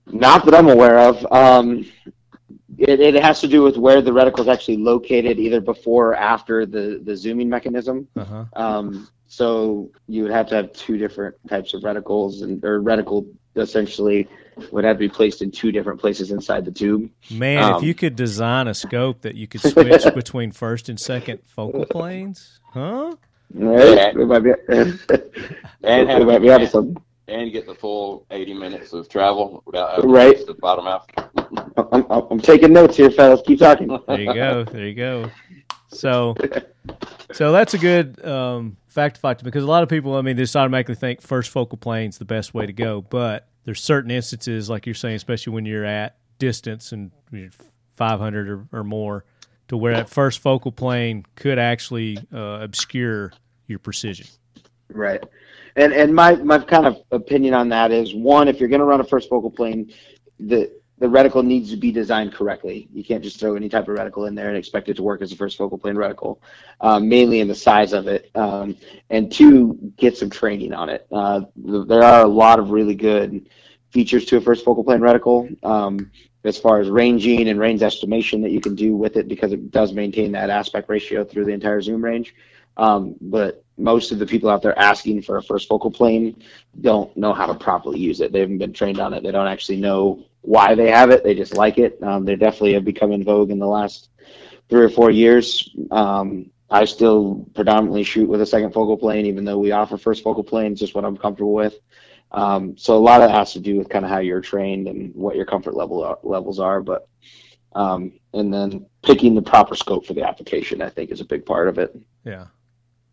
Not 0.07 0.45
that 0.45 0.55
i'm 0.55 0.69
aware 0.69 0.99
of. 0.99 1.25
Um, 1.33 1.87
it, 2.83 3.01
it 3.01 3.22
has 3.22 3.41
to 3.41 3.49
do 3.49 3.62
with 3.62 3.76
where 3.76 4.03
the 4.03 4.11
reticle 4.11 4.41
is 4.41 4.49
actually 4.49 4.78
located, 4.78 5.39
either 5.39 5.61
before 5.61 6.11
or 6.11 6.14
after 6.14 6.66
the, 6.66 7.01
the 7.05 7.16
zooming 7.16 7.49
mechanism. 7.49 8.09
Uh-huh. 8.16 8.45
Um, 8.55 9.09
so 9.28 9.91
you 10.09 10.24
would 10.24 10.33
have 10.33 10.49
to 10.49 10.57
have 10.57 10.72
two 10.72 10.99
different 10.99 11.37
types 11.49 11.74
of 11.74 11.83
reticles, 11.83 12.43
and 12.43 12.62
or 12.64 12.83
reticle 12.83 13.26
essentially 13.55 14.28
would 14.70 14.85
have 14.85 14.97
to 14.97 14.99
be 14.99 15.09
placed 15.09 15.43
in 15.43 15.51
two 15.51 15.70
different 15.70 16.01
places 16.01 16.30
inside 16.33 16.64
the 16.64 16.72
tube. 16.72 17.09
Man, 17.30 17.62
um, 17.62 17.76
if 17.76 17.83
you 17.83 17.95
could 17.95 18.16
design 18.16 18.66
a 18.68 18.74
scope 18.74 19.22
that 19.22 19.37
you 19.37 19.47
could 19.47 19.61
switch 19.61 20.03
between 20.14 20.51
first 20.51 20.89
and 20.89 20.99
second 20.99 21.39
focal 21.47 21.87
planes, 21.87 22.61
huh? 22.72 23.14
It 23.55 24.26
might 24.26 24.41
be, 24.41 24.51
and 24.68 26.11
it 26.11 26.26
might 26.26 26.39
be 26.39 26.51
something 27.27 27.43
and 27.43 27.53
get 27.53 27.66
the 27.66 27.75
full 27.75 28.27
80 28.31 28.55
minutes 28.55 28.93
of 28.93 29.09
travel 29.09 29.62
without 29.66 29.97
having 29.97 30.11
right. 30.11 30.37
to 30.37 30.45
the 30.45 30.55
bottom 30.55 30.87
half. 30.87 31.07
I'm, 31.77 32.07
I'm, 32.11 32.27
I'm, 32.31 32.41
taking 32.41 32.73
notes 32.73 32.97
here, 32.97 33.11
fellas. 33.11 33.41
Keep 33.47 33.59
talking. 33.61 33.99
There 34.07 34.20
you 34.20 34.35
go. 34.35 34.64
There 34.64 34.87
you 34.87 34.95
go. 34.95 35.31
So, 35.89 36.35
so 37.33 37.53
that's 37.53 37.75
a 37.75 37.79
good 37.79 38.25
um, 38.25 38.77
fact 38.89 39.16
to 39.16 39.20
fact 39.20 39.45
because 39.45 39.64
a 39.64 39.66
lot 39.66 39.83
of 39.83 39.89
people, 39.89 40.16
I 40.16 40.23
mean, 40.23 40.37
just 40.37 40.57
automatically 40.57 40.95
think 40.95 41.20
first 41.20 41.51
focal 41.51 41.79
plane 41.79 42.09
is 42.09 42.18
the 42.18 42.25
best 42.25 42.55
way 42.55 42.66
to 42.66 42.73
go, 42.73 43.03
but 43.03 43.49
there's 43.64 43.83
certain 43.83 44.11
instances, 44.11 44.68
like 44.68 44.87
you're 44.87 44.95
saying, 44.95 45.16
especially 45.16 45.53
when 45.53 45.66
you're 45.66 45.85
at 45.85 46.16
distance 46.39 46.93
and 46.93 47.12
500 47.95 48.49
or, 48.49 48.66
or 48.73 48.85
more, 48.85 49.25
to 49.68 49.77
where 49.77 49.95
that 49.95 50.09
first 50.09 50.41
focal 50.41 50.73
plane 50.73 51.25
could 51.37 51.59
actually 51.59 52.18
uh, 52.33 52.59
obscure 52.61 53.33
your 53.68 53.79
precision. 53.79 54.27
Right. 54.89 55.23
And 55.77 55.93
and 55.93 56.14
my, 56.14 56.35
my 56.37 56.59
kind 56.59 56.87
of 56.87 57.03
opinion 57.11 57.55
on 57.55 57.68
that 57.70 57.91
is 57.91 58.14
one, 58.14 58.49
if 58.49 58.61
you're 58.61 58.68
going 58.68 58.81
to 58.81 58.87
run 58.87 59.01
a 59.01 59.05
first 59.05 59.29
focal 59.29 59.51
plane, 59.51 59.93
the 60.39 60.70
the 61.03 61.09
reticle 61.09 61.45
needs 61.45 61.68
to 61.70 61.77
be 61.77 61.91
designed 61.91 62.33
correctly. 62.33 62.87
You 62.93 63.03
can't 63.03 63.25
just 63.25 63.41
throw 63.41 63.57
any 63.57 63.68
type 63.68 63.89
of 63.89 63.97
reticle 63.97 64.29
in 64.29 64.37
there 64.37 64.51
and 64.51 64.57
expect 64.57 64.89
it 64.89 64.95
to 64.95 65.03
work 65.03 65.20
as 65.20 65.33
a 65.33 65.37
first 65.37 65.59
focal 65.59 65.77
plane 65.77 65.97
reticle, 65.97 66.39
um, 66.81 67.09
mainly 67.09 67.41
in 67.41 67.49
the 67.49 67.57
size 67.57 67.93
of 67.93 68.07
it. 68.07 68.31
Um, 68.37 68.77
and 69.11 69.31
two, 69.33 69.93
get 69.97 70.16
some 70.16 70.31
training 70.31 70.73
on 70.73 70.89
it. 70.89 71.05
Uh, 71.11 71.41
there 71.57 72.05
are 72.05 72.25
a 72.25 72.29
lot 72.29 72.61
of 72.61 72.70
really 72.70 72.95
good 72.95 73.49
features 73.91 74.25
to 74.27 74.37
a 74.37 74.41
first 74.41 74.64
focal 74.64 74.85
plane 74.85 75.01
reticle 75.01 75.53
um, 75.64 76.09
as 76.45 76.57
far 76.57 76.79
as 76.81 76.89
ranging 76.89 77.49
and 77.49 77.59
range 77.59 77.83
estimation 77.83 78.41
that 78.43 78.53
you 78.53 78.61
can 78.61 78.77
do 78.77 78.95
with 78.95 79.16
it 79.16 79.27
because 79.27 79.53
it 79.53 79.73
does 79.73 79.93
maintain 79.93 80.31
that 80.31 80.51
aspect 80.51 80.89
ratio 80.89 81.25
through 81.25 81.45
the 81.45 81.53
entire 81.53 81.81
zoom 81.81 82.05
range. 82.05 82.33
Um, 82.77 83.16
but 83.20 83.64
most 83.77 84.12
of 84.12 84.18
the 84.18 84.27
people 84.27 84.49
out 84.49 84.62
there 84.62 84.79
asking 84.79 85.23
for 85.23 85.37
a 85.37 85.43
first 85.43 85.68
focal 85.68 85.91
plane 85.91 86.43
don't 86.81 87.14
know 87.16 87.33
how 87.33 87.47
to 87.47 87.55
properly 87.55 87.99
use 87.99 88.20
it. 88.20 88.33
They 88.33 88.41
haven't 88.41 88.59
been 88.59 88.73
trained 88.73 89.01
on 89.01 89.12
it. 89.14 89.23
They 89.23 89.33
don't 89.33 89.47
actually 89.47 89.79
know 89.79 90.25
why 90.43 90.75
they 90.75 90.91
have 90.91 91.11
it. 91.11 91.25
They 91.25 91.35
just 91.35 91.57
like 91.57 91.79
it. 91.79 92.03
Um, 92.03 92.25
they 92.25 92.37
definitely 92.37 92.75
have 92.75 92.85
become 92.85 93.12
in 93.12 93.25
vogue 93.25 93.51
in 93.51 93.59
the 93.59 93.66
last 93.66 94.11
three 94.68 94.85
or 94.85 94.89
four 94.91 95.11
years. 95.11 95.75
Um, 95.91 96.51
I 96.70 96.85
still 96.87 97.47
predominantly 97.55 98.03
shoot 98.03 98.29
with 98.29 98.41
a 98.41 98.47
second 98.47 98.73
focal 98.73 98.97
plane, 98.97 99.27
even 99.27 99.45
though 99.45 99.59
we 99.59 99.73
offer 99.73 99.99
first 99.99 100.23
focal 100.23 100.43
planes, 100.43 100.81
just 100.81 100.95
what 100.95 101.05
I'm 101.05 101.16
comfortable 101.16 101.53
with. 101.53 101.79
Um, 102.31 102.79
so 102.79 102.97
a 102.97 102.99
lot 102.99 103.20
of 103.20 103.29
that 103.29 103.35
has 103.35 103.53
to 103.53 103.61
do 103.61 103.77
with 103.77 103.91
kind 103.91 104.05
of 104.05 104.11
how 104.11 104.20
you're 104.20 104.41
trained 104.41 104.89
and 104.89 105.14
what 105.14 105.37
your 105.37 105.45
comfort 105.45 105.75
level 105.75 106.03
are, 106.03 106.18
levels 106.23 106.59
are. 106.59 106.81
But 106.81 107.07
um, 107.75 108.12
and 108.33 108.53
then 108.53 108.87
picking 109.03 109.35
the 109.35 109.43
proper 109.43 109.75
scope 109.75 110.07
for 110.07 110.14
the 110.14 110.27
application, 110.27 110.83
I 110.83 110.89
think, 110.89 111.11
is 111.11 111.20
a 111.20 111.27
big 111.27 111.45
part 111.45 111.68
of 111.68 111.79
it. 111.79 111.95
Yeah, 112.25 112.47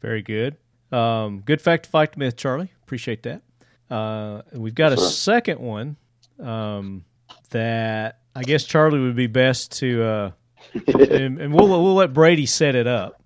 very 0.01 0.21
good. 0.21 0.57
Um, 0.91 1.41
good 1.41 1.61
fact 1.61 1.83
to 1.85 1.89
fight 1.89 2.17
myth, 2.17 2.35
Charlie. 2.35 2.71
Appreciate 2.83 3.23
that. 3.23 3.41
Uh, 3.89 4.41
we've 4.53 4.75
got 4.75 4.91
a 4.93 4.97
second 4.97 5.59
one 5.59 5.97
um, 6.39 7.05
that 7.51 8.19
I 8.35 8.43
guess 8.43 8.63
Charlie 8.63 8.99
would 8.99 9.15
be 9.15 9.27
best 9.27 9.71
to, 9.79 10.03
uh, 10.03 10.31
and, 10.87 11.39
and 11.39 11.53
we'll 11.53 11.67
we'll 11.67 11.95
let 11.95 12.13
Brady 12.13 12.45
set 12.45 12.75
it 12.75 12.87
up. 12.87 13.21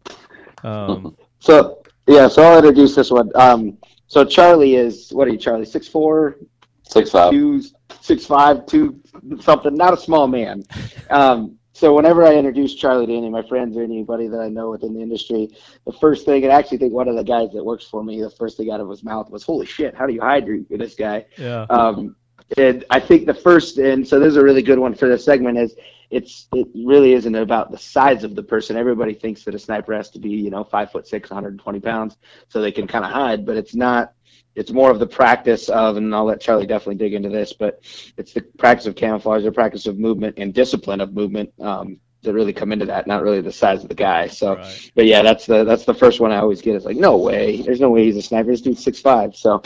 Um, 0.63 1.17
So 1.39 1.83
yeah, 2.07 2.29
so 2.29 2.41
I'll 2.41 2.57
introduce 2.59 2.95
this 2.95 3.11
one. 3.11 3.29
Um, 3.35 3.77
so 4.07 4.23
Charlie 4.23 4.75
is 4.77 5.11
what 5.11 5.27
are 5.27 5.31
you, 5.31 5.37
Charlie? 5.37 5.65
Six 5.65 5.89
four, 5.89 6.37
Six 6.83 7.11
five. 7.11 7.31
two, 7.31 7.61
six 7.99 8.25
five, 8.25 8.65
two 8.65 9.01
something. 9.41 9.75
Not 9.75 9.93
a 9.93 9.97
small 9.97 10.27
man. 10.27 10.63
Um, 11.09 11.57
so 11.73 11.95
whenever 11.95 12.23
I 12.23 12.35
introduce 12.35 12.75
Charlie 12.75 13.07
to 13.07 13.13
any 13.13 13.25
of 13.25 13.31
my 13.31 13.41
friends 13.47 13.75
or 13.75 13.83
anybody 13.83 14.27
that 14.27 14.39
I 14.39 14.47
know 14.47 14.69
within 14.69 14.93
the 14.93 15.01
industry, 15.01 15.49
the 15.85 15.93
first 15.93 16.25
thing, 16.25 16.43
and 16.43 16.53
I 16.53 16.55
actually 16.55 16.77
think 16.77 16.93
one 16.93 17.07
of 17.07 17.15
the 17.15 17.23
guys 17.23 17.49
that 17.53 17.63
works 17.63 17.85
for 17.85 18.03
me, 18.03 18.21
the 18.21 18.29
first 18.29 18.57
thing 18.57 18.71
out 18.71 18.79
of 18.79 18.89
his 18.89 19.03
mouth 19.03 19.31
was, 19.31 19.43
"Holy 19.43 19.65
shit, 19.65 19.95
how 19.95 20.05
do 20.05 20.13
you 20.13 20.21
hide 20.21 20.45
your, 20.45 20.59
this 20.69 20.93
guy?" 20.93 21.25
yeah, 21.37 21.65
Um, 21.69 22.15
and 22.57 22.85
I 22.91 22.99
think 22.99 23.25
the 23.25 23.33
first, 23.33 23.79
and 23.79 24.07
so 24.07 24.19
this 24.19 24.29
is 24.29 24.37
a 24.37 24.43
really 24.43 24.61
good 24.61 24.77
one 24.77 24.93
for 24.93 25.07
this 25.07 25.25
segment, 25.25 25.57
is 25.57 25.75
it's 26.11 26.47
it 26.53 26.67
really 26.75 27.13
isn't 27.13 27.33
about 27.33 27.71
the 27.71 27.77
size 27.77 28.23
of 28.23 28.35
the 28.35 28.43
person. 28.43 28.77
Everybody 28.77 29.15
thinks 29.15 29.43
that 29.45 29.55
a 29.55 29.59
sniper 29.59 29.93
has 29.93 30.11
to 30.11 30.19
be, 30.19 30.29
you 30.29 30.51
know, 30.51 30.63
five 30.63 30.91
foot 30.91 31.07
six, 31.07 31.31
120 31.31 31.79
pounds, 31.79 32.17
so 32.49 32.61
they 32.61 32.71
can 32.71 32.87
kind 32.87 33.03
of 33.03 33.11
hide, 33.11 33.45
but 33.45 33.57
it's 33.57 33.73
not. 33.73 34.13
It's 34.55 34.71
more 34.71 34.91
of 34.91 34.99
the 34.99 35.07
practice 35.07 35.69
of, 35.69 35.97
and 35.97 36.13
I'll 36.13 36.25
let 36.25 36.41
Charlie 36.41 36.67
definitely 36.67 36.95
dig 36.95 37.13
into 37.13 37.29
this, 37.29 37.53
but 37.53 37.81
it's 38.17 38.33
the 38.33 38.41
practice 38.57 38.85
of 38.85 38.95
camouflage, 38.95 39.43
the 39.43 39.51
practice 39.51 39.87
of 39.87 39.97
movement, 39.97 40.37
and 40.37 40.53
discipline 40.53 41.01
of 41.01 41.13
movement 41.13 41.51
um, 41.59 41.99
that 42.21 42.33
really 42.33 42.53
come 42.53 42.71
into 42.71 42.85
that, 42.85 43.07
not 43.07 43.23
really 43.23 43.41
the 43.41 43.51
size 43.51 43.83
of 43.83 43.89
the 43.89 43.95
guy. 43.95 44.27
So, 44.27 44.55
right. 44.55 44.91
but 44.95 45.05
yeah, 45.05 45.21
that's 45.21 45.45
the 45.45 45.63
that's 45.63 45.85
the 45.85 45.93
first 45.93 46.19
one 46.19 46.31
I 46.31 46.37
always 46.37 46.61
get. 46.61 46.75
It's 46.75 46.85
like, 46.85 46.97
no 46.97 47.17
way, 47.17 47.61
there's 47.61 47.81
no 47.81 47.89
way 47.89 48.05
he's 48.05 48.17
a 48.17 48.21
sniper. 48.21 48.51
This 48.51 48.61
dude's 48.61 48.83
six 48.83 48.99
five. 48.99 49.35
So, 49.35 49.63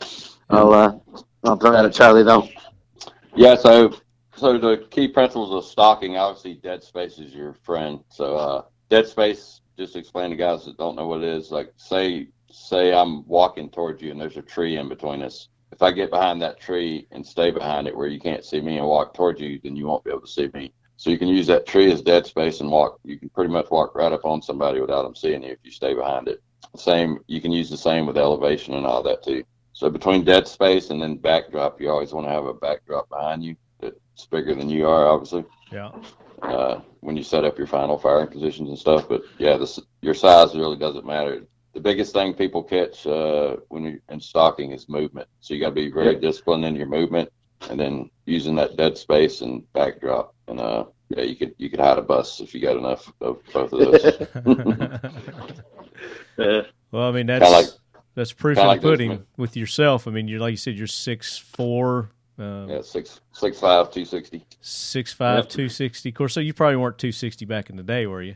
I'll 0.50 0.74
uh, 0.74 0.98
I'll 1.44 1.58
throw 1.58 1.72
that 1.72 1.86
at 1.86 1.94
Charlie 1.94 2.24
though. 2.24 2.48
Yeah, 3.36 3.56
so 3.56 3.94
so 4.36 4.58
the 4.58 4.88
key 4.90 5.08
principles 5.08 5.52
of 5.52 5.70
stalking, 5.70 6.18
obviously 6.18 6.56
dead 6.56 6.84
space 6.84 7.20
is 7.20 7.34
your 7.34 7.54
friend. 7.54 8.00
So 8.10 8.36
uh 8.38 8.62
dead 8.90 9.08
space, 9.08 9.62
just 9.78 9.96
explain 9.96 10.30
to 10.30 10.36
guys 10.36 10.66
that 10.66 10.78
don't 10.78 10.96
know 10.96 11.08
what 11.08 11.22
it 11.24 11.30
is, 11.30 11.52
like 11.52 11.74
say 11.76 12.30
say 12.58 12.94
I'm 12.94 13.26
walking 13.28 13.70
towards 13.70 14.02
you 14.02 14.12
and 14.12 14.20
there's 14.20 14.38
a 14.38 14.42
tree 14.42 14.78
in 14.78 14.90
between 14.90 15.22
us. 15.22 15.50
If 15.72 15.82
I 15.82 15.92
get 15.92 16.10
behind 16.10 16.42
that 16.42 16.60
tree 16.60 17.08
and 17.12 17.26
stay 17.26 17.52
behind 17.52 17.88
it 17.88 17.96
where 17.96 18.08
you 18.08 18.20
can't 18.20 18.46
see 18.46 18.62
me 18.62 18.78
and 18.78 18.88
walk 18.88 19.14
towards 19.14 19.42
you, 19.42 19.60
then 19.64 19.76
you 19.76 19.86
won't 19.86 20.04
be 20.04 20.12
able 20.12 20.22
to 20.22 20.28
see 20.28 20.50
me. 20.54 20.74
So 20.96 21.10
you 21.10 21.20
can 21.20 21.28
use 21.28 21.46
that 21.48 21.68
tree 21.68 21.92
as 21.92 22.02
dead 22.02 22.26
space 22.26 22.60
and 22.60 22.72
walk. 22.72 23.00
You 23.04 23.20
can 23.20 23.30
pretty 23.30 23.52
much 23.52 23.70
walk 23.70 23.94
right 23.96 24.12
up 24.12 24.26
on 24.26 24.42
somebody 24.42 24.82
without 24.82 25.04
them 25.04 25.16
seeing 25.16 25.44
you 25.44 25.52
if 25.52 25.60
you 25.64 25.72
stay 25.72 25.94
behind 25.94 26.28
it. 26.28 26.42
Same, 26.76 27.20
you 27.28 27.42
can 27.42 27.52
use 27.52 27.70
the 27.70 27.78
same 27.78 28.06
with 28.06 28.18
elevation 28.18 28.74
and 28.74 28.86
all 28.86 29.04
that 29.04 29.24
too. 29.24 29.44
So 29.74 29.92
between 29.92 30.24
dead 30.24 30.48
space 30.48 30.90
and 30.90 31.00
then 31.00 31.18
backdrop, 31.18 31.80
you 31.80 31.90
always 31.90 32.14
want 32.14 32.26
to 32.26 32.32
have 32.32 32.46
a 32.46 32.54
backdrop 32.54 33.10
behind 33.10 33.44
you 33.44 33.56
that's 33.80 34.26
bigger 34.32 34.56
than 34.56 34.70
you 34.70 34.88
are, 34.88 35.06
obviously, 35.08 35.46
yeah, 35.72 35.92
uh, 36.42 36.82
when 37.02 37.16
you 37.16 37.22
set 37.22 37.46
up 37.46 37.60
your 37.60 37.68
final 37.68 38.00
firing 38.00 38.28
positions 38.28 38.70
and 38.70 38.80
stuff. 38.80 39.08
But 39.08 39.22
yeah, 39.38 39.58
this, 39.58 39.80
your 40.02 40.16
size 40.16 40.56
really 40.56 40.78
doesn't 40.78 41.06
matter. 41.06 41.46
The 41.78 41.84
biggest 41.84 42.12
thing 42.12 42.34
people 42.34 42.64
catch 42.64 43.06
uh, 43.06 43.58
when 43.68 43.84
you're 43.84 44.00
in 44.10 44.20
stalking 44.20 44.72
is 44.72 44.90
movement. 44.90 45.28
So 45.42 45.54
you 45.54 45.60
got 45.60 45.68
to 45.70 45.76
be 45.76 45.92
very 45.92 46.14
Yep. 46.14 46.22
disciplined 46.22 46.66
in 46.66 46.76
your 46.76 46.88
movement, 46.88 47.30
and 47.70 47.80
then 47.80 48.10
using 48.26 48.56
that 48.56 48.78
dead 48.78 48.98
space 48.98 49.42
and 49.42 49.62
backdrop. 49.74 50.34
And 50.48 50.60
uh, 50.60 50.86
yeah, 51.10 51.22
you 51.22 51.36
could 51.36 51.54
you 51.60 51.70
could 51.70 51.80
hide 51.80 52.00
a 52.00 52.02
bus 52.02 52.40
if 52.40 52.56
you 52.56 52.62
got 52.62 52.78
enough 52.78 53.14
of 53.22 53.38
both 53.54 53.74
of 53.74 53.80
those. 53.80 54.28
Well, 56.92 57.10
I 57.10 57.12
mean 57.12 57.28
that's 57.28 57.52
like- 57.52 57.68
that's 58.16 58.34
proof 58.34 58.56
kinda 58.58 58.64
in 58.64 58.68
like 58.76 58.82
the 58.82 58.88
pudding 58.88 59.10
men. 59.10 59.26
with 59.38 59.56
yourself. 59.56 60.08
I 60.08 60.12
mean, 60.12 60.28
you're 60.28 60.40
like 60.40 60.50
you 60.52 60.58
said, 60.58 60.76
you're 60.80 60.88
six 60.88 61.38
four, 61.38 62.10
um, 62.40 62.70
yeah, 62.70 62.82
six 62.82 63.22
six 63.34 63.60
five 63.60 63.92
two 63.92 64.04
sixty. 64.06 64.44
six 64.62 65.14
five, 65.14 65.44
Yep. 65.44 65.50
two 65.50 65.70
sixty. 65.70 66.10
Of 66.10 66.16
course, 66.16 66.34
so 66.34 66.40
you 66.40 66.56
probably 66.56 66.78
weren't 66.78 66.98
two 66.98 67.12
sixty 67.12 67.46
back 67.46 67.70
in 67.70 67.76
the 67.76 67.84
day, 67.84 68.08
were 68.08 68.24
you? 68.24 68.36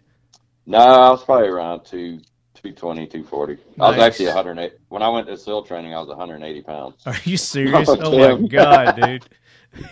No, 0.68 0.78
I 0.78 1.10
was 1.10 1.24
probably 1.24 1.48
around 1.48 1.86
two. 1.86 2.20
220, 2.64 3.08
240. 3.08 3.58
I 3.80 3.90
was 3.90 4.00
actually 4.00 4.26
108. 4.28 4.74
When 4.90 5.02
I 5.02 5.10
went 5.10 5.28
to 5.28 5.38
SEAL 5.38 5.64
training, 5.64 5.94
I 5.94 6.00
was 6.00 6.10
180 6.10 6.62
pounds. 6.62 6.96
Are 7.06 7.16
you 7.24 7.38
serious? 7.38 7.90
Oh, 7.90 7.98
Oh, 8.00 8.38
my 8.38 8.48
god, 8.48 8.96
dude! 9.02 9.26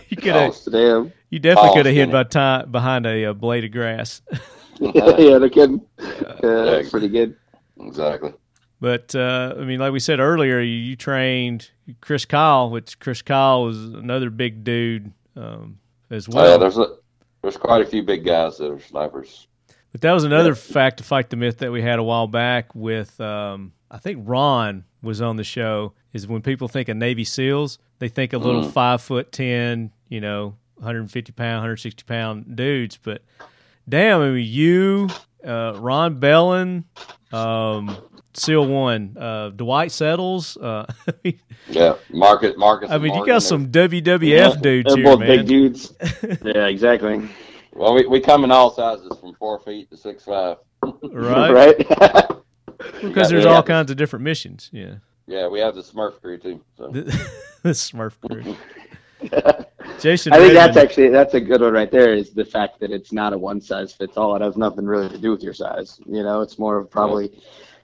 You 0.09 0.17
could 0.17 0.33
have, 0.35 0.55
Oh, 0.67 0.71
damn. 0.71 1.13
you 1.29 1.39
definitely 1.39 1.69
oh, 1.69 1.73
could 1.73 1.85
have 1.87 1.95
hid 1.95 2.01
skinny. 2.09 2.11
by 2.11 2.23
time 2.23 2.71
behind 2.71 3.05
a, 3.05 3.25
uh 3.25 3.33
blade 3.33 3.63
of 3.65 3.71
grass. 3.71 4.21
yeah, 4.79 5.37
no 5.37 5.49
kidding. 5.49 5.81
Yeah, 5.99 6.35
that's 6.41 6.89
pretty 6.89 7.07
good. 7.09 7.35
Exactly. 7.79 8.33
But 8.81 9.13
uh, 9.15 9.55
I 9.59 9.63
mean, 9.65 9.79
like 9.79 9.91
we 9.91 9.99
said 9.99 10.19
earlier, 10.21 10.59
you, 10.61 10.75
you 10.75 10.95
trained 10.95 11.69
Chris 12.01 12.23
Kyle, 12.25 12.69
which 12.69 12.97
Chris 12.99 13.21
Kyle 13.21 13.63
was 13.65 13.77
another 13.83 14.29
big 14.29 14.63
dude 14.63 15.11
um, 15.35 15.79
as 16.09 16.27
Oh, 16.29 16.35
well. 16.35 16.51
yeah, 16.51 16.57
there's 16.57 16.77
a, 16.77 16.95
there's 17.41 17.57
quite 17.57 17.81
a 17.81 17.85
few 17.85 18.03
big 18.03 18.23
guys 18.25 18.57
that 18.57 18.71
are 18.71 18.79
snipers. 18.79 19.47
But 19.91 20.01
that 20.01 20.11
was 20.11 20.23
another 20.23 20.53
fact 20.55 20.97
to 20.97 21.03
fight 21.03 21.29
the 21.29 21.35
myth 21.35 21.57
that 21.59 21.71
we 21.71 21.81
had 21.81 21.97
a 21.99 22.03
while 22.03 22.27
back 22.27 22.73
with 22.75 23.19
um, 23.19 23.73
I 23.89 23.97
think 23.97 24.23
Ron 24.27 24.83
was 25.01 25.21
on 25.21 25.35
the 25.37 25.43
show. 25.43 25.93
Is 26.13 26.27
when 26.27 26.41
people 26.41 26.67
think 26.67 26.89
of 26.89 26.97
Navy 26.97 27.23
SEALs, 27.23 27.79
they 27.99 28.07
think 28.09 28.33
of 28.33 28.43
little 28.45 28.63
Mhm. 28.63 28.71
five 28.71 29.01
foot 29.01 29.31
ten, 29.31 29.91
you 30.07 30.21
know, 30.21 30.55
150 30.77 31.31
pound, 31.33 31.57
160 31.57 32.03
pound 32.05 32.55
dudes. 32.55 32.97
But 33.01 33.21
damn, 33.87 34.21
I 34.21 34.29
mean, 34.29 34.45
you, 34.47 35.07
uh, 35.45 35.73
Ron 35.77 36.15
Bellin, 36.19 36.85
um, 37.31 37.95
SEAL 38.33 38.67
One, 38.67 39.17
uh, 39.19 39.49
Dwight 39.49 39.91
Settles. 39.91 40.55
Uh, 40.57 40.85
Yeah, 41.69 41.95
Marcus. 42.11 42.55
Marcus. 42.57 42.89
I 42.89 42.97
mean, 42.97 43.13
you 43.13 43.23
got 43.27 43.43
some 43.43 43.67
WWF 43.67 44.21
Yeah, 44.55 44.59
dudes 44.59 44.87
They're 44.87 45.03
here, 45.03 45.05
both 45.05 45.19
man. 45.19 45.27
big 45.27 45.45
dudes. 45.47 45.93
yeah, 46.43 46.65
exactly. 46.65 47.29
Well, 47.79 47.93
we, 47.93 48.05
we 48.07 48.19
come 48.19 48.43
in 48.43 48.51
all 48.51 48.71
sizes, 48.71 49.17
from 49.21 49.33
four 49.35 49.57
feet 49.59 49.89
to 49.91 49.95
six 49.97 50.25
five. 50.25 50.57
right? 51.11 51.51
Right? 51.51 52.25
Because 53.01 53.29
there's 53.29 53.43
Yeah. 53.43 53.55
all 53.55 53.63
kinds 53.63 53.91
of 53.91 53.97
different 53.97 54.23
missions. 54.23 54.69
Yeah, 54.71 54.95
Yeah, 55.27 55.47
we 55.49 55.59
have 55.59 55.75
the 55.75 55.81
Smurf 55.81 56.21
crew 56.21 56.37
too. 56.37 56.61
So 56.77 56.87
the, 56.89 57.01
the 57.63 57.69
Smurf 57.71 58.13
crew. 58.21 58.55
Jason, 59.99 60.31
I 60.31 60.37
think 60.37 60.53
that's 60.53 60.77
actually 60.77 61.09
that's 61.09 61.33
a 61.33 61.41
good 61.41 61.59
one 61.61 61.73
right 61.73 61.91
there. 61.91 62.13
Is 62.13 62.31
the 62.31 62.45
fact 62.45 62.79
that 62.79 62.91
it's 62.91 63.11
not 63.11 63.33
a 63.33 63.37
one 63.37 63.59
size 63.59 63.91
fits 63.93 64.15
all. 64.17 64.33
It 64.37 64.41
has 64.41 64.55
nothing 64.55 64.85
really 64.85 65.09
to 65.09 65.17
do 65.17 65.29
with 65.31 65.43
your 65.43 65.53
size. 65.53 65.99
You 66.05 66.23
know, 66.23 66.41
it's 66.41 66.57
more 66.57 66.77
of 66.77 66.89
probably. 66.89 67.41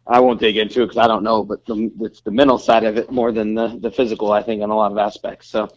I 0.08 0.20
won't 0.22 0.39
dig 0.39 0.56
into 0.58 0.82
it 0.84 0.86
because 0.88 0.98
I 0.98 1.08
don't 1.08 1.24
know, 1.24 1.43
but 1.43 1.66
the, 1.66 1.91
it's 2.02 2.22
the 2.22 2.32
mental 2.32 2.58
side 2.58 2.84
of 2.86 2.96
it 2.98 3.12
more 3.12 3.32
than 3.34 3.54
the, 3.56 3.78
the 3.82 3.91
physical. 3.91 4.32
I 4.32 4.43
think 4.43 4.62
in 4.62 4.70
a 4.70 4.76
lot 4.76 4.91
of 4.93 4.98
aspects. 4.98 5.50
So 5.50 5.68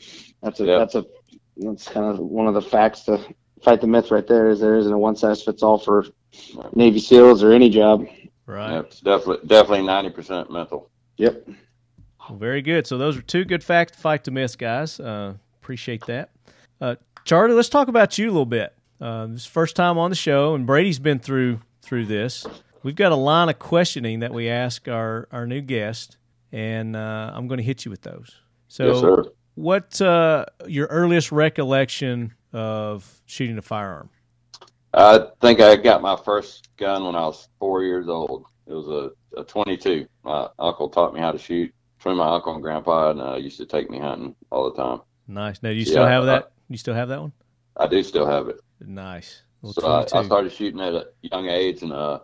that's 0.42 0.60
a 0.60 0.64
Yeah. 0.64 0.78
that's 0.78 0.94
a 0.94 1.04
that's 1.56 1.88
kind 1.88 2.06
of 2.06 2.18
one 2.20 2.46
of 2.46 2.54
the 2.54 2.62
facts 2.62 3.00
to 3.04 3.18
fight 3.62 3.80
the 3.80 3.86
myth 3.86 4.10
right 4.10 4.26
there. 4.26 4.48
Is 4.48 4.60
there 4.60 4.76
isn't 4.76 4.92
a 4.92 4.98
one 4.98 5.16
size 5.16 5.42
fits 5.42 5.62
all 5.62 5.78
for 5.78 6.06
Navy 6.74 7.00
SEALs 7.00 7.42
or 7.42 7.52
any 7.52 7.70
job. 7.70 8.06
right. 8.46 8.72
yeah, 8.72 8.80
it's 8.80 9.00
definitely 9.00 9.46
definitely 9.46 9.86
ninety 9.86 10.10
percent 10.10 10.50
mental. 10.50 10.90
Yep. 11.16 11.48
Well, 12.28 12.38
very 12.38 12.62
good. 12.62 12.86
So 12.86 12.98
those 12.98 13.16
are 13.16 13.22
two 13.22 13.44
good 13.44 13.64
facts 13.64 13.92
to 13.92 13.98
fight 13.98 14.24
the 14.24 14.30
myth, 14.30 14.58
guys. 14.58 15.00
Uh, 15.00 15.34
appreciate 15.60 16.06
that. 16.06 16.30
Uh, 16.80 16.96
Charlie, 17.24 17.54
let's 17.54 17.68
talk 17.68 17.88
about 17.88 18.18
you 18.18 18.26
a 18.26 18.32
little 18.32 18.46
bit. 18.46 18.74
Uh, 19.00 19.26
this 19.26 19.40
is 19.40 19.44
the 19.44 19.50
first 19.50 19.76
time 19.76 19.98
on 19.98 20.10
the 20.10 20.16
show, 20.16 20.54
and 20.54 20.66
Brady's 20.66 20.98
been 20.98 21.18
through 21.18 21.60
through 21.82 22.06
this. 22.06 22.46
We've 22.82 22.94
got 22.96 23.12
a 23.12 23.16
line 23.16 23.48
of 23.48 23.58
questioning 23.58 24.20
that 24.20 24.32
we 24.32 24.48
ask 24.48 24.86
our, 24.88 25.28
our 25.32 25.46
new 25.46 25.60
guest, 25.60 26.16
and 26.52 26.94
uh, 26.94 27.32
I'm 27.34 27.48
going 27.48 27.58
to 27.58 27.64
hit 27.64 27.84
you 27.84 27.90
with 27.90 28.02
those. 28.02 28.34
So, 28.68 28.92
yes, 28.92 29.00
sir. 29.00 29.24
what 29.56 30.00
uh, 30.00 30.46
your 30.66 30.86
earliest 30.86 31.32
recollection 31.32 32.34
of 32.52 33.20
shooting 33.26 33.58
a 33.58 33.62
firearm? 33.62 34.10
I 34.94 35.26
think 35.40 35.60
I 35.60 35.76
got 35.76 36.02
my 36.02 36.16
first 36.16 36.68
gun 36.76 37.04
when 37.04 37.14
I 37.14 37.20
was 37.26 37.48
four 37.58 37.82
years 37.82 38.08
old. 38.08 38.46
It 38.66 38.72
was 38.72 38.88
a, 38.88 39.40
a 39.40 39.44
22. 39.44 40.06
My 40.24 40.48
uncle 40.58 40.88
taught 40.88 41.14
me 41.14 41.20
how 41.20 41.32
to 41.32 41.38
shoot 41.38 41.72
between 41.98 42.16
my 42.16 42.34
uncle 42.34 42.54
and 42.54 42.62
grandpa, 42.62 43.10
and 43.10 43.20
uh, 43.20 43.34
used 43.36 43.58
to 43.58 43.66
take 43.66 43.90
me 43.90 43.98
hunting 43.98 44.34
all 44.50 44.70
the 44.70 44.76
time. 44.76 45.00
Nice. 45.26 45.62
Now, 45.62 45.70
do 45.70 45.74
you 45.76 45.84
still 45.84 46.04
Yeah, 46.04 46.10
have 46.10 46.22
I- 46.24 46.26
that? 46.26 46.52
You 46.68 46.76
still 46.76 46.94
have 46.94 47.08
that 47.08 47.20
one? 47.20 47.32
I 47.76 47.86
do 47.86 48.02
still 48.02 48.26
have 48.26 48.48
it. 48.48 48.60
Nice. 48.80 49.42
Little 49.62 49.82
So 49.82 49.88
I, 49.88 50.20
I 50.20 50.24
started 50.24 50.52
shooting 50.52 50.80
at 50.80 50.94
a 50.94 51.06
young 51.22 51.48
age, 51.48 51.82
and 51.82 51.92
uh, 51.92 52.20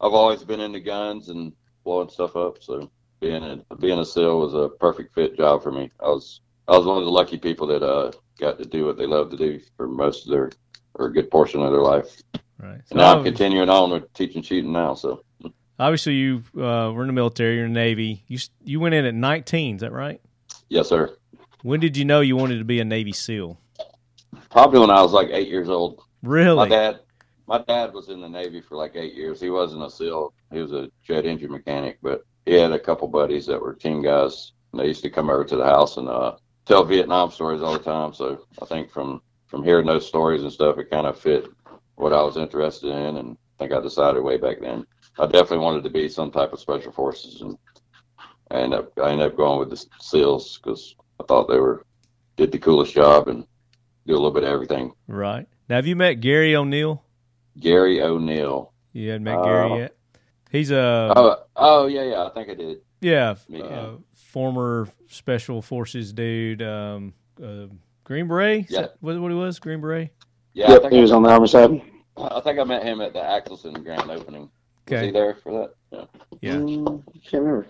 I've 0.00 0.12
always 0.12 0.44
been 0.44 0.60
into 0.60 0.80
guns 0.80 1.28
and 1.28 1.52
blowing 1.84 2.08
stuff 2.08 2.36
up. 2.36 2.62
So 2.62 2.90
being 3.20 3.42
a 3.42 3.74
being 3.76 3.98
a 3.98 4.04
SEAL 4.04 4.38
was 4.40 4.54
a 4.54 4.68
perfect 4.68 5.14
fit 5.14 5.36
job 5.36 5.62
for 5.62 5.72
me. 5.72 5.90
I 6.00 6.08
was 6.08 6.40
I 6.68 6.76
was 6.76 6.86
one 6.86 6.98
of 6.98 7.04
the 7.04 7.10
lucky 7.10 7.38
people 7.38 7.66
that 7.68 7.82
uh, 7.82 8.12
got 8.38 8.58
to 8.58 8.64
do 8.64 8.84
what 8.84 8.98
they 8.98 9.06
love 9.06 9.30
to 9.30 9.36
do 9.36 9.58
for 9.76 9.88
most 9.88 10.26
of 10.26 10.32
their 10.32 10.50
or 10.94 11.06
a 11.06 11.12
good 11.12 11.30
portion 11.30 11.62
of 11.62 11.72
their 11.72 11.80
life. 11.80 12.20
right. 12.58 12.80
So 12.84 12.90
And 12.90 12.98
now 12.98 13.16
I'm 13.16 13.24
continuing 13.24 13.70
on 13.70 13.90
with 13.90 14.12
teaching 14.12 14.42
shooting 14.42 14.72
now. 14.72 14.94
So 14.94 15.22
obviously, 15.78 16.14
you 16.14 16.42
uh, 16.56 16.92
were 16.92 17.02
in 17.02 17.06
the 17.06 17.12
military. 17.12 17.56
You're 17.56 17.66
in 17.66 17.72
the 17.72 17.80
Navy. 17.80 18.24
You 18.26 18.38
you 18.64 18.80
went 18.80 18.94
in 18.94 19.06
at 19.06 19.14
19. 19.14 19.76
Is 19.76 19.80
that 19.80 19.92
right? 19.92 20.20
yes, 20.68 20.88
sir. 20.88 21.16
When 21.62 21.80
did 21.80 21.96
you 21.96 22.04
know 22.04 22.20
you 22.20 22.36
wanted 22.36 22.58
to 22.58 22.64
be 22.64 22.80
a 22.80 22.84
Navy 22.84 23.12
SEAL? 23.12 23.58
Probably 24.50 24.78
when 24.80 24.90
I 24.90 25.02
was 25.02 25.12
like 25.12 25.28
eight 25.32 25.48
years 25.48 25.68
old. 25.68 26.02
Really? 26.22 26.56
My 26.56 26.68
dad, 26.68 27.00
my 27.46 27.58
dad 27.62 27.92
was 27.92 28.10
in 28.10 28.20
the 28.20 28.28
Navy 28.28 28.60
for 28.60 28.76
like 28.76 28.94
eight 28.94 29.14
years. 29.14 29.40
He 29.40 29.50
wasn't 29.50 29.84
a 29.84 29.90
SEAL. 29.90 30.32
He 30.52 30.60
was 30.60 30.72
a 30.72 30.90
jet 31.02 31.24
engine 31.24 31.50
mechanic, 31.50 31.98
but 32.02 32.24
he 32.46 32.54
had 32.54 32.72
a 32.72 32.78
couple 32.78 33.08
buddies 33.08 33.46
that 33.46 33.60
were 33.60 33.74
team 33.74 34.02
guys. 34.02 34.52
And 34.72 34.80
they 34.80 34.86
used 34.86 35.02
to 35.02 35.10
come 35.10 35.30
over 35.30 35.44
to 35.44 35.56
the 35.56 35.64
house 35.64 35.96
and 35.96 36.08
uh, 36.08 36.36
tell 36.68 36.84
Vietnam 36.84 37.30
stories 37.30 37.62
all 37.62 37.72
the 37.72 37.78
time. 37.78 38.12
So 38.12 38.44
I 38.62 38.66
think 38.66 38.90
from 38.90 39.22
from 39.46 39.64
hearing 39.64 39.86
those 39.86 40.06
stories 40.06 40.42
and 40.42 40.52
stuff, 40.52 40.78
it 40.78 40.90
kind 40.90 41.06
of 41.06 41.18
fit 41.18 41.46
what 41.96 42.12
I 42.12 42.22
was 42.22 42.36
interested 42.36 42.90
in, 42.90 43.16
and 43.16 43.36
I 43.58 43.64
think 43.64 43.72
I 43.72 43.80
decided 43.80 44.22
way 44.22 44.36
back 44.36 44.60
then. 44.60 44.86
I 45.18 45.24
definitely 45.26 45.58
wanted 45.64 45.82
to 45.84 45.90
be 45.90 46.08
some 46.08 46.30
type 46.30 46.52
of 46.52 46.60
special 46.60 46.92
forces, 46.92 47.40
and 47.40 47.56
I 48.50 48.58
ended 48.60 48.78
up 48.80 48.92
I 49.02 49.10
ended 49.10 49.28
up 49.32 49.36
going 49.36 49.58
with 49.58 49.70
the 49.70 49.84
SEALs 50.00 50.58
because 50.62 50.94
I 51.18 51.24
thought 51.24 51.48
they 51.48 51.58
were 51.58 51.84
did 52.36 52.52
the 52.52 52.58
coolest 52.58 52.92
job 52.94 53.26
and 53.28 53.46
do 54.06 54.12
a 54.12 54.14
little 54.14 54.30
bit 54.30 54.44
of 54.44 54.50
everything. 54.50 54.92
Right. 55.08 55.46
Now, 55.68 55.76
have 55.76 55.86
you 55.86 55.96
met 55.96 56.20
Gary 56.20 56.54
O'Neill? 56.54 57.02
Gary 57.58 58.00
O'Neill. 58.00 58.72
You 58.92 59.10
hadn't 59.10 59.24
met 59.24 59.38
Uh, 59.38 59.44
Gary 59.44 59.78
yet. 59.80 59.96
He's 60.50 60.70
a 60.70 61.12
Oh, 61.16 61.36
oh 61.56 61.86
yeah, 61.86 62.04
yeah. 62.04 62.24
I 62.24 62.30
think 62.30 62.48
I 62.50 62.54
did. 62.54 62.78
Yeah, 63.00 63.36
Yeah. 63.48 63.62
uh, 63.64 63.90
former 64.14 64.88
special 65.08 65.62
forces 65.62 66.12
dude. 66.12 66.62
Um, 66.62 67.14
uh, 67.42 67.66
Green 68.04 68.26
Beret. 68.28 68.66
Yeah. 68.70 68.82
that 68.82 68.94
what, 69.00 69.18
what 69.20 69.30
he 69.30 69.36
was? 69.36 69.58
Green 69.58 69.80
Beret. 69.80 70.10
Yeah, 70.54 70.70
yep, 70.70 70.78
I 70.78 70.82
think 70.82 70.92
he 70.94 71.00
was 71.00 71.12
on 71.12 71.22
the 71.22 71.28
armor 71.28 71.46
side. 71.46 71.80
I, 72.16 72.38
I 72.38 72.40
think 72.40 72.58
I 72.58 72.64
met 72.64 72.82
him 72.82 73.00
at 73.00 73.12
the 73.12 73.20
Axelson 73.20 73.82
grand 73.84 74.10
opening. 74.10 74.42
Was 74.42 74.50
Okay. 74.90 75.06
he 75.06 75.12
there 75.12 75.34
for 75.42 75.52
that? 75.52 75.74
Yeah, 75.92 76.04
Yeah. 76.40 76.56
Mm, 76.56 77.02
can't 77.30 77.42
remember. 77.44 77.66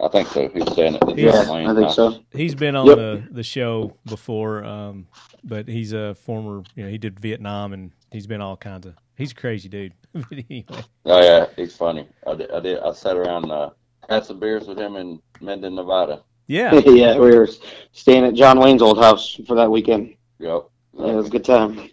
I 0.00 0.08
think 0.08 0.28
so. 0.28 0.48
He 0.50 0.60
was 0.60 0.72
staying 0.74 0.94
at 0.96 1.00
the 1.00 1.14
Yeah, 1.14 1.32
John 1.32 1.46
Yeah, 1.46 1.52
Wayne 1.52 1.66
I 1.70 1.74
think 1.74 1.86
house. 1.86 1.96
so. 1.96 2.18
He's 2.32 2.54
been 2.54 2.76
on 2.76 2.86
Yep. 2.86 2.96
the, 2.96 3.22
the 3.32 3.42
show 3.42 3.96
before, 4.04 4.62
um, 4.64 5.06
but 5.42 5.66
he's 5.66 5.92
a 5.94 6.14
former. 6.14 6.62
You 6.76 6.84
know, 6.84 6.90
he 6.90 6.98
did 6.98 7.18
Vietnam, 7.18 7.72
and 7.72 7.90
he's 8.12 8.26
been 8.26 8.42
all 8.42 8.56
kinds 8.56 8.86
of. 8.86 8.94
He's 9.16 9.32
a 9.32 9.34
crazy 9.34 9.68
dude. 9.68 9.94
But 10.12 10.24
anyway, 10.32 10.66
Oh 11.06 11.22
yeah, 11.22 11.46
he's 11.56 11.74
funny. 11.74 12.06
I 12.26 12.34
did. 12.34 12.50
I, 12.50 12.60
did, 12.60 12.78
I 12.80 12.92
sat 12.92 13.16
around, 13.16 13.50
uh, 13.50 13.70
had 14.08 14.24
some 14.24 14.38
beers 14.40 14.66
with 14.66 14.78
him 14.78 14.96
in 14.96 15.20
Mendon, 15.40 15.74
Nevada. 15.74 16.22
yeah, 16.46 16.74
yeah, 16.86 17.18
we 17.18 17.36
were 17.36 17.48
staying 17.92 18.24
at 18.24 18.34
John 18.34 18.58
Wayne's 18.60 18.82
old 18.82 18.98
house 18.98 19.38
for 19.46 19.54
that 19.56 19.70
weekend. 19.70 20.14
Yep. 20.38 20.68
Yeah, 20.98 21.06
it 21.06 21.14
was 21.14 21.26
a 21.26 21.30
good 21.30 21.44
time. 21.44 21.90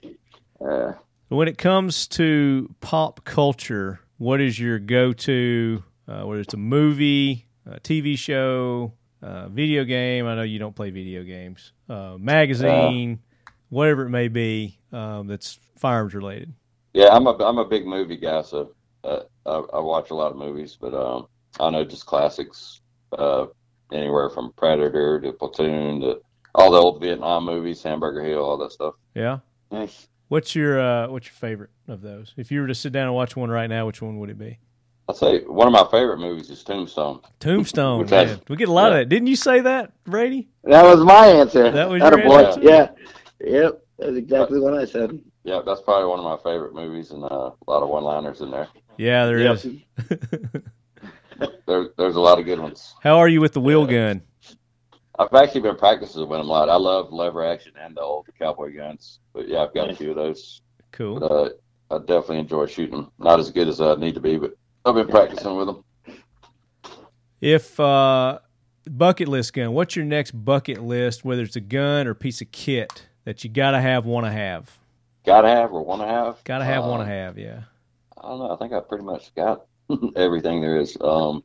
Uh, 0.63 0.93
When 1.30 1.47
it 1.47 1.57
comes 1.57 2.07
to 2.09 2.74
pop 2.82 3.24
culture, 3.26 3.99
what 4.18 4.39
is 4.41 4.59
your 4.59 4.80
go-to? 4.80 5.84
Uh, 6.07 6.24
whether 6.24 6.39
it's 6.41 6.53
a 6.53 6.57
movie, 6.57 7.47
a 7.70 7.80
TV 7.80 8.18
show, 8.18 8.93
uh, 9.22 9.47
video 9.49 9.84
game. 9.84 10.26
I 10.28 10.36
know 10.36 10.43
you 10.43 10.59
don't 10.59 10.76
play 10.76 10.91
video 10.91 11.24
games. 11.24 11.74
Uh, 11.89 12.16
magazine, 12.20 13.20
whatever 13.70 14.05
it 14.05 14.09
may 14.09 14.28
be, 14.28 14.78
um, 14.91 15.28
that's 15.28 15.59
firearms 15.78 16.13
related. 16.13 16.53
yeah, 16.93 17.09
I'm 17.11 17.26
a 17.28 17.32
I'm 17.43 17.57
a 17.57 17.66
big 17.66 17.86
movie 17.86 18.18
guy, 18.18 18.41
so 18.43 18.72
uh, 19.03 19.22
I, 19.45 19.51
I 19.74 19.80
watch 19.80 20.11
a 20.11 20.16
lot 20.16 20.32
of 20.32 20.38
movies, 20.38 20.78
but 20.80 20.93
um, 20.93 21.28
I 21.59 21.69
know 21.69 21.83
just 21.85 22.05
classics, 22.05 22.81
uh, 23.17 23.45
anywhere 23.91 24.29
from 24.29 24.51
Predator 24.57 25.19
to 25.21 25.31
Platoon 25.33 26.01
to 26.01 26.19
all 26.53 26.71
the 26.71 26.77
old 26.77 27.01
Vietnam 27.01 27.45
movies, 27.45 27.81
Hamburger 27.83 28.23
Hill, 28.23 28.39
all 28.43 28.57
that 28.57 28.71
stuff. 28.71 28.95
Yeah. 29.13 29.39
Nice. 29.71 30.07
What's 30.27 30.55
your 30.55 30.79
uh, 30.79 31.07
What's 31.09 31.27
your 31.27 31.33
favorite 31.35 31.69
of 31.87 32.01
those? 32.01 32.33
If 32.37 32.51
you 32.51 32.61
were 32.61 32.67
to 32.67 32.75
sit 32.75 32.91
down 32.91 33.05
and 33.07 33.15
watch 33.15 33.35
one 33.35 33.49
right 33.49 33.67
now, 33.67 33.85
which 33.85 34.01
one 34.01 34.19
would 34.19 34.29
it 34.29 34.39
be? 34.39 34.57
I'd 35.07 35.15
say 35.15 35.41
one 35.43 35.67
of 35.67 35.73
my 35.73 35.85
favorite 35.91 36.17
movies 36.17 36.49
is 36.49 36.63
Tombstone. 36.63 37.19
Tombstone. 37.39 37.99
Which 37.99 38.09
has- 38.09 38.39
we 38.49 38.55
get 38.55 38.69
a 38.69 38.71
lot 38.73 38.87
of 38.91 38.93
yeah. 38.95 38.99
that. 39.01 39.09
Didn't 39.09 39.27
you 39.27 39.35
say 39.35 39.61
that, 39.61 39.91
Brady? 40.03 40.49
That 40.63 40.83
was 40.83 40.99
my 41.05 41.27
answer. 41.27 41.69
That 41.69 41.89
was 41.89 42.01
Atta 42.01 42.17
your 42.17 42.27
boy. 42.27 42.43
answer? 42.45 42.61
Yeah. 42.61 42.89
Yep. 43.39 43.81
That's 43.99 44.17
exactly 44.17 44.59
what 44.59 44.73
I 44.73 44.85
said. 44.85 45.19
Yeah, 45.43 45.61
that's 45.63 45.81
probably 45.81 46.07
one 46.09 46.19
of 46.19 46.25
my 46.25 46.37
favorite 46.51 46.73
movies, 46.73 47.11
and 47.11 47.23
uh, 47.23 47.27
a 47.51 47.69
lot 47.69 47.83
of 47.83 47.89
one-liners 47.89 48.41
in 48.41 48.49
there. 48.49 48.67
Yeah, 48.97 49.27
there 49.27 49.39
Yep. 49.39 49.55
is. 49.57 49.67
There, 51.65 51.89
there's 51.97 52.15
a 52.15 52.19
lot 52.21 52.39
of 52.39 52.45
good 52.45 52.59
ones. 52.59 52.95
How 53.01 53.17
are 53.17 53.27
you 53.27 53.41
with 53.41 53.53
the 53.53 53.59
wheel 53.61 53.86
gun? 53.86 54.21
I've 55.17 55.33
actually 55.33 55.61
been 55.61 55.77
practicing 55.77 56.21
with 56.21 56.29
them 56.29 56.41
a 56.41 56.43
lot. 56.43 56.69
I 56.69 56.75
love 56.75 57.11
lever 57.11 57.45
action 57.45 57.71
and 57.81 57.95
the 57.95 58.01
old 58.01 58.27
cowboy 58.38 58.75
guns, 58.75 59.19
but 59.33 59.47
yeah, 59.47 59.63
I've 59.63 59.73
got 59.73 59.89
a 59.89 59.95
few 59.95 60.09
of 60.11 60.15
those. 60.17 60.61
Cool. 60.91 61.19
But 61.19 61.31
uh, 61.31 61.49
I 61.91 61.97
definitely 61.99 62.39
enjoy 62.39 62.66
shooting. 62.67 62.95
'em. 62.99 63.12
Not 63.20 63.39
as 63.39 63.49
good 63.51 63.67
as 63.67 63.79
I 63.82 63.95
need 63.95 64.13
to 64.16 64.20
be, 64.21 64.37
but 64.37 64.51
I've 64.86 64.95
been 64.95 65.07
practicing 65.07 65.55
with 65.55 65.67
them. 65.67 65.83
If 67.41 67.79
uh, 67.79 68.39
bucket 68.89 69.28
list 69.28 69.53
gun, 69.53 69.74
what's 69.74 69.95
your 69.95 70.05
next 70.05 70.32
bucket 70.32 70.82
list? 70.83 71.24
Whether 71.25 71.43
it's 71.43 71.55
a 71.55 71.62
gun 71.62 72.07
or 72.07 72.13
piece 72.13 72.41
of 72.41 72.51
kit 72.51 73.07
that 73.25 73.43
you 73.43 73.49
gotta 73.49 73.79
have, 73.82 74.05
want 74.05 74.25
to 74.25 74.32
have, 74.32 74.78
Gotta 75.25 75.47
have 75.49 75.71
or 75.74 75.83
want 75.83 76.01
to 76.01 76.07
have. 76.07 76.43
gotta 76.43 76.66
have, 76.66 76.83
Uh, 76.83 76.87
want 76.87 77.01
to 77.01 77.07
have. 77.07 77.37
Yeah. 77.37 77.62
I 78.17 78.29
don't 78.29 78.39
know. 78.39 78.51
I 78.51 78.57
think 78.57 78.74
I 78.74 78.79
pretty 78.79 79.03
much 79.03 79.33
got 79.36 79.66
everything 80.16 80.62
there 80.62 80.78
is. 80.78 80.97
Um, 81.01 81.43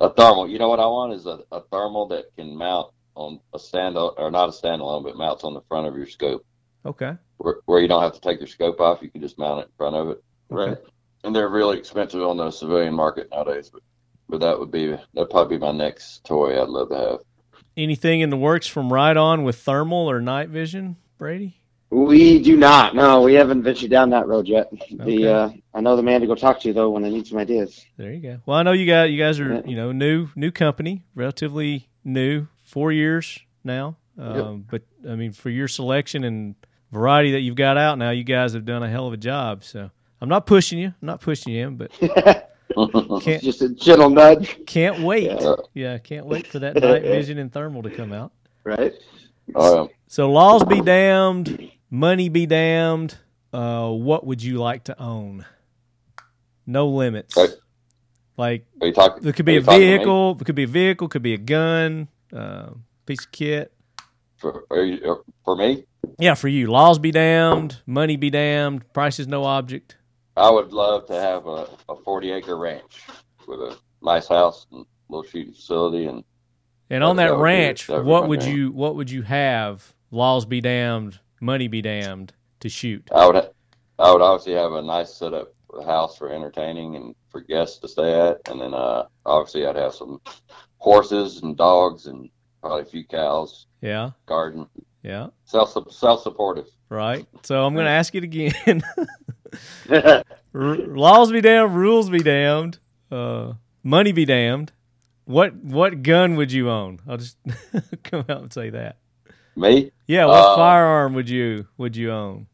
a 0.00 0.10
thermal. 0.10 0.48
You 0.48 0.58
know 0.58 0.68
what 0.68 0.80
I 0.80 0.86
want 0.86 1.12
is 1.12 1.26
a, 1.26 1.40
a 1.52 1.60
thermal 1.70 2.08
that 2.08 2.24
can 2.36 2.56
mount 2.56 2.92
on 3.14 3.38
a 3.54 3.58
stand 3.58 3.96
or 3.96 4.30
not 4.30 4.48
a 4.48 4.52
standalone, 4.52 5.04
but 5.04 5.16
mounts 5.16 5.44
on 5.44 5.54
the 5.54 5.60
front 5.68 5.86
of 5.86 5.96
your 5.96 6.06
scope, 6.06 6.44
Okay. 6.84 7.12
where, 7.36 7.56
where 7.66 7.80
you 7.80 7.86
don't 7.88 8.02
have 8.02 8.12
to 8.14 8.20
take 8.20 8.40
your 8.40 8.48
scope 8.48 8.80
off. 8.80 9.02
You 9.02 9.10
can 9.10 9.20
just 9.20 9.38
mount 9.38 9.60
it 9.60 9.66
in 9.66 9.72
front 9.76 9.94
of 9.96 10.08
it. 10.10 10.24
Okay. 10.50 10.80
And 11.22 11.34
they're 11.34 11.48
really 11.48 11.78
expensive 11.78 12.22
on 12.22 12.36
the 12.36 12.50
civilian 12.50 12.92
market 12.94 13.28
nowadays. 13.30 13.70
But 13.72 13.82
but 14.28 14.40
that 14.40 14.58
would 14.58 14.70
be 14.70 14.88
that'd 14.88 15.30
probably 15.30 15.58
be 15.58 15.60
my 15.60 15.72
next 15.72 16.24
toy 16.24 16.60
I'd 16.60 16.68
love 16.68 16.88
to 16.88 16.96
have. 16.96 17.18
Anything 17.76 18.20
in 18.20 18.30
the 18.30 18.36
works 18.36 18.66
from 18.66 18.92
Riton 18.92 19.42
with 19.44 19.56
thermal 19.56 20.10
or 20.10 20.20
night 20.20 20.48
vision, 20.48 20.96
Brady? 21.18 21.60
We 21.94 22.42
do 22.42 22.56
not. 22.56 22.96
No, 22.96 23.22
we 23.22 23.34
haven't 23.34 23.62
ventured 23.62 23.90
down 23.90 24.10
that 24.10 24.26
road 24.26 24.48
yet. 24.48 24.68
Okay. 24.72 24.96
The 24.98 25.32
uh, 25.32 25.50
I 25.74 25.80
know 25.80 25.94
the 25.94 26.02
man 26.02 26.20
to 26.22 26.26
go 26.26 26.34
talk 26.34 26.58
to 26.60 26.68
you 26.68 26.74
though 26.74 26.90
when 26.90 27.04
I 27.04 27.08
need 27.08 27.26
some 27.26 27.38
ideas. 27.38 27.84
There 27.96 28.12
you 28.12 28.20
go. 28.20 28.40
Well, 28.46 28.56
I 28.58 28.64
know 28.64 28.72
you 28.72 28.84
got 28.86 29.10
you 29.10 29.18
guys 29.18 29.38
are 29.38 29.62
you 29.64 29.76
know 29.76 29.92
new 29.92 30.28
new 30.34 30.50
company, 30.50 31.04
relatively 31.14 31.88
new, 32.02 32.48
four 32.64 32.90
years 32.90 33.38
now. 33.62 33.96
Um, 34.18 34.64
But 34.68 34.82
I 35.08 35.14
mean, 35.14 35.32
for 35.32 35.50
your 35.50 35.68
selection 35.68 36.24
and 36.24 36.56
variety 36.90 37.32
that 37.32 37.40
you've 37.40 37.54
got 37.56 37.76
out 37.76 37.96
now, 37.98 38.10
you 38.10 38.24
guys 38.24 38.54
have 38.54 38.64
done 38.64 38.82
a 38.82 38.88
hell 38.90 39.06
of 39.06 39.12
a 39.12 39.16
job. 39.16 39.62
So 39.62 39.90
I'm 40.20 40.28
not 40.28 40.46
pushing 40.46 40.78
you. 40.80 40.88
I'm 40.88 41.06
not 41.06 41.20
pushing 41.20 41.52
you, 41.52 41.66
in, 41.68 41.76
but 41.76 41.92
can't 43.22 43.42
Just 43.42 43.62
a 43.62 43.68
gentle 43.68 44.10
nudge, 44.10 44.58
can't 44.66 45.00
wait. 45.00 45.30
Yeah. 45.30 45.54
Yeah, 45.74 45.98
can't 45.98 46.26
wait 46.26 46.46
for 46.46 46.58
that 46.58 46.74
night 46.74 47.02
vision 47.16 47.38
and 47.38 47.52
thermal 47.52 47.82
to 47.84 47.90
come 47.90 48.12
out. 48.12 48.32
right? 48.64 48.92
Um, 49.54 49.88
So 50.08 50.30
laws 50.30 50.64
be 50.64 50.80
damned, 50.80 51.70
money 51.94 52.28
be 52.28 52.44
damned. 52.46 53.16
Uh, 53.52 53.88
what 53.90 54.26
would 54.26 54.42
you 54.42 54.58
like 54.58 54.84
to 54.84 55.00
own? 55.00 55.46
No 56.66 56.88
limits. 56.88 57.36
Right. 57.36 57.50
Like 58.36 58.66
are 58.80 58.88
you 58.88 58.92
talking? 58.92 59.22
there 59.22 59.32
could 59.32 59.44
be 59.46 59.56
a 59.56 59.60
talking 59.62 59.78
to 59.80 59.86
me? 59.86 59.96
vehicle, 59.96 60.36
it 60.40 60.44
could 60.44 60.54
be 60.56 60.64
a 60.64 60.66
vehicle, 60.68 61.08
could 61.08 61.22
be 61.22 61.34
a 61.34 61.38
gun, 61.38 62.08
uh, 62.32 62.70
piece 63.06 63.24
of 63.24 63.30
kit. 63.30 63.72
for, 64.38 64.64
are 64.70 64.82
you, 64.82 65.12
uh, 65.12 65.30
for 65.44 65.54
me. 65.54 65.84
Yeah, 66.18 66.34
for 66.34 66.48
you, 66.48 66.66
laws 66.66 66.98
be 66.98 67.12
damned, 67.12 67.80
money 67.86 68.16
be 68.16 68.30
damned, 68.30 68.92
price 68.92 69.20
is 69.20 69.28
no 69.28 69.44
object. 69.44 69.96
I 70.36 70.50
would 70.50 70.72
love 70.72 71.06
to 71.06 71.14
have 71.14 71.46
a, 71.46 71.68
a 71.88 71.94
40 72.04 72.32
acre 72.32 72.56
ranch 72.58 73.02
with 73.46 73.60
a 73.60 73.76
nice 74.02 74.26
house 74.26 74.66
and 74.72 74.84
little 75.08 75.22
shooting 75.22 75.52
facility. 75.54 76.06
And 76.06 76.24
And 76.90 77.04
on 77.04 77.14
That- 77.16 77.22
that, 77.22 77.28
that 77.28 77.32
would 77.34 77.38
be- 77.38 77.42
ranch, 77.44 77.86
that 77.86 77.96
would 77.98 78.02
be 78.04 78.08
what 78.10 78.28
would 78.28 78.42
you 78.44 78.72
what 78.72 78.96
would 78.96 79.10
you 79.12 79.22
have? 79.22 79.94
Laws 80.10 80.44
be 80.44 80.60
damned, 80.60 81.20
money 81.44 81.68
be 81.68 81.82
damned 81.82 82.32
to 82.60 82.68
shoot. 82.68 83.08
I 83.14 83.26
would, 83.26 83.36
I 83.98 84.12
would 84.12 84.22
obviously 84.22 84.54
have 84.54 84.72
a 84.72 84.82
nice 84.82 85.12
setup 85.14 85.52
house 85.84 86.16
for 86.16 86.32
entertaining 86.32 86.96
and 86.96 87.14
for 87.30 87.40
guests 87.40 87.78
to 87.78 87.88
stay 87.88 88.18
at. 88.28 88.40
And 88.48 88.60
then, 88.60 88.74
uh, 88.74 89.06
obviously 89.26 89.66
I'd 89.66 89.76
have 89.76 89.94
some 89.94 90.20
horses 90.78 91.42
and 91.42 91.56
dogs 91.56 92.06
and 92.06 92.30
probably 92.60 92.82
a 92.82 92.86
few 92.86 93.04
cows, 93.06 93.66
Yeah, 93.80 94.10
garden, 94.26 94.66
yeah, 95.02 95.28
self, 95.44 95.74
self 95.92 96.22
supportive. 96.22 96.66
right? 96.88 97.26
So 97.42 97.64
I'm 97.66 97.74
going 97.74 97.86
to 97.86 97.90
ask 97.90 98.14
it 98.14 98.24
again. 98.24 98.82
R- 100.54 100.76
laws 100.76 101.32
be 101.32 101.40
damned, 101.40 101.74
rules 101.74 102.08
be 102.10 102.20
damned, 102.20 102.78
uh, 103.10 103.52
money 103.82 104.12
be 104.12 104.24
damned. 104.24 104.72
What 105.26 105.54
what 105.56 106.02
gun 106.02 106.36
would 106.36 106.52
you 106.52 106.68
own? 106.70 107.00
I'll 107.08 107.16
just 107.16 107.38
come 108.04 108.24
out 108.28 108.42
and 108.42 108.52
say 108.52 108.70
that. 108.70 108.98
Me? 109.56 109.90
Yeah, 110.06 110.26
what 110.26 110.34
Uh, 110.34 110.56
firearm 110.56 111.14
would 111.14 111.28
you 111.28 111.66
would 111.78 111.96
you 111.96 112.10
own? 112.10 112.46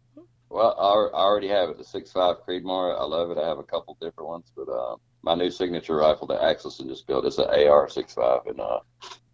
Well, 0.51 0.75
I, 0.79 1.17
I 1.17 1.23
already 1.23 1.49
have 1.49 1.71
it, 1.71 1.79
the 1.79 1.85
six 1.85 2.11
five 2.13 2.37
Creedmoor. 2.47 2.99
I 2.99 3.05
love 3.05 3.31
it. 3.31 3.39
I 3.39 3.47
have 3.47 3.59
a 3.59 3.63
couple 3.63 3.97
different 4.01 4.29
ones, 4.29 4.53
but 4.57 4.69
uh, 4.69 4.97
my 5.23 5.35
new 5.35 5.51
signature 5.51 5.97
rifle 5.97 6.27
that 6.29 6.41
Axelson 6.41 6.89
just 6.89 7.07
built 7.07 7.25
is 7.25 7.39
an 7.39 7.47
AR 7.69 7.89
six 7.89 8.15
five, 8.15 8.41
and 8.47 8.61
uh, 8.61 8.81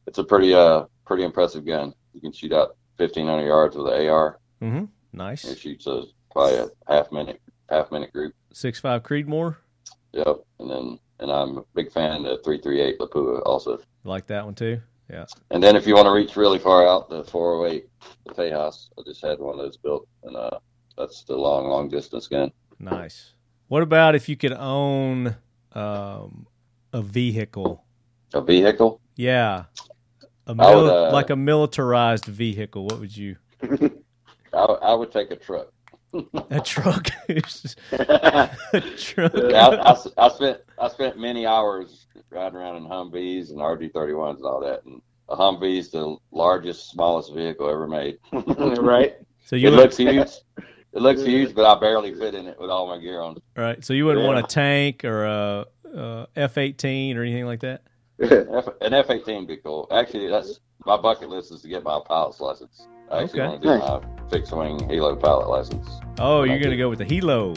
it's 0.07 0.19
a 0.19 0.25
pretty 0.25 0.55
uh 0.55 0.85
pretty 1.07 1.25
impressive 1.25 1.65
gun. 1.65 1.95
You 2.13 2.21
can 2.21 2.33
shoot 2.33 2.53
out 2.53 2.77
fifteen 2.99 3.27
hundred 3.27 3.47
yards 3.47 3.77
with 3.77 3.87
an 3.93 4.09
AR. 4.09 4.39
Mm-hmm. 4.63 4.85
Nice. 5.13 5.45
It 5.45 5.59
shoots 5.59 5.87
a 5.87 6.05
probably 6.31 6.57
a 6.59 6.69
half 6.87 7.11
minute 7.11 7.41
half 7.71 7.91
minute 7.91 8.13
group. 8.13 8.35
Six 8.53 8.79
five 8.79 9.03
Creedmoor. 9.03 9.57
Yep, 10.13 10.37
and 10.61 10.71
then 10.71 10.99
and 11.21 11.31
I'm 11.31 11.59
a 11.59 11.65
big 11.75 11.91
fan 11.93 12.17
of 12.17 12.23
the 12.25 12.43
three 12.45 12.61
three 12.61 12.81
eight 12.81 12.99
Lapua 12.99 13.43
also. 13.47 13.79
Like 14.05 14.27
that 14.29 14.45
one 14.45 14.55
too. 14.55 14.81
Yeah. 15.11 15.25
And 15.51 15.63
then 15.63 15.77
if 15.77 15.87
you 15.87 15.95
want 15.95 16.07
to 16.07 16.13
reach 16.13 16.37
really 16.37 16.59
far 16.59 16.87
out, 16.87 17.09
the 17.09 17.23
408, 17.25 17.87
the 18.27 18.35
CheyTac, 18.35 18.89
I 18.99 19.03
just 19.07 19.23
had 19.23 19.39
one 19.39 19.59
of 19.59 19.65
those 19.65 19.77
built, 19.77 20.09
and 20.25 20.37
uh, 20.37 20.59
that's 20.99 21.23
the 21.23 21.37
long, 21.37 21.69
long 21.69 21.89
distance 21.89 22.27
gun. 22.27 22.51
Nice. 22.79 23.35
What 23.69 23.83
about 23.83 24.15
if 24.15 24.29
you 24.29 24.37
could 24.37 24.53
own 24.53 25.37
um, 25.73 26.47
a 26.93 27.03
vehicle? 27.03 27.85
A 28.35 28.41
vehicle? 28.41 29.01
Yeah. 29.15 29.65
A 30.47 30.51
I 30.51 30.55
mil- 30.55 30.85
would, 30.85 30.93
uh, 30.93 31.13
like 31.13 31.31
a 31.31 31.37
militarized 31.37 32.27
vehicle. 32.27 32.85
What 32.85 33.01
would 33.01 33.17
you? 33.17 33.37
I, 34.53 34.59
I 34.59 34.95
would 34.95 35.13
take 35.13 35.31
a 35.31 35.37
truck. 35.37 35.69
A 36.51 36.61
truck. 36.61 37.09
a 37.29 38.81
truck. 38.97 39.33
Yeah, 39.35 39.67
I, 39.69 39.93
I, 39.93 39.97
I 40.17 40.29
spent 40.29 40.61
I 40.79 40.89
spent 40.89 41.19
many 41.19 41.47
hours 41.47 42.07
riding 42.31 42.57
around 42.57 42.77
in 42.77 42.85
Humvees 42.85 43.51
and 43.51 43.59
RG31s 43.59 44.37
and 44.37 44.45
all 44.45 44.61
that, 44.61 44.85
and 44.85 45.03
a 45.29 45.37
Humvee 45.37 45.79
is 45.79 45.91
the 45.91 46.17
largest, 46.31 46.91
smallest 46.91 47.35
vehicle 47.35 47.69
ever 47.69 47.87
made. 47.87 48.19
right. 48.33 49.17
So 49.45 49.57
you 49.57 49.69
It 49.69 49.71
would, 49.73 49.81
looks 49.81 49.97
huge. 49.97 50.31
It 50.93 51.03
looks 51.03 51.23
huge, 51.23 51.55
but 51.55 51.65
I 51.67 51.79
barely 51.79 52.15
fit 52.15 52.35
in 52.35 52.47
it 52.47 52.59
with 52.59 52.71
all 52.71 52.87
my 52.87 52.99
gear 52.99 53.21
on. 53.21 53.37
right. 53.57 53.85
So 53.85 53.93
you 53.93 54.07
wouldn't 54.07 54.27
want 54.27 54.39
a 54.39 54.43
tank 54.43 55.05
or 55.05 55.25
a, 55.25 55.67
a 55.95 56.27
F 56.37 56.57
eighteen 56.59 57.17
or 57.17 57.23
anything 57.23 57.47
like 57.47 57.61
that. 57.61 57.83
An 58.19 58.95
F 58.95 59.11
eighteen 59.11 59.41
would 59.41 59.49
be 59.49 59.59
cool. 59.59 59.89
Actually, 59.91 60.29
that's 60.29 60.61
my 60.87 60.97
bucket 60.97 61.29
list 61.29 61.53
is 61.53 61.63
to 61.63 61.69
get 61.69 61.83
my 61.83 62.01
pilot's 62.07 62.41
license. 62.41 62.87
I 63.11 63.23
actually 63.23 63.41
Okay. 63.43 63.49
want 63.49 63.63
to 63.63 63.69
do 63.69 63.79
my 63.79 64.29
fixed 64.31 64.53
wing 64.53 64.79
helo 64.81 65.21
pilot 65.21 65.49
license. 65.49 65.89
Oh, 66.19 66.43
you're 66.43 66.59
gonna 66.59 66.77
go 66.77 66.89
with 66.89 66.99
the 66.99 67.05
Helo. 67.05 67.57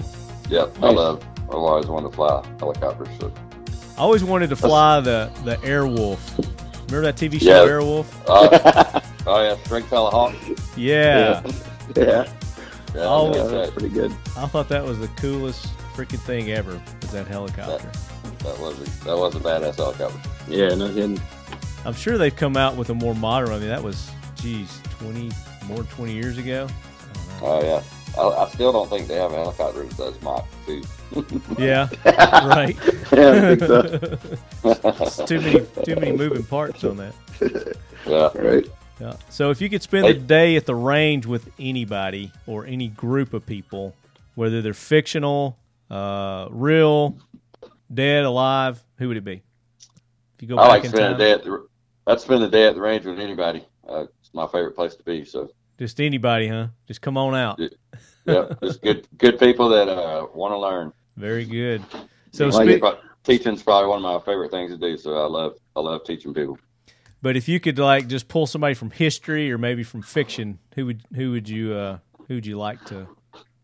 Yep, 0.49 0.75
I 0.83 0.89
love. 0.91 1.23
I've 1.47 1.55
always 1.55 1.87
wanted 1.87 2.09
to 2.11 2.15
fly 2.15 2.43
helicopters. 2.59 3.07
So. 3.19 3.31
I 3.97 4.01
always 4.01 4.23
wanted 4.23 4.49
to 4.49 4.55
fly 4.55 4.99
the 4.99 5.31
the 5.43 5.55
Airwolf. 5.57 6.19
Remember 6.91 7.11
that 7.11 7.15
TV 7.17 7.39
show 7.39 7.63
Yeah. 7.65 7.69
Airwolf? 7.71 8.05
Uh, 8.27 9.01
oh 9.27 9.43
yeah, 9.43 9.55
Stringfellow 9.65 10.09
Hawk. 10.11 10.35
Yeah. 10.75 11.41
yeah. 11.95 12.25
Yeah, 12.95 13.01
Oh, 13.03 13.31
I 13.31 13.35
Yeah, 13.35 13.41
like 13.43 13.51
that's 13.51 13.51
that. 13.51 13.71
pretty 13.73 13.89
good. 13.93 14.11
I 14.37 14.45
thought 14.47 14.67
that 14.69 14.83
was 14.83 14.99
the 14.99 15.07
coolest 15.09 15.67
freaking 15.95 16.19
thing 16.19 16.51
ever. 16.51 16.79
Was 17.01 17.11
that 17.11 17.27
helicopter? 17.27 17.89
that 18.43 18.59
was 18.59 18.79
a, 18.79 19.03
that 19.05 19.17
was 19.17 19.35
a 19.35 19.39
badass 19.39 19.75
helicopter. 19.75 20.19
Yeah, 20.47 20.69
no 20.75 20.87
kidding. 20.87 21.19
I'm 21.85 21.93
sure 21.93 22.17
they've 22.17 22.35
come 22.35 22.57
out 22.57 22.75
with 22.75 22.89
a 22.89 22.93
more 22.95 23.13
modern. 23.15 23.49
I 23.51 23.59
mean, 23.59 23.69
that 23.69 23.83
was, 23.83 24.09
geez, 24.41 24.81
20 24.99 25.31
more 25.65 25.83
20 25.83 26.13
years 26.13 26.37
ago. 26.37 26.67
I 26.69 27.13
don't 27.13 27.27
know. 27.27 27.33
Oh 27.41 27.63
yeah, 27.63 28.21
I, 28.21 28.43
I 28.43 28.49
still 28.49 28.71
don't 28.71 28.89
think 28.89 29.07
they 29.07 29.15
have 29.15 29.31
a 29.31 29.35
helicopter 29.35 29.83
that 29.83 29.97
does 29.97 30.21
Mach 30.21 30.45
two. 30.65 30.81
Yeah, 31.57 31.89
right. 32.47 32.77
Yeah, 33.11 33.55
so. 33.55 34.17
It's 34.63 35.17
too 35.25 35.41
many 35.41 35.65
too 35.83 35.95
many 35.95 36.11
moving 36.11 36.43
parts 36.43 36.83
on 36.83 36.97
that. 36.97 37.13
yeah, 38.05 38.29
Right. 38.39 38.67
Yeah. 38.99 39.13
So 39.29 39.49
if 39.49 39.61
you 39.61 39.69
could 39.69 39.81
spend 39.81 40.07
the 40.07 40.13
day 40.13 40.57
at 40.57 40.65
the 40.65 40.75
range 40.75 41.25
with 41.25 41.49
anybody 41.57 42.31
or 42.45 42.65
any 42.65 42.89
group 42.89 43.33
of 43.33 43.45
people, 43.45 43.95
whether 44.35 44.61
they're 44.61 44.73
fictional, 44.73 45.57
uh, 45.89 46.47
real, 46.51 47.17
dead, 47.93 48.25
alive, 48.25 48.83
who 48.97 49.07
would 49.07 49.17
it 49.17 49.23
be? 49.23 49.41
If 50.35 50.41
you 50.41 50.47
go 50.49 50.57
I 50.57 50.63
back 50.63 50.69
like 50.69 50.83
in 50.83 50.89
spending 50.91 51.11
time, 51.11 51.17
the 51.17 51.23
day 51.23 51.31
at 51.31 51.43
the. 51.43 51.67
I'd 52.07 52.19
spend 52.19 52.43
the 52.43 52.49
day 52.49 52.67
at 52.67 52.75
the 52.75 52.81
range 52.81 53.05
with 53.05 53.19
anybody. 53.19 53.65
Uh, 53.87 54.05
it's 54.29 54.35
my 54.35 54.45
favorite 54.47 54.75
place 54.75 54.95
to 54.95 55.03
be. 55.03 55.25
So 55.25 55.49
just 55.77 55.99
anybody, 55.99 56.47
huh? 56.47 56.67
Just 56.87 57.01
come 57.01 57.17
on 57.17 57.35
out. 57.35 57.59
yeah, 58.25 58.49
just 58.61 58.81
good 58.81 59.07
good 59.17 59.39
people 59.39 59.69
that 59.69 59.87
uh, 59.89 60.27
want 60.33 60.53
to 60.53 60.57
learn. 60.59 60.93
Very 61.17 61.45
good. 61.45 61.83
So, 62.31 62.47
Like 62.47 62.77
spe- 62.77 63.03
Teaching's 63.23 63.63
probably 63.63 63.89
one 63.89 63.97
of 63.97 64.03
my 64.03 64.19
favorite 64.31 64.51
things 64.51 64.71
to 64.71 64.77
do. 64.77 64.95
So 64.97 65.15
I 65.15 65.25
love 65.27 65.57
I 65.75 65.79
love 65.81 66.03
teaching 66.05 66.33
people. 66.33 66.57
but 67.21 67.35
if 67.35 67.47
you 67.49 67.59
could 67.59 67.79
like 67.79 68.07
just 68.07 68.27
pull 68.27 68.45
somebody 68.47 68.75
from 68.75 68.91
history 68.91 69.51
or 69.51 69.57
maybe 69.57 69.83
from 69.83 70.01
fiction, 70.03 70.59
who 70.75 70.85
would 70.85 71.01
who 71.15 71.31
would 71.31 71.49
you 71.49 71.73
uh, 71.73 71.97
who 72.27 72.35
would 72.35 72.45
you 72.45 72.57
like 72.57 72.83
to 72.85 73.07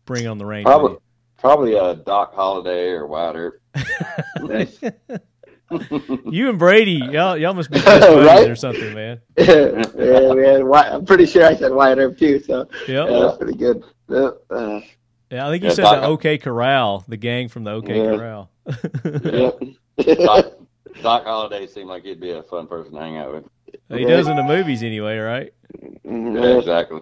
bring 0.04 0.26
on 0.26 0.38
the 0.38 0.44
range? 0.46 0.64
Probably 0.66 0.96
probably 1.38 1.76
uh, 1.78 1.94
Doc 1.94 2.34
Holliday 2.34 2.88
or 2.90 3.06
Wyatt 3.06 3.36
Earp. 3.36 3.60
Nice. 5.70 5.90
you? 5.90 6.20
You 6.30 6.48
and 6.50 6.58
Brady, 6.58 6.92
y'all 6.92 7.36
y'all 7.36 7.54
must 7.54 7.70
be 7.70 7.80
best 7.80 8.00
buddies 8.06 8.26
Right? 8.26 8.48
or 8.48 8.54
something, 8.56 8.94
man. 8.94 9.20
yeah, 9.36 10.32
we 10.32 10.44
had, 10.44 10.62
I'm 10.62 11.04
pretty 11.04 11.26
sure 11.26 11.44
I 11.44 11.56
said 11.56 11.72
Wyatt 11.72 11.98
Earp 11.98 12.18
too, 12.18 12.40
so 12.40 12.68
Yep. 12.88 13.08
yeah, 13.10 13.18
that's 13.20 13.36
pretty 13.38 13.58
good. 13.58 13.82
Yeah, 14.08 14.30
uh, 14.50 14.80
Yeah, 15.30 15.46
I 15.46 15.50
think 15.50 15.62
you 15.64 15.68
Yeah, 15.70 15.74
said 15.74 15.82
Doc- 15.82 16.00
the 16.02 16.06
OK 16.08 16.38
Corral, 16.38 17.04
the 17.08 17.16
gang 17.16 17.48
from 17.48 17.64
the 17.64 17.72
OK 17.72 17.96
Yeah. 17.96 18.16
Corral. 18.16 18.50
yeah. 19.24 19.50
Doc, 20.24 20.46
Doc 21.02 21.24
Holliday 21.24 21.66
seemed 21.66 21.88
like 21.88 22.04
he'd 22.04 22.20
be 22.20 22.30
a 22.30 22.42
fun 22.44 22.66
person 22.66 22.92
to 22.94 23.00
hang 23.00 23.16
out 23.16 23.32
with. 23.34 23.44
he 23.88 24.04
does 24.04 24.28
in 24.28 24.36
the 24.36 24.42
movies 24.44 24.82
anyway, 24.82 25.18
right? 25.18 25.52
Yeah, 26.04 26.58
exactly. 26.58 27.00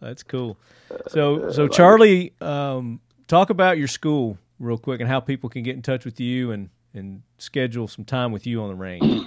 That's 0.00 0.22
cool. 0.22 0.58
So, 1.08 1.50
so 1.50 1.68
Charlie, 1.68 2.34
um, 2.40 3.00
talk 3.28 3.50
about 3.50 3.78
your 3.78 3.88
school 3.88 4.38
real 4.58 4.78
quick 4.78 5.00
and 5.00 5.08
how 5.08 5.20
people 5.20 5.48
can 5.48 5.62
get 5.62 5.74
in 5.76 5.82
touch 5.82 6.04
with 6.04 6.20
you 6.20 6.50
and 6.52 6.68
and 6.96 7.22
schedule 7.38 7.88
some 7.88 8.04
time 8.04 8.32
with 8.32 8.46
you 8.46 8.62
on 8.62 8.68
the 8.68 8.74
range. 8.74 9.26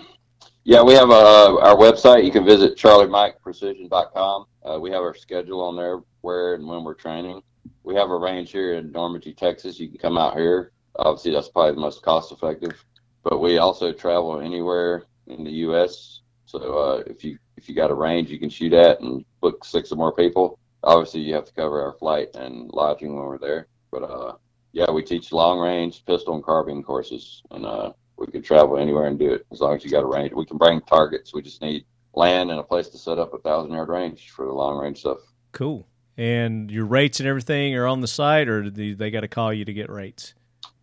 Yeah, 0.63 0.83
we 0.83 0.93
have 0.93 1.09
uh, 1.09 1.57
our 1.59 1.75
website. 1.75 2.25
You 2.25 2.31
can 2.31 2.45
visit 2.45 2.77
charliemikeprecision.com. 2.77 4.45
Uh, 4.63 4.79
we 4.79 4.91
have 4.91 5.01
our 5.01 5.15
schedule 5.15 5.61
on 5.61 5.75
there, 5.75 5.99
where 6.21 6.55
and 6.55 6.67
when 6.67 6.83
we're 6.83 6.93
training. 6.93 7.41
We 7.83 7.95
have 7.95 8.09
a 8.09 8.17
range 8.17 8.51
here 8.51 8.75
in 8.75 8.91
Normangee, 8.91 9.35
Texas. 9.35 9.79
You 9.79 9.87
can 9.87 9.97
come 9.97 10.17
out 10.17 10.37
here. 10.37 10.71
Obviously, 10.97 11.31
that's 11.31 11.49
probably 11.49 11.75
the 11.75 11.81
most 11.81 12.03
cost 12.03 12.31
effective. 12.31 12.83
But 13.23 13.39
we 13.39 13.57
also 13.57 13.91
travel 13.91 14.41
anywhere 14.41 15.05
in 15.27 15.43
the 15.43 15.51
U.S. 15.51 16.21
So 16.45 16.77
uh, 16.77 17.03
if 17.05 17.23
you 17.23 17.37
if 17.57 17.69
you 17.69 17.75
got 17.75 17.91
a 17.91 17.95
range 17.95 18.29
you 18.29 18.39
can 18.39 18.49
shoot 18.49 18.73
at 18.73 19.01
and 19.01 19.23
book 19.41 19.63
six 19.63 19.91
or 19.91 19.95
more 19.97 20.13
people, 20.13 20.57
obviously 20.83 21.21
you 21.21 21.33
have 21.35 21.45
to 21.45 21.53
cover 21.53 21.81
our 21.81 21.93
flight 21.93 22.29
and 22.35 22.71
lodging 22.73 23.15
when 23.15 23.25
we're 23.25 23.37
there. 23.37 23.67
But 23.91 24.03
uh, 24.03 24.33
yeah, 24.71 24.89
we 24.91 25.03
teach 25.03 25.31
long 25.31 25.59
range 25.59 26.05
pistol 26.05 26.35
and 26.35 26.43
carbine 26.43 26.83
courses, 26.83 27.41
and 27.51 27.65
uh, 27.65 27.91
we 28.17 28.27
can 28.27 28.41
travel 28.41 28.77
anywhere 28.77 29.05
and 29.05 29.17
do 29.17 29.33
it 29.33 29.45
as 29.51 29.61
long 29.61 29.75
as 29.75 29.83
you 29.83 29.89
got 29.89 30.03
a 30.03 30.07
range. 30.07 30.33
We 30.33 30.45
can 30.45 30.57
bring 30.57 30.81
targets. 30.81 31.33
We 31.33 31.41
just 31.41 31.61
need 31.61 31.85
land 32.13 32.51
and 32.51 32.59
a 32.59 32.63
place 32.63 32.89
to 32.89 32.97
set 32.97 33.17
up 33.17 33.33
a 33.33 33.39
thousand 33.39 33.71
yard 33.71 33.89
range 33.89 34.29
for 34.31 34.45
the 34.45 34.51
long 34.51 34.77
range 34.77 34.99
stuff. 34.99 35.19
Cool. 35.51 35.87
And 36.17 36.69
your 36.69 36.85
rates 36.85 37.19
and 37.19 37.29
everything 37.29 37.75
are 37.75 37.87
on 37.87 38.01
the 38.01 38.07
site, 38.07 38.49
or 38.49 38.69
do 38.69 38.95
they 38.95 39.09
got 39.09 39.21
to 39.21 39.27
call 39.27 39.53
you 39.53 39.65
to 39.65 39.73
get 39.73 39.89
rates? 39.89 40.33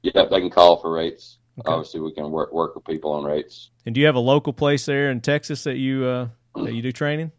Yeah, 0.03 0.25
they 0.25 0.41
can 0.41 0.51
call 0.51 0.79
for 0.79 0.93
rates. 0.93 1.39
Okay. 1.59 1.73
Obviously, 1.73 2.01
we 2.01 2.13
can 2.13 2.31
work 2.31 2.53
work 2.53 2.75
with 2.75 2.85
people 2.85 3.13
on 3.13 3.25
rates. 3.25 3.71
And 3.85 3.95
do 3.95 4.01
you 4.01 4.07
have 4.07 4.15
a 4.15 4.21
local 4.21 4.53
place 4.53 4.87
there 4.87 5.11
in 5.11 5.21
Texas 5.21 5.65
that 5.65 5.77
you 5.77 6.05
uh, 6.05 6.29
that 6.57 6.75
you 6.75 6.83
do 6.83 6.93
training? 6.93 7.33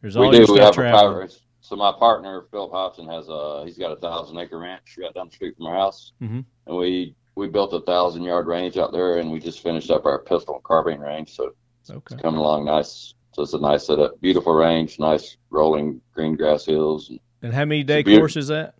There's 0.00 0.16
we 0.16 0.26
all 0.26 0.32
do. 0.32 0.52
We 0.52 0.60
have 0.60 0.74
traveling. 0.74 1.04
a 1.04 1.26
power. 1.26 1.28
So 1.72 1.76
my 1.76 1.90
partner 1.98 2.44
Philip 2.50 2.70
Hobson 2.70 3.08
has 3.08 3.30
a. 3.30 3.62
He's 3.64 3.78
got 3.78 3.92
a 3.92 3.96
thousand 3.96 4.36
acre 4.36 4.58
ranch 4.58 4.98
right 5.00 5.14
down 5.14 5.28
the 5.28 5.32
street 5.34 5.56
from 5.56 5.68
our 5.68 5.74
house, 5.74 6.12
Mhm. 6.20 6.44
and 6.66 6.76
we 6.76 7.14
we 7.34 7.48
built 7.48 7.72
a 7.72 7.80
thousand 7.80 8.24
yard 8.24 8.46
range 8.46 8.76
out 8.76 8.92
there, 8.92 9.16
and 9.16 9.32
we 9.32 9.40
just 9.40 9.60
finished 9.60 9.90
up 9.90 10.04
our 10.04 10.18
pistol 10.18 10.56
and 10.56 10.64
carbine 10.64 11.00
range. 11.00 11.34
So 11.34 11.52
Okay. 11.88 12.16
coming 12.16 12.38
along 12.40 12.66
nice. 12.66 13.14
So 13.32 13.40
it's 13.40 13.54
a 13.54 13.58
nice 13.58 13.86
setup, 13.86 14.20
beautiful 14.20 14.52
range, 14.52 14.98
nice 14.98 15.38
rolling 15.48 16.02
green 16.12 16.36
grass 16.36 16.66
hills. 16.66 17.10
And 17.40 17.54
how 17.54 17.64
many 17.64 17.82
day 17.84 18.04
course 18.04 18.36
is 18.36 18.48
that? 18.48 18.74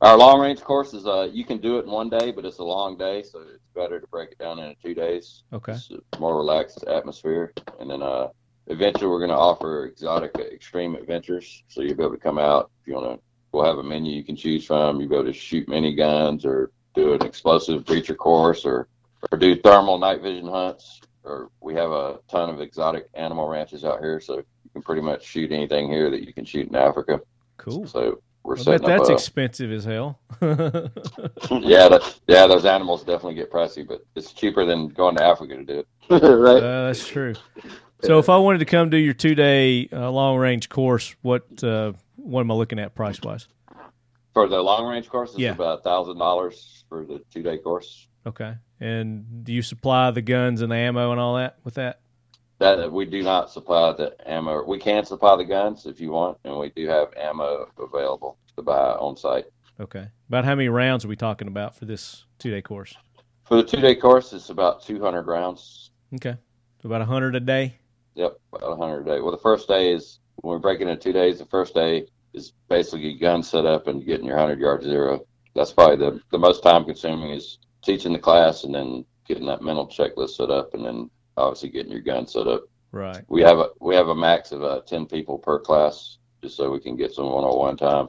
Our 0.00 0.18
long 0.18 0.40
range 0.40 0.62
course 0.62 0.92
is 0.94 1.06
uh 1.06 1.28
you 1.32 1.44
can 1.44 1.58
do 1.58 1.78
it 1.78 1.84
in 1.84 1.92
one 1.92 2.08
day, 2.08 2.32
but 2.32 2.44
it's 2.44 2.58
a 2.58 2.64
long 2.64 2.96
day, 2.98 3.22
so 3.22 3.38
it's 3.54 3.62
better 3.72 4.00
to 4.00 4.06
break 4.08 4.32
it 4.32 4.38
down 4.38 4.58
into 4.58 4.74
two 4.82 4.94
days. 4.94 5.44
Okay. 5.52 5.74
It's 5.74 5.92
a 6.12 6.18
more 6.18 6.36
relaxed 6.36 6.82
atmosphere, 6.88 7.52
and 7.78 7.88
then 7.88 8.02
uh 8.02 8.30
eventually 8.66 9.08
we're 9.08 9.18
going 9.18 9.30
to 9.30 9.36
offer 9.36 9.86
exotic 9.86 10.34
extreme 10.36 10.94
adventures, 10.94 11.62
so 11.68 11.82
you'll 11.82 11.96
be 11.96 12.02
able 12.02 12.14
to 12.14 12.20
come 12.20 12.38
out 12.38 12.70
if 12.80 12.88
you 12.88 12.94
want 12.94 13.18
to. 13.18 13.22
We'll 13.52 13.64
have 13.64 13.78
a 13.78 13.82
menu 13.82 14.12
you 14.12 14.22
can 14.22 14.36
choose 14.36 14.64
from. 14.64 15.00
You'll 15.00 15.08
be 15.08 15.16
able 15.16 15.24
to 15.26 15.32
shoot 15.32 15.68
mini 15.68 15.94
guns 15.94 16.44
or 16.44 16.70
do 16.94 17.14
an 17.14 17.22
explosive 17.22 17.84
breacher 17.84 18.16
course 18.16 18.64
or 18.64 18.86
or 19.30 19.38
do 19.38 19.56
thermal 19.56 19.98
night 19.98 20.22
vision 20.22 20.48
hunts. 20.48 21.00
Or 21.24 21.50
we 21.60 21.74
have 21.74 21.90
a 21.90 22.20
ton 22.28 22.48
of 22.48 22.60
exotic 22.60 23.08
animal 23.14 23.48
ranches 23.48 23.84
out 23.84 24.00
here, 24.00 24.20
so 24.20 24.38
you 24.38 24.70
can 24.72 24.82
pretty 24.82 25.02
much 25.02 25.24
shoot 25.24 25.52
anything 25.52 25.90
here 25.90 26.10
that 26.10 26.26
you 26.26 26.32
can 26.32 26.44
shoot 26.44 26.68
in 26.68 26.74
Africa. 26.74 27.20
Cool. 27.58 27.86
So 27.86 28.22
we're 28.42 28.54
I 28.54 28.56
bet 28.56 28.64
setting 28.64 28.86
that's 28.86 29.02
up. 29.02 29.10
A, 29.10 29.12
expensive 29.12 29.70
as 29.70 29.84
hell. 29.84 30.18
yeah, 30.40 31.88
that, 31.88 32.18
yeah, 32.26 32.46
those 32.46 32.64
animals 32.64 33.04
definitely 33.04 33.34
get 33.34 33.52
pricey, 33.52 33.86
but 33.86 34.04
it's 34.16 34.32
cheaper 34.32 34.64
than 34.64 34.88
going 34.88 35.16
to 35.16 35.22
Africa 35.22 35.56
to 35.56 35.64
do 35.64 35.78
it. 35.80 35.86
right. 36.10 36.62
Uh, 36.62 36.86
that's 36.86 37.06
true. 37.06 37.34
So 38.02 38.18
if 38.18 38.28
I 38.28 38.36
wanted 38.38 38.58
to 38.58 38.64
come 38.64 38.90
do 38.90 38.96
your 38.96 39.14
two 39.14 39.34
day 39.34 39.88
uh, 39.92 40.10
long 40.10 40.36
range 40.38 40.68
course, 40.68 41.14
what 41.22 41.44
uh, 41.62 41.92
what 42.16 42.40
am 42.40 42.50
I 42.50 42.54
looking 42.54 42.78
at 42.78 42.94
price 42.94 43.20
wise? 43.22 43.46
For 44.32 44.48
the 44.48 44.60
long 44.60 44.86
range 44.86 45.08
course, 45.08 45.30
it's 45.30 45.40
Yeah. 45.40 45.52
about 45.52 45.82
thousand 45.84 46.18
dollars 46.18 46.84
for 46.88 47.04
the 47.04 47.22
two 47.32 47.42
day 47.42 47.58
course. 47.58 48.08
Okay. 48.26 48.54
And 48.80 49.44
do 49.44 49.52
you 49.52 49.62
supply 49.62 50.10
the 50.10 50.22
guns 50.22 50.60
and 50.62 50.70
the 50.72 50.76
ammo 50.76 51.10
and 51.10 51.20
all 51.20 51.36
that 51.36 51.58
with 51.64 51.74
that? 51.74 52.00
That 52.58 52.92
we 52.92 53.06
do 53.06 53.22
not 53.22 53.50
supply 53.50 53.92
the 53.92 54.14
ammo. 54.30 54.62
We 54.64 54.78
can 54.78 55.04
supply 55.04 55.36
the 55.36 55.44
guns 55.44 55.86
if 55.86 56.00
you 56.00 56.10
want, 56.12 56.38
and 56.44 56.58
we 56.58 56.70
do 56.70 56.86
have 56.88 57.08
ammo 57.16 57.66
available 57.78 58.38
to 58.56 58.62
buy 58.62 58.92
on 58.92 59.16
site. 59.16 59.46
Okay. 59.80 60.08
About 60.28 60.44
how 60.44 60.54
many 60.54 60.68
rounds 60.68 61.04
are 61.04 61.08
we 61.08 61.16
talking 61.16 61.48
about 61.48 61.74
for 61.74 61.86
this 61.86 62.24
two 62.38 62.50
day 62.50 62.60
course? 62.62 62.94
For 63.44 63.56
the 63.56 63.62
two 63.64 63.80
day 63.80 63.94
course, 63.94 64.32
it's 64.32 64.50
about 64.50 64.82
two 64.82 65.00
hundred 65.00 65.26
rounds. 65.26 65.90
Okay. 66.14 66.36
So 66.82 66.86
about 66.86 67.00
a 67.02 67.06
hundred 67.06 67.34
a 67.34 67.40
day. 67.40 67.79
Yep, 68.14 68.38
about 68.52 68.78
100 68.78 69.00
a 69.00 69.04
day. 69.04 69.20
Well, 69.20 69.32
the 69.32 69.38
first 69.38 69.68
day 69.68 69.92
is 69.92 70.18
when 70.36 70.52
we're 70.52 70.58
breaking 70.58 70.88
into 70.88 71.02
two 71.02 71.12
days. 71.12 71.38
The 71.38 71.46
first 71.46 71.74
day 71.74 72.06
is 72.32 72.52
basically 72.68 73.14
gun 73.18 73.42
set 73.42 73.66
up 73.66 73.86
and 73.86 74.04
getting 74.04 74.26
your 74.26 74.36
100 74.36 74.60
yard 74.60 74.82
zero. 74.82 75.24
That's 75.54 75.72
probably 75.72 75.96
the, 75.96 76.20
the 76.30 76.38
most 76.38 76.62
time 76.62 76.84
consuming 76.84 77.30
is 77.30 77.58
teaching 77.82 78.12
the 78.12 78.18
class 78.18 78.64
and 78.64 78.74
then 78.74 79.04
getting 79.26 79.46
that 79.46 79.62
mental 79.62 79.86
checklist 79.86 80.30
set 80.30 80.50
up 80.50 80.74
and 80.74 80.84
then 80.84 81.10
obviously 81.36 81.70
getting 81.70 81.92
your 81.92 82.00
gun 82.00 82.26
set 82.26 82.46
up. 82.46 82.64
Right. 82.92 83.24
We 83.28 83.42
have 83.42 83.58
a 83.58 83.68
we 83.80 83.94
have 83.94 84.08
a 84.08 84.14
max 84.14 84.52
of 84.52 84.64
uh, 84.64 84.80
10 84.80 85.06
people 85.06 85.38
per 85.38 85.60
class 85.60 86.18
just 86.42 86.56
so 86.56 86.70
we 86.70 86.80
can 86.80 86.96
get 86.96 87.12
some 87.12 87.26
one 87.26 87.44
on 87.44 87.56
one 87.56 87.76
time, 87.76 88.08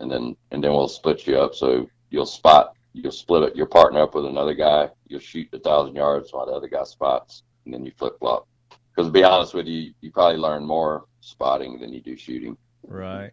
and 0.00 0.10
then 0.10 0.36
and 0.50 0.64
then 0.64 0.72
we'll 0.72 0.88
split 0.88 1.26
you 1.26 1.36
up. 1.36 1.54
So 1.54 1.88
you'll 2.10 2.24
spot 2.24 2.74
you'll 2.94 3.12
split 3.12 3.42
it, 3.42 3.56
your 3.56 3.66
partner 3.66 4.00
up 4.02 4.14
with 4.14 4.24
another 4.24 4.54
guy. 4.54 4.88
You'll 5.08 5.20
shoot 5.20 5.48
a 5.52 5.58
thousand 5.58 5.96
yards 5.96 6.32
while 6.32 6.46
the 6.46 6.52
other 6.52 6.68
guy 6.68 6.84
spots, 6.84 7.42
and 7.64 7.74
then 7.74 7.84
you 7.84 7.92
flip 7.98 8.18
flop. 8.18 8.46
Because 8.94 9.08
to 9.08 9.12
be 9.12 9.24
honest 9.24 9.54
with 9.54 9.66
you, 9.66 9.92
you 10.00 10.10
probably 10.12 10.38
learn 10.38 10.64
more 10.64 11.04
spotting 11.20 11.80
than 11.80 11.92
you 11.92 12.00
do 12.00 12.16
shooting. 12.16 12.56
Right. 12.86 13.32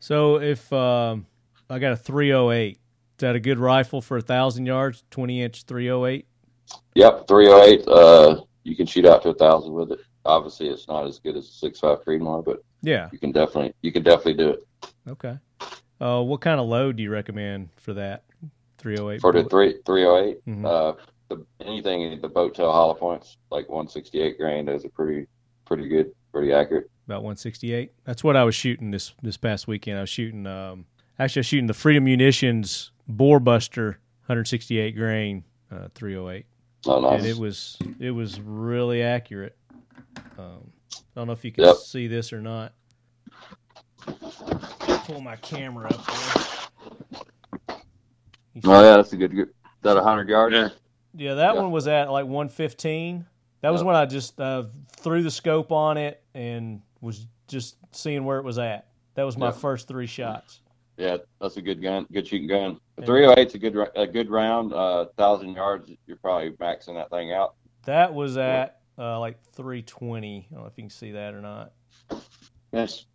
So 0.00 0.36
if 0.40 0.70
um, 0.72 1.26
I 1.70 1.78
got 1.78 1.92
a 1.92 1.96
308, 1.96 2.72
is 2.72 2.78
that 3.18 3.34
a 3.36 3.40
good 3.40 3.58
rifle 3.58 4.00
for 4.02 4.16
a 4.18 4.20
thousand 4.22 4.66
yards? 4.66 5.04
20 5.10 5.42
inch 5.42 5.62
308. 5.64 6.26
Yep, 6.94 7.26
308. 7.26 7.88
Uh, 7.88 8.40
you 8.64 8.76
can 8.76 8.86
shoot 8.86 9.06
out 9.06 9.22
to 9.22 9.30
a 9.30 9.34
thousand 9.34 9.72
with 9.72 9.92
it. 9.92 10.00
Obviously, 10.24 10.68
it's 10.68 10.88
not 10.88 11.06
as 11.06 11.18
good 11.18 11.36
as 11.36 11.46
a 11.62 11.66
6.5 11.66 12.04
Creedmoor, 12.04 12.44
but 12.44 12.62
Yeah. 12.82 13.08
you 13.12 13.18
can 13.18 13.32
definitely 13.32 13.72
you 13.80 13.92
can 13.92 14.02
definitely 14.02 14.34
do 14.34 14.50
it 14.50 14.64
Okay. 15.08 15.38
Uh, 16.00 16.22
what 16.22 16.40
kind 16.42 16.60
of 16.60 16.66
load 16.68 16.96
do 16.96 17.02
you 17.02 17.10
recommend 17.10 17.70
for 17.76 17.94
that 17.94 18.24
308? 18.76 19.20
for 19.22 19.32
the 19.32 19.44
three 19.44 19.78
308. 19.86 20.44
Mhm. 20.46 20.66
Uh, 20.66 20.92
the, 21.28 21.44
anything 21.60 22.20
the 22.20 22.28
boat 22.28 22.54
tail 22.54 22.72
hollow 22.72 22.94
points 22.94 23.36
like 23.50 23.68
168 23.68 24.38
grain, 24.38 24.64
those 24.66 24.84
are 24.84 24.88
pretty 24.90 25.26
pretty 25.64 25.88
good, 25.88 26.10
pretty 26.32 26.52
accurate. 26.52 26.90
About 27.06 27.22
168. 27.22 27.92
That's 28.04 28.22
what 28.24 28.36
I 28.36 28.44
was 28.44 28.54
shooting 28.54 28.90
this 28.90 29.12
this 29.22 29.36
past 29.36 29.66
weekend. 29.68 29.98
I 29.98 30.02
was 30.02 30.10
shooting. 30.10 30.46
Um, 30.46 30.84
actually, 31.18 31.40
I 31.40 31.42
was 31.42 31.46
shooting 31.46 31.66
the 31.66 31.74
Freedom 31.74 32.04
Munitions 32.04 32.92
Bore 33.08 33.40
Buster 33.40 33.98
168 34.26 34.96
grain 34.96 35.44
uh, 35.70 35.88
308. 35.94 36.44
Oh, 36.86 37.00
nice. 37.00 37.18
and 37.20 37.26
it 37.26 37.36
was 37.36 37.76
it 37.98 38.10
was 38.10 38.40
really 38.40 39.02
accurate. 39.02 39.56
Um, 40.38 40.70
I 40.92 40.96
don't 41.14 41.26
know 41.26 41.32
if 41.32 41.44
you 41.44 41.52
can 41.52 41.64
Yep. 41.64 41.76
see 41.76 42.06
this 42.06 42.32
or 42.32 42.40
not. 42.40 42.72
Pull 44.06 45.20
my 45.20 45.36
camera 45.36 45.88
up 45.92 46.06
there. 46.06 47.76
Oh 48.64 48.82
yeah, 48.82 48.96
that's 48.96 49.12
a 49.12 49.16
good. 49.16 49.34
good 49.34 49.48
that 49.82 49.96
a 49.96 50.02
hundred 50.02 50.28
yards. 50.28 50.54
Yeah. 50.54 50.68
Yeah, 51.18 51.34
that 51.34 51.54
Yeah. 51.54 51.60
one 51.60 51.70
was 51.70 51.86
at 51.88 52.10
like 52.10 52.26
115. 52.26 53.26
That 53.60 53.70
was 53.70 53.80
Yep. 53.80 53.86
when 53.86 53.96
I 53.96 54.06
just 54.06 54.40
uh, 54.40 54.64
threw 54.96 55.22
the 55.22 55.30
scope 55.30 55.72
on 55.72 55.96
it 55.98 56.22
and 56.34 56.80
was 57.00 57.26
just 57.48 57.76
seeing 57.92 58.24
where 58.24 58.38
it 58.38 58.44
was 58.44 58.58
at. 58.58 58.86
That 59.14 59.24
was 59.24 59.36
my 59.36 59.46
Yep. 59.46 59.56
first 59.56 59.88
three 59.88 60.06
shots. 60.06 60.60
Yeah, 60.96 61.18
that's 61.40 61.56
a 61.56 61.62
good 61.62 61.80
gun, 61.82 62.06
good 62.12 62.26
shooting 62.26 62.48
gun. 62.48 62.78
The 62.96 63.02
Yeah. 63.02 63.06
308's 63.06 63.54
a 63.54 63.58
good 63.58 63.76
a 63.96 64.06
good 64.06 64.30
round. 64.30 64.72
Uh, 64.72 65.06
thousand 65.16 65.54
yards, 65.54 65.90
you're 66.06 66.16
probably 66.16 66.50
maxing 66.52 66.94
that 66.94 67.10
thing 67.10 67.32
out. 67.32 67.54
That 67.84 68.12
was 68.14 68.36
at 68.36 68.80
uh, 68.98 69.18
like 69.20 69.40
320. 69.54 70.48
I 70.50 70.54
don't 70.54 70.62
know 70.62 70.66
if 70.68 70.76
you 70.76 70.82
can 70.84 70.90
see 70.90 71.12
that 71.12 71.34
or 71.34 71.40
not. 71.40 71.72
Yes. 72.72 73.06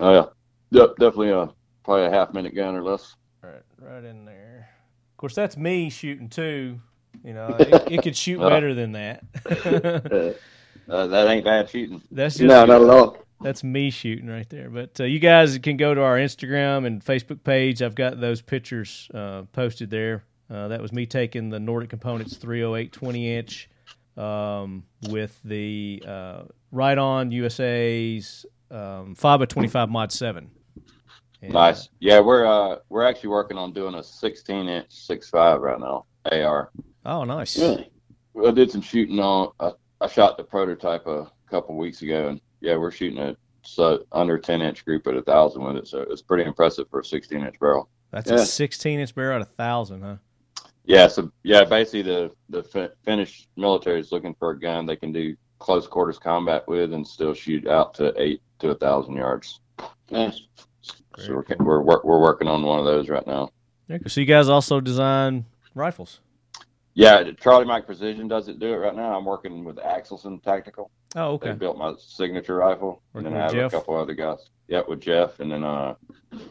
Oh 0.00 0.12
yeah, 0.12 0.26
yep, 0.70 0.96
definitely 0.98 1.30
a 1.30 1.48
probably 1.84 2.06
a 2.06 2.10
half 2.10 2.34
minute 2.34 2.54
gun 2.54 2.74
or 2.74 2.82
less. 2.82 3.14
Right, 3.42 3.62
right 3.78 4.04
in 4.04 4.24
there. 4.24 4.68
Of 5.12 5.16
course, 5.18 5.34
that's 5.34 5.56
me 5.56 5.88
shooting 5.90 6.28
too. 6.28 6.80
You 7.24 7.32
know, 7.32 7.56
it, 7.58 7.92
it 7.92 8.02
could 8.02 8.16
shoot 8.16 8.38
better 8.48 8.74
than 8.74 8.92
that. 8.92 10.36
Uh, 10.86 11.06
that 11.06 11.28
ain't 11.28 11.46
bad 11.46 11.70
shooting. 11.70 12.02
that's 12.10 12.34
just 12.34 12.46
No, 12.46 12.66
not 12.66 12.82
at 12.82 12.90
all. 12.90 13.16
that's 13.40 13.64
me 13.64 13.88
shooting 13.88 14.28
right 14.28 14.46
there. 14.50 14.68
But 14.68 15.00
uh, 15.00 15.04
you 15.04 15.18
guys 15.18 15.56
can 15.58 15.78
go 15.78 15.94
to 15.94 16.02
our 16.02 16.16
Instagram 16.18 16.86
and 16.86 17.02
Facebook 17.02 17.42
page. 17.42 17.80
I've 17.80 17.94
got 17.94 18.20
those 18.20 18.42
pictures 18.42 19.08
uh, 19.14 19.44
posted 19.52 19.88
there. 19.88 20.24
Uh, 20.50 20.68
that 20.68 20.82
was 20.82 20.92
me 20.92 21.06
taking 21.06 21.48
the 21.48 21.58
Nordic 21.58 21.88
Components 21.88 22.36
308 22.36 22.92
20 22.92 23.34
inch 23.34 23.70
um, 24.18 24.84
with 25.08 25.40
the 25.42 26.02
uh, 26.06 26.42
Riton 26.70 27.30
USA's 27.30 28.44
um, 28.70 29.14
5 29.14 29.48
25 29.48 29.88
Mod 29.88 30.12
7. 30.12 30.50
And, 31.40 31.52
Nice. 31.52 31.88
Yeah, 31.98 32.20
we're 32.20 32.46
uh 32.46 32.76
we're 32.90 33.04
actually 33.04 33.30
working 33.30 33.56
on 33.56 33.72
doing 33.72 33.94
a 33.94 34.02
16 34.02 34.68
inch 34.68 34.88
6.5 34.90 35.60
right 35.60 35.80
now. 35.80 36.04
AR. 36.30 36.70
Oh, 37.04 37.24
nice. 37.24 37.58
Really? 37.58 37.90
I 38.46 38.50
did 38.50 38.70
some 38.70 38.80
shooting 38.80 39.20
on. 39.20 39.52
I, 39.60 39.70
I 40.00 40.08
shot 40.08 40.36
the 40.36 40.44
prototype 40.44 41.06
a 41.06 41.30
couple 41.48 41.76
weeks 41.76 42.02
ago, 42.02 42.28
and 42.28 42.40
yeah, 42.60 42.76
we're 42.76 42.90
shooting 42.90 43.18
a 43.18 43.36
so 43.66 44.04
under 44.12 44.38
10 44.38 44.60
inch 44.60 44.84
group 44.84 45.06
at 45.06 45.14
a 45.16 45.22
thousand 45.22 45.62
with 45.64 45.76
it. 45.76 45.86
So 45.88 46.00
it's 46.10 46.20
pretty 46.20 46.44
impressive 46.44 46.86
for 46.90 47.00
a 47.00 47.04
16 47.04 47.42
inch 47.42 47.58
barrel. 47.58 47.88
That's 48.10 48.30
Yeah. 48.30 48.36
a 48.36 48.44
16 48.46 49.00
inch 49.00 49.14
barrel 49.14 49.36
at 49.36 49.42
a 49.42 49.50
thousand, 49.52 50.02
huh? 50.02 50.16
Yeah, 50.84 51.08
so 51.08 51.30
yeah, 51.44 51.64
basically 51.64 52.02
the 52.02 52.30
the 52.50 52.62
fi- 52.62 52.90
Finnish 53.04 53.48
military 53.56 54.00
is 54.00 54.12
looking 54.12 54.34
for 54.34 54.50
a 54.50 54.60
gun 54.60 54.84
they 54.84 54.96
can 54.96 55.12
do 55.12 55.34
close 55.58 55.86
quarters 55.86 56.18
combat 56.18 56.66
with 56.68 56.92
and 56.92 57.06
still 57.06 57.32
shoot 57.32 57.66
out 57.66 57.94
to 57.94 58.12
eight 58.20 58.42
to 58.58 58.70
a 58.70 58.74
thousand 58.74 59.14
yards. 59.16 59.60
Yes. 60.10 60.42
So 61.16 61.32
we're 61.34 61.44
we're 61.64 61.80
wor- 61.80 62.02
we're 62.04 62.20
working 62.20 62.48
on 62.48 62.62
one 62.62 62.80
of 62.80 62.84
those 62.84 63.08
right 63.08 63.26
now. 63.26 63.48
Yeah, 63.88 63.98
so 64.06 64.20
you 64.20 64.26
guys 64.26 64.48
also 64.50 64.80
design 64.80 65.46
rifles. 65.74 66.20
Yeah, 66.94 67.24
Charlie 67.40 67.64
Mike 67.64 67.86
Precision 67.86 68.28
doesn't 68.28 68.60
do 68.60 68.72
it 68.72 68.76
right 68.76 68.94
now. 68.94 69.16
I'm 69.18 69.24
working 69.24 69.64
with 69.64 69.76
Axelson 69.76 70.40
Tactical. 70.42 70.90
Oh, 71.16 71.32
okay. 71.32 71.50
They 71.50 71.54
built 71.56 71.76
my 71.76 71.94
signature 71.98 72.54
rifle, 72.56 73.02
and 73.14 73.26
then 73.26 73.34
I 73.34 73.38
have 73.42 73.52
Jeff? 73.52 73.72
a 73.72 73.76
couple 73.76 73.96
other 73.96 74.14
guys. 74.14 74.50
Yep, 74.68 74.88
with 74.88 75.00
Jeff, 75.00 75.40
and 75.40 75.50
then 75.50 75.64
uh, 75.64 75.94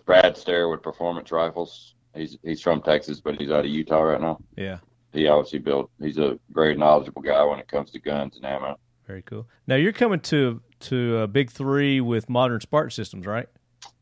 Brad 0.05 0.35
Stair 0.37 0.69
with 0.69 0.81
Performance 0.83 1.31
Rifles. 1.31 1.95
He's 2.15 2.37
he's 2.43 2.61
from 2.61 2.81
Texas, 2.81 3.19
but 3.21 3.35
he's 3.39 3.49
out 3.51 3.65
of 3.65 3.71
Utah 3.71 4.01
right 4.01 4.21
now. 4.21 4.37
Yeah, 4.55 4.77
He 5.13 5.27
obviously 5.27 5.59
built. 5.59 5.89
He's 5.99 6.17
a 6.17 6.37
very 6.51 6.75
knowledgeable 6.75 7.21
guy 7.23 7.43
when 7.45 7.59
it 7.59 7.67
comes 7.67 7.89
to 7.91 7.99
guns 7.99 8.35
and 8.35 8.45
ammo. 8.45 8.77
very 9.07 9.21
cool. 9.23 9.47
Now 9.65 9.75
you're 9.75 9.93
coming 9.93 10.19
to 10.21 10.61
to 10.81 11.17
a 11.19 11.27
big 11.27 11.49
three 11.51 12.01
with 12.01 12.29
modern 12.29 12.59
Spartan 12.59 12.91
systems, 12.91 13.25
right? 13.25 13.47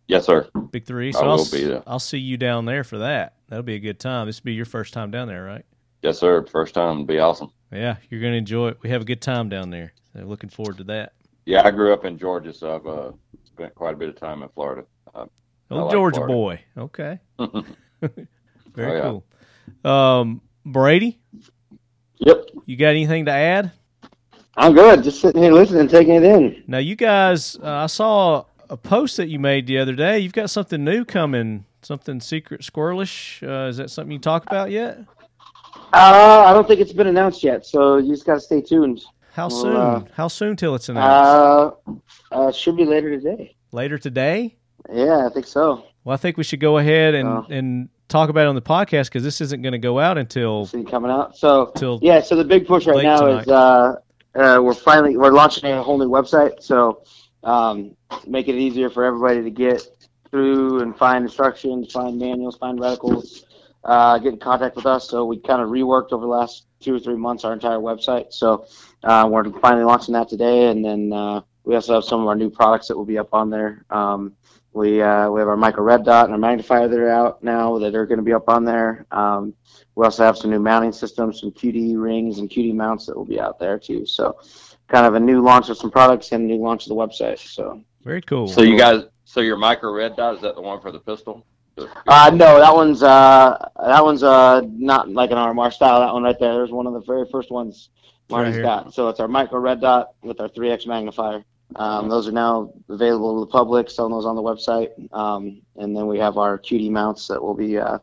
Yes, 0.08 0.26
sir. 0.26 0.50
Big 0.72 0.86
three. 0.86 1.10
I 1.10 1.12
So 1.12 1.24
will 1.24 1.32
I'll, 1.40 1.52
be 1.52 1.64
there. 1.64 1.84
I'll 1.88 2.00
see 2.00 2.18
you 2.18 2.36
down 2.36 2.66
there 2.66 2.84
for 2.84 2.98
that. 2.98 3.36
That'll 3.48 3.64
be 3.64 3.76
a 3.76 3.80
good 3.80 4.00
time. 4.00 4.26
This 4.28 4.42
will 4.42 4.46
be 4.48 4.54
your 4.54 4.66
first 4.66 4.94
time 4.94 5.10
down 5.12 5.28
there, 5.30 5.44
right? 5.46 5.64
Yes, 6.02 6.20
sir. 6.20 6.46
First 6.46 6.74
time 6.74 7.00
would 7.00 7.08
be 7.08 7.20
awesome. 7.20 7.52
Yeah, 7.72 7.98
you're 8.10 8.22
gonna 8.22 8.34
enjoy 8.36 8.70
it. 8.70 8.78
We 8.82 8.90
have 8.90 9.02
a 9.02 9.06
good 9.06 9.22
time 9.22 9.50
down 9.50 9.70
there. 9.70 9.94
So 10.14 10.24
looking 10.26 10.50
forward 10.50 10.78
to 10.80 10.84
that. 10.86 11.14
Yeah, 11.46 11.62
I 11.66 11.72
grew 11.72 11.94
up 11.94 12.06
in 12.06 12.18
Georgia, 12.18 12.54
so 12.54 12.76
I've 12.76 12.88
uh, 12.88 13.12
spent 13.46 13.74
quite 13.76 13.94
a 13.94 13.98
bit 13.98 14.10
of 14.10 14.16
time 14.20 14.44
in 14.44 14.50
Florida. 14.50 14.84
Uh, 15.14 15.26
Oh, 15.74 15.84
like 15.86 15.92
Georgia 15.94 16.16
Florida. 16.26 16.34
boy. 16.34 16.62
Okay, 16.78 17.20
very 18.76 19.00
Oh, 19.00 19.24
cool. 19.84 19.90
Um, 19.90 20.42
Brady, 20.66 21.22
Yep. 22.18 22.46
you 22.66 22.76
got 22.76 22.90
anything 22.90 23.24
to 23.26 23.32
add? 23.32 23.72
I'm 24.58 24.74
good. 24.74 25.02
Just 25.02 25.22
sitting 25.22 25.42
here 25.42 25.54
listening, 25.54 25.88
taking 25.88 26.16
it 26.16 26.24
in. 26.24 26.62
Now, 26.68 26.80
you 26.80 26.98
guys, 26.98 27.56
uh, 27.64 27.68
I 27.70 27.86
saw 27.86 28.44
a 28.70 28.76
post 28.76 29.16
that 29.16 29.30
you 29.30 29.40
made 29.40 29.66
the 29.66 29.78
other 29.78 29.94
day. 29.96 30.20
You've 30.20 30.34
got 30.34 30.50
something 30.50 30.84
new 30.84 31.06
coming, 31.06 31.64
something 31.84 32.20
secret 32.20 32.62
squirrelish. 32.62 33.42
Uh, 33.42 33.70
is 33.70 33.78
that 33.78 33.90
something 33.92 34.12
you 34.12 34.20
talk 34.20 34.46
about 34.46 34.72
yet? 34.72 35.00
Uh, 35.94 36.44
I 36.48 36.54
don't 36.54 36.68
think 36.68 36.80
it's 36.80 36.94
been 36.94 37.08
announced 37.08 37.44
yet, 37.44 37.66
so 37.66 37.98
you 37.98 38.12
just 38.14 38.26
got 38.26 38.36
to 38.36 38.40
stay 38.40 38.62
tuned. 38.62 39.02
How 39.34 39.48
Well, 39.50 39.62
soon? 39.62 39.76
uh, 39.76 40.04
How 40.14 40.28
soon 40.28 40.56
till 40.56 40.76
it's 40.76 40.90
announced? 40.90 41.78
Uh, 41.88 41.92
uh, 42.32 42.52
should 42.52 42.78
be 42.78 42.86
later 42.86 43.10
today. 43.18 43.56
Later 43.72 43.98
today? 43.98 44.56
Yeah, 44.92 45.26
I 45.26 45.30
think 45.34 45.46
so. 45.48 45.84
Well, 46.04 46.14
I 46.14 46.18
think 46.18 46.38
we 46.38 46.44
should 46.44 46.60
go 46.60 46.78
ahead 46.78 47.14
and, 47.16 47.28
Oh. 47.30 47.46
and 47.50 47.90
talk 48.10 48.30
about 48.30 48.42
it 48.46 48.48
on 48.48 48.56
the 48.56 48.62
podcast 48.62 49.06
because 49.06 49.24
this 49.24 49.40
isn't 49.42 49.62
going 49.62 49.74
to 49.74 49.80
go 49.80 50.00
out 50.00 50.18
until 50.18 50.66
See 50.66 50.84
coming 50.84 51.12
out. 51.12 51.38
So 51.38 51.72
till 51.76 52.00
yeah, 52.02 52.22
so 52.22 52.36
the 52.36 52.44
big 52.44 52.68
push 52.68 52.88
right 52.88 53.04
now 53.04 53.22
tonight. 53.22 53.42
is 53.44 53.48
uh, 53.48 53.96
uh, 54.36 54.60
we're 54.62 54.74
finally 54.74 55.16
we're 55.18 55.32
launching 55.32 55.70
a 55.72 55.82
whole 55.84 55.98
new 55.98 56.10
website. 56.10 56.62
So 56.64 57.04
um, 57.44 57.96
making 58.28 58.56
it 58.56 58.60
easier 58.60 58.90
for 58.90 59.06
everybody 59.06 59.44
to 59.44 59.50
get 59.52 59.82
through 60.30 60.82
and 60.82 60.98
find 60.98 61.24
instructions, 61.24 61.92
find 61.92 62.18
manuals, 62.18 62.58
find 62.58 62.80
reticles, 62.80 63.44
uh, 63.84 64.18
get 64.20 64.34
in 64.34 64.40
contact 64.40 64.76
with 64.76 64.86
us. 64.86 65.10
So 65.10 65.26
we 65.26 65.40
kind 65.40 65.62
of 65.62 65.70
reworked 65.70 66.12
over 66.12 66.22
the 66.22 66.32
last 66.32 66.66
two 66.80 66.96
or 66.96 67.00
three 67.00 67.16
months 67.16 67.44
our 67.44 67.54
entire 67.54 67.78
website. 67.78 68.34
So 68.34 68.66
uh, 69.04 69.28
we're 69.32 69.50
finally 69.60 69.84
launching 69.84 70.14
that 70.14 70.30
today, 70.30 70.68
and 70.68 70.84
then 70.84 71.14
uh, 71.14 71.42
we 71.64 71.76
also 71.76 71.96
have 71.96 72.04
some 72.04 72.22
of 72.22 72.28
our 72.28 72.36
new 72.36 72.50
products 72.50 72.88
that 72.88 72.98
will 72.98 73.06
be 73.06 73.18
up 73.18 73.34
on 73.34 73.50
there. 73.50 73.86
Um, 73.90 74.36
we 74.74 75.02
uh, 75.02 75.30
we 75.30 75.40
have 75.42 75.50
our 75.50 75.58
micro 75.58 75.84
red 75.84 76.06
dot 76.06 76.26
and 76.26 76.34
our 76.34 76.40
magnifier 76.40 76.88
that 76.88 76.98
are 76.98 77.10
out 77.10 77.44
now 77.44 77.78
that 77.80 77.94
are 77.94 78.06
going 78.06 78.20
to 78.20 78.24
be 78.24 78.34
up 78.34 78.48
on 78.48 78.64
there. 78.64 79.06
Um, 79.12 79.54
we 79.96 80.06
also 80.06 80.24
have 80.24 80.38
some 80.38 80.50
new 80.50 80.60
mounting 80.60 80.94
systems, 80.94 81.42
some 81.42 81.52
QD 81.52 82.02
rings 82.02 82.40
and 82.40 82.50
QD 82.50 82.74
mounts 82.74 83.06
that 83.06 83.18
will 83.18 83.26
be 83.26 83.40
out 83.40 83.60
there 83.60 83.78
too. 83.78 84.06
So 84.06 84.38
kind 84.88 85.06
of 85.06 85.16
a 85.16 85.20
new 85.20 85.42
launch 85.42 85.70
of 85.70 85.78
some 85.78 85.92
products 85.92 86.32
and 86.32 86.44
a 86.44 86.48
new 86.48 86.62
launch 86.62 86.86
of 86.86 86.90
the 86.90 86.96
website. 86.96 87.40
So 87.40 87.82
Very 88.04 88.22
cool. 88.22 88.48
So 88.48 88.62
you 88.62 88.78
guys, 88.78 89.04
so 89.26 89.42
your 89.42 89.58
micro 89.58 89.92
red 89.92 90.16
dot 90.16 90.36
is 90.36 90.42
that 90.42 90.56
the 90.56 90.62
one 90.62 90.80
for 90.80 90.92
the 90.92 91.00
pistol? 91.00 91.46
Uh, 91.78 92.30
no, 92.34 92.60
that 92.60 92.74
one's 92.74 93.02
uh, 93.02 93.70
that 93.86 94.04
one's 94.04 94.24
uh, 94.24 94.62
not 94.66 95.10
like 95.10 95.32
an 95.32 95.38
RMR 95.38 95.72
style. 95.72 96.00
That 96.02 96.14
one 96.14 96.24
right 96.24 96.38
there. 96.40 96.54
There's 96.54 96.72
one 96.72 96.88
of 96.88 96.94
the 96.94 97.02
very 97.02 97.26
first 97.32 97.50
ones 97.52 97.90
Marty's 98.30 98.56
here. 98.56 98.64
got. 98.64 98.94
So 98.94 99.10
it's 99.10 99.20
our 99.20 99.28
micro 99.28 99.60
red 99.60 99.82
dot 99.82 100.14
with 100.22 100.40
our 100.42 100.50
3x 100.50 100.86
magnifier. 100.88 101.44
Um, 101.76 102.10
those 102.10 102.28
are 102.28 102.34
now 102.34 102.74
available 102.90 103.36
to 103.36 103.46
the 103.46 103.52
public. 103.52 103.90
Selling 103.90 104.12
those 104.12 104.26
on 104.26 104.36
the 104.36 104.42
website. 104.42 104.90
Um, 105.14 105.62
and 105.78 105.96
then 105.96 106.08
we 106.08 106.20
have 106.20 106.38
our 106.38 106.58
QD 106.60 106.90
mounts 106.92 107.28
that 107.30 107.42
will 107.42 107.54
be 107.56 107.78
uh, 107.78 108.00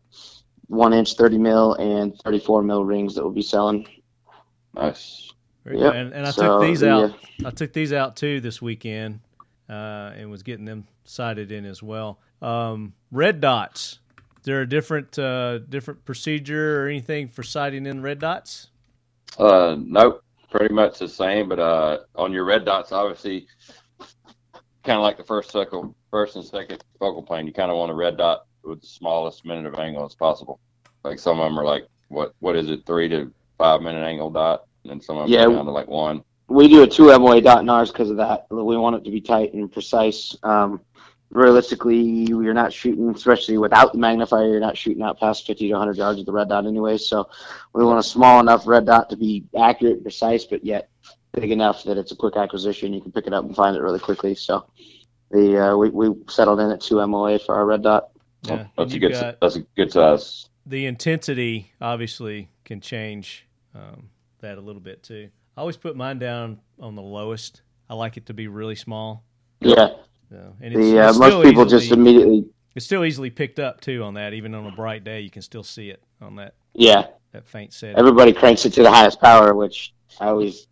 one 0.68 0.92
inch 0.92 1.14
30 1.14 1.38
mil 1.38 1.74
and 1.74 2.18
34 2.24 2.62
mil 2.62 2.84
rings 2.84 3.14
that 3.14 3.22
we'll 3.22 3.32
be 3.32 3.42
selling. 3.42 3.86
Nice. 4.74 5.32
Very 5.64 5.80
Yep. 5.80 5.94
And, 5.94 6.12
and 6.14 6.26
I 6.26 6.30
So, 6.30 6.58
took 6.58 6.62
these 6.62 6.82
yeah. 6.82 6.96
out. 6.96 7.14
I 7.44 7.50
took 7.50 7.72
these 7.72 7.92
out 7.92 8.16
too 8.16 8.40
this 8.40 8.62
weekend, 8.62 9.20
uh, 9.68 10.12
and 10.16 10.30
was 10.30 10.42
getting 10.42 10.64
them 10.64 10.86
sighted 11.04 11.52
in 11.52 11.64
as 11.64 11.82
well. 11.82 12.18
Um, 12.42 12.94
red 13.10 13.40
dots. 13.40 14.00
Is 14.38 14.44
there 14.44 14.60
a 14.62 14.68
different 14.68 15.18
uh, 15.18 15.58
different 15.58 16.04
procedure 16.04 16.82
or 16.84 16.88
anything 16.88 17.28
for 17.28 17.42
sighting 17.42 17.86
in 17.86 18.02
red 18.02 18.18
dots? 18.20 18.68
Uh, 19.38 19.76
nope, 19.78 20.22
pretty 20.50 20.72
much 20.72 20.98
the 20.98 21.08
same. 21.08 21.48
But 21.48 21.58
uh, 21.58 21.98
on 22.14 22.32
your 22.32 22.44
red 22.44 22.64
dots, 22.64 22.92
obviously, 22.92 23.46
kind 24.84 24.96
of 24.96 25.02
like 25.02 25.16
the 25.16 25.24
first 25.24 25.50
circle, 25.50 25.94
first 26.10 26.36
and 26.36 26.44
second 26.44 26.82
focal 26.98 27.22
plane, 27.22 27.46
you 27.46 27.52
kind 27.52 27.70
of 27.70 27.76
want 27.76 27.90
a 27.90 27.94
red 27.94 28.16
dot 28.16 28.46
with 28.62 28.80
the 28.80 28.86
smallest 28.86 29.44
minute 29.44 29.66
of 29.66 29.78
angle 29.78 30.04
as 30.04 30.14
possible. 30.14 30.60
Like 31.04 31.18
some 31.18 31.40
of 31.40 31.44
them 31.44 31.58
are 31.58 31.64
like 31.64 31.86
what 32.08 32.32
what 32.38 32.56
is 32.56 32.70
it, 32.70 32.86
three 32.86 33.08
to 33.08 33.32
five 33.58 33.82
minute 33.82 34.04
angle 34.04 34.30
dot, 34.30 34.66
and 34.84 34.92
then 34.92 35.00
some 35.00 35.16
of 35.16 35.24
them 35.24 35.32
Yeah. 35.32 35.46
are 35.46 35.52
down 35.52 35.64
to 35.66 35.70
like 35.72 35.88
one. 35.88 36.22
We 36.48 36.68
do 36.68 36.82
a 36.82 36.86
two 36.86 37.16
MOA 37.18 37.40
dot 37.40 37.60
in 37.60 37.68
ours 37.68 37.92
because 37.92 38.10
of 38.10 38.16
that. 38.16 38.46
We 38.50 38.76
want 38.76 38.96
it 38.96 39.04
to 39.04 39.10
be 39.10 39.20
tight 39.20 39.52
and 39.54 39.70
precise. 39.70 40.36
Um, 40.42 40.80
realistically, 41.30 41.98
you're 41.98 42.54
not 42.54 42.72
shooting, 42.72 43.10
especially 43.10 43.58
without 43.58 43.92
the 43.92 43.98
magnifier, 43.98 44.48
you're 44.48 44.60
not 44.60 44.76
shooting 44.76 45.02
out 45.02 45.20
past 45.20 45.46
50 45.46 45.68
to 45.68 45.74
100 45.74 45.96
yards 45.96 46.16
with 46.18 46.26
the 46.26 46.32
red 46.32 46.48
dot 46.48 46.66
anyway. 46.66 46.96
So 46.96 47.28
we 47.74 47.84
want 47.84 47.98
a 47.98 48.02
small 48.02 48.40
enough 48.40 48.66
red 48.66 48.86
dot 48.86 49.10
to 49.10 49.16
be 49.16 49.44
accurate 49.58 49.94
and 49.94 50.02
precise, 50.02 50.44
but 50.44 50.64
yet 50.64 50.88
big 51.32 51.50
enough 51.50 51.84
that 51.84 51.98
it's 51.98 52.12
a 52.12 52.16
quick 52.16 52.36
acquisition. 52.36 52.94
You 52.94 53.02
can 53.02 53.12
pick 53.12 53.26
it 53.26 53.34
up 53.34 53.44
and 53.44 53.54
find 53.54 53.76
it 53.76 53.80
really 53.80 54.00
quickly. 54.00 54.34
So 54.34 54.66
the 55.30 55.72
uh, 55.72 55.76
we, 55.76 55.90
we 55.90 56.14
settled 56.28 56.60
in 56.60 56.70
at 56.70 56.80
two 56.80 57.06
MOA 57.06 57.38
for 57.38 57.54
our 57.54 57.66
red 57.66 57.82
dot. 57.82 58.10
Yeah, 58.42 58.68
That's 58.76 58.94
a 58.94 58.98
good 58.98 59.12
got 59.12 59.40
that's 59.40 59.56
a 59.56 59.60
good 59.76 59.92
size. 59.92 60.48
the 60.64 60.86
intensity. 60.86 61.72
Obviously, 61.80 62.48
can 62.64 62.80
change 62.80 63.46
um, 63.74 64.10
that 64.40 64.58
a 64.58 64.60
little 64.60 64.80
bit 64.80 65.02
too. 65.02 65.28
I 65.58 65.60
always 65.60 65.76
put 65.76 65.96
mine 65.96 66.20
down 66.20 66.60
on 66.78 66.94
the 66.94 67.02
lowest. 67.02 67.62
I 67.90 67.94
like 67.94 68.16
it 68.16 68.26
to 68.26 68.32
be 68.32 68.46
really 68.46 68.76
small. 68.76 69.24
Yeah, 69.58 69.88
So, 70.30 70.54
and 70.60 70.72
the 70.72 71.00
uh, 71.00 71.08
it's 71.08 71.18
most 71.18 71.32
still 71.32 71.42
people 71.42 71.64
just 71.64 71.90
immediately 71.90 72.46
it's 72.76 72.86
still 72.86 73.04
easily 73.04 73.28
picked 73.28 73.58
up 73.58 73.80
too 73.80 74.04
on 74.04 74.14
that. 74.14 74.34
Even 74.34 74.54
on 74.54 74.66
a 74.66 74.70
bright 74.70 75.02
day, 75.02 75.20
you 75.20 75.30
can 75.30 75.42
still 75.42 75.64
see 75.64 75.90
it 75.90 76.00
on 76.20 76.36
that 76.36 76.54
yeah 76.74 77.06
that 77.32 77.44
faint 77.44 77.72
setting. 77.72 77.98
everybody 77.98 78.32
cranks 78.32 78.66
it 78.66 78.70
to 78.74 78.84
the 78.84 78.90
highest 78.90 79.20
power, 79.20 79.52
which 79.52 79.92
I 80.20 80.28
always 80.28 80.67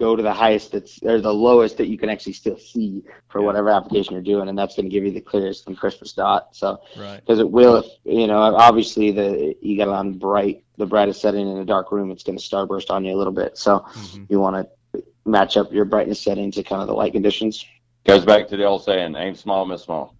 go 0.00 0.16
to 0.16 0.22
the 0.22 0.32
highest 0.32 0.72
that's 0.72 0.98
or 1.02 1.20
the 1.20 1.32
lowest 1.32 1.76
that 1.76 1.86
you 1.88 1.98
can 1.98 2.08
actually 2.08 2.32
still 2.32 2.56
see 2.58 3.02
for 3.28 3.40
Yeah. 3.40 3.46
whatever 3.46 3.68
application 3.70 4.14
you're 4.14 4.22
doing, 4.22 4.48
and 4.48 4.58
that's 4.58 4.74
going 4.74 4.86
to 4.86 4.90
give 4.90 5.04
you 5.04 5.12
the 5.12 5.20
clearest 5.20 5.66
and 5.68 5.76
crispest 5.78 6.16
dot. 6.16 6.48
So 6.56 6.80
right. 6.96 7.20
because 7.20 7.38
it 7.38 7.48
will, 7.50 7.76
if, 7.76 7.86
you 8.04 8.26
know, 8.26 8.38
obviously 8.40 9.12
the 9.12 9.54
you 9.60 9.76
got 9.76 9.88
it 9.88 9.94
on 9.94 10.14
bright, 10.14 10.64
the 10.78 10.86
brightest 10.86 11.20
setting 11.20 11.48
in 11.48 11.58
a 11.58 11.64
dark 11.64 11.92
room, 11.92 12.10
it's 12.10 12.22
going 12.24 12.38
to 12.38 12.42
starburst 12.42 12.90
on 12.90 13.04
you 13.04 13.14
a 13.14 13.18
little 13.18 13.32
bit. 13.32 13.58
So 13.58 13.80
Mhm. 13.94 14.26
you 14.30 14.40
want 14.40 14.56
to 14.94 15.02
match 15.26 15.56
up 15.58 15.70
your 15.70 15.84
brightness 15.84 16.20
setting 16.20 16.50
to 16.52 16.62
kind 16.62 16.80
of 16.80 16.88
the 16.88 16.94
light 16.94 17.12
conditions, 17.12 17.64
Goes 18.06 18.24
back 18.24 18.48
to 18.48 18.56
the 18.56 18.64
old 18.64 18.82
saying, 18.82 19.14
aim 19.14 19.34
small, 19.34 19.66
miss 19.66 19.82
small. 19.82 20.14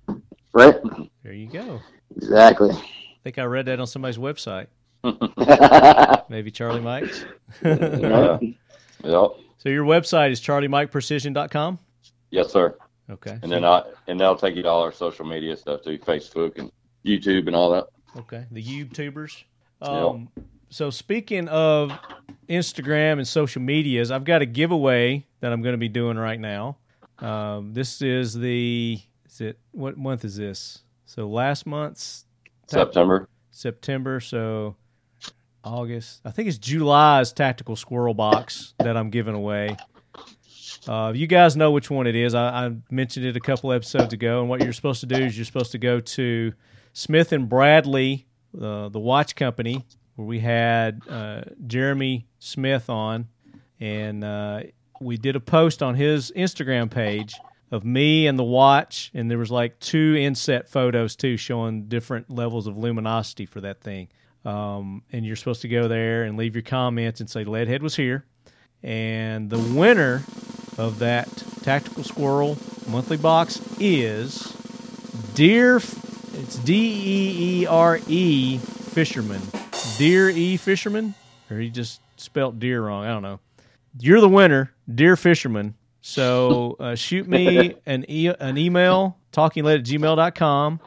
right? 0.52 0.76
There 1.24 1.32
you 1.32 1.48
go. 1.48 1.80
Exactly. 2.14 2.70
I 2.72 3.22
think 3.24 3.38
I 3.38 3.44
read 3.44 3.64
that 3.66 3.80
on 3.80 3.86
somebody's 3.86 4.18
website. 4.18 4.66
Maybe 6.28 6.50
Charlie 6.50 6.82
Mike's. 6.82 7.24
Right. 7.64 8.54
Yep. 9.02 9.30
So 9.60 9.68
your 9.68 9.84
website 9.84 10.30
is 10.30 10.40
charliemikeprecision.com? 10.40 11.78
Yes, 12.30 12.50
sir. 12.50 12.78
Okay. 13.10 13.38
And 13.42 13.52
then 13.52 13.62
I 13.62 13.82
and 14.06 14.18
that'll 14.18 14.36
take 14.36 14.56
you 14.56 14.62
to 14.62 14.68
all 14.68 14.82
our 14.82 14.92
social 14.92 15.26
media 15.26 15.54
stuff 15.54 15.82
too, 15.82 15.98
Facebook 15.98 16.58
and 16.58 16.72
YouTube 17.04 17.46
and 17.46 17.54
all 17.54 17.70
that. 17.72 17.86
Okay. 18.16 18.46
The 18.50 18.62
YouTubers. 18.62 19.44
Um, 19.82 20.30
So 20.70 20.88
speaking 20.88 21.46
of 21.48 21.92
Instagram 22.48 23.14
and 23.14 23.28
social 23.28 23.60
medias, 23.60 24.10
I've 24.10 24.24
got 24.24 24.40
a 24.40 24.46
giveaway 24.46 25.26
that 25.40 25.52
I'm 25.52 25.60
going 25.60 25.74
to 25.74 25.78
be 25.78 25.88
doing 25.88 26.16
right 26.16 26.40
now. 26.40 26.78
Um, 27.18 27.74
this 27.74 28.00
is 28.00 28.32
the 28.32 28.98
is 29.26 29.40
it 29.42 29.58
what 29.72 29.98
month 29.98 30.24
is 30.24 30.36
this? 30.36 30.84
So 31.04 31.28
last 31.28 31.66
month's 31.66 32.24
September. 32.66 33.28
September, 33.50 34.20
so 34.20 34.76
August. 35.64 36.20
I 36.24 36.30
think 36.30 36.48
it's 36.48 36.58
July's 36.58 37.32
tactical 37.32 37.76
squirrel 37.76 38.14
box 38.14 38.74
that 38.78 38.96
I'm 38.96 39.10
giving 39.10 39.34
away. 39.34 39.76
Uh, 40.88 41.12
you 41.14 41.26
guys 41.26 41.56
know 41.56 41.70
which 41.70 41.90
one 41.90 42.06
it 42.06 42.16
is. 42.16 42.34
I, 42.34 42.66
I 42.66 42.76
mentioned 42.90 43.26
it 43.26 43.36
a 43.36 43.40
couple 43.40 43.72
episodes 43.72 44.12
ago, 44.12 44.40
and 44.40 44.48
what 44.48 44.62
you're 44.62 44.72
supposed 44.72 45.00
to 45.00 45.06
do 45.06 45.16
is 45.16 45.36
you're 45.36 45.44
supposed 45.44 45.72
to 45.72 45.78
go 45.78 46.00
to 46.00 46.52
Smith 46.92 47.32
and 47.32 47.48
Bradley, 47.48 48.26
uh, 48.60 48.88
the 48.88 48.98
watch 48.98 49.36
company, 49.36 49.84
where 50.16 50.26
we 50.26 50.40
had 50.40 51.02
uh, 51.08 51.42
Jeremy 51.66 52.26
Smith 52.38 52.88
on, 52.88 53.28
and 53.78 54.24
uh, 54.24 54.62
we 55.00 55.16
did 55.16 55.36
a 55.36 55.40
post 55.40 55.82
on 55.82 55.94
his 55.94 56.32
Instagram 56.34 56.90
page 56.90 57.34
of 57.70 57.84
me 57.84 58.26
and 58.26 58.38
the 58.38 58.44
watch, 58.44 59.10
and 59.14 59.30
there 59.30 59.38
was 59.38 59.50
like 59.50 59.78
two 59.80 60.16
inset 60.18 60.68
photos 60.68 61.14
too, 61.14 61.36
showing 61.36 61.84
different 61.84 62.30
levels 62.30 62.66
of 62.66 62.76
luminosity 62.76 63.46
for 63.46 63.60
that 63.60 63.80
thing. 63.80 64.08
Um, 64.44 65.02
and 65.12 65.26
you're 65.26 65.36
supposed 65.36 65.62
to 65.62 65.68
go 65.68 65.86
there 65.88 66.24
and 66.24 66.36
leave 66.38 66.54
your 66.54 66.62
comments 66.62 67.20
and 67.20 67.28
say 67.28 67.44
Leadhead 67.44 67.80
was 67.82 67.96
here, 67.96 68.24
and 68.82 69.50
the 69.50 69.58
winner 69.58 70.22
of 70.78 70.98
that 71.00 71.28
tactical 71.62 72.02
squirrel 72.04 72.56
monthly 72.88 73.18
box 73.18 73.60
is 73.78 74.56
Deer. 75.34 75.76
It's 75.76 76.56
D 76.56 76.74
E 76.74 77.62
E 77.62 77.66
R 77.66 77.98
E 78.08 78.58
Fisherman. 78.58 79.42
Deer 79.98 80.30
E 80.30 80.56
Fisherman, 80.56 81.14
or 81.50 81.58
he 81.58 81.68
just 81.68 82.00
spelt 82.16 82.58
deer 82.58 82.82
wrong. 82.82 83.04
I 83.04 83.08
don't 83.08 83.22
know. 83.22 83.40
You're 83.98 84.20
the 84.20 84.28
winner, 84.28 84.72
Deer 84.94 85.16
Fisherman. 85.16 85.74
So 86.00 86.76
uh, 86.80 86.94
shoot 86.94 87.28
me 87.28 87.74
an 87.86 88.06
e- 88.08 88.28
an 88.28 88.56
email 88.56 89.18
talkinglead 89.32 89.80
at 89.80 89.84
gmail.com 89.84 90.80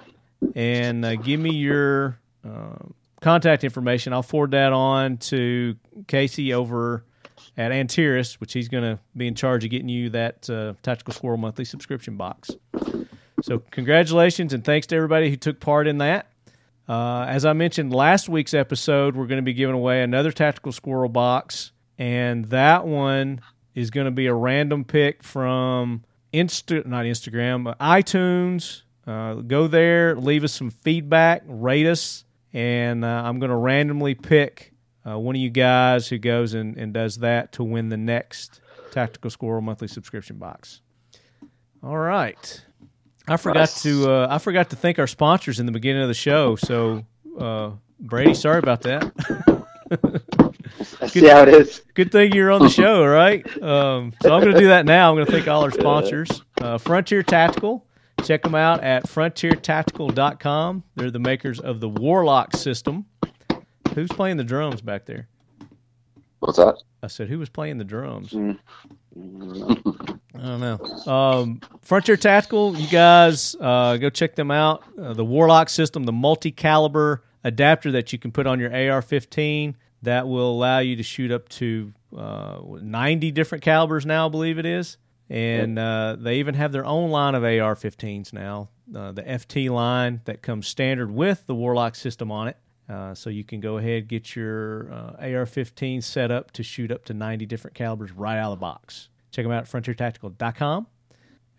and 0.55 1.05
uh, 1.05 1.15
give 1.15 1.39
me 1.39 1.51
your 1.55 2.17
uh, 2.47 2.75
contact 3.23 3.63
information. 3.63 4.13
I'll 4.13 4.21
forward 4.21 4.51
that 4.51 4.73
on 4.73 5.17
to 5.17 5.75
Casey 6.07 6.53
over 6.53 7.05
at 7.57 7.71
Antiris, 7.71 8.33
which 8.35 8.53
he's 8.53 8.67
going 8.67 8.83
to 8.83 8.99
be 9.15 9.27
in 9.27 9.33
charge 9.33 9.63
of 9.63 9.71
getting 9.71 9.89
you 9.89 10.09
that 10.09 10.49
uh, 10.49 10.73
Tactical 10.83 11.13
Squirrel 11.13 11.37
monthly 11.37 11.65
subscription 11.65 12.17
box. 12.17 12.51
So 13.41 13.59
congratulations 13.71 14.53
and 14.53 14.63
thanks 14.63 14.87
to 14.87 14.95
everybody 14.95 15.29
who 15.29 15.37
took 15.37 15.59
part 15.59 15.87
in 15.87 15.99
that. 15.99 16.27
Uh, 16.87 17.25
as 17.27 17.45
I 17.45 17.53
mentioned 17.53 17.93
last 17.93 18.27
week's 18.27 18.53
episode, 18.53 19.15
we're 19.15 19.27
going 19.27 19.37
to 19.37 19.41
be 19.41 19.53
giving 19.53 19.75
away 19.75 20.03
another 20.03 20.31
Tactical 20.31 20.73
Squirrel 20.73 21.07
box, 21.07 21.71
and 21.97 22.45
that 22.45 22.85
one 22.85 23.39
is 23.73 23.89
going 23.89 24.05
to 24.05 24.11
be 24.11 24.27
a 24.27 24.33
random 24.33 24.83
pick 24.83 25.23
from 25.23 26.03
Insta, 26.33 26.85
not 26.85 27.05
Instagram, 27.05 27.73
iTunes. 27.77 28.81
Uh, 29.07 29.35
go 29.35 29.67
there, 29.67 30.15
leave 30.15 30.43
us 30.43 30.51
some 30.51 30.71
feedback, 30.71 31.43
rate 31.45 31.87
us, 31.87 32.25
and 32.53 33.03
uh, 33.03 33.07
I'm 33.25 33.39
going 33.39 33.49
to 33.49 33.55
randomly 33.55 34.15
pick 34.15 34.73
uh, 35.07 35.17
one 35.19 35.35
of 35.35 35.41
you 35.41 35.49
guys 35.49 36.07
who 36.07 36.17
goes 36.17 36.53
and, 36.53 36.77
and 36.77 36.93
does 36.93 37.17
that 37.17 37.51
to 37.53 37.63
win 37.63 37.89
the 37.89 37.97
next 37.97 38.61
Tactical 38.91 39.29
Squirrel 39.29 39.61
monthly 39.61 39.87
subscription 39.87 40.37
box. 40.37 40.81
All 41.83 41.97
right. 41.97 42.63
I 43.27 43.37
forgot 43.37 43.59
Nice. 43.61 43.83
to 43.83 44.11
uh, 44.11 44.27
I 44.29 44.37
forgot 44.37 44.69
to 44.71 44.75
thank 44.75 44.99
our 44.99 45.07
sponsors 45.07 45.59
in 45.59 45.65
the 45.65 45.71
beginning 45.71 46.01
of 46.01 46.07
the 46.09 46.13
show. 46.13 46.55
So 46.55 47.05
uh, 47.39 47.71
Brady, 47.99 48.33
sorry 48.33 48.59
about 48.59 48.81
that. 48.81 49.11
I 51.01 51.07
see 51.07 51.27
how 51.27 51.43
it 51.43 51.49
is. 51.49 51.81
Good 51.93 52.11
thing 52.11 52.33
you're 52.33 52.51
on 52.51 52.61
the 52.61 52.69
show, 52.69 53.01
all 53.03 53.07
right? 53.09 53.45
Um, 53.61 54.13
so 54.21 54.33
I'm 54.33 54.41
going 54.41 54.53
to 54.53 54.59
do 54.59 54.67
that 54.69 54.85
now. 54.85 55.09
I'm 55.09 55.15
going 55.15 55.25
to 55.27 55.31
thank 55.31 55.47
all 55.47 55.63
our 55.63 55.71
sponsors. 55.71 56.41
uh, 56.61 56.77
Frontier 56.77 57.23
Tactical. 57.23 57.85
Check 58.23 58.43
them 58.43 58.55
out 58.55 58.83
at 58.83 59.03
frontiertactical.com. 59.07 60.83
They're 60.95 61.11
the 61.11 61.19
makers 61.19 61.59
of 61.59 61.79
the 61.79 61.89
Warlock 61.89 62.55
system. 62.55 63.05
Who's 63.93 64.09
playing 64.09 64.37
the 64.37 64.43
drums 64.43 64.81
back 64.81 65.05
there? 65.05 65.27
What's 66.39 66.57
that? 66.57 66.81
I 67.01 67.07
said, 67.07 67.27
who 67.27 67.39
was 67.39 67.49
playing 67.49 67.77
the 67.77 67.83
drums? 67.83 68.31
Mm. 68.31 68.57
I 70.35 70.41
don't 70.41 70.59
know. 70.59 71.11
Um, 71.11 71.61
Frontier 71.81 72.17
Tactical, 72.17 72.75
you 72.75 72.87
guys 72.87 73.55
uh, 73.59 73.97
go 73.97 74.09
check 74.09 74.35
them 74.35 74.51
out. 74.51 74.83
Uh, 74.99 75.13
the 75.13 75.25
Warlock 75.25 75.69
system, 75.69 76.03
the 76.03 76.11
multi 76.11 76.51
caliber 76.51 77.23
adapter 77.43 77.91
that 77.91 78.13
you 78.13 78.19
can 78.19 78.31
put 78.31 78.47
on 78.47 78.59
your 78.59 78.73
AR 78.73 79.01
15 79.01 79.75
that 80.03 80.27
will 80.27 80.51
allow 80.51 80.79
you 80.79 80.95
to 80.95 81.03
shoot 81.03 81.31
up 81.31 81.49
to 81.49 81.93
uh, 82.17 82.59
90 82.81 83.31
different 83.31 83.63
calibers 83.63 84.05
now, 84.05 84.27
I 84.27 84.29
believe 84.29 84.59
it 84.59 84.65
is. 84.65 84.97
And 85.33 85.79
uh, 85.79 86.17
they 86.19 86.37
even 86.37 86.53
have 86.53 86.71
their 86.71 86.85
own 86.85 87.09
line 87.09 87.33
of 87.33 87.43
AR 87.43 87.75
15s 87.75 88.33
now, 88.33 88.69
uh, 88.95 89.11
the 89.13 89.23
FT 89.23 89.71
line 89.71 90.21
that 90.25 90.43
comes 90.43 90.67
standard 90.67 91.09
with 91.09 91.47
the 91.47 91.55
Warlock 91.55 91.95
system 91.95 92.31
on 92.31 92.49
it. 92.49 92.57
Uh, 92.87 93.15
so 93.15 93.31
you 93.31 93.43
can 93.43 93.59
go 93.59 93.77
ahead 93.77 94.07
get 94.07 94.35
your 94.35 94.91
uh, 94.91 95.15
AR-15 95.19 96.03
set 96.03 96.29
up 96.29 96.51
to 96.51 96.61
shoot 96.61 96.91
up 96.91 97.05
to 97.05 97.13
90 97.13 97.45
different 97.47 97.73
calibers 97.73 98.11
right 98.11 98.37
out 98.37 98.51
of 98.51 98.59
the 98.59 98.61
box. 98.61 99.09
Check 99.31 99.45
them 99.45 99.51
out 99.51 99.63
at 99.63 99.71
frontiertactical.com. 99.71 100.85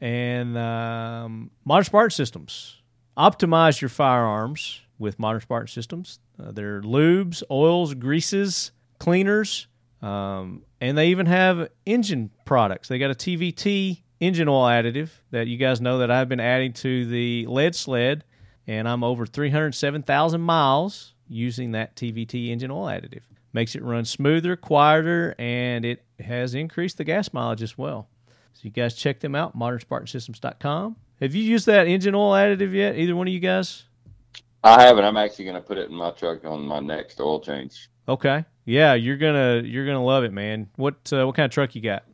And 0.01 0.57
um, 0.57 1.51
Modern 1.65 1.85
Spartan 1.85 2.11
Systems. 2.11 2.81
Optimize 3.17 3.81
your 3.81 3.89
firearms 3.89 4.83
with 4.99 5.19
Modern 5.19 5.41
Spartan 5.41 5.69
Systems. 5.69 6.21
Uh, 6.41 6.53
they're 6.53 6.83
lubes, 6.83 7.43
oils, 7.51 7.95
greases, 7.95 8.71
cleaners, 8.99 9.67
um, 10.03 10.63
and 10.85 10.98
they 10.98 11.09
even 11.09 11.24
have 11.24 11.70
engine 11.86 12.31
products. 12.44 12.89
They 12.89 12.98
got 12.98 13.11
a 13.11 13.15
TVT 13.15 14.02
engine 14.20 14.48
oil 14.48 14.66
additive 14.66 15.09
that 15.31 15.47
you 15.47 15.56
guys 15.56 15.81
know 15.81 15.97
that 15.98 16.11
I've 16.11 16.28
been 16.28 16.40
adding 16.40 16.74
to 16.74 17.06
the 17.06 17.47
lead 17.47 17.74
sled, 17.74 18.23
and 18.66 18.86
I'm 18.86 19.02
over 19.02 19.24
307,000 19.24 20.43
miles 20.43 21.15
using 21.27 21.73
that 21.73 21.97
TVT 21.97 22.51
engine 22.51 22.70
oil 22.70 22.85
additive. 22.85 23.23
Makes 23.55 23.74
it 23.74 23.82
run 23.82 24.05
smoother, 24.05 24.56
quieter, 24.56 25.35
and 25.39 25.86
it 25.86 26.05
has 26.20 26.55
increased 26.55 26.98
the 26.98 27.05
gas 27.05 27.32
mileage 27.32 27.62
as 27.62 27.78
well. 27.78 28.06
So 28.52 28.61
you 28.65 28.70
guys 28.70 28.94
check 28.94 29.20
them 29.20 29.35
out, 29.35 29.56
modernspartansystems.com. 29.56 30.97
Have 31.23 31.35
you 31.35 31.44
used 31.44 31.65
that 31.65 31.86
engine 31.86 32.15
oil 32.15 32.32
additive 32.32 32.74
yet? 32.74 32.98
Either 32.98 33.16
one 33.16 33.27
of 33.27 33.32
you 33.32 33.40
guys? 33.40 33.85
I 34.62 34.82
haven't. 34.82 35.06
I'm 35.06 35.16
actually 35.16 35.47
going 35.47 35.56
to 35.56 35.62
put 35.62 35.78
it 35.78 35.89
in 35.89 35.97
my 35.97 36.11
truck 36.11 36.44
on 36.44 36.66
my 36.66 36.81
next 36.81 37.19
oil 37.23 37.40
change. 37.40 37.89
Okay. 38.09 38.45
Yeah, 38.65 38.95
you're 38.95 39.17
gonna 39.17 39.63
you're 39.65 39.87
gonna 39.87 40.05
love 40.05 40.25
it, 40.25 40.33
man. 40.33 40.69
What 40.77 41.13
uh, 41.13 41.27
what 41.27 41.37
kind 41.37 41.45
of 41.47 41.53
truck 41.53 41.75
you 41.75 41.83
got? 41.83 42.05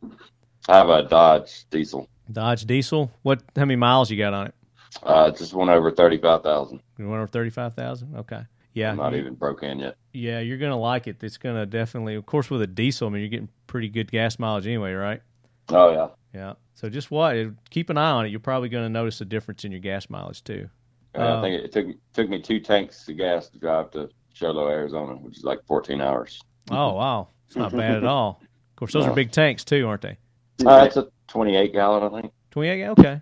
I 0.67 0.77
have 0.77 0.89
a 0.89 1.03
Dodge 1.03 1.65
diesel. 1.69 2.07
Dodge 2.31 2.65
diesel. 2.65 3.11
What? 3.23 3.41
How 3.55 3.61
many 3.65 3.77
miles 3.77 4.11
you 4.11 4.17
got 4.17 4.33
on 4.33 4.47
it? 4.47 4.55
Uh, 5.03 5.31
just 5.31 5.53
went 5.53 5.69
over 5.69 5.91
thirty-five 5.91 6.43
thousand. 6.43 6.81
You 6.97 7.07
went 7.07 7.19
over 7.19 7.27
thirty 7.27 7.49
five 7.49 7.73
thousand. 7.73 8.15
Okay. 8.17 8.41
Yeah. 8.73 8.91
I'm 8.91 8.97
not 8.97 9.13
you- 9.13 9.19
even 9.19 9.35
broke 9.35 9.63
in 9.63 9.79
yet. 9.79 9.95
Yeah, 10.13 10.39
you're 10.39 10.57
gonna 10.57 10.77
like 10.77 11.07
it. 11.07 11.23
It's 11.23 11.37
gonna 11.37 11.65
definitely, 11.65 12.15
of 12.15 12.25
course, 12.25 12.49
with 12.49 12.61
a 12.61 12.67
diesel. 12.67 13.07
I 13.07 13.11
mean, 13.11 13.21
you're 13.21 13.29
getting 13.29 13.49
pretty 13.67 13.87
good 13.87 14.11
gas 14.11 14.37
mileage 14.39 14.67
anyway, 14.67 14.93
right? 14.93 15.21
Oh 15.69 15.91
yeah. 15.93 16.07
Yeah. 16.33 16.53
So 16.75 16.89
just 16.89 17.11
what? 17.11 17.35
Keep 17.69 17.89
an 17.89 17.97
eye 17.97 18.11
on 18.11 18.25
it. 18.25 18.29
You're 18.29 18.39
probably 18.41 18.69
gonna 18.69 18.89
notice 18.89 19.21
a 19.21 19.25
difference 19.25 19.63
in 19.63 19.71
your 19.71 19.79
gas 19.81 20.09
mileage 20.09 20.43
too. 20.43 20.69
I 21.15 21.41
think 21.41 21.63
it 21.63 21.71
took 21.71 21.87
took 22.13 22.29
me 22.29 22.41
two 22.41 22.59
tanks 22.59 23.07
of 23.07 23.17
gas 23.17 23.49
to 23.49 23.59
drive 23.59 23.91
to 23.91 24.09
Charlotte, 24.33 24.69
Arizona, 24.71 25.13
which 25.15 25.37
is 25.37 25.43
like 25.43 25.63
14 25.65 26.01
hours. 26.01 26.41
Oh 26.69 26.93
wow, 26.93 27.29
it's 27.47 27.55
not 27.55 27.71
bad 27.75 27.95
at 27.97 28.03
all. 28.05 28.41
Of 28.41 28.75
course, 28.75 28.93
those 28.93 29.05
are 29.05 29.13
big 29.13 29.31
tanks 29.31 29.63
too, 29.63 29.87
aren't 29.87 30.01
they? 30.01 30.17
Uh, 30.65 30.83
it's 30.85 30.97
a 30.97 31.07
28 31.27 31.73
gallon, 31.73 32.03
I 32.03 32.21
think. 32.21 32.33
28. 32.51 32.77
gallon. 32.77 32.91
Okay. 32.99 33.21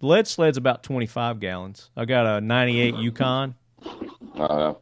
The 0.00 0.06
lead 0.06 0.26
sled's 0.28 0.56
about 0.56 0.82
25 0.84 1.40
gallons. 1.40 1.90
I 1.96 2.04
got 2.04 2.24
a 2.26 2.40
98 2.40 2.94
Yukon. 2.96 3.54
Oh 3.84 4.76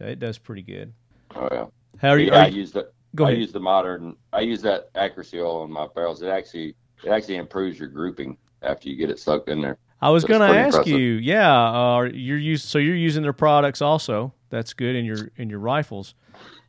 yeah. 0.00 0.06
It 0.08 0.18
does 0.18 0.38
pretty 0.38 0.62
good. 0.62 0.92
Oh 1.34 1.48
yeah. 1.50 1.66
How 1.98 2.10
are 2.10 2.18
you? 2.18 2.26
yeah, 2.26 2.40
are 2.40 2.44
I 2.44 2.46
use 2.48 2.72
that. 2.72 2.92
go 3.14 3.24
I 3.24 3.28
ahead. 3.30 3.40
use 3.40 3.52
the 3.52 3.60
modern. 3.60 4.16
I 4.32 4.40
use 4.40 4.60
that 4.62 4.90
accuracy 4.94 5.40
oil 5.40 5.64
in 5.64 5.72
my 5.72 5.86
barrels. 5.94 6.20
It 6.22 6.28
actually 6.28 6.74
it 7.04 7.10
actually 7.10 7.36
improves 7.36 7.78
your 7.78 7.88
grouping 7.88 8.36
after 8.62 8.88
you 8.88 8.96
get 8.96 9.10
it 9.10 9.18
sucked 9.18 9.48
in 9.48 9.60
there. 9.62 9.78
I 10.00 10.10
was 10.10 10.24
That's 10.24 10.38
going 10.38 10.52
to 10.52 10.58
ask 10.58 10.76
impressive. 10.78 10.98
you. 11.00 11.12
Yeah, 11.14 11.50
uh, 11.96 12.02
you're 12.12 12.36
use 12.38 12.62
so 12.64 12.78
you're 12.78 12.96
using 12.96 13.22
their 13.22 13.32
products 13.32 13.80
also. 13.80 14.34
That's 14.52 14.74
good 14.74 14.94
in 14.94 15.06
your 15.06 15.30
in 15.38 15.48
your 15.48 15.60
rifles. 15.60 16.14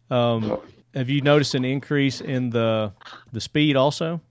Um, 0.09 0.57
have 0.95 1.09
you 1.09 1.19
noticed 1.19 1.53
an 1.53 1.65
increase 1.65 2.21
in 2.21 2.49
the 2.49 2.93
the 3.33 3.41
speed 3.41 3.75
also? 3.75 4.21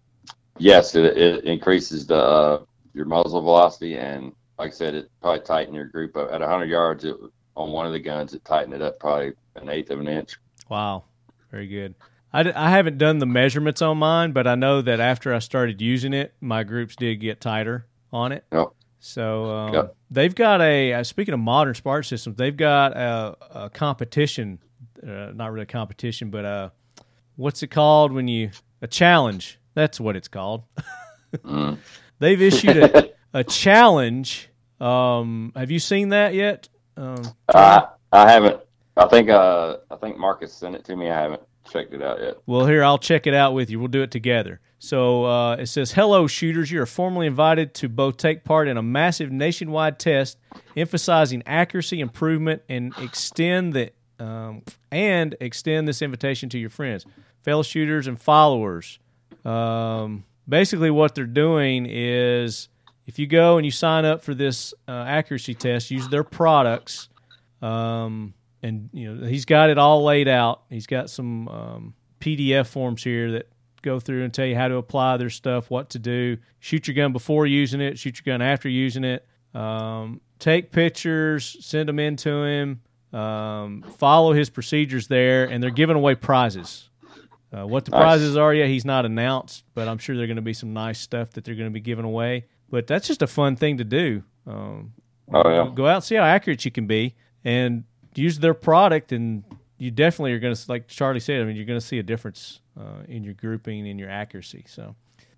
Yes, 0.56 0.94
it, 0.94 1.04
it 1.18 1.44
increases 1.44 2.06
the 2.06 2.16
uh, 2.16 2.64
your 2.94 3.04
muzzle 3.04 3.42
velocity, 3.42 3.98
and 3.98 4.32
like 4.58 4.70
I 4.70 4.74
said, 4.74 4.94
it 4.94 5.10
probably 5.20 5.44
tightened 5.44 5.76
your 5.76 5.84
group 5.84 6.16
up 6.16 6.32
at 6.32 6.40
100 6.40 6.64
yards. 6.64 7.04
It, 7.04 7.14
on 7.54 7.70
one 7.72 7.86
of 7.86 7.92
the 7.92 8.00
guns, 8.00 8.32
it 8.32 8.42
tightened 8.46 8.72
it 8.72 8.80
up 8.80 8.98
probably 8.98 9.34
an 9.56 9.68
eighth 9.68 9.90
of 9.90 10.00
an 10.00 10.08
inch. 10.08 10.38
Wow, 10.70 11.04
very 11.50 11.66
good. 11.66 11.94
I, 12.32 12.42
d- 12.44 12.52
I 12.52 12.70
haven't 12.70 12.96
done 12.96 13.18
the 13.18 13.26
measurements 13.26 13.82
on 13.82 13.98
mine, 13.98 14.32
but 14.32 14.46
I 14.46 14.54
know 14.54 14.80
that 14.80 14.98
after 14.98 15.34
I 15.34 15.40
started 15.40 15.82
using 15.82 16.14
it, 16.14 16.32
my 16.40 16.64
groups 16.64 16.96
did 16.96 17.16
get 17.16 17.42
tighter 17.42 17.84
on 18.10 18.32
it. 18.32 18.46
Yep. 18.50 18.68
So 19.04 19.50
um, 19.50 19.90
they've 20.12 20.32
got 20.32 20.60
a 20.60 20.92
uh, 20.92 21.02
speaking 21.02 21.34
of 21.34 21.40
modern 21.40 21.74
Spartan 21.74 22.04
systems, 22.04 22.36
they've 22.36 22.56
got 22.56 22.96
a, 22.96 23.36
a 23.50 23.70
competition, 23.70 24.60
uh, 25.04 25.32
not 25.34 25.50
really 25.50 25.64
a 25.64 25.66
competition, 25.66 26.30
but 26.30 26.44
uh, 26.44 26.70
what's 27.34 27.64
it 27.64 27.66
called 27.66 28.12
when 28.12 28.28
you 28.28 28.52
a 28.80 28.86
challenge? 28.86 29.58
That's 29.74 29.98
what 29.98 30.14
it's 30.14 30.28
called. 30.28 30.62
Mm. 31.34 31.78
They've 32.20 32.40
issued 32.40 32.76
a, 32.76 33.10
a 33.34 33.42
challenge. 33.42 34.48
Um, 34.80 35.50
have 35.56 35.72
you 35.72 35.80
seen 35.80 36.10
that 36.10 36.34
yet? 36.34 36.68
Um, 36.96 37.22
I 37.52 37.88
I 38.12 38.30
haven't. 38.30 38.60
I 38.96 39.08
think 39.08 39.30
uh 39.30 39.78
I 39.90 39.96
think 39.96 40.16
Marcus 40.16 40.52
sent 40.52 40.76
it 40.76 40.84
to 40.84 40.94
me. 40.94 41.10
I 41.10 41.20
haven't 41.22 41.42
checked 41.70 41.94
it 41.94 42.02
out 42.02 42.20
yet. 42.20 42.38
Well, 42.46 42.66
here, 42.66 42.84
I'll 42.84 42.98
check 42.98 43.26
it 43.26 43.34
out 43.34 43.54
with 43.54 43.70
you. 43.70 43.78
We'll 43.78 43.88
do 43.88 44.02
it 44.02 44.10
together. 44.10 44.60
So 44.78 45.24
uh, 45.26 45.56
it 45.56 45.66
says, 45.66 45.92
Hello, 45.92 46.26
shooters. 46.26 46.70
You 46.70 46.82
are 46.82 46.86
formally 46.86 47.26
invited 47.26 47.72
to 47.74 47.88
both 47.88 48.16
take 48.16 48.44
part 48.44 48.66
in 48.68 48.76
a 48.76 48.82
massive 48.82 49.30
nationwide 49.30 49.98
test 49.98 50.38
emphasizing 50.76 51.42
accuracy, 51.46 52.00
improvement, 52.00 52.62
and 52.68 52.92
extend 52.98 53.74
the 53.74 53.92
um, 54.18 54.62
and 54.90 55.36
extend 55.40 55.88
this 55.88 56.02
invitation 56.02 56.48
to 56.50 56.58
your 56.58 56.70
friends, 56.70 57.04
fellow 57.42 57.62
shooters, 57.62 58.06
and 58.06 58.20
followers. 58.20 58.98
Um, 59.44 60.24
basically, 60.48 60.90
what 60.90 61.14
they're 61.14 61.24
doing 61.26 61.86
is 61.88 62.68
if 63.06 63.18
you 63.18 63.26
go 63.26 63.56
and 63.56 63.64
you 63.64 63.72
sign 63.72 64.04
up 64.04 64.22
for 64.22 64.34
this 64.34 64.74
uh, 64.86 65.04
accuracy 65.06 65.54
test, 65.54 65.90
use 65.90 66.08
their 66.08 66.24
products. 66.24 67.08
Um, 67.60 68.34
and 68.62 68.88
you 68.92 69.12
know 69.14 69.26
he's 69.26 69.44
got 69.44 69.70
it 69.70 69.78
all 69.78 70.04
laid 70.04 70.28
out. 70.28 70.62
He's 70.70 70.86
got 70.86 71.10
some 71.10 71.48
um, 71.48 71.94
PDF 72.20 72.66
forms 72.66 73.02
here 73.02 73.32
that 73.32 73.48
go 73.82 73.98
through 73.98 74.22
and 74.24 74.32
tell 74.32 74.46
you 74.46 74.54
how 74.54 74.68
to 74.68 74.76
apply 74.76 75.16
their 75.16 75.30
stuff, 75.30 75.70
what 75.70 75.90
to 75.90 75.98
do. 75.98 76.36
Shoot 76.60 76.86
your 76.86 76.94
gun 76.94 77.12
before 77.12 77.46
using 77.46 77.80
it. 77.80 77.98
Shoot 77.98 78.20
your 78.24 78.32
gun 78.32 78.40
after 78.42 78.68
using 78.68 79.02
it. 79.04 79.26
Um, 79.54 80.20
take 80.38 80.70
pictures, 80.72 81.56
send 81.60 81.88
them 81.88 81.98
in 81.98 82.16
to 82.18 82.44
him. 82.44 82.80
Um, 83.12 83.82
follow 83.98 84.32
his 84.32 84.48
procedures 84.50 85.06
there, 85.08 85.44
and 85.44 85.62
they're 85.62 85.70
giving 85.70 85.96
away 85.96 86.14
prizes. 86.14 86.88
Uh, 87.52 87.66
what 87.66 87.84
the 87.84 87.90
Nice. 87.90 88.00
prizes 88.00 88.36
are 88.38 88.54
yet, 88.54 88.68
he's 88.68 88.86
not 88.86 89.04
announced, 89.04 89.64
but 89.74 89.86
I'm 89.88 89.98
sure 89.98 90.16
they're 90.16 90.26
going 90.26 90.36
to 90.36 90.42
be 90.42 90.54
some 90.54 90.72
nice 90.72 90.98
stuff 90.98 91.32
that 91.32 91.44
they're 91.44 91.54
going 91.54 91.68
to 91.68 91.72
be 91.72 91.80
giving 91.80 92.06
away. 92.06 92.46
But 92.70 92.86
that's 92.86 93.06
just 93.06 93.20
a 93.20 93.26
fun 93.26 93.56
thing 93.56 93.76
to 93.78 93.84
do. 93.84 94.22
Um, 94.46 94.94
Oh 95.34 95.50
yeah. 95.50 95.70
go 95.74 95.86
out 95.86 95.96
and 95.96 96.04
see 96.04 96.14
how 96.14 96.22
accurate 96.24 96.64
you 96.64 96.70
can 96.70 96.86
be 96.86 97.14
and 97.44 97.84
use 98.14 98.38
their 98.38 98.54
product 98.54 99.12
and 99.12 99.44
you 99.78 99.90
definitely 99.90 100.32
are 100.32 100.38
going 100.38 100.54
to 100.54 100.64
like 100.68 100.86
charlie 100.86 101.20
said 101.20 101.40
i 101.40 101.44
mean 101.44 101.56
you're 101.56 101.64
going 101.64 101.80
to 101.80 101.84
see 101.84 101.98
a 101.98 102.02
difference 102.02 102.60
uh, 102.78 103.02
in 103.08 103.24
your 103.24 103.34
grouping 103.34 103.86
and 103.86 103.98
your 103.98 104.08
accuracy. 104.08 104.64
So 104.66 104.94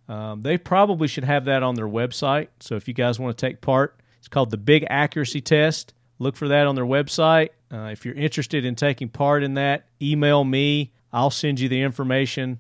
um, 0.09 0.43
they 0.43 0.59
probably 0.59 1.09
should 1.09 1.25
have 1.25 1.47
that 1.47 1.63
on 1.63 1.75
their 1.75 1.89
website. 1.89 2.49
So 2.61 2.77
if 2.77 2.87
you 2.87 2.95
guys 2.95 3.19
want 3.19 3.37
to 3.37 3.47
take 3.47 3.61
part 3.61 3.97
it's 4.25 4.29
called 4.29 4.51
the 4.51 4.57
big 4.57 4.87
accuracy 4.89 5.43
test. 5.43 5.93
Look 6.19 6.35
for 6.35 6.49
that 6.49 6.67
on 6.67 6.77
their 6.77 6.87
website. 6.87 7.51
Uh, 7.71 7.91
if 7.93 8.07
you're 8.07 8.15
interested 8.15 8.65
in 8.65 8.75
taking 8.75 9.11
part 9.11 9.43
in 9.43 9.53
that 9.55 9.85
email 10.01 10.43
me. 10.45 10.93
I'll 11.13 11.31
send 11.31 11.61
you 11.61 11.69
the 11.69 11.83
information 11.83 12.59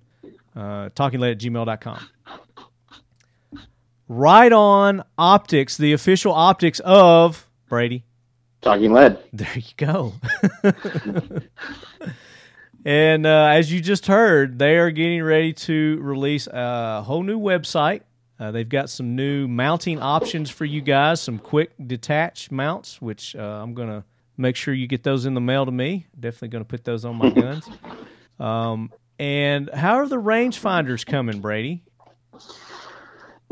uh, 0.54 0.86
at 0.86 0.94
gmail.com 0.94 2.08
Riton 4.08 5.02
optics 5.16 5.76
the 5.78 5.94
official 5.94 6.32
optics 6.32 6.80
of 6.80 7.48
brady 7.66 8.04
Talking 8.64 8.92
lead. 8.94 9.18
there 9.32 9.54
you 9.54 9.62
go. 9.76 10.14
and 12.84 13.26
uh, 13.26 13.46
as 13.52 13.70
you 13.70 13.80
just 13.80 14.06
heard, 14.06 14.58
they 14.58 14.78
are 14.78 14.90
getting 14.90 15.22
ready 15.22 15.52
to 15.52 15.98
release 16.00 16.46
a 16.46 17.02
whole 17.02 17.22
new 17.22 17.38
website. 17.38 18.00
Uh, 18.40 18.50
they've 18.50 18.68
got 18.68 18.88
some 18.88 19.14
new 19.14 19.46
mounting 19.46 20.00
options 20.00 20.50
for 20.50 20.64
you 20.64 20.80
guys, 20.80 21.20
some 21.20 21.38
quick 21.38 21.72
detach 21.86 22.50
mounts, 22.50 23.00
which 23.02 23.36
uh, 23.36 23.42
I'm 23.62 23.74
going 23.74 23.88
to 23.88 24.02
make 24.38 24.56
sure 24.56 24.72
you 24.74 24.86
get 24.86 25.02
those 25.04 25.26
in 25.26 25.34
the 25.34 25.40
mail 25.42 25.66
to 25.66 25.72
me. 25.72 26.06
Definitely 26.18 26.48
going 26.48 26.64
to 26.64 26.68
put 26.68 26.84
those 26.84 27.04
on 27.04 27.16
my 27.16 27.30
guns. 27.42 27.68
Um, 28.40 28.90
and 29.18 29.70
how 29.74 29.96
are 29.96 30.08
the 30.08 30.16
rangefinders 30.20 31.06
coming, 31.06 31.40
Brady? 31.40 31.82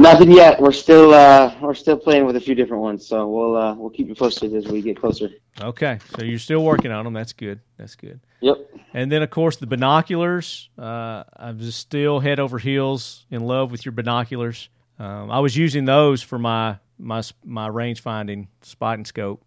Nothing 0.02 0.32
yet. 0.32 0.60
We're 0.60 0.72
still 0.72 1.14
uh, 1.14 1.54
we're 1.60 1.74
still 1.74 1.96
playing 1.96 2.26
with 2.26 2.34
a 2.34 2.40
few 2.40 2.56
different 2.56 2.82
ones, 2.82 3.06
so 3.06 3.28
we'll 3.28 3.56
uh, 3.56 3.74
we'll 3.76 3.90
keep 3.90 4.08
you 4.08 4.16
posted 4.16 4.52
as 4.52 4.66
we 4.66 4.82
get 4.82 4.98
closer. 4.98 5.30
Okay, 5.60 6.00
so 6.16 6.24
you're 6.24 6.40
still 6.40 6.64
working 6.64 6.90
on 6.90 7.04
them. 7.04 7.14
That's 7.14 7.32
good. 7.32 7.60
That's 7.78 7.94
good. 7.94 8.18
Yep. 8.40 8.56
And 8.94 9.12
then, 9.12 9.22
of 9.22 9.30
course, 9.30 9.58
the 9.58 9.68
binoculars. 9.68 10.70
Uh, 10.76 11.22
I'm 11.36 11.60
just 11.60 11.78
still 11.78 12.18
head 12.18 12.40
over 12.40 12.58
heels 12.58 13.24
in 13.30 13.44
love 13.44 13.70
with 13.70 13.84
your 13.84 13.92
binoculars. 13.92 14.68
Um, 14.98 15.30
I 15.30 15.38
was 15.38 15.56
using 15.56 15.84
those 15.84 16.20
for 16.20 16.36
my 16.36 16.78
my 16.98 17.22
my 17.44 17.68
range 17.68 18.00
finding 18.00 18.48
spotting 18.62 19.04
scope 19.04 19.44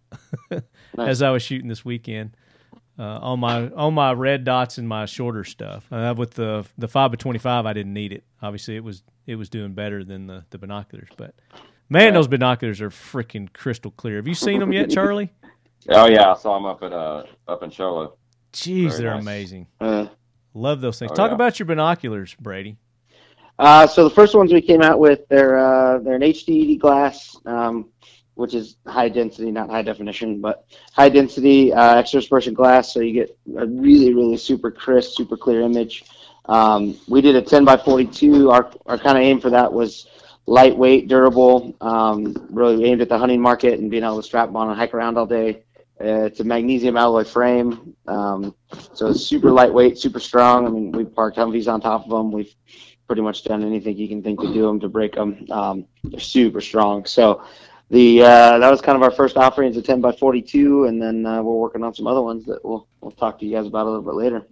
as 0.98 1.20
I 1.20 1.30
was 1.32 1.42
shooting 1.42 1.68
this 1.68 1.84
weekend 1.84 2.34
uh, 2.98 3.02
on 3.02 3.40
my 3.40 3.68
on 3.68 3.92
my 3.92 4.12
red 4.14 4.44
dots 4.44 4.78
and 4.78 4.88
my 4.88 5.04
shorter 5.04 5.44
stuff. 5.44 5.86
Uh, 5.92 6.14
with 6.16 6.32
the 6.32 6.64
the 6.78 6.88
five 6.88 7.10
by 7.10 7.16
twenty 7.16 7.40
five, 7.40 7.66
I 7.66 7.74
didn't 7.74 7.92
need 7.92 8.14
it. 8.14 8.24
Obviously, 8.40 8.76
it 8.76 8.84
was 8.84 9.02
it 9.26 9.36
was 9.36 9.48
doing 9.48 9.74
better 9.74 10.04
than 10.04 10.26
the, 10.26 10.44
the 10.50 10.58
binoculars. 10.58 11.08
But 11.16 11.34
man, 11.88 12.14
those 12.14 12.28
binoculars 12.28 12.80
are 12.80 12.90
freaking 12.90 13.52
crystal 13.52 13.90
clear. 13.90 14.16
Have 14.16 14.28
you 14.28 14.34
seen 14.34 14.60
them 14.60 14.72
yet, 14.72 14.90
Charlie? 14.90 15.32
Oh 15.88 16.06
yeah, 16.08 16.32
I 16.32 16.34
saw 16.36 16.54
them 16.54 16.64
up 16.66 16.82
at 16.82 16.92
uh 16.92 17.22
up 17.46 17.62
in 17.62 17.70
Show 17.70 17.94
Low. 17.94 18.16
Jeez, 18.52 18.88
Very 18.88 19.02
they're 19.02 19.14
nice. 19.14 19.22
amazing. 19.22 19.66
Uh, 19.80 20.06
Love 20.52 20.80
those 20.80 20.98
things. 20.98 21.12
Oh, 21.12 21.14
Talk 21.14 21.30
yeah. 21.30 21.36
about 21.36 21.60
your 21.60 21.66
binoculars, 21.66 22.34
Brady. 22.40 22.76
Uh, 23.58 23.86
so 23.86 24.02
the 24.02 24.14
first 24.14 24.34
ones 24.34 24.52
we 24.52 24.60
came 24.60 24.82
out 24.82 24.98
with, 24.98 25.20
they're 25.28 25.56
uh, 25.56 25.98
they're 26.00 26.16
an 26.16 26.22
HDD 26.22 26.80
glass, 26.80 27.36
um, 27.46 27.88
which 28.34 28.52
is 28.54 28.78
high 28.86 29.08
density, 29.08 29.52
not 29.52 29.70
high 29.70 29.82
definition, 29.82 30.40
but 30.40 30.64
high 30.92 31.08
density 31.08 31.72
uh, 31.72 31.94
extra 31.96 32.18
dispersion 32.20 32.52
glass. 32.52 32.92
So 32.92 32.98
you 32.98 33.12
get 33.12 33.38
a 33.56 33.66
really, 33.66 34.12
really 34.12 34.38
super 34.38 34.72
crisp, 34.72 35.12
super 35.16 35.36
clear 35.36 35.60
image. 35.60 36.02
Um, 36.48 36.98
we 37.08 37.20
did 37.20 37.36
a 37.36 37.42
10 37.42 37.64
by 37.64 37.76
42. 37.76 38.50
Our 38.50 38.70
our 38.86 38.98
kind 38.98 39.18
of 39.18 39.24
aim 39.24 39.40
for 39.40 39.50
that 39.50 39.72
was 39.72 40.06
lightweight, 40.46 41.08
durable, 41.08 41.74
um, 41.80 42.34
really 42.50 42.84
aimed 42.84 43.00
at 43.00 43.08
the 43.08 43.18
hunting 43.18 43.40
market 43.40 43.78
and 43.80 43.90
being 43.90 44.04
able 44.04 44.16
to 44.16 44.22
strap 44.22 44.54
on 44.54 44.68
and 44.68 44.78
hike 44.78 44.94
around 44.94 45.18
all 45.18 45.26
day. 45.26 45.64
Uh, 46.00 46.24
it's 46.24 46.40
a 46.40 46.44
magnesium 46.44 46.96
alloy 46.96 47.24
frame, 47.24 47.96
um, 48.06 48.54
so 48.92 49.08
it's 49.08 49.24
super 49.24 49.50
lightweight, 49.50 49.98
super 49.98 50.20
strong. 50.20 50.66
I 50.66 50.70
mean, 50.70 50.92
we've 50.92 51.12
parked 51.14 51.38
Humvees 51.38 51.72
on 51.72 51.80
top 51.80 52.04
of 52.04 52.10
them. 52.10 52.30
We've 52.30 52.54
pretty 53.06 53.22
much 53.22 53.44
done 53.44 53.64
anything 53.64 53.96
you 53.96 54.06
can 54.06 54.22
think 54.22 54.40
to 54.40 54.52
do 54.52 54.62
them 54.62 54.78
to 54.80 54.88
break 54.88 55.14
them. 55.14 55.46
Um, 55.50 55.86
they're 56.04 56.20
super 56.20 56.60
strong. 56.60 57.06
So 57.06 57.42
the 57.90 58.22
uh, 58.22 58.58
that 58.58 58.70
was 58.70 58.82
kind 58.82 58.96
of 58.96 59.02
our 59.02 59.10
first 59.10 59.36
offering. 59.38 59.68
It's 59.68 59.78
a 59.78 59.82
10 59.82 60.02
by 60.02 60.12
42, 60.12 60.84
and 60.84 61.00
then 61.00 61.24
uh, 61.24 61.42
we're 61.42 61.54
working 61.54 61.82
on 61.82 61.94
some 61.94 62.06
other 62.06 62.22
ones 62.22 62.44
that 62.44 62.62
we'll 62.62 62.86
we'll 63.00 63.12
talk 63.12 63.38
to 63.38 63.46
you 63.46 63.56
guys 63.56 63.66
about 63.66 63.86
a 63.86 63.90
little 63.90 64.02
bit 64.02 64.14
later. 64.14 64.46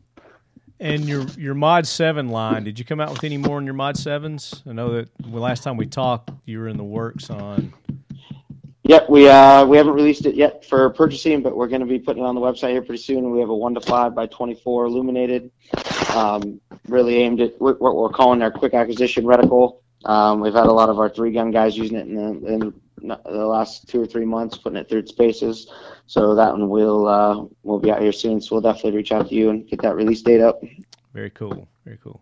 And 0.80 1.04
your 1.08 1.22
your 1.38 1.54
Mod 1.54 1.86
Seven 1.86 2.28
line. 2.28 2.64
Did 2.64 2.78
you 2.78 2.84
come 2.84 3.00
out 3.00 3.10
with 3.10 3.24
any 3.24 3.36
more 3.36 3.58
in 3.58 3.64
your 3.64 3.74
Mod 3.74 3.96
Sevens? 3.96 4.62
I 4.68 4.72
know 4.72 4.92
that 4.94 5.08
well, 5.26 5.42
last 5.42 5.62
time 5.62 5.76
we 5.76 5.86
talked, 5.86 6.30
you 6.44 6.58
were 6.58 6.68
in 6.68 6.76
the 6.76 6.84
works 6.84 7.30
on. 7.30 7.72
Yep, 8.86 9.08
we 9.08 9.28
uh, 9.28 9.64
we 9.64 9.78
haven't 9.78 9.94
released 9.94 10.26
it 10.26 10.34
yet 10.34 10.62
for 10.64 10.90
purchasing, 10.90 11.42
but 11.42 11.56
we're 11.56 11.68
going 11.68 11.80
to 11.80 11.86
be 11.86 11.98
putting 11.98 12.22
it 12.22 12.26
on 12.26 12.34
the 12.34 12.40
website 12.40 12.70
here 12.70 12.82
pretty 12.82 13.02
soon. 13.02 13.30
We 13.30 13.40
have 13.40 13.48
a 13.48 13.54
one 13.56 13.74
to 13.74 13.80
five 13.80 14.14
by 14.14 14.26
24 14.26 14.84
illuminated, 14.84 15.50
um, 16.14 16.60
really 16.88 17.16
aimed 17.16 17.40
at 17.40 17.58
what 17.60 17.80
we're 17.80 18.10
calling 18.10 18.42
our 18.42 18.50
quick 18.50 18.74
acquisition 18.74 19.24
reticle. 19.24 19.78
Um, 20.04 20.40
we've 20.40 20.54
had 20.54 20.66
a 20.66 20.72
lot 20.72 20.88
of 20.88 20.98
our 20.98 21.08
three 21.08 21.32
gun 21.32 21.50
guys 21.50 21.76
using 21.76 21.96
it 21.96 22.06
in 22.06 22.14
the, 22.14 22.52
in 22.52 22.72
the 23.24 23.46
last 23.46 23.88
two 23.88 24.00
or 24.02 24.06
three 24.06 24.24
months, 24.24 24.56
putting 24.58 24.78
it 24.78 24.88
through 24.88 25.00
its 25.00 25.12
paces. 25.12 25.70
So 26.06 26.34
that 26.34 26.52
one 26.52 26.68
will 26.68 27.06
uh, 27.08 27.44
will 27.62 27.78
be 27.78 27.90
out 27.90 28.02
here 28.02 28.12
soon. 28.12 28.40
So 28.40 28.54
we'll 28.54 28.62
definitely 28.62 28.92
reach 28.96 29.12
out 29.12 29.28
to 29.28 29.34
you 29.34 29.50
and 29.50 29.66
get 29.66 29.80
that 29.82 29.94
release 29.96 30.22
date 30.22 30.40
up. 30.40 30.62
Very 31.14 31.30
cool. 31.30 31.66
Very 31.84 31.98
cool. 32.02 32.20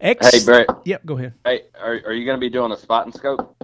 X. 0.00 0.30
Hey 0.30 0.44
Brett, 0.44 0.66
Yep. 0.84 1.06
Go 1.06 1.16
ahead. 1.18 1.34
hey, 1.44 1.62
are 1.80 2.00
are 2.06 2.12
you 2.12 2.24
gonna 2.26 2.38
be 2.38 2.50
doing 2.50 2.72
a 2.72 2.76
spot 2.76 3.06
and 3.06 3.14
scope? 3.14 3.54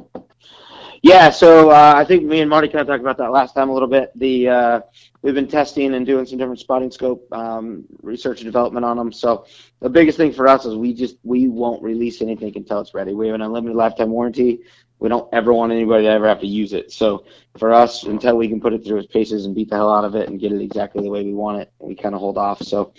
Yeah, 1.02 1.30
so 1.30 1.70
uh, 1.70 1.92
I 1.94 2.04
think 2.04 2.24
me 2.24 2.40
and 2.40 2.48
Marty 2.48 2.66
kind 2.68 2.80
of 2.80 2.86
talked 2.86 3.02
about 3.02 3.18
that 3.18 3.30
last 3.30 3.54
time 3.54 3.68
a 3.68 3.72
little 3.72 3.88
bit. 3.88 4.10
The 4.16 4.48
uh, 4.48 4.80
we've 5.24 5.34
been 5.34 5.48
testing 5.48 5.94
and 5.94 6.04
doing 6.04 6.26
some 6.26 6.36
different 6.36 6.60
spotting 6.60 6.90
scope 6.90 7.26
um, 7.32 7.84
research 8.02 8.42
and 8.42 8.46
development 8.46 8.84
on 8.84 8.98
them. 8.98 9.10
So 9.10 9.46
the 9.80 9.88
biggest 9.88 10.18
thing 10.18 10.32
for 10.32 10.46
us 10.46 10.66
is 10.66 10.76
we 10.76 10.92
just 10.92 11.16
we 11.22 11.48
won't 11.48 11.82
release 11.82 12.20
anything 12.20 12.52
until 12.54 12.80
it's 12.80 12.92
ready. 12.92 13.14
We 13.14 13.28
have 13.28 13.34
an 13.34 13.40
unlimited 13.40 13.74
lifetime 13.74 14.10
warranty. 14.10 14.60
We 14.98 15.08
don't 15.08 15.28
ever 15.32 15.52
want 15.52 15.72
anybody 15.72 16.04
to 16.04 16.10
ever 16.10 16.28
have 16.28 16.40
to 16.40 16.46
use 16.46 16.74
it. 16.74 16.92
So 16.92 17.24
for 17.56 17.72
us, 17.72 18.04
until 18.04 18.36
we 18.36 18.48
can 18.48 18.60
put 18.60 18.74
it 18.74 18.84
through 18.84 18.98
its 18.98 19.12
paces 19.12 19.46
and 19.46 19.54
beat 19.54 19.70
the 19.70 19.76
hell 19.76 19.92
out 19.92 20.04
of 20.04 20.14
it 20.14 20.28
and 20.28 20.38
get 20.38 20.52
it 20.52 20.60
exactly 20.60 21.02
the 21.02 21.10
way 21.10 21.24
we 21.24 21.32
want 21.32 21.62
it, 21.62 21.72
we 21.78 21.94
kind 21.94 22.14
of 22.14 22.20
hold 22.20 22.36
off. 22.36 22.62
So 22.62 22.92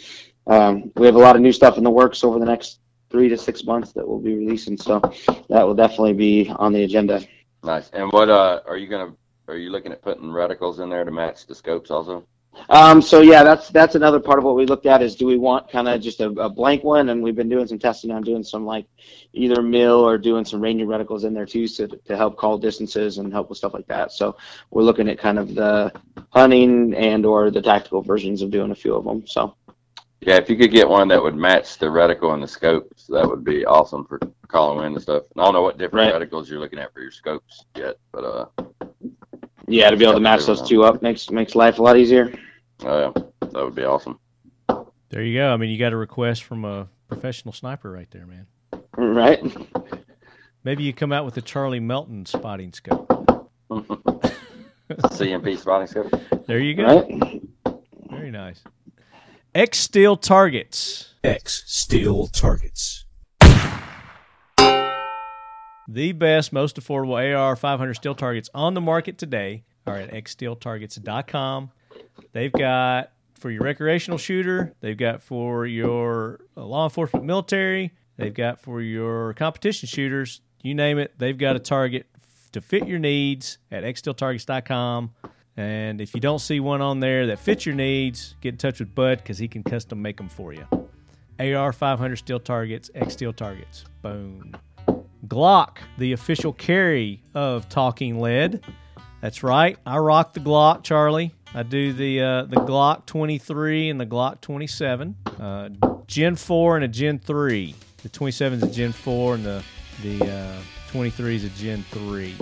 um, 0.47 0.91
we 0.95 1.05
have 1.05 1.15
a 1.15 1.19
lot 1.19 1.35
of 1.35 1.43
new 1.43 1.53
stuff 1.53 1.77
in 1.77 1.83
the 1.83 1.91
works 1.91 2.23
over 2.23 2.39
the 2.39 2.45
next 2.45 2.79
three 3.11 3.29
to 3.29 3.37
six 3.37 3.63
months 3.63 3.93
that 3.93 4.07
we'll 4.07 4.19
be 4.19 4.35
releasing. 4.35 4.77
So 4.77 4.99
that 5.49 5.65
will 5.65 5.75
definitely 5.75 6.13
be 6.13 6.49
on 6.49 6.73
the 6.73 6.83
agenda. 6.83 7.21
Nice. 7.63 7.89
And 7.91 8.11
what 8.11 8.29
uh 8.29 8.61
are 8.65 8.77
you 8.77 8.87
gonna 8.87 9.13
are 9.47 9.57
you 9.57 9.69
looking 9.69 9.91
at 9.91 10.01
putting 10.01 10.25
reticles 10.25 10.79
in 10.79 10.89
there 10.89 11.03
to 11.05 11.11
match 11.11 11.45
the 11.45 11.55
scopes 11.55 11.91
also? 11.91 12.25
Um, 12.69 13.01
so 13.01 13.19
yeah, 13.21 13.43
that's 13.43 13.67
that's 13.69 13.95
another 13.95 14.19
part 14.19 14.39
of 14.39 14.45
what 14.45 14.55
we 14.55 14.65
looked 14.65 14.85
at 14.85 15.01
is 15.01 15.15
do 15.15 15.25
we 15.25 15.37
want 15.37 15.69
kind 15.69 15.89
of 15.89 15.99
just 16.01 16.21
a, 16.21 16.29
a 16.39 16.49
blank 16.49 16.83
one, 16.85 17.09
and 17.09 17.21
we've 17.21 17.35
been 17.35 17.49
doing 17.49 17.67
some 17.67 17.77
testing 17.77 18.11
on 18.11 18.21
doing 18.21 18.43
some 18.43 18.65
like 18.65 18.85
either 19.33 19.61
mil 19.61 19.99
or 19.99 20.17
doing 20.17 20.45
some 20.45 20.61
ranging 20.61 20.87
reticles 20.87 21.25
in 21.25 21.33
there 21.33 21.45
too, 21.45 21.67
so 21.67 21.85
to, 21.85 21.97
to 21.97 22.15
help 22.15 22.37
call 22.37 22.57
distances 22.57 23.17
and 23.17 23.33
help 23.33 23.49
with 23.49 23.57
stuff 23.57 23.73
like 23.73 23.87
that. 23.87 24.13
So 24.13 24.37
we're 24.71 24.83
looking 24.83 25.09
at 25.09 25.19
kind 25.19 25.37
of 25.37 25.53
the 25.53 25.91
hunting 26.29 26.93
and 26.95 27.25
or 27.25 27.51
the 27.51 27.61
tactical 27.61 28.01
versions 28.01 28.41
of 28.41 28.51
doing 28.51 28.71
a 28.71 28.75
few 28.75 28.95
of 28.95 29.03
them. 29.03 29.27
So 29.27 29.53
Yeah, 30.21 30.37
if 30.37 30.49
you 30.49 30.55
could 30.55 30.71
get 30.71 30.87
one 30.87 31.09
that 31.09 31.21
would 31.21 31.35
match 31.35 31.77
the 31.77 31.87
reticle 31.87 32.33
and 32.33 32.41
the 32.41 32.47
scopes, 32.47 33.05
that 33.07 33.27
would 33.27 33.43
be 33.43 33.65
awesome 33.65 34.05
for 34.05 34.17
calling 34.47 34.77
wind 34.79 34.95
and 34.95 35.01
stuff. 35.03 35.23
And 35.35 35.41
I 35.41 35.45
don't 35.45 35.53
know 35.53 35.61
what 35.61 35.77
different 35.77 36.13
Right. 36.13 36.21
reticles 36.21 36.47
you're 36.49 36.61
looking 36.61 36.79
at 36.79 36.93
for 36.93 37.01
your 37.01 37.11
scopes 37.11 37.65
yet, 37.75 37.97
but 38.13 38.23
uh, 38.23 38.45
yeah, 39.67 39.89
to 39.89 39.97
be 39.97 40.03
able 40.03 40.15
to 40.15 40.19
match 40.19 40.45
those 40.45 40.61
two 40.61 40.83
up 40.83 41.01
makes 41.01 41.29
makes 41.29 41.55
life 41.55 41.79
a 41.79 41.83
lot 41.83 41.97
easier. 41.97 42.33
oh 42.83 42.99
yeah, 42.99 43.23
that 43.41 43.63
would 43.63 43.75
be 43.75 43.83
awesome. 43.83 44.19
There 45.09 45.21
you 45.21 45.37
go. 45.37 45.53
I 45.53 45.57
mean, 45.57 45.69
you 45.69 45.77
got 45.77 45.93
a 45.93 45.97
request 45.97 46.43
from 46.43 46.65
a 46.65 46.87
professional 47.07 47.53
sniper 47.53 47.91
right 47.91 48.09
there, 48.11 48.25
man. 48.25 48.47
Right? 48.97 49.41
Maybe 50.63 50.83
you 50.83 50.93
come 50.93 51.11
out 51.11 51.25
with 51.25 51.37
a 51.37 51.41
Charlie 51.41 51.79
Melton 51.79 52.25
spotting 52.25 52.73
scope. 52.73 53.07
CMP 54.89 55.57
spotting 55.57 55.87
scope. 55.87 56.11
There 56.47 56.59
you 56.59 56.73
go. 56.75 56.83
Right? 57.01 57.41
Very 58.09 58.31
nice. 58.31 58.63
X 59.53 59.79
Steel 59.79 60.17
targets. 60.17 61.13
X 61.23 61.63
steel 61.65 62.27
targets. 62.27 63.04
The 65.87 66.13
best, 66.13 66.51
most 66.51 66.79
affordable 66.79 67.37
AR 67.37 67.55
500 67.55 67.93
steel 67.93 68.15
targets 68.15 68.49
on 68.53 68.73
the 68.73 68.81
market 68.81 69.17
today 69.17 69.63
are 69.85 69.97
at 69.97 70.11
xsteeltargets.com. 70.11 71.71
They've 72.31 72.51
got 72.51 73.11
for 73.35 73.51
your 73.51 73.61
recreational 73.61 74.17
shooter, 74.17 74.73
they've 74.79 74.97
got 74.97 75.21
for 75.21 75.67
your 75.67 76.39
law 76.55 76.85
enforcement 76.85 77.25
military, 77.25 77.93
they've 78.17 78.33
got 78.33 78.59
for 78.59 78.81
your 78.81 79.33
competition 79.33 79.87
shooters, 79.87 80.41
you 80.63 80.73
name 80.73 80.97
it, 80.97 81.13
they've 81.19 81.37
got 81.37 81.55
a 81.55 81.59
target 81.59 82.07
to 82.53 82.61
fit 82.61 82.87
your 82.87 82.97
needs 82.97 83.59
at 83.71 83.83
xsteeltargets.com. 83.83 85.11
And 85.57 86.01
if 86.01 86.15
you 86.15 86.19
don't 86.19 86.39
see 86.39 86.59
one 86.59 86.81
on 86.81 86.99
there 86.99 87.27
that 87.27 87.39
fits 87.39 87.65
your 87.65 87.75
needs, 87.75 88.35
get 88.41 88.55
in 88.55 88.57
touch 88.57 88.79
with 88.79 88.95
Bud 88.95 89.19
because 89.19 89.37
he 89.37 89.47
can 89.47 89.63
custom 89.63 90.01
make 90.01 90.17
them 90.17 90.29
for 90.29 90.53
you. 90.53 90.65
AR 91.39 91.71
500 91.71 92.15
steel 92.15 92.39
targets, 92.39 92.89
X 92.95 93.13
steel 93.13 93.33
targets. 93.33 93.85
Boom. 94.01 94.55
Glock, 95.27 95.77
the 95.97 96.13
official 96.13 96.53
carry 96.53 97.21
of 97.33 97.67
Talking 97.69 98.19
Lead. 98.19 98.63
That's 99.21 99.43
right. 99.43 99.77
I 99.85 99.97
rock 99.97 100.33
the 100.33 100.39
Glock, 100.39 100.83
Charlie. 100.83 101.33
I 101.53 101.63
do 101.63 101.93
the 101.93 102.21
uh, 102.21 102.43
the 102.43 102.57
Glock 102.57 103.05
23 103.05 103.89
and 103.89 103.99
the 103.99 104.05
Glock 104.05 104.41
27. 104.41 105.15
Uh, 105.39 105.69
Gen 106.07 106.35
4 106.35 106.75
and 106.75 106.85
a 106.85 106.87
Gen 106.87 107.19
3. 107.19 107.75
The 108.03 108.09
27 108.09 108.59
is 108.59 108.63
a 108.63 108.71
Gen 108.71 108.91
4 108.91 109.35
and 109.35 109.45
the 109.45 109.63
the 110.03 110.31
uh, 110.31 110.61
23 110.91 111.35
is 111.37 111.43
a 111.45 111.49
Gen 111.49 111.83
3. 111.91 112.35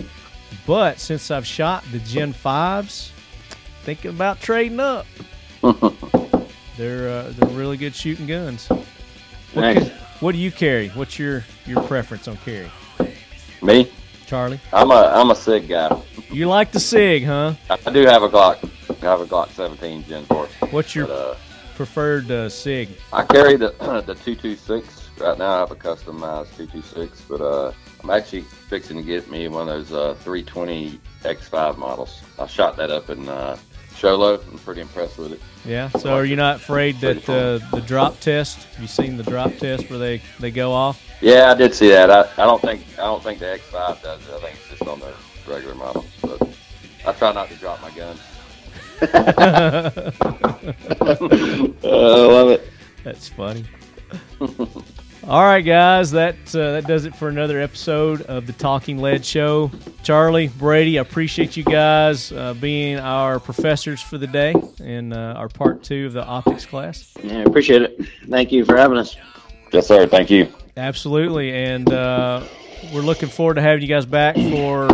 But 0.66 1.00
since 1.00 1.32
I've 1.32 1.46
shot 1.46 1.84
the 1.92 2.00
Gen 2.00 2.34
5s, 2.34 3.12
thinking 3.84 4.12
about 4.12 4.42
trading 4.42 4.80
up. 4.80 5.06
they're 6.78 7.10
uh, 7.10 7.32
they're 7.36 7.50
really 7.50 7.78
good 7.78 7.96
shooting 7.96 8.28
guns. 8.28 8.70
Nice. 9.56 9.90
What 10.24 10.32
do 10.34 10.40
you 10.40 10.52
carry? 10.52 10.88
What's 10.90 11.20
your 11.20 11.44
your 11.66 11.84
preference 11.84 12.30
on 12.30 12.38
carry, 12.38 12.72
Me, 13.62 13.92
Charlie? 14.26 14.60
I'm 14.72 14.90
a 14.90 15.12
I'm 15.14 15.30
a 15.32 15.36
Sig 15.36 15.68
guy. 15.68 16.02
You 16.32 16.48
like 16.48 16.72
the 16.72 16.80
Sig, 16.80 17.26
huh? 17.26 17.56
I 17.70 17.92
do 17.92 18.06
have 18.06 18.24
a 18.24 18.30
Glock. 18.30 18.58
I 18.90 19.06
have 19.06 19.20
a 19.20 19.26
Glock 19.26 19.50
17 19.50 20.06
Gen 20.06 20.26
4. 20.26 20.48
What's 20.72 20.96
your 20.96 21.08
But, 21.08 21.14
uh, 21.14 21.36
preferred 21.76 22.32
uh, 22.32 22.48
Sig? 22.48 22.90
I 23.12 23.24
carry 23.24 23.58
the 23.58 23.72
the 24.06 24.16
226 24.16 25.10
right 25.20 25.38
now. 25.38 25.56
I 25.56 25.60
have 25.60 25.72
a 25.72 25.76
customized 25.76 26.56
226, 26.56 27.22
but 27.28 27.42
uh, 27.42 27.74
I'm 28.02 28.10
actually 28.10 28.44
fixing 28.44 28.96
to 28.98 29.04
get 29.04 29.30
me 29.30 29.50
one 29.50 29.68
of 29.68 29.90
those 29.90 29.92
uh, 29.92 30.14
320 30.24 31.02
X5 31.24 31.78
models. 31.78 32.22
I 32.40 32.48
shot 32.48 32.78
that 32.78 32.92
up 32.92 33.10
in 33.10 33.28
uh, 34.04 34.08
Show 34.08 34.16
Low. 34.16 34.36
I'm 34.36 34.60
pretty 34.60 34.82
impressed 34.82 35.18
with 35.18 35.34
it. 35.34 35.42
Yeah. 35.66 35.90
So 35.90 36.14
are 36.14 36.26
you 36.26 36.36
not 36.36 36.58
afraid 36.58 37.00
that 37.02 37.30
uh, 37.30 37.60
the 37.76 37.82
drop 37.82 38.20
test? 38.20 38.66
Have 38.74 38.82
you 38.82 38.88
seen 38.88 39.18
the 39.18 39.24
drop 39.24 39.56
test 39.56 39.90
where 39.90 40.00
they, 40.00 40.22
they 40.40 40.52
go 40.52 40.72
off? 40.72 41.02
Yeah, 41.22 41.52
I 41.52 41.54
did 41.54 41.74
see 41.74 41.90
that. 41.90 42.12
I, 42.12 42.22
I 42.38 42.46
don't 42.46 42.62
think 42.62 42.86
I 42.94 43.04
don't 43.04 43.24
think 43.24 43.40
the 43.40 43.46
X5 43.46 44.04
does 44.04 44.28
it. 44.28 44.34
I 44.34 44.40
think 44.40 44.58
it's 44.60 44.80
just 44.80 44.90
on 44.90 45.00
the 45.00 45.14
regular 45.48 45.76
models. 45.76 46.06
But 46.22 46.42
I 47.06 47.14
try 47.14 47.34
not 47.34 47.50
to 47.50 47.56
drop 47.56 47.82
my 47.82 47.92
gun. 47.92 48.18
Oh, 49.02 49.08
I 51.84 51.88
love 51.88 52.50
it. 52.50 52.68
That's 53.04 53.30
funny. 53.30 53.66
All 55.26 55.42
right, 55.42 55.62
guys, 55.62 56.12
that 56.12 56.36
uh, 56.54 56.74
that 56.74 56.86
does 56.86 57.06
it 57.06 57.16
for 57.16 57.30
another 57.30 57.62
episode 57.62 58.24
of 58.24 58.46
the 58.46 58.52
Talking 58.52 58.98
Lead 58.98 59.26
Show. 59.26 59.72
Charlie, 60.04 60.50
Brady, 60.50 61.00
I 61.00 61.02
appreciate 61.02 61.56
you 61.56 61.64
guys 61.64 62.34
uh, 62.34 62.54
being 62.56 63.00
our 63.00 63.40
professors 63.40 64.02
for 64.02 64.18
the 64.18 64.28
day 64.28 64.54
in 64.80 65.14
uh, 65.14 65.36
our 65.38 65.48
part 65.48 65.82
two 65.82 66.08
of 66.08 66.14
the 66.14 66.26
optics 66.26 66.66
class. 66.66 67.14
Yeah, 67.24 67.44
appreciate 67.44 67.84
it. 67.84 68.02
Thank 68.30 68.52
you 68.52 68.66
for 68.66 68.76
having 68.76 68.98
us. 68.98 69.16
Yes, 69.72 69.88
sir. 69.88 70.08
Thank 70.08 70.30
you. 70.30 70.52
Absolutely, 70.76 71.54
and 71.54 71.90
uh, 71.94 72.44
we're 72.94 73.00
looking 73.00 73.30
forward 73.30 73.54
to 73.54 73.62
having 73.62 73.82
you 73.82 73.88
guys 73.88 74.06
back 74.06 74.36
for 74.36 74.90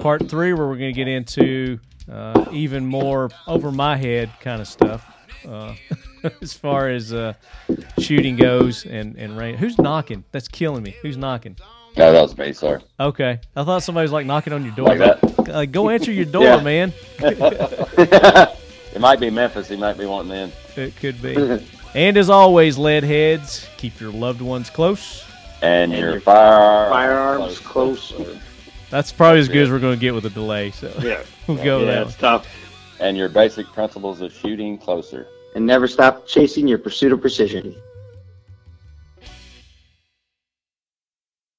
part 0.00 0.28
three, 0.28 0.54
where 0.54 0.66
we're 0.66 0.76
going 0.76 0.92
to 0.92 1.04
get 1.04 1.06
into 1.06 1.78
uh, 2.10 2.46
even 2.50 2.84
more 2.84 3.30
over 3.46 3.70
my 3.70 3.96
head 3.96 4.28
kind 4.40 4.60
of 4.60 4.66
stuff. 4.66 5.04
Uh, 6.32 6.36
as 6.42 6.52
far 6.52 6.88
as 6.88 7.12
uh, 7.12 7.34
shooting 7.98 8.36
goes 8.36 8.84
and, 8.86 9.16
and 9.16 9.36
rain. 9.36 9.56
Who's 9.56 9.78
knocking? 9.78 10.24
That's 10.32 10.48
killing 10.48 10.82
me. 10.82 10.96
Who's 11.02 11.16
knocking? 11.16 11.56
No, 11.96 12.12
that 12.12 12.20
was 12.22 12.36
me, 12.38 12.52
sir. 12.52 12.80
Okay. 13.00 13.40
I 13.56 13.64
thought 13.64 13.82
somebody 13.82 14.04
was 14.04 14.12
like 14.12 14.26
knocking 14.26 14.52
on 14.52 14.64
your 14.64 14.74
door. 14.74 14.86
Like 14.94 14.98
that. 14.98 15.48
Like, 15.48 15.72
go 15.72 15.90
answer 15.90 16.12
your 16.12 16.26
door, 16.26 16.44
Yeah. 16.44 16.60
man. 16.60 16.92
It 18.94 19.00
might 19.00 19.20
be 19.20 19.28
Memphis. 19.30 19.68
He 19.68 19.76
might 19.76 19.98
be 19.98 20.06
wanting 20.06 20.32
in. 20.32 20.52
It 20.74 20.96
could 20.96 21.20
be. 21.20 21.36
and 21.94 22.16
as 22.16 22.30
always, 22.30 22.78
lead 22.78 23.04
heads, 23.04 23.68
keep 23.76 24.00
your 24.00 24.10
loved 24.10 24.40
ones 24.40 24.70
close. 24.70 25.24
And, 25.62 25.92
And 25.92 26.00
your, 26.00 26.12
your 26.12 26.20
fire 26.20 26.88
firearms 26.88 27.58
close. 27.60 28.12
That's 28.90 29.12
probably 29.12 29.40
as 29.40 29.48
good 29.48 29.58
as 29.64 29.70
we're 29.70 29.78
going 29.78 29.96
to 29.96 30.00
get 30.00 30.14
with 30.14 30.24
a 30.24 30.30
delay. 30.30 30.70
So 30.70 30.92
Yeah. 31.00 31.22
we'll 31.46 31.58
go 31.62 31.80
with 31.80 31.88
yeah, 31.88 31.94
that. 31.96 32.06
it's 32.08 32.16
tough. 32.16 32.46
And 32.98 33.16
your 33.16 33.28
basic 33.28 33.66
principles 33.66 34.20
of 34.22 34.32
shooting 34.32 34.78
closer. 34.78 35.26
And 35.54 35.66
never 35.66 35.88
stop 35.88 36.26
chasing 36.26 36.68
your 36.68 36.78
pursuit 36.78 37.12
of 37.12 37.20
precision. 37.20 37.82